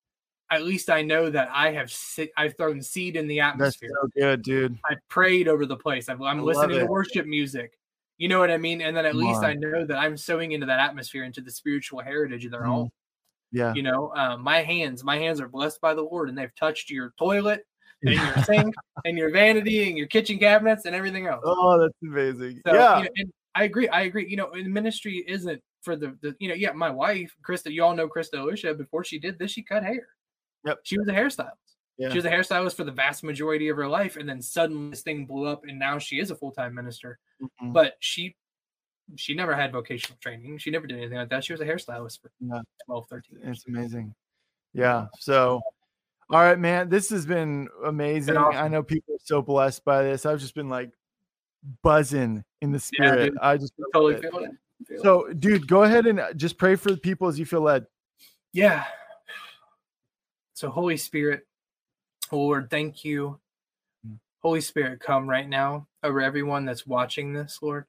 at 0.50 0.64
least 0.64 0.90
I 0.90 1.02
know 1.02 1.30
that 1.30 1.48
I 1.52 1.72
have 1.72 1.90
sit, 1.90 2.30
I've 2.36 2.56
thrown 2.56 2.82
seed 2.82 3.16
in 3.16 3.26
the 3.26 3.40
atmosphere. 3.40 3.90
That's 4.02 4.12
so 4.14 4.20
good, 4.20 4.42
dude. 4.42 4.78
I 4.88 4.96
prayed 5.08 5.48
over 5.48 5.66
the 5.66 5.76
place. 5.76 6.08
i 6.08 6.12
am 6.12 6.42
listening 6.42 6.78
to 6.78 6.86
worship 6.86 7.26
music. 7.26 7.78
You 8.18 8.28
know 8.28 8.38
what 8.38 8.50
I 8.50 8.58
mean? 8.58 8.80
And 8.80 8.96
then 8.96 9.06
at 9.06 9.12
Come 9.12 9.22
least 9.22 9.38
on. 9.38 9.44
I 9.44 9.54
know 9.54 9.84
that 9.84 9.98
I'm 9.98 10.16
sowing 10.16 10.52
into 10.52 10.66
that 10.66 10.78
atmosphere, 10.78 11.24
into 11.24 11.40
the 11.40 11.50
spiritual 11.50 12.00
heritage 12.00 12.44
of 12.44 12.52
their 12.52 12.62
mm. 12.62 12.66
home. 12.66 12.92
Yeah. 13.54 13.72
You 13.74 13.84
know, 13.84 14.12
um, 14.16 14.42
my 14.42 14.62
hands, 14.62 15.04
my 15.04 15.16
hands 15.16 15.40
are 15.40 15.48
blessed 15.48 15.80
by 15.80 15.94
the 15.94 16.02
Lord, 16.02 16.28
and 16.28 16.36
they've 16.36 16.54
touched 16.56 16.90
your 16.90 17.14
toilet 17.18 17.64
and 18.02 18.14
your 18.14 18.44
sink 18.44 18.74
and 19.04 19.16
your 19.16 19.30
vanity 19.30 19.88
and 19.88 19.96
your 19.96 20.08
kitchen 20.08 20.38
cabinets 20.38 20.84
and 20.84 20.94
everything 20.94 21.28
else. 21.28 21.42
Oh, 21.46 21.78
that's 21.78 21.94
amazing. 22.02 22.60
So, 22.66 22.74
yeah. 22.74 22.98
You 22.98 23.04
know, 23.04 23.10
and 23.16 23.32
I 23.54 23.64
agree. 23.64 23.88
I 23.88 24.02
agree. 24.02 24.28
You 24.28 24.36
know, 24.36 24.50
ministry 24.52 25.24
isn't 25.28 25.62
for 25.82 25.94
the, 25.94 26.18
the 26.20 26.34
you 26.40 26.48
know, 26.48 26.54
yeah, 26.54 26.72
my 26.72 26.90
wife, 26.90 27.32
Christa, 27.48 27.70
you 27.70 27.84
all 27.84 27.94
know 27.94 28.08
Christa 28.08 28.38
Elisha, 28.38 28.74
before 28.74 29.04
she 29.04 29.18
did 29.20 29.38
this, 29.38 29.52
she 29.52 29.62
cut 29.62 29.84
hair. 29.84 30.08
Yep. 30.66 30.80
She 30.82 30.98
was 30.98 31.06
a 31.08 31.12
hairstylist. 31.12 31.52
Yeah. 31.96 32.08
She 32.08 32.16
was 32.16 32.24
a 32.24 32.30
hairstylist 32.30 32.74
for 32.74 32.82
the 32.82 32.90
vast 32.90 33.22
majority 33.22 33.68
of 33.68 33.76
her 33.76 33.86
life. 33.86 34.16
And 34.16 34.28
then 34.28 34.42
suddenly 34.42 34.90
this 34.90 35.02
thing 35.02 35.26
blew 35.26 35.46
up 35.46 35.62
and 35.64 35.78
now 35.78 35.98
she 35.98 36.18
is 36.18 36.32
a 36.32 36.34
full-time 36.34 36.74
minister. 36.74 37.20
Mm-hmm. 37.40 37.72
But 37.72 37.94
she 38.00 38.34
she 39.16 39.34
never 39.34 39.54
had 39.54 39.72
vocational 39.72 40.18
training. 40.20 40.58
She 40.58 40.70
never 40.70 40.86
did 40.86 40.98
anything 40.98 41.18
like 41.18 41.28
that. 41.30 41.44
She 41.44 41.52
was 41.52 41.60
a 41.60 41.66
hairstylist 41.66 42.20
for 42.22 42.30
yeah. 42.40 42.60
12, 42.86 43.06
13 43.08 43.38
years. 43.40 43.58
It's 43.58 43.66
amazing. 43.66 44.14
Yeah. 44.72 45.06
So 45.18 45.62
all 46.30 46.40
right, 46.40 46.58
man. 46.58 46.88
This 46.88 47.10
has 47.10 47.26
been 47.26 47.68
amazing. 47.84 48.36
Awesome. 48.36 48.62
I 48.62 48.68
know 48.68 48.82
people 48.82 49.14
are 49.14 49.24
so 49.24 49.42
blessed 49.42 49.84
by 49.84 50.02
this. 50.02 50.24
I've 50.24 50.40
just 50.40 50.54
been 50.54 50.68
like 50.68 50.90
buzzing 51.82 52.44
in 52.62 52.72
the 52.72 52.80
spirit. 52.80 53.34
Yeah, 53.34 53.48
I 53.48 53.56
just 53.56 53.74
totally 53.92 54.20
feel 54.20 54.38
it. 54.38 54.50
Feel 54.88 55.02
so, 55.02 55.24
it. 55.26 55.40
dude, 55.40 55.68
go 55.68 55.82
ahead 55.82 56.06
and 56.06 56.20
just 56.36 56.58
pray 56.58 56.76
for 56.76 56.90
the 56.90 56.96
people 56.96 57.28
as 57.28 57.38
you 57.38 57.44
feel 57.44 57.60
led. 57.60 57.86
Yeah. 58.52 58.84
So, 60.54 60.70
Holy 60.70 60.96
Spirit, 60.96 61.46
Lord, 62.30 62.70
thank 62.70 63.04
you. 63.04 63.38
Mm. 64.06 64.18
Holy 64.40 64.60
Spirit, 64.60 65.00
come 65.00 65.28
right 65.28 65.48
now 65.48 65.86
over 66.02 66.20
everyone 66.20 66.64
that's 66.64 66.86
watching 66.86 67.32
this, 67.32 67.58
Lord. 67.60 67.84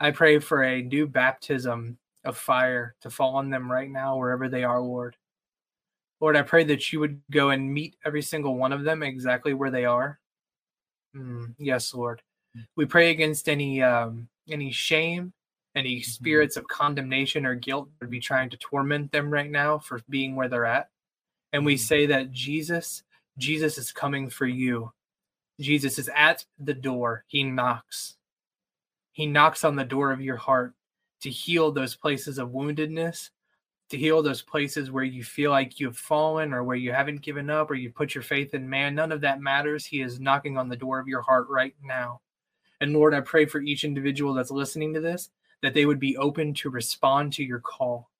I 0.00 0.10
pray 0.10 0.38
for 0.38 0.62
a 0.62 0.82
new 0.82 1.06
baptism 1.06 1.98
of 2.24 2.36
fire 2.36 2.94
to 3.02 3.10
fall 3.10 3.36
on 3.36 3.50
them 3.50 3.70
right 3.70 3.90
now, 3.90 4.16
wherever 4.16 4.48
they 4.48 4.64
are, 4.64 4.80
Lord. 4.80 5.16
Lord, 6.20 6.36
I 6.36 6.42
pray 6.42 6.64
that 6.64 6.92
you 6.92 7.00
would 7.00 7.20
go 7.30 7.50
and 7.50 7.72
meet 7.72 7.96
every 8.04 8.22
single 8.22 8.56
one 8.56 8.72
of 8.72 8.84
them 8.84 9.02
exactly 9.02 9.52
where 9.52 9.70
they 9.70 9.84
are. 9.84 10.18
Mm, 11.14 11.54
yes, 11.58 11.92
Lord. 11.92 12.22
Mm. 12.56 12.66
We 12.76 12.86
pray 12.86 13.10
against 13.10 13.48
any 13.48 13.82
um, 13.82 14.28
any 14.48 14.70
shame, 14.70 15.32
any 15.74 15.96
mm-hmm. 15.96 16.10
spirits 16.10 16.56
of 16.56 16.66
condemnation 16.68 17.44
or 17.46 17.54
guilt 17.54 17.88
would 18.00 18.10
be 18.10 18.20
trying 18.20 18.50
to 18.50 18.56
torment 18.56 19.12
them 19.12 19.30
right 19.30 19.50
now 19.50 19.78
for 19.78 20.00
being 20.08 20.34
where 20.34 20.48
they're 20.48 20.66
at. 20.66 20.88
And 21.52 21.64
we 21.64 21.76
say 21.76 22.06
that 22.06 22.32
Jesus, 22.32 23.02
Jesus 23.38 23.78
is 23.78 23.92
coming 23.92 24.28
for 24.28 24.46
you. 24.46 24.92
Jesus 25.60 25.98
is 25.98 26.10
at 26.14 26.44
the 26.58 26.74
door. 26.74 27.24
He 27.28 27.44
knocks. 27.44 28.16
He 29.14 29.26
knocks 29.26 29.64
on 29.64 29.76
the 29.76 29.84
door 29.84 30.12
of 30.12 30.20
your 30.20 30.36
heart 30.36 30.74
to 31.22 31.30
heal 31.30 31.72
those 31.72 31.96
places 31.96 32.36
of 32.36 32.50
woundedness, 32.50 33.30
to 33.88 33.96
heal 33.96 34.22
those 34.22 34.42
places 34.42 34.90
where 34.90 35.04
you 35.04 35.24
feel 35.24 35.50
like 35.50 35.80
you've 35.80 35.96
fallen 35.96 36.52
or 36.52 36.62
where 36.62 36.76
you 36.76 36.92
haven't 36.92 37.22
given 37.22 37.48
up 37.48 37.70
or 37.70 37.74
you 37.74 37.90
put 37.90 38.14
your 38.14 38.22
faith 38.22 38.52
in 38.52 38.68
man. 38.68 38.94
None 38.94 39.12
of 39.12 39.22
that 39.22 39.40
matters. 39.40 39.86
He 39.86 40.02
is 40.02 40.20
knocking 40.20 40.58
on 40.58 40.68
the 40.68 40.76
door 40.76 40.98
of 40.98 41.08
your 41.08 41.22
heart 41.22 41.46
right 41.48 41.74
now. 41.82 42.20
And 42.82 42.92
Lord, 42.92 43.14
I 43.14 43.22
pray 43.22 43.46
for 43.46 43.62
each 43.62 43.84
individual 43.84 44.34
that's 44.34 44.50
listening 44.50 44.92
to 44.92 45.00
this 45.00 45.30
that 45.62 45.72
they 45.72 45.86
would 45.86 46.00
be 46.00 46.18
open 46.18 46.52
to 46.52 46.68
respond 46.68 47.32
to 47.32 47.42
your 47.42 47.60
call 47.60 48.10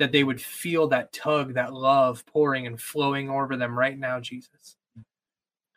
that 0.00 0.12
they 0.12 0.24
would 0.24 0.40
feel 0.40 0.88
that 0.88 1.12
tug, 1.12 1.52
that 1.54 1.74
love 1.74 2.24
pouring 2.24 2.66
and 2.66 2.80
flowing 2.80 3.28
over 3.28 3.54
them 3.54 3.78
right 3.78 3.98
now, 3.98 4.18
Jesus. 4.18 4.76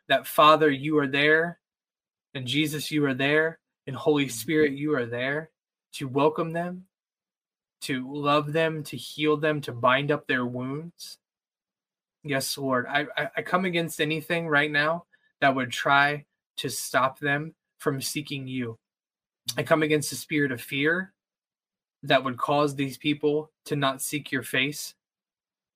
That 0.08 0.26
Father, 0.26 0.70
you 0.70 0.96
are 0.98 1.06
there, 1.06 1.60
and 2.34 2.46
Jesus, 2.46 2.90
you 2.90 3.04
are 3.04 3.12
there, 3.12 3.58
and 3.86 3.96
Holy 3.96 4.24
mm-hmm. 4.24 4.30
Spirit, 4.30 4.72
you 4.72 4.94
are 4.94 5.06
there 5.06 5.50
to 5.94 6.08
welcome 6.08 6.52
them, 6.52 6.84
to 7.82 8.12
love 8.12 8.52
them, 8.52 8.82
to 8.84 8.96
heal 8.96 9.36
them, 9.36 9.60
to 9.62 9.72
bind 9.72 10.10
up 10.10 10.26
their 10.26 10.46
wounds. 10.46 11.18
Yes, 12.22 12.56
Lord. 12.56 12.86
I, 12.88 13.06
I, 13.16 13.30
I 13.36 13.42
come 13.42 13.64
against 13.64 14.00
anything 14.00 14.48
right 14.48 14.70
now 14.70 15.04
that 15.40 15.54
would 15.54 15.70
try 15.70 16.24
to 16.56 16.68
stop 16.70 17.18
them 17.18 17.54
from 17.78 18.00
seeking 18.00 18.48
you. 18.48 18.78
I 19.56 19.60
mm-hmm. 19.60 19.68
come 19.68 19.82
against 19.82 20.10
the 20.10 20.16
spirit 20.16 20.52
of 20.52 20.60
fear 20.60 21.12
that 22.02 22.24
would 22.24 22.38
cause 22.38 22.74
these 22.74 22.98
people 22.98 23.50
to 23.66 23.76
not 23.76 24.02
seek 24.02 24.32
your 24.32 24.42
face. 24.42 24.94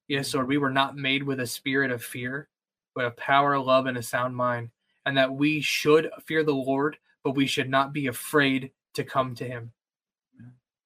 Yes, 0.08 0.32
Lord, 0.32 0.44
mm-hmm. 0.44 0.50
we 0.50 0.58
were 0.58 0.70
not 0.70 0.96
made 0.96 1.22
with 1.22 1.40
a 1.40 1.46
spirit 1.46 1.90
of 1.90 2.02
fear, 2.02 2.48
but 2.94 3.04
a 3.04 3.10
power, 3.10 3.58
love, 3.58 3.86
and 3.86 3.98
a 3.98 4.02
sound 4.02 4.34
mind. 4.34 4.70
And 5.04 5.16
that 5.16 5.32
we 5.32 5.60
should 5.60 6.10
fear 6.26 6.44
the 6.44 6.54
Lord, 6.54 6.96
but 7.28 7.36
we 7.36 7.46
should 7.46 7.68
not 7.68 7.92
be 7.92 8.06
afraid 8.06 8.70
to 8.94 9.04
come 9.04 9.34
to 9.34 9.44
him. 9.44 9.70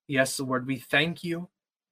Yes, 0.09 0.41
Lord, 0.41 0.67
we 0.67 0.77
thank 0.77 1.23
you 1.23 1.49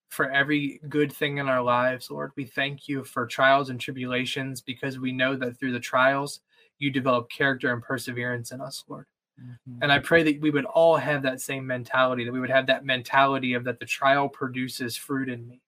for 0.09 0.29
every 0.29 0.81
good 0.89 1.13
thing 1.13 1.39
in 1.39 1.49
our 1.49 1.63
lives, 1.63 2.11
Lord. 2.11 2.33
We 2.35 2.47
thank 2.47 2.89
you 2.89 3.05
for 3.05 3.29
trials 3.29 3.71
and 3.71 3.81
tribulations 3.81 4.61
because 4.61 4.99
we 4.99 5.13
know 5.13 5.37
that 5.37 5.57
through 5.57 5.71
the 5.71 5.79
trials, 5.79 6.41
you 6.81 6.91
develop 6.91 7.31
character 7.31 7.73
and 7.73 7.81
perseverance 7.81 8.51
in 8.51 8.61
us, 8.61 8.83
Lord. 8.89 9.07
Mm-hmm. 9.41 9.79
And 9.83 9.93
I 9.93 10.01
pray 10.01 10.25
that 10.25 10.41
we 10.41 10.51
would 10.51 10.65
all 10.65 10.97
have 10.97 11.23
that 11.23 11.41
same 11.41 11.65
mentality, 11.65 12.25
that 12.25 12.33
we 12.33 12.41
would 12.41 12.51
have 12.51 12.67
that 12.67 12.85
mentality 12.85 13.55
of 13.55 13.63
that 13.63 13.79
the 13.79 13.87
trial 13.87 14.29
produces 14.29 14.97
fruit 14.97 15.29
in 15.29 15.47
me. 15.47 15.61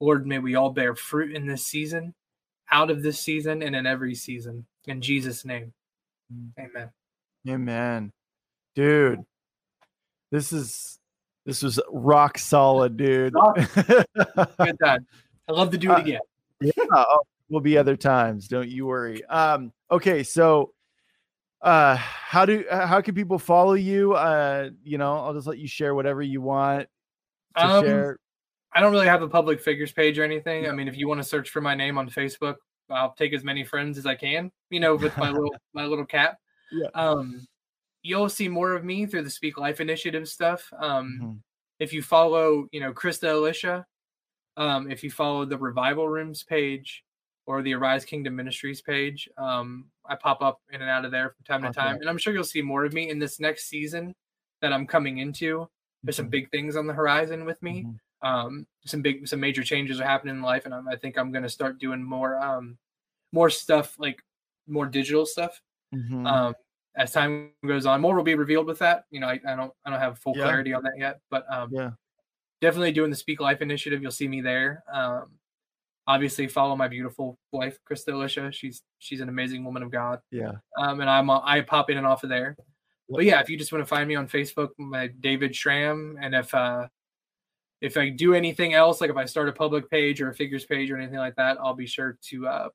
Lord, 0.00 0.26
may 0.26 0.40
we 0.40 0.56
all 0.56 0.70
bear 0.70 0.96
fruit 0.96 1.36
in 1.36 1.46
this 1.46 1.64
season, 1.64 2.14
out 2.72 2.90
of 2.90 3.04
this 3.04 3.20
season, 3.20 3.62
and 3.62 3.76
in 3.76 3.86
every 3.86 4.16
season. 4.16 4.66
In 4.88 5.00
Jesus' 5.00 5.44
name. 5.44 5.72
Mm. 6.34 6.50
Amen. 6.58 6.90
Amen. 7.46 8.12
Dude, 8.74 9.20
this 10.30 10.52
is 10.52 10.98
this 11.44 11.62
was 11.62 11.80
rock 11.90 12.38
solid, 12.38 12.96
dude. 12.96 13.34
Good 13.74 14.76
time. 14.82 15.06
I 15.48 15.52
love 15.52 15.70
to 15.70 15.78
do 15.78 15.90
it 15.92 15.94
uh, 15.94 16.00
again. 16.00 16.20
Uh, 16.62 16.70
yeah, 16.76 16.84
oh, 16.92 17.20
will 17.48 17.60
be 17.60 17.78
other 17.78 17.96
times. 17.96 18.48
Don't 18.48 18.68
you 18.68 18.86
worry. 18.86 19.24
Um, 19.24 19.72
okay, 19.90 20.22
so 20.22 20.72
uh 21.62 21.96
how 21.96 22.44
do 22.44 22.64
uh, 22.70 22.86
how 22.86 23.00
can 23.00 23.14
people 23.14 23.38
follow 23.38 23.72
you 23.72 24.12
uh 24.12 24.70
you 24.84 24.96
know 24.96 25.14
i'll 25.14 25.34
just 25.34 25.46
let 25.46 25.58
you 25.58 25.66
share 25.66 25.94
whatever 25.94 26.22
you 26.22 26.40
want 26.40 26.86
to 27.56 27.66
um, 27.66 27.84
share 27.84 28.18
i 28.72 28.80
don't 28.80 28.92
really 28.92 29.08
have 29.08 29.22
a 29.22 29.28
public 29.28 29.60
figures 29.60 29.90
page 29.90 30.18
or 30.18 30.24
anything 30.24 30.64
yeah. 30.64 30.70
i 30.70 30.72
mean 30.72 30.86
if 30.86 30.96
you 30.96 31.08
want 31.08 31.18
to 31.18 31.24
search 31.24 31.50
for 31.50 31.60
my 31.60 31.74
name 31.74 31.98
on 31.98 32.08
facebook 32.08 32.56
i'll 32.90 33.12
take 33.14 33.32
as 33.32 33.42
many 33.42 33.64
friends 33.64 33.98
as 33.98 34.06
i 34.06 34.14
can 34.14 34.52
you 34.70 34.78
know 34.78 34.94
with 34.94 35.16
my 35.16 35.30
little 35.32 35.52
my 35.74 35.84
little 35.84 36.06
cap 36.06 36.38
yeah 36.72 36.88
um 36.94 37.46
you'll 38.02 38.28
see 38.28 38.48
more 38.48 38.74
of 38.74 38.84
me 38.84 39.06
through 39.06 39.22
the 39.22 39.30
speak 39.30 39.58
life 39.58 39.80
initiative 39.80 40.28
stuff 40.28 40.72
um 40.78 41.18
mm-hmm. 41.20 41.32
if 41.80 41.92
you 41.92 42.02
follow 42.02 42.66
you 42.72 42.80
know 42.80 42.92
christa 42.92 43.28
elisha 43.28 43.84
um 44.56 44.90
if 44.90 45.02
you 45.02 45.10
follow 45.10 45.44
the 45.44 45.58
revival 45.58 46.08
rooms 46.08 46.42
page 46.42 47.04
or 47.48 47.62
the 47.62 47.72
Arise 47.72 48.04
Kingdom 48.04 48.36
Ministries 48.36 48.82
page. 48.82 49.26
Um, 49.38 49.86
I 50.06 50.16
pop 50.16 50.42
up 50.42 50.60
in 50.70 50.82
and 50.82 50.90
out 50.90 51.06
of 51.06 51.10
there 51.10 51.30
from 51.30 51.44
time 51.46 51.62
to 51.62 51.74
time, 51.74 51.96
and 51.96 52.08
I'm 52.08 52.18
sure 52.18 52.34
you'll 52.34 52.44
see 52.44 52.60
more 52.60 52.84
of 52.84 52.92
me 52.92 53.08
in 53.08 53.18
this 53.18 53.40
next 53.40 53.70
season 53.70 54.14
that 54.60 54.70
I'm 54.70 54.86
coming 54.86 55.18
into. 55.18 55.66
There's 56.02 56.16
mm-hmm. 56.16 56.24
some 56.24 56.28
big 56.28 56.50
things 56.50 56.76
on 56.76 56.86
the 56.86 56.92
horizon 56.92 57.46
with 57.46 57.60
me. 57.62 57.84
Mm-hmm. 57.84 58.28
Um, 58.28 58.66
some 58.84 59.00
big, 59.00 59.26
some 59.26 59.40
major 59.40 59.62
changes 59.62 59.98
are 59.98 60.04
happening 60.04 60.36
in 60.36 60.42
life, 60.42 60.66
and 60.66 60.74
I'm, 60.74 60.86
i 60.88 60.96
think 60.96 61.16
I'm 61.16 61.32
going 61.32 61.42
to 61.42 61.48
start 61.48 61.78
doing 61.78 62.02
more, 62.02 62.38
um, 62.38 62.76
more 63.32 63.48
stuff 63.48 63.96
like 63.98 64.22
more 64.66 64.84
digital 64.84 65.24
stuff. 65.24 65.58
Mm-hmm. 65.94 66.26
Um, 66.26 66.54
as 66.96 67.12
time 67.12 67.52
goes 67.66 67.86
on, 67.86 68.00
more 68.00 68.16
will 68.16 68.24
be 68.24 68.34
revealed 68.34 68.66
with 68.66 68.78
that. 68.80 69.04
You 69.10 69.20
know, 69.20 69.28
I, 69.28 69.40
I 69.46 69.56
don't, 69.56 69.72
I 69.84 69.90
don't 69.90 70.00
have 70.00 70.18
full 70.18 70.36
yeah. 70.36 70.44
clarity 70.44 70.74
on 70.74 70.82
that 70.82 70.94
yet, 70.98 71.20
but 71.30 71.44
um, 71.52 71.70
yeah, 71.72 71.90
definitely 72.60 72.92
doing 72.92 73.10
the 73.10 73.16
Speak 73.16 73.40
Life 73.40 73.62
initiative. 73.62 74.02
You'll 74.02 74.10
see 74.10 74.28
me 74.28 74.40
there. 74.40 74.82
Um, 74.92 75.38
obviously 76.08 76.48
follow 76.48 76.74
my 76.74 76.88
beautiful 76.88 77.38
wife 77.52 77.78
christa 77.88 78.12
elisha 78.12 78.50
she's 78.50 78.82
she's 78.98 79.20
an 79.20 79.28
amazing 79.28 79.62
woman 79.62 79.82
of 79.82 79.90
god 79.90 80.18
yeah 80.32 80.52
um 80.80 81.00
and 81.00 81.08
i'm 81.08 81.30
i 81.30 81.60
pop 81.60 81.90
in 81.90 81.98
and 81.98 82.06
off 82.06 82.24
of 82.24 82.30
there 82.30 82.56
but 83.10 83.24
yeah 83.24 83.40
if 83.40 83.48
you 83.48 83.56
just 83.56 83.70
want 83.70 83.82
to 83.82 83.86
find 83.86 84.08
me 84.08 84.14
on 84.14 84.26
facebook 84.26 84.70
my 84.78 85.06
david 85.20 85.52
schram 85.52 86.14
and 86.20 86.34
if 86.34 86.52
uh 86.54 86.88
if 87.82 87.96
i 87.98 88.08
do 88.08 88.34
anything 88.34 88.72
else 88.72 89.00
like 89.00 89.10
if 89.10 89.16
i 89.16 89.24
start 89.26 89.50
a 89.50 89.52
public 89.52 89.88
page 89.90 90.20
or 90.20 90.30
a 90.30 90.34
figures 90.34 90.64
page 90.64 90.90
or 90.90 90.96
anything 90.96 91.18
like 91.18 91.36
that 91.36 91.58
i'll 91.60 91.74
be 91.74 91.86
sure 91.86 92.18
to 92.22 92.48
uh 92.48 92.68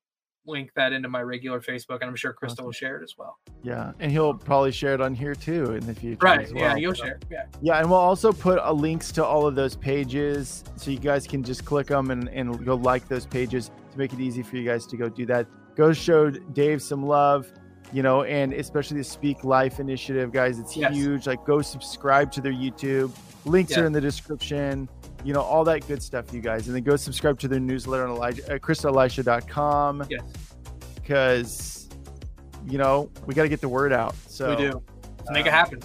link 0.46 0.72
that 0.76 0.94
into 0.94 1.10
my 1.10 1.22
regular 1.22 1.62
Facebook, 1.62 2.00
and 2.02 2.06
I'm 2.06 2.16
sure 2.16 2.34
Christa 2.34 2.52
awesome. 2.52 2.66
will 2.66 2.72
share 2.72 2.98
it 2.98 3.04
as 3.04 3.16
well. 3.18 3.38
Yeah, 3.64 3.92
and 4.00 4.12
he'll 4.12 4.34
probably 4.34 4.72
share 4.72 4.94
it 4.94 5.02
on 5.02 5.14
here 5.14 5.36
too 5.36 5.74
in 5.74 5.86
the 5.86 5.96
future. 5.96 6.20
Right. 6.22 6.52
Well. 6.54 6.62
Yeah, 6.62 6.76
you'll 6.76 6.94
share. 6.94 7.20
Yeah. 7.32 7.46
Yeah, 7.62 7.80
and 7.80 7.90
we'll 7.90 8.00
also 8.00 8.32
put 8.32 8.60
a 8.62 8.72
links 8.72 9.12
to 9.14 9.26
all 9.26 9.48
of 9.48 9.56
those 9.56 9.76
pages, 9.76 10.64
so 10.76 10.92
you 10.92 11.00
guys 11.00 11.28
can 11.28 11.44
just 11.44 11.66
click 11.66 11.88
them 11.88 12.12
and 12.12 12.30
and 12.30 12.66
go 12.66 12.76
like 12.76 13.08
those 13.08 13.26
pages 13.26 13.72
to 13.92 13.98
make 13.98 14.14
it 14.14 14.20
easy 14.20 14.44
for 14.44 14.58
you 14.58 14.68
guys 14.68 14.86
to 14.88 14.98
go 14.98 15.10
do 15.10 15.26
that. 15.28 15.48
Go 15.76 15.94
show 15.94 16.30
Dave 16.30 16.82
some 16.82 17.06
love 17.06 17.52
you 17.94 18.02
know, 18.02 18.24
and 18.24 18.54
especially 18.54 18.98
the 18.98 19.04
Speak 19.04 19.44
Life 19.44 19.80
initiative, 19.80 20.32
guys. 20.32 20.58
It's 20.58 20.76
yes. 20.76 20.94
huge. 20.94 21.28
Like, 21.28 21.46
go 21.46 21.62
subscribe 21.62 22.32
to 22.32 22.42
their 22.42 22.52
YouTube. 22.52 23.12
Links 23.46 23.74
yeah. 23.74 23.82
are 23.82 23.86
in 23.86 23.94
the 23.94 24.02
description. 24.02 24.90
You 25.24 25.34
know, 25.34 25.42
all 25.42 25.64
that 25.66 25.88
good 25.88 26.04
stuff, 26.04 26.34
you 26.34 26.42
guys. 26.42 26.68
And 26.68 26.76
then 26.76 26.84
go 26.84 26.96
subscribe 26.96 27.40
to 27.40 27.48
their 27.48 27.60
newsletter 27.60 28.06
on 28.06 28.16
Elijah, 28.16 28.56
uh, 28.56 28.58
ChristaElisha.com. 28.58 30.06
Yes. 30.10 30.22
Because, 30.96 31.90
you 32.68 32.78
know, 32.78 33.10
we 33.26 33.34
got 33.34 33.44
to 33.44 33.50
get 33.50 33.62
the 33.62 33.70
word 33.70 33.94
out. 33.94 34.16
So 34.28 34.50
we 34.50 34.56
do. 34.56 34.84
Let's 35.20 35.32
make 35.32 35.46
uh, 35.46 35.50
it 35.50 35.54
happen. 35.54 35.80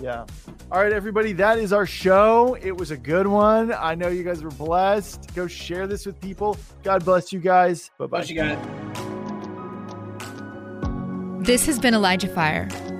Yeah. 0.00 0.26
All 0.70 0.82
right, 0.82 0.92
everybody. 0.92 1.32
That 1.32 1.58
is 1.58 1.72
our 1.72 1.86
show. 1.86 2.56
It 2.60 2.76
was 2.76 2.90
a 2.90 2.96
good 2.96 3.26
one. 3.26 3.72
I 3.72 3.94
know 3.94 4.08
you 4.08 4.24
guys 4.24 4.42
were 4.42 4.50
blessed. 4.50 5.34
Go 5.34 5.46
share 5.46 5.86
this 5.86 6.06
with 6.06 6.20
people. 6.20 6.56
God 6.82 7.04
bless 7.04 7.32
you 7.32 7.38
guys. 7.38 7.90
Bye 7.98 8.06
bye. 8.06 8.22
You 8.24 8.34
guys. 8.34 8.58
This 11.46 11.66
has 11.66 11.78
been 11.78 11.94
Elijah 11.94 12.28
Fire. 12.28 12.68